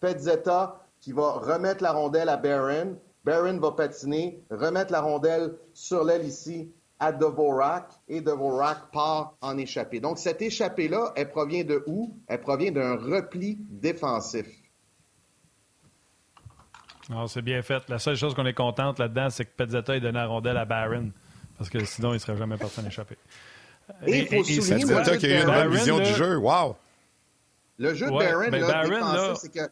Petzetta 0.00 0.80
qui 1.00 1.12
va 1.12 1.32
remettre 1.32 1.82
la 1.82 1.92
rondelle 1.92 2.28
à 2.28 2.36
Barron. 2.36 2.98
Barron 3.24 3.58
va 3.58 3.72
patiner, 3.72 4.42
remettre 4.50 4.92
la 4.92 5.00
rondelle 5.00 5.56
sur 5.72 6.04
l'aile 6.04 6.24
ici 6.24 6.72
à 6.98 7.12
Dvorak 7.12 7.90
et 8.08 8.20
Dvorak 8.20 8.90
part 8.92 9.34
en 9.40 9.58
échappée. 9.58 10.00
Donc 10.00 10.18
cette 10.18 10.42
échappée-là, 10.42 11.12
elle 11.16 11.30
provient 11.30 11.64
de 11.64 11.82
où? 11.86 12.18
Elle 12.26 12.40
provient 12.40 12.72
d'un 12.72 12.96
repli 12.96 13.58
défensif. 13.68 14.46
c'est 17.26 17.42
bien 17.42 17.62
fait. 17.62 17.88
La 17.88 17.98
seule 17.98 18.16
chose 18.16 18.34
qu'on 18.34 18.46
est 18.46 18.54
contente 18.54 18.98
là-dedans, 18.98 19.30
c'est 19.30 19.44
que 19.44 19.54
Petzetta 19.56 19.96
ait 19.96 20.00
donné 20.00 20.18
la 20.18 20.26
rondelle 20.26 20.56
à 20.56 20.64
Barron. 20.64 21.12
Parce 21.58 21.70
que 21.70 21.84
sinon, 21.84 22.10
il 22.10 22.14
ne 22.14 22.18
serait 22.18 22.36
jamais 22.36 22.56
parti 22.56 22.80
en 22.80 22.86
échapper. 22.86 23.16
Et 24.06 24.20
il 24.20 24.26
faut 24.26 24.44
souligner... 24.44 24.62
C'est 24.62 25.30
eu 25.30 25.40
une 25.40 25.46
bonne 25.46 25.70
vision 25.70 25.98
du 25.98 26.12
jeu. 26.14 26.36
Wow! 26.36 26.76
Le 27.78 27.94
jeu 27.94 28.06
de 28.06 28.10
Barron, 28.10 28.48
ben 28.50 28.60
là, 28.60 29.34
c'est 29.36 29.52
que 29.52 29.68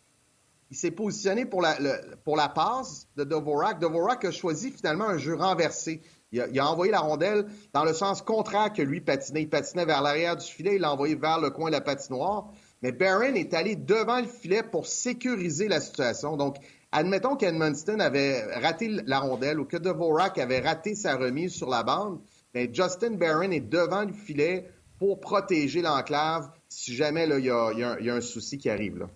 il 0.71 0.77
s'est 0.77 0.91
positionné 0.91 1.47
pour 1.47 1.63
la, 1.63 1.77
pour 2.25 2.37
la 2.37 2.49
passe 2.49 3.07
de 3.17 3.25
Dvorak. 3.25 3.79
Dvorak 3.79 4.25
a 4.25 4.31
choisi 4.31 4.73
finalement 4.73 5.09
un 5.09 5.19
jeu 5.19 5.35
renversé. 5.37 6.03
Il 6.33 6.41
a, 6.41 6.49
il 6.49 6.59
a, 6.59 6.69
envoyé 6.69 6.91
la 6.91 7.01
rondelle 7.01 7.47
dans 7.73 7.85
le 7.85 7.93
sens 7.93 8.23
contraire 8.23 8.73
que 8.73 8.83
lui 8.83 9.01
patinait. 9.01 9.43
Il 9.43 9.49
patinait 9.49 9.85
vers 9.85 10.03
l'arrière 10.03 10.37
du 10.37 10.45
filet, 10.45 10.77
il 10.77 10.81
l'a 10.81 10.93
envoyé 10.93 11.15
vers 11.15 11.39
le 11.39 11.51
coin 11.51 11.67
de 11.67 11.73
la 11.73 11.81
patinoire. 11.81 12.51
Mais 12.83 12.93
Barron 12.93 13.35
est 13.35 13.55
allé 13.55 13.77
devant 13.77 14.21
le 14.21 14.27
filet 14.27 14.63
pour 14.63 14.87
sécuriser 14.87 15.69
la 15.69 15.81
situation. 15.81 16.37
Donc, 16.37 16.57
Admettons 16.97 17.35
qu'Edmundston 17.35 17.99
avait 17.99 18.45
raté 18.61 18.89
la 18.89 19.19
rondelle 19.19 19.59
ou 19.59 19.65
que 19.65 19.77
Dvorak 19.77 20.39
avait 20.39 20.61
raté 20.61 20.95
sa 20.95 21.17
remise 21.17 21.53
sur 21.53 21.69
la 21.69 21.83
bande, 21.83 22.21
mais 22.55 22.71
Justin 22.73 23.17
Barron 23.17 23.51
est 23.51 23.69
devant 23.69 24.05
le 24.05 24.13
filet 24.13 24.71
pour 25.01 25.19
protéger 25.19 25.83
l'enclave 25.83 26.53
si 26.69 26.95
jamais 26.95 27.27
il 27.29 27.45
y, 27.47 27.51
a 27.51 28.15
un 28.15 28.21
souci 28.21 28.59
qui 28.59 28.71
arrive. 28.71 29.09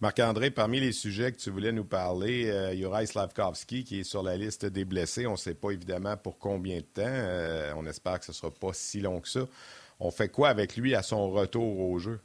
Marc-André, 0.00 0.50
parmi 0.50 0.80
les 0.80 0.90
sujets 0.90 1.30
que 1.30 1.36
tu 1.36 1.50
voulais 1.50 1.70
nous 1.70 1.84
parler, 1.84 2.50
euh, 2.50 2.74
Juraj 2.74 3.06
Slavkovski 3.06 3.84
qui 3.84 4.00
est 4.00 4.04
sur 4.04 4.24
la 4.24 4.36
liste 4.36 4.66
des 4.66 4.84
blessés. 4.84 5.28
On 5.28 5.32
ne 5.32 5.36
sait 5.36 5.54
pas 5.54 5.70
évidemment 5.70 6.16
pour 6.16 6.36
combien 6.40 6.78
de 6.78 6.82
temps. 6.82 7.02
Euh, 7.04 7.72
on 7.76 7.86
espère 7.86 8.18
que 8.18 8.24
ce 8.24 8.32
ne 8.32 8.34
sera 8.34 8.50
pas 8.50 8.72
si 8.72 9.00
long 9.00 9.20
que 9.20 9.28
ça. 9.28 9.46
On 10.00 10.10
fait 10.10 10.28
quoi 10.28 10.48
avec 10.48 10.76
lui 10.76 10.96
à 10.96 11.02
son 11.02 11.30
retour 11.30 11.78
au 11.78 11.96
jeu? 12.00 12.18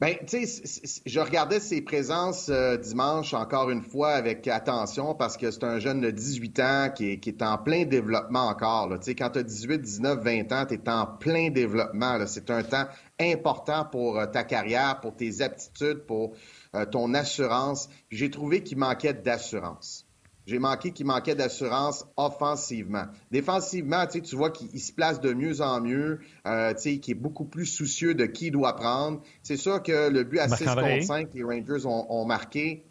Ben, 0.00 0.14
tu 0.28 0.46
sais, 0.46 1.02
je 1.06 1.18
regardais 1.18 1.58
ses 1.58 1.82
présences 1.82 2.50
euh, 2.50 2.76
dimanche 2.76 3.34
encore 3.34 3.68
une 3.68 3.82
fois 3.82 4.10
avec 4.10 4.46
attention 4.46 5.16
parce 5.16 5.36
que 5.36 5.50
c'est 5.50 5.64
un 5.64 5.80
jeune 5.80 6.00
de 6.00 6.12
18 6.12 6.60
ans 6.60 6.90
qui 6.94 7.10
est, 7.10 7.18
qui 7.18 7.30
est 7.30 7.42
en 7.42 7.58
plein 7.58 7.84
développement 7.84 8.46
encore. 8.46 8.90
Tu 9.00 9.06
sais, 9.06 9.14
quand 9.16 9.30
tu 9.30 9.40
as 9.40 9.42
18, 9.42 9.80
19, 9.80 10.22
20 10.22 10.52
ans, 10.52 10.66
tu 10.66 10.78
en 10.88 11.06
plein 11.06 11.50
développement. 11.50 12.16
C'est 12.28 12.48
un 12.50 12.62
temps 12.62 12.86
important 13.20 13.86
pour 13.86 14.20
euh, 14.20 14.26
ta 14.26 14.44
carrière, 14.44 15.00
pour 15.00 15.16
tes 15.16 15.42
aptitudes, 15.42 16.06
pour 16.06 16.36
euh, 16.76 16.86
ton 16.86 17.12
assurance. 17.14 17.88
J'ai 18.12 18.30
trouvé 18.30 18.62
qu'il 18.62 18.78
manquait 18.78 19.14
d'assurance. 19.14 20.07
J'ai 20.48 20.58
manqué 20.58 20.92
qu'il 20.92 21.04
manquait 21.04 21.34
d'assurance 21.34 22.06
offensivement. 22.16 23.04
Défensivement, 23.30 24.06
tu 24.06 24.34
vois 24.34 24.50
qu'il 24.50 24.80
se 24.80 24.94
place 24.94 25.20
de 25.20 25.34
mieux 25.34 25.60
en 25.60 25.82
mieux, 25.82 26.20
euh, 26.46 26.72
qu'il 26.72 27.10
est 27.10 27.14
beaucoup 27.14 27.44
plus 27.44 27.66
soucieux 27.66 28.14
de 28.14 28.24
qui 28.24 28.46
il 28.46 28.52
doit 28.52 28.74
prendre. 28.74 29.20
C'est 29.42 29.58
sûr 29.58 29.82
que 29.82 30.08
le 30.08 30.24
but 30.24 30.38
à 30.38 30.48
6 30.48 30.64
contre 30.64 31.02
5, 31.02 31.34
les 31.34 31.44
Rangers 31.44 31.84
ont, 31.84 32.24
marqué. 32.24 32.86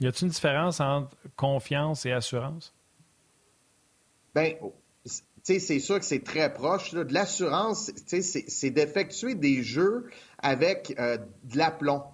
Y 0.00 0.06
a-t-il 0.06 0.24
une 0.24 0.30
différence 0.30 0.80
entre 0.80 1.14
confiance 1.36 2.06
et 2.06 2.12
assurance? 2.12 2.74
Bien, 4.34 4.52
c'est 5.42 5.80
sûr 5.80 5.98
que 5.98 6.04
c'est 6.06 6.24
très 6.24 6.50
proche. 6.50 6.94
De 6.94 7.12
l'assurance, 7.12 7.92
c'est 8.06 8.70
d'effectuer 8.70 9.34
des 9.34 9.62
jeux 9.62 10.08
avec 10.38 10.94
euh, 10.98 11.18
de 11.44 11.58
l'aplomb. 11.58 12.04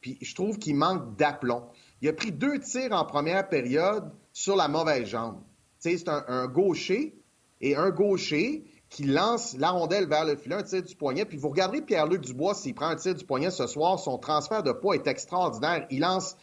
Puis 0.00 0.16
je 0.22 0.34
trouve 0.34 0.58
qu'il 0.58 0.76
manque 0.76 1.16
d'aplomb. 1.16 1.68
Il 2.00 2.08
a 2.08 2.12
pris 2.12 2.30
deux 2.30 2.60
tirs 2.60 2.92
en 2.92 3.04
première 3.04 3.48
période 3.48 4.12
sur 4.32 4.54
la 4.54 4.68
mauvaise 4.68 5.08
jambe. 5.08 5.40
C'est 5.80 6.08
un, 6.08 6.46
gaucher 6.46 7.16
et 7.60 7.74
un 7.74 7.90
gaucher 7.90 8.64
qui 8.88 9.04
lance 9.04 9.56
la 9.58 9.70
rondelle 9.70 10.08
vers 10.08 10.24
le 10.24 10.36
filet, 10.36 10.56
un 10.56 10.62
tir 10.62 10.82
du 10.82 10.94
poignet. 10.94 11.24
Puis 11.24 11.38
vous 11.38 11.48
regarderez 11.48 11.82
Pierre-Luc 11.82 12.22
Dubois, 12.22 12.54
s'il 12.54 12.74
prend 12.74 12.86
un 12.86 12.96
tir 12.96 13.14
du 13.14 13.24
poignet 13.24 13.50
ce 13.50 13.66
soir, 13.66 13.98
son 13.98 14.18
transfert 14.18 14.62
de 14.62 14.72
poids 14.72 14.94
est 14.94 15.06
extraordinaire. 15.08 15.86
Il 15.90 16.00
lance 16.00 16.36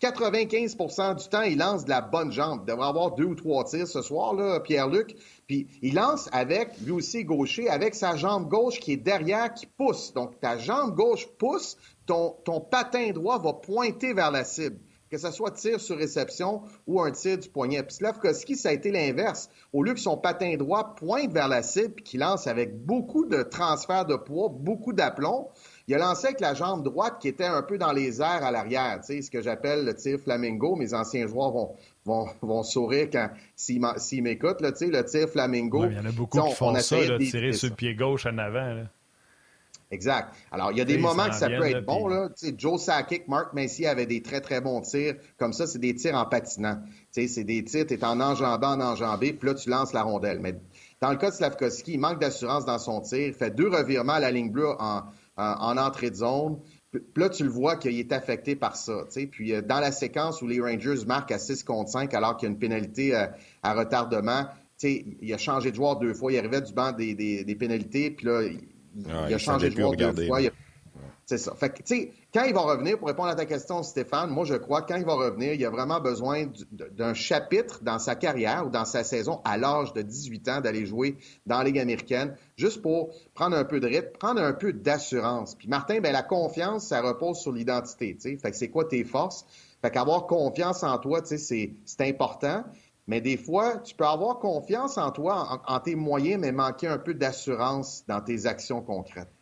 95% 0.00 1.22
du 1.22 1.28
temps, 1.28 1.42
il 1.42 1.58
lance 1.58 1.84
de 1.84 1.90
la 1.90 2.00
bonne 2.00 2.32
jambe. 2.32 2.62
Il 2.62 2.70
devrait 2.70 2.88
avoir 2.88 3.14
deux 3.14 3.24
ou 3.24 3.34
trois 3.34 3.64
tirs 3.64 3.86
ce 3.86 4.00
soir, 4.00 4.34
Pierre-Luc. 4.62 5.14
Puis 5.46 5.68
il 5.82 5.94
lance 5.94 6.28
avec, 6.32 6.80
lui 6.80 6.92
aussi 6.92 7.24
gaucher, 7.24 7.68
avec 7.68 7.94
sa 7.94 8.16
jambe 8.16 8.48
gauche 8.48 8.80
qui 8.80 8.92
est 8.92 8.96
derrière, 8.96 9.52
qui 9.52 9.66
pousse. 9.66 10.12
Donc 10.14 10.40
ta 10.40 10.56
jambe 10.56 10.94
gauche 10.94 11.28
pousse, 11.38 11.76
ton 12.06 12.60
patin 12.70 13.12
droit 13.12 13.38
va 13.38 13.52
pointer 13.52 14.14
vers 14.14 14.30
la 14.30 14.44
cible 14.44 14.78
que 15.12 15.18
ce 15.18 15.30
soit 15.30 15.50
tir 15.50 15.78
sur 15.78 15.98
réception 15.98 16.62
ou 16.86 17.02
un 17.02 17.10
tir 17.10 17.36
du 17.36 17.46
poignet. 17.50 17.82
Puis 17.82 17.96
Slavkovski, 17.96 18.56
ça 18.56 18.70
a 18.70 18.72
été 18.72 18.90
l'inverse. 18.90 19.50
Au 19.74 19.82
lieu 19.82 19.92
que 19.92 20.00
son 20.00 20.16
patin 20.16 20.56
droit 20.56 20.94
pointe 20.94 21.30
vers 21.30 21.48
la 21.48 21.62
cible 21.62 21.96
et 21.98 22.02
qu'il 22.02 22.20
lance 22.20 22.46
avec 22.46 22.82
beaucoup 22.86 23.26
de 23.26 23.42
transfert 23.42 24.06
de 24.06 24.16
poids, 24.16 24.48
beaucoup 24.48 24.94
d'aplomb, 24.94 25.48
il 25.86 25.94
a 25.94 25.98
lancé 25.98 26.28
avec 26.28 26.40
la 26.40 26.54
jambe 26.54 26.82
droite 26.82 27.18
qui 27.20 27.28
était 27.28 27.44
un 27.44 27.60
peu 27.60 27.76
dans 27.76 27.92
les 27.92 28.22
airs 28.22 28.42
à 28.42 28.50
l'arrière, 28.50 29.00
tu 29.00 29.16
sais, 29.16 29.20
ce 29.20 29.30
que 29.30 29.42
j'appelle 29.42 29.84
le 29.84 29.94
tir 29.94 30.18
flamingo. 30.18 30.76
Mes 30.76 30.94
anciens 30.94 31.26
joueurs 31.26 31.50
vont, 31.50 31.74
vont, 32.06 32.26
vont 32.40 32.62
sourire 32.62 33.08
quand 33.12 33.28
s'ils 33.54 34.22
m'écoutent, 34.22 34.62
tu 34.62 34.74
sais, 34.74 34.86
le 34.86 35.04
tir 35.04 35.28
flamingo. 35.28 35.84
il 35.90 35.96
y 35.96 35.98
en 35.98 36.06
a 36.06 36.12
beaucoup 36.12 36.40
qui 36.40 36.54
font 36.54 36.74
ça, 36.76 36.96
tirer 37.18 37.52
sur 37.52 37.68
le 37.68 37.74
pied 37.74 37.94
gauche 37.94 38.24
en 38.24 38.38
avant. 38.38 38.72
Là. 38.72 38.84
Exact. 39.92 40.34
Alors, 40.50 40.72
il 40.72 40.78
y 40.78 40.80
a 40.80 40.86
des 40.86 40.96
moments 40.96 41.28
que 41.28 41.34
ça 41.34 41.48
peut 41.48 41.66
être 41.66 41.84
bon. 41.84 42.08
Là. 42.08 42.30
Joe 42.56 42.80
Sakic, 42.80 43.28
Mark 43.28 43.52
Macy 43.52 43.86
avaient 43.86 44.06
des 44.06 44.22
très, 44.22 44.40
très 44.40 44.62
bons 44.62 44.80
tirs. 44.80 45.16
Comme 45.38 45.52
ça, 45.52 45.66
c'est 45.66 45.78
des 45.78 45.94
tirs 45.94 46.16
en 46.16 46.24
patinant. 46.24 46.78
C'est 47.10 47.44
des 47.44 47.62
tirs, 47.62 47.86
tu 47.86 47.94
es 47.94 48.04
en 48.04 48.18
enjambant, 48.18 48.72
en 48.72 48.80
enjambé, 48.80 49.34
puis 49.34 49.48
là, 49.48 49.54
tu 49.54 49.68
lances 49.68 49.92
la 49.92 50.02
rondelle. 50.02 50.40
Mais 50.40 50.54
dans 51.02 51.10
le 51.10 51.18
cas 51.18 51.28
de 51.28 51.34
Slavkovski, 51.34 51.92
il 51.92 52.00
manque 52.00 52.20
d'assurance 52.20 52.64
dans 52.64 52.78
son 52.78 53.02
tir. 53.02 53.18
Il 53.28 53.34
fait 53.34 53.54
deux 53.54 53.68
revirements 53.68 54.14
à 54.14 54.20
la 54.20 54.30
ligne 54.30 54.50
bleue 54.50 54.70
en, 54.78 55.02
en, 55.36 55.76
entrée 55.76 56.08
de 56.08 56.16
zone. 56.16 56.58
Puis 56.90 57.02
là, 57.16 57.28
tu 57.28 57.44
le 57.44 57.50
vois 57.50 57.76
qu'il 57.76 57.98
est 57.98 58.12
affecté 58.12 58.56
par 58.56 58.76
ça. 58.76 59.04
Puis 59.30 59.52
euh, 59.52 59.60
dans 59.60 59.80
la 59.80 59.92
séquence 59.92 60.40
où 60.40 60.46
les 60.46 60.60
Rangers 60.60 61.04
marquent 61.06 61.32
à 61.32 61.38
6 61.38 61.64
contre 61.64 61.90
5 61.90 62.12
alors 62.14 62.36
qu'il 62.36 62.48
y 62.48 62.50
a 62.50 62.52
une 62.52 62.58
pénalité 62.58 63.14
à, 63.14 63.34
à 63.62 63.74
retardement, 63.74 64.46
il 64.82 65.32
a 65.32 65.38
changé 65.38 65.70
de 65.70 65.76
joueur 65.76 65.98
deux 65.98 66.14
fois. 66.14 66.32
Il 66.32 66.38
arrivait 66.38 66.60
du 66.60 66.72
banc 66.72 66.92
des, 66.92 67.14
des, 67.14 67.44
des 67.44 67.54
pénalités, 67.54 68.10
puis 68.10 68.26
là, 68.26 68.42
il, 68.96 69.34
a 69.34 69.38
changé 69.38 69.70
de 69.70 69.76
joueur 69.76 69.92
deux 69.92 70.26
fois. 70.26 70.40
C'est 71.24 71.38
ça. 71.38 71.54
Fait 71.54 71.70
que, 71.70 71.82
quand 72.34 72.44
il 72.44 72.52
va 72.52 72.60
revenir, 72.60 72.98
pour 72.98 73.06
répondre 73.08 73.28
à 73.28 73.34
ta 73.34 73.46
question, 73.46 73.82
Stéphane, 73.82 74.30
moi, 74.30 74.44
je 74.44 74.54
crois 74.54 74.82
que 74.82 74.92
quand 74.92 74.98
il 74.98 75.04
va 75.04 75.14
revenir, 75.14 75.54
il 75.54 75.64
a 75.64 75.70
vraiment 75.70 76.00
besoin 76.00 76.46
d'un 76.70 77.14
chapitre 77.14 77.80
dans 77.82 77.98
sa 77.98 78.16
carrière 78.16 78.66
ou 78.66 78.70
dans 78.70 78.84
sa 78.84 79.04
saison 79.04 79.40
à 79.44 79.56
l'âge 79.56 79.92
de 79.92 80.02
18 80.02 80.48
ans 80.48 80.60
d'aller 80.60 80.84
jouer 80.84 81.16
dans 81.46 81.58
la 81.58 81.64
Ligue 81.64 81.78
américaine, 81.78 82.36
juste 82.56 82.82
pour 82.82 83.14
prendre 83.34 83.56
un 83.56 83.64
peu 83.64 83.78
de 83.78 83.86
rythme, 83.86 84.10
prendre 84.18 84.42
un 84.42 84.52
peu 84.52 84.72
d'assurance. 84.72 85.54
Puis 85.54 85.68
Martin, 85.68 86.00
ben 86.00 86.12
la 86.12 86.22
confiance, 86.22 86.88
ça 86.88 87.00
repose 87.00 87.38
sur 87.38 87.52
l'identité. 87.52 88.16
Fait 88.20 88.50
que 88.50 88.56
c'est 88.56 88.70
quoi 88.70 88.84
tes 88.84 89.04
forces? 89.04 89.46
Fait 89.80 89.90
qu'avoir 89.90 90.26
confiance 90.26 90.82
en 90.82 90.98
toi, 90.98 91.22
c'est 91.24 91.72
important. 92.00 92.64
Mais 93.06 93.20
des 93.20 93.36
fois, 93.36 93.78
tu 93.78 93.94
peux 93.94 94.06
avoir 94.06 94.38
confiance 94.38 94.96
en 94.96 95.10
toi, 95.10 95.62
en 95.66 95.80
tes 95.80 95.96
moyens, 95.96 96.40
mais 96.40 96.52
manquer 96.52 96.86
un 96.86 96.98
peu 96.98 97.14
d'assurance 97.14 98.04
dans 98.06 98.20
tes 98.20 98.46
actions 98.46 98.80
concrètes. 98.80 99.32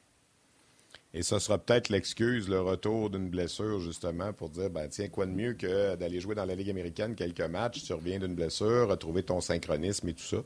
Et 1.12 1.22
ça 1.22 1.40
sera 1.40 1.58
peut-être 1.58 1.88
l'excuse, 1.88 2.48
le 2.48 2.60
retour 2.60 3.10
d'une 3.10 3.30
blessure, 3.30 3.80
justement, 3.80 4.32
pour 4.32 4.48
dire, 4.48 4.70
ben, 4.70 4.88
tiens, 4.88 5.08
quoi 5.08 5.26
de 5.26 5.32
mieux 5.32 5.54
que 5.54 5.96
d'aller 5.96 6.20
jouer 6.20 6.36
dans 6.36 6.44
la 6.44 6.54
Ligue 6.54 6.70
américaine 6.70 7.16
quelques 7.16 7.40
matchs, 7.40 7.82
tu 7.82 7.92
reviens 7.92 8.20
d'une 8.20 8.36
blessure, 8.36 8.88
retrouver 8.88 9.24
ton 9.24 9.40
synchronisme 9.40 10.08
et 10.08 10.14
tout 10.14 10.22
ça. 10.22 10.36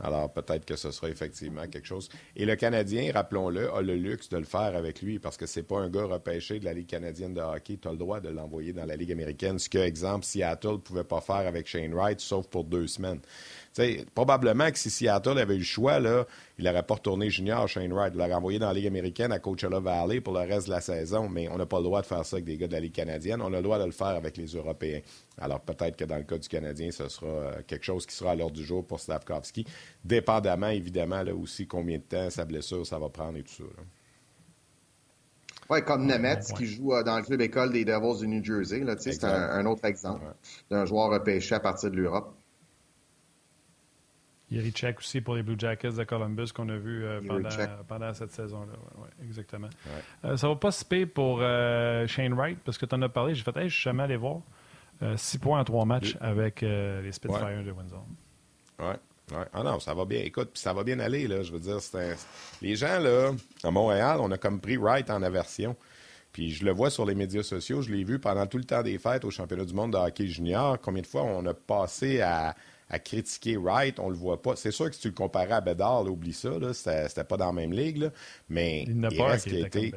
Alors, 0.00 0.32
peut-être 0.32 0.64
que 0.64 0.76
ce 0.76 0.90
sera 0.90 1.08
effectivement 1.08 1.66
quelque 1.66 1.86
chose. 1.86 2.08
Et 2.36 2.44
le 2.44 2.56
Canadien, 2.56 3.10
rappelons-le, 3.12 3.72
a 3.72 3.82
le 3.82 3.96
luxe 3.96 4.28
de 4.28 4.36
le 4.36 4.44
faire 4.44 4.76
avec 4.76 5.02
lui 5.02 5.18
parce 5.18 5.36
que 5.36 5.46
c'est 5.46 5.62
pas 5.62 5.80
un 5.80 5.88
gars 5.88 6.04
repêché 6.04 6.58
de 6.60 6.64
la 6.64 6.72
Ligue 6.72 6.86
canadienne 6.86 7.34
de 7.34 7.40
hockey. 7.40 7.78
Tu 7.80 7.88
as 7.88 7.92
le 7.92 7.98
droit 7.98 8.20
de 8.20 8.28
l'envoyer 8.28 8.72
dans 8.72 8.84
la 8.84 8.96
Ligue 8.96 9.12
américaine, 9.12 9.58
ce 9.58 9.68
que, 9.68 9.78
exemple, 9.78 10.24
Seattle 10.24 10.72
ne 10.72 10.76
pouvait 10.76 11.04
pas 11.04 11.20
faire 11.20 11.46
avec 11.46 11.66
Shane 11.66 11.94
Wright, 11.94 12.20
sauf 12.20 12.46
pour 12.46 12.64
deux 12.64 12.86
semaines 12.86 13.20
probablement 14.14 14.70
que 14.70 14.78
si 14.78 14.90
Seattle 14.90 15.38
avait 15.38 15.54
eu 15.54 15.58
le 15.58 15.64
choix, 15.64 15.98
il 16.58 16.64
n'aurait 16.64 16.82
pas 16.82 16.94
retourné 16.94 17.30
junior 17.30 17.68
Shane 17.68 17.92
Wright. 17.92 18.12
Il 18.14 18.18
l'aurait 18.18 18.34
envoyé 18.34 18.58
dans 18.58 18.68
la 18.68 18.74
Ligue 18.74 18.86
américaine 18.86 19.32
à 19.32 19.38
Coachella 19.38 19.80
Valley 19.80 20.20
pour 20.20 20.34
le 20.34 20.40
reste 20.40 20.66
de 20.66 20.72
la 20.72 20.80
saison. 20.80 21.28
Mais 21.28 21.48
on 21.48 21.56
n'a 21.56 21.66
pas 21.66 21.78
le 21.78 21.84
droit 21.84 22.00
de 22.00 22.06
faire 22.06 22.24
ça 22.24 22.36
avec 22.36 22.44
des 22.44 22.56
gars 22.56 22.66
de 22.66 22.72
la 22.72 22.80
Ligue 22.80 22.92
canadienne. 22.92 23.40
On 23.40 23.52
a 23.52 23.56
le 23.56 23.62
droit 23.62 23.78
de 23.78 23.84
le 23.84 23.92
faire 23.92 24.08
avec 24.08 24.36
les 24.36 24.46
Européens. 24.46 25.00
Alors 25.40 25.60
peut-être 25.60 25.96
que 25.96 26.04
dans 26.04 26.16
le 26.16 26.24
cas 26.24 26.38
du 26.38 26.48
Canadien, 26.48 26.90
ce 26.90 27.08
sera 27.08 27.26
euh, 27.26 27.62
quelque 27.66 27.84
chose 27.84 28.06
qui 28.06 28.14
sera 28.14 28.32
à 28.32 28.34
l'ordre 28.34 28.56
du 28.56 28.64
jour 28.64 28.86
pour 28.86 29.00
Slavkovski, 29.00 29.66
dépendamment 30.04 30.68
évidemment 30.68 31.22
là 31.22 31.34
aussi 31.34 31.66
combien 31.66 31.98
de 31.98 32.02
temps 32.02 32.30
sa 32.30 32.44
blessure 32.44 32.86
ça 32.86 32.98
va 32.98 33.08
prendre 33.08 33.38
et 33.38 33.42
tout 33.42 33.54
ça. 33.54 33.64
Oui, 35.70 35.84
comme 35.84 36.06
Nemetz 36.06 36.52
qui 36.52 36.66
joue 36.66 36.94
euh, 36.94 37.02
dans 37.02 37.18
le 37.18 37.24
club 37.24 37.40
école 37.42 37.72
des 37.72 37.84
Devils 37.84 38.20
du 38.20 38.28
New 38.28 38.42
Jersey. 38.42 38.82
C'est 38.98 39.24
un, 39.24 39.66
autre 39.66 39.84
exemple 39.84 40.24
d'un 40.70 40.86
joueur 40.86 41.10
repêché 41.10 41.54
à 41.54 41.60
partir 41.60 41.90
de 41.90 41.96
l'Europe. 41.96 42.34
Check 44.72 44.98
aussi 44.98 45.20
pour 45.20 45.34
les 45.34 45.42
Blue 45.42 45.56
Jackets 45.58 45.92
de 45.92 46.04
Columbus 46.04 46.52
qu'on 46.54 46.68
a 46.70 46.76
vu 46.76 47.04
euh, 47.04 47.20
pendant, 47.26 47.48
pendant, 47.86 48.14
cette 48.14 48.32
saison-là. 48.32 48.72
Ouais, 48.96 49.08
exactement. 49.24 49.68
Euh, 50.24 50.36
ça 50.36 50.48
va 50.48 50.56
pas 50.56 50.70
se 50.70 50.84
payer 50.84 51.06
pour 51.06 51.40
euh, 51.42 52.06
Shane 52.06 52.32
Wright 52.32 52.58
parce 52.64 52.78
que 52.78 52.86
tu 52.86 52.94
en 52.94 53.02
as 53.02 53.08
parlé. 53.08 53.34
J'ai 53.34 53.42
fait, 53.42 53.56
hey, 53.56 53.68
je 53.68 53.74
suis 53.74 53.82
jamais 53.82 54.04
allé 54.04 54.16
voir. 54.16 54.40
Six 55.16 55.38
points 55.38 55.60
en 55.60 55.64
trois 55.64 55.84
matchs 55.84 56.16
avec 56.20 56.62
les 56.62 57.12
Spitfires 57.12 57.64
de 57.64 57.72
Windsor. 57.72 58.04
Oui. 58.80 58.94
Ouais. 59.32 59.44
Ah 59.52 59.62
non, 59.62 59.78
ça 59.78 59.94
va 59.94 60.04
bien. 60.04 60.20
Écoute, 60.20 60.52
ça 60.54 60.72
va 60.72 60.84
bien 60.84 60.98
aller, 61.00 61.28
là. 61.28 61.42
Je 61.42 61.52
veux 61.52 61.60
dire, 61.60 61.78
les 62.62 62.76
gens, 62.76 62.98
là, 62.98 63.32
à 63.62 63.70
Montréal, 63.70 64.18
on 64.20 64.30
a 64.30 64.38
comme 64.38 64.60
pris 64.60 64.76
Wright 64.76 65.10
en 65.10 65.22
aversion. 65.22 65.76
Puis 66.32 66.52
je 66.52 66.64
le 66.64 66.72
vois 66.72 66.90
sur 66.90 67.04
les 67.04 67.14
médias 67.14 67.42
sociaux, 67.42 67.82
je 67.82 67.90
l'ai 67.90 68.04
vu 68.04 68.18
pendant 68.18 68.46
tout 68.46 68.58
le 68.58 68.64
temps 68.64 68.82
des 68.82 68.98
fêtes 68.98 69.24
au 69.24 69.30
championnat 69.30 69.64
du 69.64 69.74
monde 69.74 69.92
de 69.92 69.98
hockey 69.98 70.26
junior. 70.26 70.78
Combien 70.80 71.02
de 71.02 71.06
fois 71.06 71.22
on 71.22 71.44
a 71.46 71.54
passé 71.54 72.20
à, 72.20 72.54
à 72.90 72.98
critiquer 72.98 73.56
Wright, 73.56 73.98
on 73.98 74.08
le 74.08 74.14
voit 74.14 74.40
pas. 74.40 74.54
C'est 74.54 74.70
sûr 74.70 74.88
que 74.88 74.94
si 74.94 75.00
tu 75.00 75.08
le 75.08 75.14
comparais 75.14 75.54
à 75.54 75.60
Bedard, 75.60 76.04
oublie 76.06 76.32
ça, 76.32 76.50
c'était 76.72 77.24
pas 77.24 77.36
dans 77.36 77.46
la 77.46 77.52
même 77.52 77.72
ligue, 77.72 78.10
mais 78.48 78.84
il, 78.86 79.00
n'a 79.00 79.10
pas 79.10 79.26
reste 79.26 79.48
qu'il 79.48 79.64
était... 79.64 79.92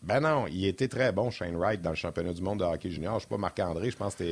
Ben 0.00 0.20
non, 0.20 0.46
il 0.46 0.64
était 0.64 0.86
très 0.86 1.10
bon, 1.10 1.30
Shane 1.30 1.56
Wright, 1.56 1.82
dans 1.82 1.90
le 1.90 1.96
championnat 1.96 2.32
du 2.32 2.40
monde 2.40 2.60
de 2.60 2.64
hockey 2.64 2.88
junior. 2.88 3.14
Je 3.14 3.16
ne 3.16 3.20
sais 3.22 3.28
pas, 3.28 3.36
Marc-André, 3.36 3.90
je 3.90 3.96
pense 3.96 4.14
que 4.14 4.22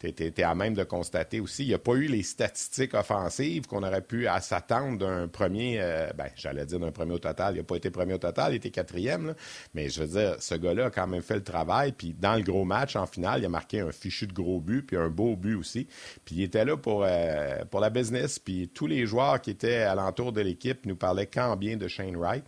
tu 0.00 0.08
es, 0.08 0.42
à 0.42 0.54
même 0.56 0.74
de 0.74 0.82
constater 0.82 1.38
aussi. 1.38 1.62
Il 1.62 1.68
n'y 1.68 1.74
a 1.74 1.78
pas 1.78 1.94
eu 1.94 2.06
les 2.06 2.24
statistiques 2.24 2.94
offensives 2.94 3.66
qu'on 3.68 3.84
aurait 3.84 4.02
pu 4.02 4.26
s'attendre 4.40 4.98
d'un 4.98 5.28
premier, 5.28 5.76
euh, 5.80 6.08
ben, 6.16 6.26
j'allais 6.34 6.66
dire 6.66 6.80
d'un 6.80 6.90
premier 6.90 7.14
au 7.14 7.18
total. 7.20 7.54
Il 7.54 7.58
n'a 7.58 7.62
pas 7.62 7.76
été 7.76 7.90
premier 7.90 8.14
au 8.14 8.18
total, 8.18 8.52
il 8.52 8.56
était 8.56 8.70
quatrième. 8.70 9.34
Mais 9.72 9.88
je 9.88 10.02
veux 10.02 10.20
dire, 10.20 10.36
ce 10.40 10.56
gars-là 10.56 10.86
a 10.86 10.90
quand 10.90 11.06
même 11.06 11.22
fait 11.22 11.36
le 11.36 11.44
travail. 11.44 11.92
Puis 11.92 12.12
dans 12.18 12.34
le 12.34 12.42
gros 12.42 12.64
match, 12.64 12.96
en 12.96 13.06
finale, 13.06 13.42
il 13.42 13.46
a 13.46 13.48
marqué 13.48 13.80
un 13.80 13.92
fichu 13.92 14.26
de 14.26 14.32
gros 14.32 14.60
but, 14.60 14.82
puis 14.82 14.96
un 14.96 15.10
beau 15.10 15.36
but 15.36 15.54
aussi. 15.54 15.86
Puis 16.24 16.36
il 16.36 16.42
était 16.42 16.64
là 16.64 16.76
pour, 16.76 17.04
euh, 17.06 17.64
pour 17.70 17.78
la 17.78 17.90
business. 17.90 18.40
Puis 18.40 18.68
tous 18.68 18.88
les 18.88 19.06
joueurs 19.06 19.40
qui 19.40 19.50
étaient 19.50 19.82
alentour 19.82 20.32
de 20.32 20.40
l'équipe 20.40 20.86
nous 20.86 20.96
parlaient 20.96 21.26
quand 21.26 21.56
bien 21.56 21.76
de 21.76 21.86
Shane 21.86 22.16
Wright. 22.16 22.44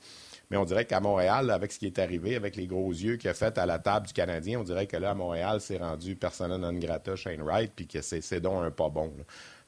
Mais 0.50 0.56
on 0.56 0.64
dirait 0.64 0.84
qu'à 0.84 1.00
Montréal, 1.00 1.50
avec 1.50 1.70
ce 1.70 1.78
qui 1.78 1.86
est 1.86 1.98
arrivé, 1.98 2.34
avec 2.34 2.56
les 2.56 2.66
gros 2.66 2.90
yeux 2.90 3.16
qu'il 3.16 3.30
a 3.30 3.34
fait 3.34 3.56
à 3.56 3.66
la 3.66 3.78
table 3.78 4.08
du 4.08 4.12
Canadien, 4.12 4.58
on 4.58 4.64
dirait 4.64 4.86
que 4.86 4.96
là, 4.96 5.10
à 5.10 5.14
Montréal, 5.14 5.60
c'est 5.60 5.78
rendu 5.78 6.16
persona 6.16 6.58
non 6.58 6.72
grata 6.72 7.14
Shane 7.14 7.42
Wright, 7.42 7.72
puis 7.74 7.86
que 7.86 8.00
c'est 8.02 8.40
donc 8.40 8.64
un 8.64 8.70
pas 8.70 8.88
bon. 8.88 9.12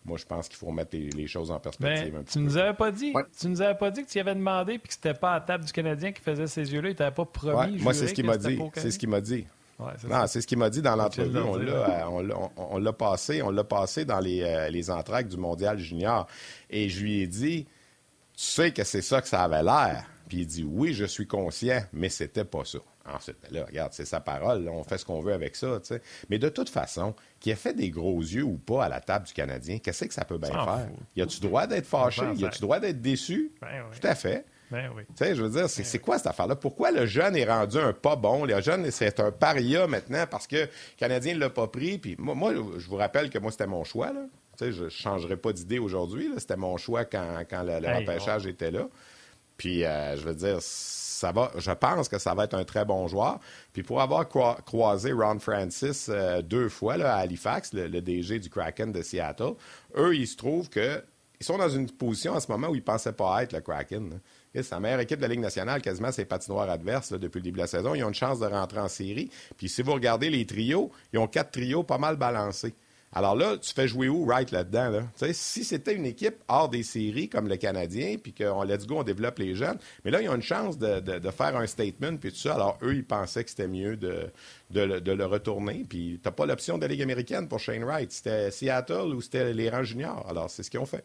Moi, 0.04 0.18
je 0.18 0.26
pense 0.26 0.48
qu'il 0.48 0.56
faut 0.56 0.66
remettre 0.66 0.96
les, 0.96 1.26
choses 1.28 1.52
en 1.52 1.60
perspective. 1.60 2.12
Ben, 2.12 2.24
tu 2.24 2.40
ne 2.40 2.44
nous 2.44 2.56
avais 2.56 2.74
pas 2.74 2.90
dit, 2.90 3.12
tu 3.38 3.48
nous 3.48 3.62
avais 3.62 3.78
pas 3.78 3.92
dit 3.92 4.04
que 4.04 4.10
tu 4.10 4.18
y 4.18 4.20
avais 4.20 4.34
demandé 4.34 4.78
puis 4.78 4.88
que 4.88 4.94
c'était 4.94 5.14
pas 5.14 5.30
à 5.30 5.34
la 5.34 5.40
table 5.42 5.64
du 5.64 5.72
Canadien 5.72 6.10
qui 6.10 6.20
faisait 6.20 6.48
ses 6.48 6.72
yeux-là. 6.72 6.90
Il 6.90 6.96
t'avait 6.96 7.14
pas 7.14 7.24
promis. 7.24 7.78
moi, 7.78 7.94
c'est 7.94 8.08
ce 8.08 8.14
qu'il 8.14 8.26
m'a 8.26 8.36
dit. 8.36 8.58
C'est 8.74 8.90
ce 8.90 8.98
qu'il 8.98 9.08
m'a 9.08 9.20
dit. 9.20 9.46
non, 9.78 10.26
c'est 10.26 10.40
ce 10.40 10.46
qu'il 10.48 10.58
m'a 10.58 10.70
dit 10.70 10.82
dans 10.82 10.96
l'entrevue. 10.96 11.38
On 11.38 12.78
l'a 12.78 12.92
passé, 12.92 13.42
on 13.42 13.50
l'a 13.50 13.64
passé 13.64 14.04
dans 14.04 14.18
les, 14.18 14.42
euh, 14.42 14.68
les 14.68 14.90
entractes 14.90 15.30
du 15.30 15.36
Mondial 15.36 15.78
Junior. 15.78 16.26
Et 16.68 16.88
je 16.88 17.00
lui 17.00 17.20
ai 17.20 17.28
dit, 17.28 17.64
tu 17.64 18.42
sais 18.42 18.72
que 18.72 18.82
c'est 18.82 19.02
ça 19.02 19.22
que 19.22 19.28
ça 19.28 19.44
avait 19.44 19.62
l'air. 19.62 20.06
Puis 20.32 20.40
il 20.40 20.46
dit 20.46 20.64
oui, 20.64 20.94
je 20.94 21.04
suis 21.04 21.26
conscient, 21.26 21.82
mais 21.92 22.08
c'était 22.08 22.46
pas 22.46 22.64
ça. 22.64 22.78
Ensuite, 23.04 23.36
là, 23.50 23.66
regarde, 23.66 23.92
c'est 23.92 24.06
sa 24.06 24.18
parole, 24.18 24.66
on 24.66 24.82
fait 24.82 24.96
ce 24.96 25.04
qu'on 25.04 25.20
veut 25.20 25.34
avec 25.34 25.54
ça, 25.56 25.78
tu 25.80 25.88
sais. 25.88 26.00
Mais 26.30 26.38
de 26.38 26.48
toute 26.48 26.70
façon, 26.70 27.14
qu'il 27.38 27.52
ait 27.52 27.56
fait 27.56 27.74
des 27.74 27.90
gros 27.90 28.18
yeux 28.18 28.42
ou 28.42 28.56
pas 28.56 28.86
à 28.86 28.88
la 28.88 29.00
table 29.00 29.26
du 29.26 29.34
Canadien, 29.34 29.76
qu'est-ce 29.76 30.06
que 30.06 30.14
ça 30.14 30.24
peut 30.24 30.38
bien 30.38 30.52
faire? 30.52 30.88
Y 31.16 31.20
a-tu 31.20 31.38
droit 31.40 31.66
d'être 31.66 31.84
fâché? 31.84 32.22
Y 32.36 32.46
a-tu 32.46 32.62
droit 32.62 32.80
d'être 32.80 33.02
déçu? 33.02 33.52
Ben 33.60 33.84
Tout 33.92 34.06
à 34.06 34.14
fait. 34.14 34.46
Ben 34.70 34.90
oui. 34.96 35.02
Tu 35.08 35.16
sais, 35.16 35.34
je 35.34 35.42
veux 35.42 35.50
dire, 35.50 35.68
c'est 35.68 35.82
ben 35.82 36.00
quoi 36.00 36.16
cette 36.16 36.28
affaire-là? 36.28 36.56
Pourquoi 36.56 36.92
le 36.92 37.04
jeune 37.04 37.36
est 37.36 37.44
rendu 37.44 37.76
un 37.76 37.92
pas 37.92 38.16
bon? 38.16 38.46
Le 38.46 38.58
jeune, 38.62 38.90
c'est 38.90 39.20
un 39.20 39.32
paria 39.32 39.86
maintenant 39.86 40.24
parce 40.30 40.46
que 40.46 40.56
le 40.56 40.68
Canadien 40.96 41.34
ne 41.34 41.40
l'a 41.40 41.50
pas 41.50 41.66
pris. 41.66 41.98
Puis 41.98 42.16
moi, 42.18 42.54
je 42.54 42.88
vous 42.88 42.96
rappelle 42.96 43.28
que 43.28 43.38
moi, 43.38 43.50
c'était 43.50 43.66
mon 43.66 43.84
choix. 43.84 44.14
Là. 44.14 44.22
Tu 44.56 44.64
sais, 44.64 44.72
je 44.72 44.84
ne 44.84 44.88
changerais 44.88 45.36
pas 45.36 45.52
d'idée 45.52 45.78
aujourd'hui. 45.78 46.30
C'était 46.38 46.56
mon 46.56 46.78
choix 46.78 47.04
quand, 47.04 47.42
quand 47.50 47.62
le, 47.64 47.98
repêchage 47.98 48.46
était 48.46 48.70
là. 48.70 48.88
Puis, 49.62 49.84
euh, 49.84 50.16
je 50.16 50.22
veux 50.22 50.34
dire, 50.34 50.56
ça 50.60 51.30
va, 51.30 51.52
je 51.56 51.70
pense 51.70 52.08
que 52.08 52.18
ça 52.18 52.34
va 52.34 52.42
être 52.46 52.54
un 52.54 52.64
très 52.64 52.84
bon 52.84 53.06
joueur. 53.06 53.38
Puis, 53.72 53.84
pour 53.84 54.00
avoir 54.00 54.28
croisé 54.28 55.12
Ron 55.12 55.38
Francis 55.38 56.08
euh, 56.08 56.42
deux 56.42 56.68
fois 56.68 56.94
à 56.94 57.18
Halifax, 57.18 57.72
le, 57.72 58.00
DG 58.00 58.40
du 58.40 58.50
Kraken 58.50 58.90
de 58.90 59.02
Seattle, 59.02 59.52
eux, 59.96 60.16
ils 60.16 60.26
se 60.26 60.36
trouvent 60.36 60.68
que 60.68 61.00
ils 61.38 61.44
sont 61.44 61.58
dans 61.58 61.68
une 61.68 61.88
position 61.88 62.32
en 62.32 62.40
ce 62.40 62.50
moment 62.50 62.70
où 62.70 62.74
ils 62.74 62.78
ne 62.78 62.84
pensaient 62.84 63.12
pas 63.12 63.44
être 63.44 63.52
le 63.52 63.60
Kraken. 63.60 64.18
C'est 64.52 64.68
la 64.72 64.80
meilleure 64.80 64.98
équipe 64.98 65.18
de 65.18 65.22
la 65.22 65.28
Ligue 65.28 65.40
nationale, 65.40 65.80
quasiment 65.80 66.10
ses 66.10 66.24
patinoires 66.24 66.68
adverses 66.68 67.12
depuis 67.12 67.38
le 67.38 67.44
début 67.44 67.58
de 67.58 67.62
la 67.62 67.68
saison. 67.68 67.94
Ils 67.94 68.02
ont 68.02 68.08
une 68.08 68.14
chance 68.14 68.40
de 68.40 68.46
rentrer 68.46 68.80
en 68.80 68.88
série. 68.88 69.30
Puis 69.56 69.68
si 69.68 69.82
vous 69.82 69.92
regardez 69.92 70.28
les 70.28 70.44
trios, 70.44 70.90
ils 71.12 71.20
ont 71.20 71.28
quatre 71.28 71.52
trios 71.52 71.84
pas 71.84 71.98
mal 71.98 72.16
balancés. 72.16 72.74
Alors 73.14 73.36
là, 73.36 73.58
tu 73.58 73.74
fais 73.74 73.86
jouer 73.86 74.08
où 74.08 74.24
Wright 74.24 74.50
là-dedans? 74.50 74.88
Là? 74.88 75.32
Si 75.32 75.64
c'était 75.64 75.94
une 75.94 76.06
équipe 76.06 76.36
hors 76.48 76.70
des 76.70 76.82
séries 76.82 77.28
comme 77.28 77.46
le 77.46 77.56
Canadien, 77.56 78.16
puis 78.16 78.32
qu'on 78.32 78.62
let's 78.62 78.86
go, 78.86 79.00
on 79.00 79.02
développe 79.02 79.38
les 79.38 79.54
jeunes, 79.54 79.78
mais 80.04 80.10
là, 80.10 80.22
ils 80.22 80.28
ont 80.30 80.34
une 80.34 80.42
chance 80.42 80.78
de, 80.78 81.30
faire 81.30 81.56
un 81.56 81.66
statement, 81.66 82.16
puis 82.16 82.32
tout 82.32 82.38
ça. 82.38 82.54
Alors 82.54 82.78
eux, 82.82 82.94
ils 82.94 83.04
pensaient 83.04 83.44
que 83.44 83.50
c'était 83.50 83.68
mieux 83.68 83.96
de, 83.96 84.30
le 84.70 85.24
retourner. 85.24 85.84
Puis 85.88 86.20
t'as 86.22 86.30
pas 86.30 86.46
l'option 86.46 86.78
de 86.78 86.82
la 86.82 86.88
Ligue 86.88 87.02
américaine 87.02 87.48
pour 87.48 87.58
Shane 87.58 87.84
Wright. 87.84 88.10
C'était 88.10 88.50
Seattle 88.50 89.14
ou 89.14 89.20
c'était 89.20 89.52
les 89.52 89.68
rangs 89.68 89.84
juniors. 89.84 90.26
Alors 90.28 90.48
c'est 90.48 90.62
ce 90.62 90.70
qu'ils 90.70 90.80
ont 90.80 90.86
fait. 90.86 91.04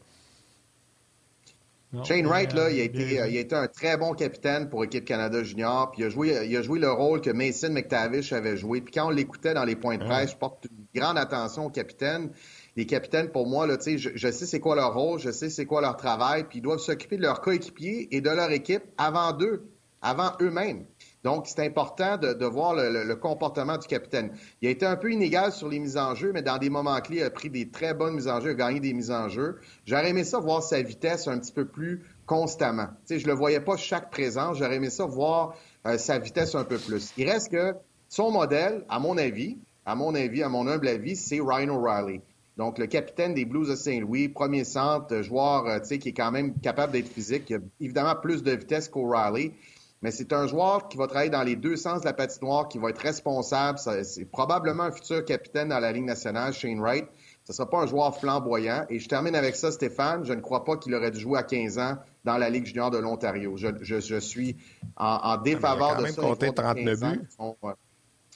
Shane 2.04 2.28
Wright, 2.28 2.54
là, 2.54 2.70
il 2.70 2.82
a, 2.82 2.84
été, 2.84 3.14
il 3.14 3.20
a 3.20 3.28
été 3.28 3.56
un 3.56 3.68
très 3.68 3.96
bon 3.96 4.14
capitaine 4.14 4.68
pour 4.68 4.82
l'équipe 4.82 5.06
Canada 5.06 5.42
Junior. 5.42 5.90
Puis 5.92 6.02
il 6.02 6.06
a, 6.06 6.10
joué, 6.10 6.38
il 6.46 6.58
a 6.58 6.62
joué 6.62 6.80
le 6.80 6.92
rôle 6.92 7.22
que 7.22 7.30
Mason 7.30 7.72
McTavish 7.72 8.34
avait 8.34 8.58
joué. 8.58 8.82
Puis 8.82 8.94
quand 8.94 9.08
on 9.08 9.10
l'écoutait 9.10 9.54
dans 9.54 9.64
les 9.64 9.78
points 9.78 9.98
de 9.98 10.04
presse, 10.04 10.32
je 10.32 10.36
porte 10.36 10.66
une 10.66 11.00
grande 11.00 11.18
attention 11.18 11.66
aux 11.68 11.70
capitaines. 11.70 12.32
Les 12.76 12.86
capitaines, 12.86 13.30
pour 13.30 13.48
moi, 13.48 13.68
là, 13.68 13.78
je, 13.86 14.10
je 14.14 14.32
sais 14.32 14.46
c'est 14.46 14.60
quoi 14.60 14.76
leur 14.76 14.94
rôle, 14.94 15.20
je 15.20 15.32
sais 15.32 15.50
c'est 15.50 15.66
quoi 15.66 15.82
leur 15.82 15.96
travail, 15.96 16.44
puis 16.44 16.60
ils 16.60 16.62
doivent 16.62 16.80
s'occuper 16.80 17.18
de 17.18 17.22
leurs 17.22 17.42
coéquipiers 17.42 18.08
et 18.16 18.22
de 18.22 18.30
leur 18.30 18.52
équipe 18.52 18.84
avant 18.98 19.32
d'eux, 19.32 19.70
avant 20.02 20.32
eux-mêmes. 20.42 20.86
Donc, 21.24 21.48
c'est 21.48 21.66
important 21.66 22.18
de, 22.18 22.46
voir 22.46 22.76
le, 22.76 23.16
comportement 23.16 23.78
du 23.78 23.88
capitaine. 23.88 24.32
Il 24.62 24.68
a 24.68 24.72
été 24.72 24.86
un 24.86 24.96
peu 24.96 25.12
inégal 25.12 25.52
sur 25.52 25.68
les 25.68 25.80
mises 25.80 25.98
en 25.98 26.16
jeu, 26.16 26.32
mais 26.34 26.42
dans 26.42 26.58
des 26.58 26.70
moments 26.70 27.00
clés, 27.02 27.18
il 27.18 27.24
a 27.24 27.30
pris 27.30 27.50
des 27.50 27.70
très 27.70 27.94
bonnes 27.94 28.16
mises 28.16 28.28
en 28.28 28.40
jeu, 28.40 28.52
a 28.52 28.54
gagné 28.54 28.80
des 28.80 28.94
mises 28.94 29.12
en 29.12 29.28
jeu. 29.28 29.60
J'aurais 29.86 30.10
aimé 30.10 30.24
ça 30.24 30.40
voir 30.40 30.64
sa 30.64 30.82
vitesse 30.82 31.28
un 31.28 31.40
petit 31.40 31.52
peu 31.52 31.66
plus 31.66 32.04
constamment. 32.26 32.88
Sais, 33.06 33.20
je 33.20 33.28
le 33.28 33.34
voyais 33.34 33.60
pas 33.60 33.78
chaque 33.78 34.12
présence. 34.12 34.58
J'aurais 34.58 34.76
aimé 34.76 34.90
ça 34.90 35.06
voir 35.06 35.56
euh, 35.86 35.98
sa 35.98 36.20
vitesse 36.20 36.56
un 36.56 36.64
peu 36.64 36.78
plus. 36.78 37.12
Il 37.18 37.30
reste 37.30 37.50
que 37.52 37.74
son 38.10 38.32
modèle, 38.32 38.86
à 38.88 39.00
mon 39.00 39.18
avis, 39.18 39.58
à 39.86 39.96
mon 39.96 40.14
avis, 40.16 40.44
à 40.44 40.50
mon 40.50 40.68
humble 40.68 40.88
avis, 40.88 41.16
c'est 41.16 41.40
Ryan 41.40 41.70
O'Reilly. 41.70 42.22
Donc, 42.58 42.80
le 42.80 42.88
capitaine 42.88 43.34
des 43.34 43.46
Blues 43.46 43.70
de 43.70 43.76
Saint-Louis, 43.76 44.30
premier 44.30 44.64
centre, 44.64 45.22
joueur, 45.22 45.68
euh, 45.68 45.80
qui 45.80 46.10
est 46.10 46.14
quand 46.14 46.32
même 46.32 46.60
capable 46.60 46.94
d'être 46.94 47.08
physique. 47.08 47.50
Il 47.50 47.56
a 47.56 47.60
évidemment 47.80 48.16
plus 48.16 48.44
de 48.44 48.52
vitesse 48.52 48.90
qu'O'Reilly. 48.90 49.54
Mais 50.02 50.12
c'est 50.12 50.32
un 50.34 50.48
joueur 50.48 50.90
qui 50.90 50.98
va 50.98 51.08
travailler 51.08 51.30
dans 51.30 51.44
les 51.44 51.56
deux 51.56 51.76
sens 51.76 52.02
de 52.02 52.06
la 52.06 52.14
patinoire, 52.14 52.68
qui 52.68 52.78
va 52.78 52.90
être 52.90 53.02
responsable. 53.02 53.80
C'est 53.80 54.26
probablement 54.26 54.84
un 54.84 54.92
futur 54.92 55.26
capitaine 55.26 55.70
dans 55.70 55.80
la 55.80 55.92
Ligue 55.92 56.06
nationale, 56.06 56.54
Shane 56.54 56.80
Wright. 56.80 57.08
Ce 57.44 57.54
ne 57.54 57.56
sera 57.56 57.70
pas 57.70 57.80
un 57.80 57.88
joueur 57.88 58.16
flamboyant. 58.20 58.86
Et 58.90 59.00
je 59.00 59.08
termine 59.08 59.34
avec 59.34 59.56
ça, 59.56 59.72
Stéphane. 59.72 60.26
Je 60.26 60.34
ne 60.34 60.42
crois 60.42 60.66
pas 60.66 60.78
qu'il 60.78 60.94
aurait 60.94 61.12
dû 61.12 61.20
jouer 61.20 61.40
à 61.40 61.44
15 61.44 61.80
ans 61.80 61.98
dans 62.26 62.38
la 62.38 62.50
Ligue 62.50 62.66
junior 62.66 62.92
de 62.92 62.98
l'Ontario. 62.98 63.56
Je, 63.56 64.20
suis 64.20 64.58
en, 64.98 65.38
défaveur 65.38 65.98
de 65.98 66.08
ça. 66.08 66.22
compté 66.22 66.54
39 66.54 67.00
buts. 67.00 67.28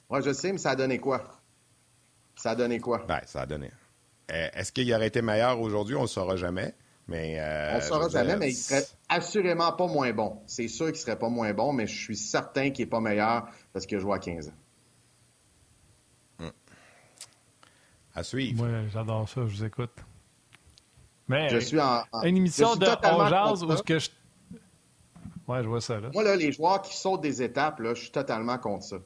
Oui, 0.09 0.19
je 0.25 0.33
sais, 0.33 0.51
mais 0.51 0.57
ça 0.57 0.71
a 0.71 0.75
donné 0.75 0.97
quoi? 0.97 1.23
Ça 2.35 2.51
a 2.51 2.55
donné 2.55 2.79
quoi? 2.79 3.03
Ben, 3.07 3.19
ça 3.25 3.41
a 3.41 3.45
donné. 3.45 3.69
Euh, 4.31 4.47
est-ce 4.53 4.71
qu'il 4.71 4.91
aurait 4.93 5.07
été 5.07 5.21
meilleur 5.21 5.59
aujourd'hui? 5.59 5.95
On 5.95 5.99
ne 5.99 6.03
le 6.03 6.09
saura 6.09 6.35
jamais. 6.35 6.73
Mais, 7.11 7.37
euh, 7.39 7.73
on 7.73 7.75
ne 7.75 7.81
saura 7.81 8.07
jamais, 8.07 8.37
mais 8.37 8.51
il 8.51 8.55
serait 8.55 8.85
assurément 9.09 9.73
pas 9.73 9.87
moins 9.87 10.13
bon. 10.13 10.41
C'est 10.47 10.69
sûr 10.69 10.85
qu'il 10.85 10.93
ne 10.93 10.99
serait 10.99 11.19
pas 11.19 11.27
moins 11.27 11.53
bon, 11.53 11.73
mais 11.73 11.85
je 11.85 12.01
suis 12.01 12.15
certain 12.15 12.69
qu'il 12.69 12.85
n'est 12.85 12.89
pas 12.89 13.01
meilleur 13.01 13.49
parce 13.73 13.85
qu'il 13.85 13.97
a 13.97 13.99
joué 13.99 14.13
à 14.13 14.19
15 14.19 14.47
ans. 14.47 14.53
À 18.15 18.23
suivre. 18.23 18.65
Moi, 18.65 18.87
j'adore 18.93 19.27
ça, 19.27 19.41
je 19.45 19.55
vous 19.55 19.63
écoute. 19.65 19.91
Mais 21.27 21.49
je 21.49 21.57
suis 21.59 21.79
en, 21.79 22.03
une 22.23 22.37
émission 22.37 22.75
de 22.75 22.85
On 23.05 23.27
jase 23.27 23.63
où 23.63 23.75
ce 23.75 23.83
que 23.83 23.99
je. 23.99 24.09
Ouais, 25.47 25.63
je 25.63 25.67
vois 25.67 25.81
ça 25.81 25.99
là. 25.99 26.09
Moi, 26.13 26.23
là, 26.23 26.35
les 26.37 26.51
joueurs 26.53 26.81
qui 26.81 26.95
sautent 26.95 27.21
des 27.21 27.41
étapes, 27.41 27.79
là, 27.79 27.93
je 27.93 28.01
suis 28.01 28.11
totalement 28.11 28.57
contre 28.57 28.83
ça. 28.83 28.97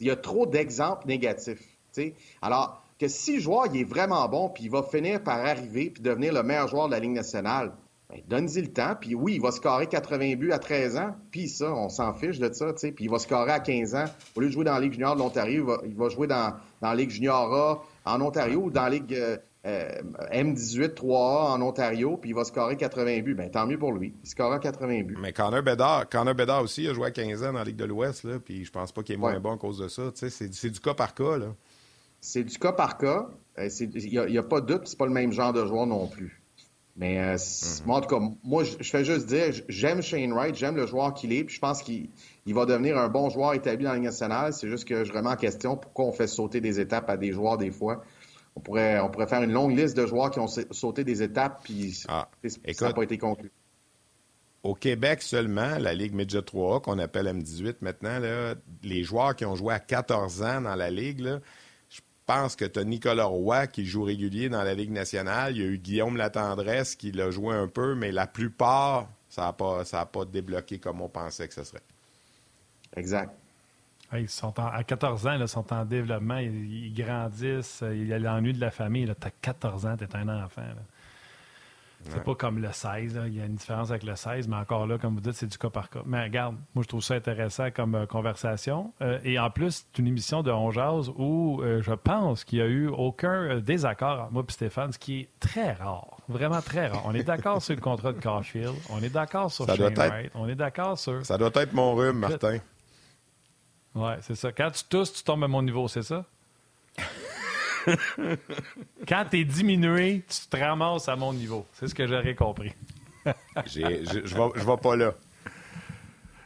Il 0.00 0.06
y 0.06 0.10
a 0.10 0.16
trop 0.16 0.46
d'exemples 0.46 1.06
négatifs. 1.06 1.62
sais. 1.92 2.14
Alors, 2.40 2.81
que 3.02 3.08
si 3.08 3.34
le 3.34 3.40
joueur 3.40 3.66
il 3.72 3.80
est 3.80 3.84
vraiment 3.84 4.28
bon, 4.28 4.48
puis 4.48 4.64
il 4.64 4.70
va 4.70 4.84
finir 4.84 5.22
par 5.24 5.44
arriver 5.44 5.90
puis 5.90 6.00
devenir 6.02 6.32
le 6.32 6.44
meilleur 6.44 6.68
joueur 6.68 6.86
de 6.86 6.92
la 6.92 7.00
Ligue 7.00 7.10
nationale, 7.10 7.72
ben, 8.08 8.20
donne-y 8.28 8.60
le 8.60 8.72
temps. 8.72 8.94
Puis 9.00 9.16
oui, 9.16 9.34
il 9.34 9.40
va 9.40 9.50
scorer 9.50 9.88
80 9.88 10.36
buts 10.36 10.52
à 10.52 10.60
13 10.60 10.96
ans. 10.98 11.16
Puis 11.32 11.48
ça, 11.48 11.72
on 11.72 11.88
s'en 11.88 12.14
fiche 12.14 12.38
de 12.38 12.52
ça. 12.52 12.72
sais. 12.76 12.92
Puis 12.92 13.06
il 13.06 13.10
va 13.10 13.18
scorer 13.18 13.50
à 13.50 13.58
15 13.58 13.96
ans. 13.96 14.04
Au 14.36 14.40
lieu 14.40 14.46
de 14.46 14.52
jouer 14.52 14.64
dans 14.64 14.74
la 14.74 14.80
Ligue 14.80 14.92
junior 14.92 15.16
de 15.16 15.20
l'Ontario, 15.20 15.62
il 15.62 15.66
va, 15.66 15.80
il 15.84 15.96
va, 15.96 16.08
jouer 16.10 16.28
dans, 16.28 16.54
dans 16.80 16.90
la 16.90 16.94
Ligue 16.94 17.10
junior 17.10 17.52
A 17.52 17.82
en 18.04 18.20
Ontario 18.20 18.60
ou 18.60 18.70
dans 18.70 18.84
la 18.84 18.90
Ligue 18.90 19.14
euh, 19.14 19.36
euh, 19.66 20.00
M18 20.32 20.94
3A 20.94 21.54
en 21.54 21.62
Ontario, 21.62 22.16
puis 22.16 22.30
il 22.30 22.36
va 22.36 22.44
scorer 22.44 22.76
80 22.76 23.22
buts. 23.22 23.34
Ben, 23.34 23.50
tant 23.50 23.66
mieux 23.66 23.78
pour 23.78 23.92
lui. 23.92 24.14
Il 24.22 24.28
scorera 24.28 24.60
80 24.60 25.02
buts. 25.02 25.16
Mais 25.20 25.32
Connor 25.32 25.62
Bedard, 25.62 26.08
Connor 26.08 26.36
Bedard 26.36 26.62
aussi 26.62 26.86
a 26.86 26.94
joué 26.94 27.06
à 27.06 27.10
15 27.10 27.42
ans 27.42 27.52
dans 27.52 27.58
la 27.58 27.64
Ligue 27.64 27.76
de 27.76 27.84
l'Ouest, 27.84 28.38
puis 28.38 28.64
je 28.64 28.70
pense 28.70 28.92
pas 28.92 29.02
qu'il 29.02 29.16
est 29.16 29.18
moins 29.18 29.40
bon 29.40 29.54
à 29.54 29.58
cause 29.58 29.78
de 29.78 29.88
ça. 29.88 30.12
C'est, 30.14 30.30
c'est 30.30 30.70
du 30.70 30.78
cas 30.78 30.94
par 30.94 31.14
cas. 31.14 31.38
Là. 31.38 31.46
C'est 32.22 32.44
du 32.44 32.58
cas 32.58 32.72
par 32.72 32.96
cas. 32.96 33.26
Euh, 33.58 33.68
il 33.78 34.10
n'y 34.30 34.38
a, 34.38 34.42
pas 34.42 34.62
de 34.62 34.66
doute, 34.66 34.86
c'est 34.86 34.96
pas 34.96 35.04
le 35.04 35.12
même 35.12 35.32
genre 35.32 35.52
de 35.52 35.66
joueur 35.66 35.86
non 35.86 36.06
plus. 36.06 36.40
Mais 36.96 37.34
mm-hmm. 37.34 37.84
moi, 37.84 37.98
en 37.98 38.00
tout 38.00 38.08
cas, 38.08 38.24
moi, 38.42 38.64
je, 38.64 38.82
fais 38.82 39.04
juste 39.04 39.26
dire, 39.26 39.52
j'aime 39.68 40.00
Shane 40.00 40.32
Wright, 40.32 40.54
j'aime 40.54 40.76
le 40.76 40.86
joueur 40.86 41.12
qu'il 41.12 41.34
est, 41.34 41.44
puis 41.44 41.54
je 41.54 41.60
pense 41.60 41.82
qu'il 41.82 42.08
va 42.46 42.64
devenir 42.64 42.96
un 42.96 43.08
bon 43.10 43.28
joueur 43.28 43.52
établi 43.52 43.84
dans 43.84 43.90
la 43.90 43.96
Ligue 43.96 44.06
nationale. 44.06 44.54
C'est 44.54 44.68
juste 44.68 44.86
que 44.86 45.04
je 45.04 45.12
remets 45.12 45.28
en 45.28 45.36
question 45.36 45.76
pourquoi 45.76 46.06
on 46.06 46.12
fait 46.12 46.26
sauter 46.26 46.62
des 46.62 46.80
étapes 46.80 47.10
à 47.10 47.18
des 47.18 47.32
joueurs 47.32 47.58
des 47.58 47.70
fois 47.70 48.02
on 48.56 48.60
pourrait, 48.60 49.00
on 49.00 49.08
pourrait 49.08 49.26
faire 49.26 49.42
une 49.42 49.52
longue 49.52 49.76
liste 49.76 49.96
de 49.96 50.06
joueurs 50.06 50.30
qui 50.30 50.38
ont 50.38 50.48
sauté 50.48 51.04
des 51.04 51.22
étapes, 51.22 51.62
puis 51.64 52.02
ah, 52.08 52.28
ça 52.46 52.88
n'a 52.88 52.92
pas 52.92 53.02
été 53.02 53.18
conclu. 53.18 53.50
Au 54.62 54.74
Québec 54.74 55.22
seulement, 55.22 55.78
la 55.78 55.92
Ligue 55.92 56.14
Midget 56.14 56.40
3A, 56.40 56.82
qu'on 56.82 56.98
appelle 56.98 57.26
M18 57.26 57.76
maintenant, 57.80 58.20
les 58.82 59.02
joueurs 59.02 59.34
qui 59.34 59.44
ont 59.44 59.56
joué 59.56 59.74
à 59.74 59.80
14 59.80 60.42
ans 60.42 60.60
dans 60.60 60.76
la 60.76 60.90
Ligue, 60.90 61.40
pense 62.26 62.56
que 62.56 62.64
tu 62.64 62.78
as 62.78 62.84
Nicolas 62.84 63.24
Roy 63.24 63.66
qui 63.66 63.84
joue 63.84 64.04
régulier 64.04 64.48
dans 64.48 64.62
la 64.62 64.74
Ligue 64.74 64.90
nationale. 64.90 65.56
Il 65.56 65.62
y 65.62 65.64
a 65.64 65.68
eu 65.68 65.78
Guillaume 65.78 66.16
Latendresse 66.16 66.94
qui 66.94 67.12
l'a 67.12 67.30
joué 67.30 67.54
un 67.54 67.68
peu, 67.68 67.94
mais 67.94 68.12
la 68.12 68.26
plupart, 68.26 69.08
ça 69.28 69.42
n'a 69.42 69.52
pas, 69.52 69.84
pas 69.84 70.24
débloqué 70.24 70.78
comme 70.78 71.00
on 71.00 71.08
pensait 71.08 71.48
que 71.48 71.54
ce 71.54 71.64
serait. 71.64 71.82
Exact. 72.96 73.32
Ils 74.14 74.28
sont 74.28 74.52
à 74.58 74.84
14 74.84 75.26
ans, 75.26 75.40
ils 75.40 75.48
sont 75.48 75.72
en 75.72 75.86
développement, 75.86 76.36
ils, 76.36 76.92
grandissent, 76.92 77.82
il 77.82 78.08
y 78.08 78.12
a 78.12 78.18
l'ennui 78.18 78.52
de 78.52 78.60
la 78.60 78.70
famille. 78.70 79.06
Tu 79.06 79.26
as 79.26 79.30
14 79.30 79.86
ans, 79.86 79.96
tu 79.96 80.04
es 80.04 80.16
un 80.16 80.28
enfant. 80.28 80.62
C'est 82.10 82.22
pas 82.22 82.34
comme 82.34 82.58
le 82.58 82.72
16. 82.72 83.20
Il 83.26 83.34
y 83.36 83.40
a 83.40 83.44
une 83.44 83.54
différence 83.54 83.90
avec 83.90 84.02
le 84.02 84.16
16, 84.16 84.48
mais 84.48 84.56
encore 84.56 84.86
là, 84.86 84.98
comme 84.98 85.14
vous 85.14 85.20
dites, 85.20 85.34
c'est 85.34 85.46
du 85.46 85.58
cas 85.58 85.70
par 85.70 85.90
cas. 85.90 86.00
Mais 86.04 86.24
regarde, 86.24 86.56
moi, 86.74 86.82
je 86.82 86.88
trouve 86.88 87.02
ça 87.02 87.14
intéressant 87.14 87.70
comme 87.70 87.94
euh, 87.94 88.06
conversation. 88.06 88.92
Euh, 89.00 89.18
et 89.24 89.38
en 89.38 89.50
plus, 89.50 89.86
c'est 89.86 89.98
une 90.00 90.08
émission 90.08 90.42
de 90.42 90.50
On 90.50 90.72
où 91.16 91.62
euh, 91.62 91.82
je 91.82 91.92
pense 91.92 92.44
qu'il 92.44 92.58
n'y 92.58 92.64
a 92.64 92.68
eu 92.68 92.88
aucun 92.88 93.60
désaccord 93.60 94.22
entre 94.22 94.32
moi 94.32 94.44
et 94.48 94.52
Stéphane, 94.52 94.92
ce 94.92 94.98
qui 94.98 95.20
est 95.20 95.28
très 95.40 95.72
rare. 95.72 96.18
Vraiment 96.28 96.60
très 96.60 96.88
rare. 96.88 97.02
On 97.04 97.14
est 97.14 97.24
d'accord 97.24 97.62
sur 97.62 97.74
le 97.74 97.80
contrat 97.80 98.12
de 98.12 98.20
Caulfield. 98.20 98.74
On 98.90 99.02
est 99.02 99.10
d'accord 99.10 99.50
sur 99.50 99.66
Shane 99.66 99.94
Wright. 99.94 100.32
On 100.34 100.48
est 100.48 100.54
d'accord 100.54 100.98
sur. 100.98 101.24
Ça 101.24 101.38
doit 101.38 101.50
être 101.54 101.72
mon 101.72 101.94
rhume, 101.94 102.18
Martin. 102.18 102.58
Oui, 103.94 104.12
c'est 104.20 104.34
ça. 104.34 104.52
Quand 104.52 104.70
tu 104.70 104.84
tousses, 104.84 105.12
tu 105.12 105.22
tombes 105.22 105.44
à 105.44 105.48
mon 105.48 105.62
niveau, 105.62 105.86
c'est 105.88 106.02
ça? 106.02 106.24
Quand 109.08 109.24
tu 109.30 109.40
es 109.40 109.44
diminué, 109.44 110.24
tu 110.28 110.48
te 110.48 110.56
ramasses 110.56 111.08
à 111.08 111.16
mon 111.16 111.32
niveau. 111.32 111.66
C'est 111.72 111.88
ce 111.88 111.94
que 111.94 112.06
j'aurais 112.06 112.34
compris. 112.34 112.72
je 113.66 113.80
ne 113.80 114.64
vais 114.64 114.76
pas 114.76 114.96
là. 114.96 115.14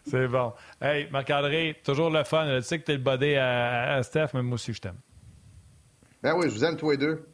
C'est 0.08 0.28
bon. 0.28 0.52
Hey, 0.80 1.08
Marc-André, 1.10 1.80
toujours 1.82 2.10
le 2.10 2.22
fun. 2.24 2.46
Tu 2.58 2.62
sais 2.62 2.78
que 2.78 2.84
tu 2.84 2.92
es 2.92 2.96
le 2.96 3.02
bodé 3.02 3.36
à, 3.36 4.02
Steph, 4.02 4.28
mais 4.34 4.42
moi 4.42 4.54
aussi, 4.54 4.72
je 4.72 4.80
t'aime. 4.80 4.98
Ben 6.22 6.34
oui, 6.36 6.48
je 6.48 6.54
vous 6.54 6.64
aime 6.64 6.76
tous 6.76 6.92
les 6.92 6.96
deux. 6.96 7.26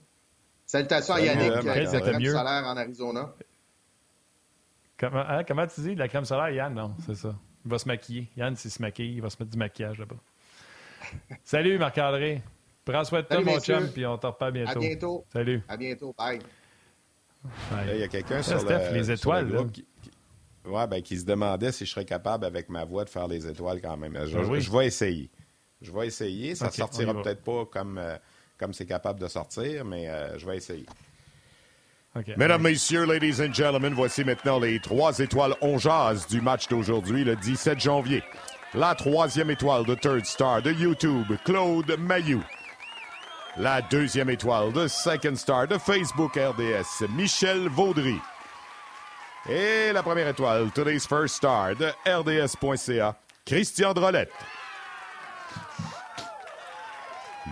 Salutations 0.66 1.14
à 1.14 1.20
Yannick, 1.20 1.60
qui 1.60 1.68
a 1.68 1.74
la 1.74 2.00
crème 2.00 2.24
solaire 2.24 2.64
en 2.64 2.76
Arizona. 2.76 3.34
Comment, 4.96 5.24
hein, 5.28 5.44
comment 5.44 5.66
tu 5.66 5.80
dis? 5.82 5.94
La 5.94 6.08
crème 6.08 6.24
solaire, 6.24 6.50
Yann? 6.50 6.74
Non, 6.74 6.94
c'est 7.04 7.16
ça. 7.16 7.34
Il 7.64 7.70
va 7.70 7.78
se 7.78 7.86
maquiller. 7.86 8.28
Yann, 8.36 8.56
s'il 8.56 8.70
se 8.70 8.80
maquille, 8.80 9.14
il 9.14 9.20
va 9.20 9.28
se 9.28 9.36
mettre 9.38 9.50
du 9.50 9.58
maquillage 9.58 9.98
là-bas. 9.98 10.16
Salut, 11.44 11.78
Marc-André. 11.78 12.42
Prends 12.84 13.04
soin 13.04 13.22
de 13.22 13.26
toi, 13.26 13.40
mon 13.40 13.60
chum, 13.60 13.88
puis 13.92 14.04
on 14.06 14.18
te 14.18 14.26
reparle 14.26 14.52
bientôt. 14.52 14.70
À 14.70 14.80
bientôt. 14.80 15.24
Salut. 15.32 15.62
À 15.68 15.76
bientôt. 15.76 16.14
Bye. 16.18 16.40
Il 17.92 18.00
y 18.00 18.02
a 18.02 18.08
quelqu'un 18.08 18.42
sur, 18.42 18.62
le, 18.62 18.94
les 18.94 19.10
étoiles, 19.10 19.50
sur 19.50 19.70
qui, 19.70 19.84
ouais, 20.64 20.86
ben, 20.86 21.02
qui 21.02 21.18
se 21.18 21.24
demandait 21.24 21.72
si 21.72 21.84
je 21.84 21.90
serais 21.90 22.04
capable, 22.04 22.44
avec 22.44 22.68
ma 22.68 22.84
voix, 22.84 23.04
de 23.04 23.10
faire 23.10 23.26
les 23.26 23.46
étoiles 23.46 23.80
quand 23.80 23.96
même. 23.96 24.16
Je, 24.26 24.38
ben 24.38 24.60
je 24.60 24.70
vais 24.70 24.86
essayer. 24.86 25.30
Je 25.80 25.90
vais 25.90 26.06
essayer. 26.06 26.54
Ça 26.54 26.66
ne 26.66 26.72
sortira 26.72 27.12
peut-être 27.14 27.42
pas 27.42 27.64
comme 27.66 27.98
euh, 27.98 28.16
comme 28.58 28.72
c'est 28.72 28.86
capable 28.86 29.18
de 29.18 29.26
sortir, 29.26 29.84
mais 29.84 30.08
euh, 30.08 30.38
je 30.38 30.46
vais 30.46 30.56
essayer. 30.56 30.86
Mesdames, 32.36 32.62
Messieurs, 32.62 33.06
Ladies 33.06 33.42
and 33.42 33.54
Gentlemen, 33.54 33.94
voici 33.94 34.22
maintenant 34.22 34.60
les 34.60 34.78
trois 34.80 35.18
étoiles 35.18 35.54
on 35.62 35.78
du 36.28 36.40
match 36.40 36.68
d'aujourd'hui, 36.68 37.24
le 37.24 37.36
17 37.36 37.80
janvier. 37.80 38.22
La 38.74 38.94
troisième 38.94 39.50
étoile 39.50 39.84
de 39.84 39.94
Third 39.94 40.24
Star 40.26 40.62
de 40.62 40.72
YouTube, 40.72 41.26
Claude 41.44 41.96
Mayou. 41.98 42.42
La 43.58 43.82
deuxième 43.82 44.30
étoile 44.30 44.72
de 44.72 44.88
Second 44.88 45.36
Star 45.36 45.68
de 45.68 45.76
Facebook 45.76 46.36
RDS, 46.36 47.06
Michel 47.14 47.68
Vaudry. 47.68 48.16
Et 49.46 49.92
la 49.92 50.02
première 50.02 50.28
étoile, 50.28 50.70
Today's 50.70 51.06
First 51.06 51.34
Star 51.34 51.76
de 51.76 51.88
RDS.ca, 52.06 53.14
Christian 53.44 53.92
Drolette. 53.92 54.32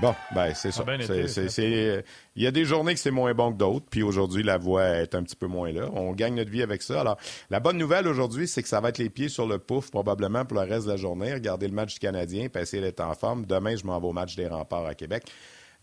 Bon, 0.01 0.15
ben 0.35 0.55
c'est 0.55 0.71
ça. 0.71 0.85
Il 0.89 2.03
y 2.43 2.47
a 2.47 2.51
des 2.51 2.65
journées 2.65 2.95
que 2.95 3.01
c'est 3.01 3.11
moins 3.11 3.35
bon 3.35 3.53
que 3.53 3.59
d'autres, 3.59 3.85
puis 3.91 4.03
aujourd'hui, 4.03 4.43
la 4.43 4.57
voix 4.57 4.87
est 4.87 5.15
un 5.15 5.23
petit 5.23 5.37
peu 5.37 5.49
moins 5.49 5.71
là. 5.71 5.91
On 5.93 6.13
gagne 6.13 6.37
notre 6.37 6.51
vie 6.51 6.63
avec 6.63 6.81
ça. 6.81 7.03
Alors, 7.03 7.19
la 7.51 7.61
bonne 7.61 7.77
nouvelle 7.77 8.09
aujourd'hui, 8.09 8.49
c'est 8.49 8.63
que 8.63 8.69
ça 8.69 8.81
va 8.81 8.89
être 8.89 8.97
les 8.97 9.11
pieds 9.11 9.29
sur 9.29 9.47
le 9.47 9.59
pouf 9.59 9.91
probablement 9.91 10.47
pour 10.47 10.59
le 10.59 10.67
reste 10.67 10.87
de 10.87 10.93
la 10.93 10.97
journée. 10.97 11.35
Regarder 11.35 11.69
le 11.69 11.75
match 11.75 11.93
du 11.93 12.01
Canadien, 12.01 12.49
puis 12.49 12.63
essayer 12.63 12.81
d'être 12.83 13.01
en 13.01 13.13
forme. 13.15 13.45
Demain, 13.45 13.77
je 13.77 13.85
m'en 13.85 14.01
vais 14.01 14.07
au 14.07 14.13
match 14.15 14.35
des 14.35 14.47
remparts 14.49 14.87
à 14.87 14.95
Québec. 14.95 15.25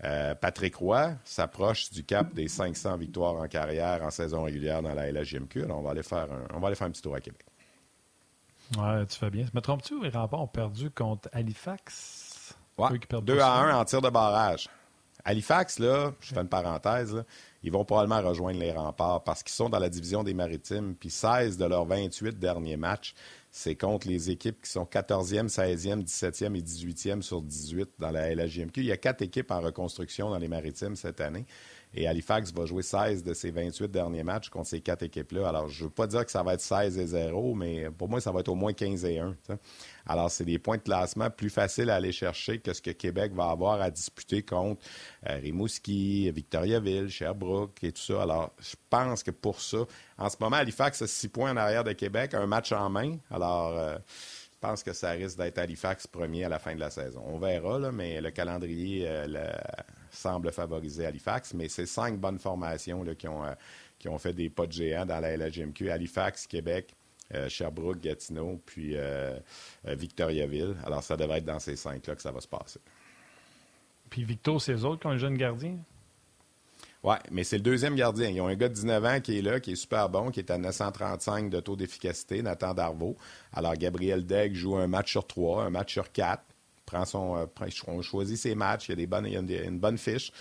Euh, 0.03 0.35
Patrick 0.35 0.75
Roy 0.75 1.13
s'approche 1.23 1.89
du 1.89 2.03
cap 2.03 2.33
des 2.33 2.47
500 2.47 2.97
victoires 2.97 3.35
en 3.35 3.47
carrière 3.47 4.03
en 4.03 4.11
saison 4.11 4.43
régulière 4.43 4.81
dans 4.83 4.93
la 4.93 5.11
LHJMQ. 5.11 5.63
Alors, 5.63 5.79
on 5.79 5.81
va 5.81 5.91
aller 5.91 6.03
faire 6.03 6.31
un, 6.31 6.47
on 6.53 6.59
va 6.59 6.67
aller 6.67 6.75
faire 6.75 6.87
un 6.87 6.91
petit 6.91 7.01
tour 7.01 7.15
à 7.15 7.19
Québec. 7.19 7.45
Ouais, 8.77 9.05
tu 9.05 9.17
fais 9.17 9.29
bien. 9.29 9.45
Me 9.53 9.61
trompes-tu, 9.61 10.01
les 10.01 10.09
remparts 10.09 10.41
ont 10.41 10.47
perdu 10.47 10.91
contre 10.91 11.29
Halifax? 11.31 12.55
2 13.23 13.39
à 13.39 13.53
1 13.53 13.75
en 13.75 13.85
tir 13.85 14.01
de 14.01 14.09
barrage. 14.09 14.69
Halifax, 15.25 15.79
là, 15.79 16.13
je 16.21 16.33
fais 16.33 16.39
une 16.39 16.47
parenthèse, 16.47 17.23
ils 17.63 17.71
vont 17.71 17.83
probablement 17.83 18.21
rejoindre 18.21 18.59
les 18.59 18.71
remparts 18.71 19.23
parce 19.23 19.43
qu'ils 19.43 19.55
sont 19.55 19.67
dans 19.67 19.79
la 19.79 19.89
division 19.89 20.23
des 20.23 20.33
maritimes, 20.33 20.95
puis 20.95 21.09
16 21.09 21.57
de 21.57 21.65
leurs 21.65 21.85
28 21.85 22.39
derniers 22.39 22.77
matchs, 22.77 23.13
c'est 23.51 23.75
contre 23.75 24.07
les 24.07 24.29
équipes 24.29 24.61
qui 24.61 24.69
sont 24.69 24.83
14e, 24.83 25.47
16e, 25.47 26.03
17e 26.03 26.55
et 26.55 26.61
18e 26.61 27.21
sur 27.21 27.41
18 27.41 27.91
dans 27.99 28.11
la 28.11 28.33
LHJMQ. 28.33 28.81
Il 28.81 28.87
y 28.87 28.91
a 28.91 28.97
quatre 28.97 29.21
équipes 29.21 29.51
en 29.51 29.61
reconstruction 29.61 30.29
dans 30.29 30.37
les 30.37 30.47
maritimes 30.47 30.95
cette 30.95 31.21
année. 31.21 31.45
Et 31.93 32.07
Halifax 32.07 32.51
va 32.53 32.65
jouer 32.65 32.83
16 32.83 33.23
de 33.23 33.33
ses 33.33 33.51
28 33.51 33.89
derniers 33.89 34.23
matchs 34.23 34.49
contre 34.49 34.67
ces 34.67 34.81
quatre 34.81 35.03
équipes-là. 35.03 35.47
Alors, 35.47 35.67
je 35.69 35.83
ne 35.83 35.87
veux 35.87 35.93
pas 35.93 36.05
dire 36.05 36.25
que 36.25 36.31
ça 36.31 36.43
va 36.43 36.53
être 36.53 36.61
16 36.61 36.97
et 36.97 37.07
0, 37.07 37.55
mais 37.55 37.89
pour 37.89 38.09
moi, 38.09 38.21
ça 38.21 38.31
va 38.31 38.41
être 38.41 38.49
au 38.49 38.55
moins 38.55 38.73
15 38.73 39.05
et 39.05 39.19
1. 39.19 39.35
Alors, 40.05 40.29
c'est 40.29 40.45
des 40.45 40.59
points 40.59 40.77
de 40.77 40.83
classement 40.83 41.29
plus 41.29 41.49
faciles 41.49 41.89
à 41.89 41.95
aller 41.95 42.11
chercher 42.11 42.59
que 42.59 42.73
ce 42.73 42.81
que 42.81 42.91
Québec 42.91 43.33
va 43.33 43.49
avoir 43.49 43.81
à 43.81 43.89
disputer 43.89 44.43
contre 44.43 44.81
euh, 45.27 45.35
Rimouski, 45.37 46.29
Victoriaville, 46.31 47.09
Sherbrooke 47.09 47.83
et 47.83 47.91
tout 47.91 48.01
ça. 48.01 48.21
Alors, 48.21 48.51
je 48.59 48.75
pense 48.89 49.23
que 49.23 49.31
pour 49.31 49.61
ça, 49.61 49.79
en 50.17 50.29
ce 50.29 50.37
moment, 50.39 50.57
Halifax 50.57 51.01
a 51.01 51.07
6 51.07 51.29
points 51.29 51.51
en 51.51 51.57
arrière 51.57 51.83
de 51.83 51.93
Québec, 51.93 52.33
un 52.33 52.47
match 52.47 52.71
en 52.71 52.89
main. 52.89 53.17
Alors, 53.31 53.77
euh, 53.77 53.97
je 54.53 54.67
pense 54.67 54.81
que 54.81 54.93
ça 54.93 55.11
risque 55.11 55.37
d'être 55.37 55.59
Halifax 55.59 56.07
premier 56.07 56.43
à 56.43 56.49
la 56.49 56.57
fin 56.57 56.73
de 56.73 56.79
la 56.79 56.89
saison. 56.89 57.23
On 57.27 57.37
verra, 57.37 57.91
mais 57.91 58.21
le 58.21 58.31
calendrier 58.31 59.05
euh, 59.07 59.51
semble 60.17 60.51
favoriser 60.51 61.05
Halifax. 61.05 61.53
Mais 61.53 61.69
c'est 61.69 61.85
cinq 61.85 62.19
bonnes 62.19 62.39
formations 62.39 63.03
là, 63.03 63.15
qui, 63.15 63.27
ont, 63.27 63.43
euh, 63.45 63.53
qui 63.99 64.09
ont 64.09 64.17
fait 64.17 64.33
des 64.33 64.49
pas 64.49 64.67
de 64.67 64.71
géant 64.71 65.05
dans 65.05 65.19
la 65.19 65.35
LHMQ. 65.35 65.89
Halifax, 65.89 66.47
Québec, 66.47 66.93
Sherbrooke, 67.49 67.99
Gatineau, 67.99 68.61
puis 68.65 68.95
Victoriaville. 69.83 70.77
Alors, 70.85 71.03
ça 71.03 71.17
devrait 71.17 71.39
être 71.39 71.45
dans 71.45 71.59
ces 71.59 71.75
cinq-là 71.75 72.15
que 72.15 72.21
ça 72.21 72.31
va 72.31 72.39
se 72.39 72.47
passer. 72.47 72.79
Puis 74.09 74.23
Victor, 74.23 74.61
c'est 74.61 74.73
eux 74.73 74.85
autres 74.85 75.01
qui 75.01 75.07
ont 75.07 75.11
un 75.11 75.17
jeune 75.17 75.37
gardien? 75.37 75.77
Oui, 77.03 77.15
mais 77.31 77.43
c'est 77.43 77.57
le 77.57 77.63
deuxième 77.63 77.95
gardien. 77.95 78.29
Ils 78.29 78.41
ont 78.41 78.47
un 78.47 78.55
gars 78.55 78.69
de 78.69 78.73
19 78.73 79.05
ans 79.05 79.21
qui 79.21 79.37
est 79.37 79.41
là, 79.41 79.59
qui 79.59 79.73
est 79.73 79.75
super 79.75 80.09
bon, 80.09 80.31
qui 80.31 80.39
est 80.39 80.51
à 80.51 80.57
935 80.57 81.49
de 81.49 81.59
taux 81.59 81.75
d'efficacité, 81.75 82.41
Nathan 82.41 82.73
Darvaux. 82.73 83.15
Alors, 83.53 83.73
Gabriel 83.75 84.25
Degg 84.25 84.55
joue 84.55 84.75
un 84.75 84.87
match 84.87 85.11
sur 85.11 85.25
trois, 85.27 85.63
un 85.63 85.69
match 85.69 85.93
sur 85.93 86.11
quatre. 86.11 86.43
Prend 86.87 87.03
son, 87.03 87.35
euh, 87.35 87.45
on 87.87 88.01
choisit 88.01 88.37
ses 88.37 88.55
matchs, 88.55 88.87
il 88.87 88.91
y 88.91 88.93
a, 88.93 88.95
des 88.95 89.07
bonnes, 89.07 89.25
il 89.25 89.33
y 89.33 89.57
a 89.57 89.63
une, 89.63 89.77
bonne 89.77 89.97
fiche. 89.97 90.31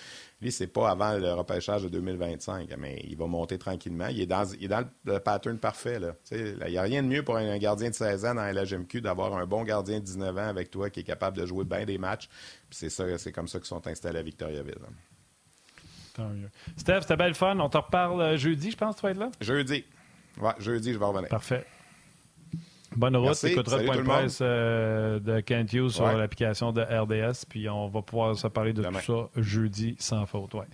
Lui, 0.40 0.52
c'est 0.52 0.68
pas 0.68 0.90
avant 0.90 1.14
le 1.18 1.32
repêchage 1.32 1.82
de 1.82 1.88
2025, 1.88 2.72
mais 2.78 3.02
il 3.04 3.16
va 3.16 3.26
monter 3.26 3.58
tranquillement. 3.58 4.06
Il 4.06 4.20
est 4.20 4.26
dans, 4.26 4.44
il 4.54 4.66
est 4.66 4.68
dans 4.68 4.88
le, 5.04 5.18
pattern 5.18 5.58
parfait. 5.58 5.98
Là. 5.98 6.14
il 6.30 6.56
n'y 6.68 6.78
a 6.78 6.82
rien 6.82 7.02
de 7.02 7.08
mieux 7.08 7.24
pour 7.24 7.36
un, 7.36 7.58
gardien 7.58 7.90
de 7.90 7.94
16 7.94 8.24
ans 8.26 8.34
dans 8.36 8.54
la 8.54 8.64
GMQ 8.64 9.00
d'avoir 9.00 9.36
un 9.36 9.44
bon 9.44 9.64
gardien 9.64 9.98
de 9.98 10.04
19 10.04 10.38
ans 10.38 10.48
avec 10.48 10.70
toi 10.70 10.88
qui 10.88 11.00
est 11.00 11.04
capable 11.04 11.36
de 11.36 11.44
jouer 11.46 11.64
bien 11.64 11.84
des 11.84 11.98
matchs. 11.98 12.28
c'est 12.70 12.90
ça, 12.90 13.18
c'est 13.18 13.32
comme 13.32 13.48
ça 13.48 13.58
qu'ils 13.58 13.66
sont 13.66 13.84
installés 13.84 14.20
à 14.20 14.22
Victoriaville. 14.22 14.78
Steph, 16.76 17.02
c'était 17.02 17.16
belle 17.16 17.34
fun. 17.34 17.58
On 17.58 17.68
te 17.68 17.76
reparle 17.76 18.20
euh, 18.20 18.36
jeudi, 18.36 18.70
je 18.70 18.76
pense, 18.76 18.96
tu 18.96 19.02
vas 19.02 19.10
être 19.10 19.18
là? 19.18 19.30
Jeudi. 19.40 19.84
Ouais, 20.40 20.52
jeudi, 20.58 20.92
je 20.92 20.98
vais 20.98 21.04
revenir. 21.04 21.28
Parfait. 21.28 21.66
Bonne 22.96 23.16
route. 23.16 23.36
Tu 23.38 23.46
écouteras 23.46 23.78
le 23.78 23.84
point 23.84 23.96
de 23.96 24.02
presse 24.02 24.38
euh, 24.42 25.20
de 25.20 25.40
Kent 25.40 25.72
Hughes 25.72 25.90
sur 25.90 26.06
l'application 26.06 26.72
de 26.72 26.82
RDS. 26.82 27.44
Puis 27.48 27.68
on 27.68 27.88
va 27.88 28.02
pouvoir 28.02 28.36
se 28.36 28.48
parler 28.48 28.72
de 28.72 28.82
tout 28.82 29.00
ça 29.00 29.28
jeudi 29.36 29.96
sans 29.98 30.26
faute. 30.26 30.54
Ouais. 30.54 30.66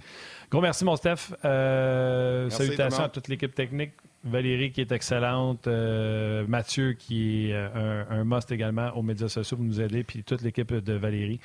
Gros 0.50 0.60
merci, 0.60 0.84
mon 0.84 0.96
Steph. 0.96 1.34
Euh, 1.44 2.48
salutations 2.50 3.04
à 3.04 3.08
toute 3.08 3.28
l'équipe 3.28 3.54
technique. 3.54 3.92
Valérie 4.24 4.70
qui 4.70 4.80
est 4.80 4.92
excellente. 4.92 5.66
Mathieu 5.66 6.92
qui 6.92 7.50
est 7.50 7.54
un, 7.54 8.06
un, 8.08 8.24
must 8.24 8.52
également 8.52 8.90
aux 8.96 9.02
médias 9.02 9.28
sociaux 9.28 9.56
pour 9.56 9.66
nous 9.66 9.80
aider. 9.80 10.04
Puis 10.04 10.22
toute 10.22 10.42
l'équipe 10.42 10.72
de 10.72 10.92
Valérie. 10.92 11.40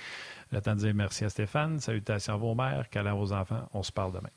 Temps 0.64 0.76
de 0.76 0.80
dire 0.80 0.94
merci 0.94 1.26
à 1.26 1.30
Stéphane. 1.30 1.80
Salutations 1.80 2.34
à 2.34 2.38
vos 2.38 2.54
mères, 2.54 2.88
câlins 2.90 3.16
vos 3.16 3.34
enfants. 3.34 3.68
On 3.74 3.82
se 3.82 3.91
parle 3.91 4.12
demain. 4.12 4.30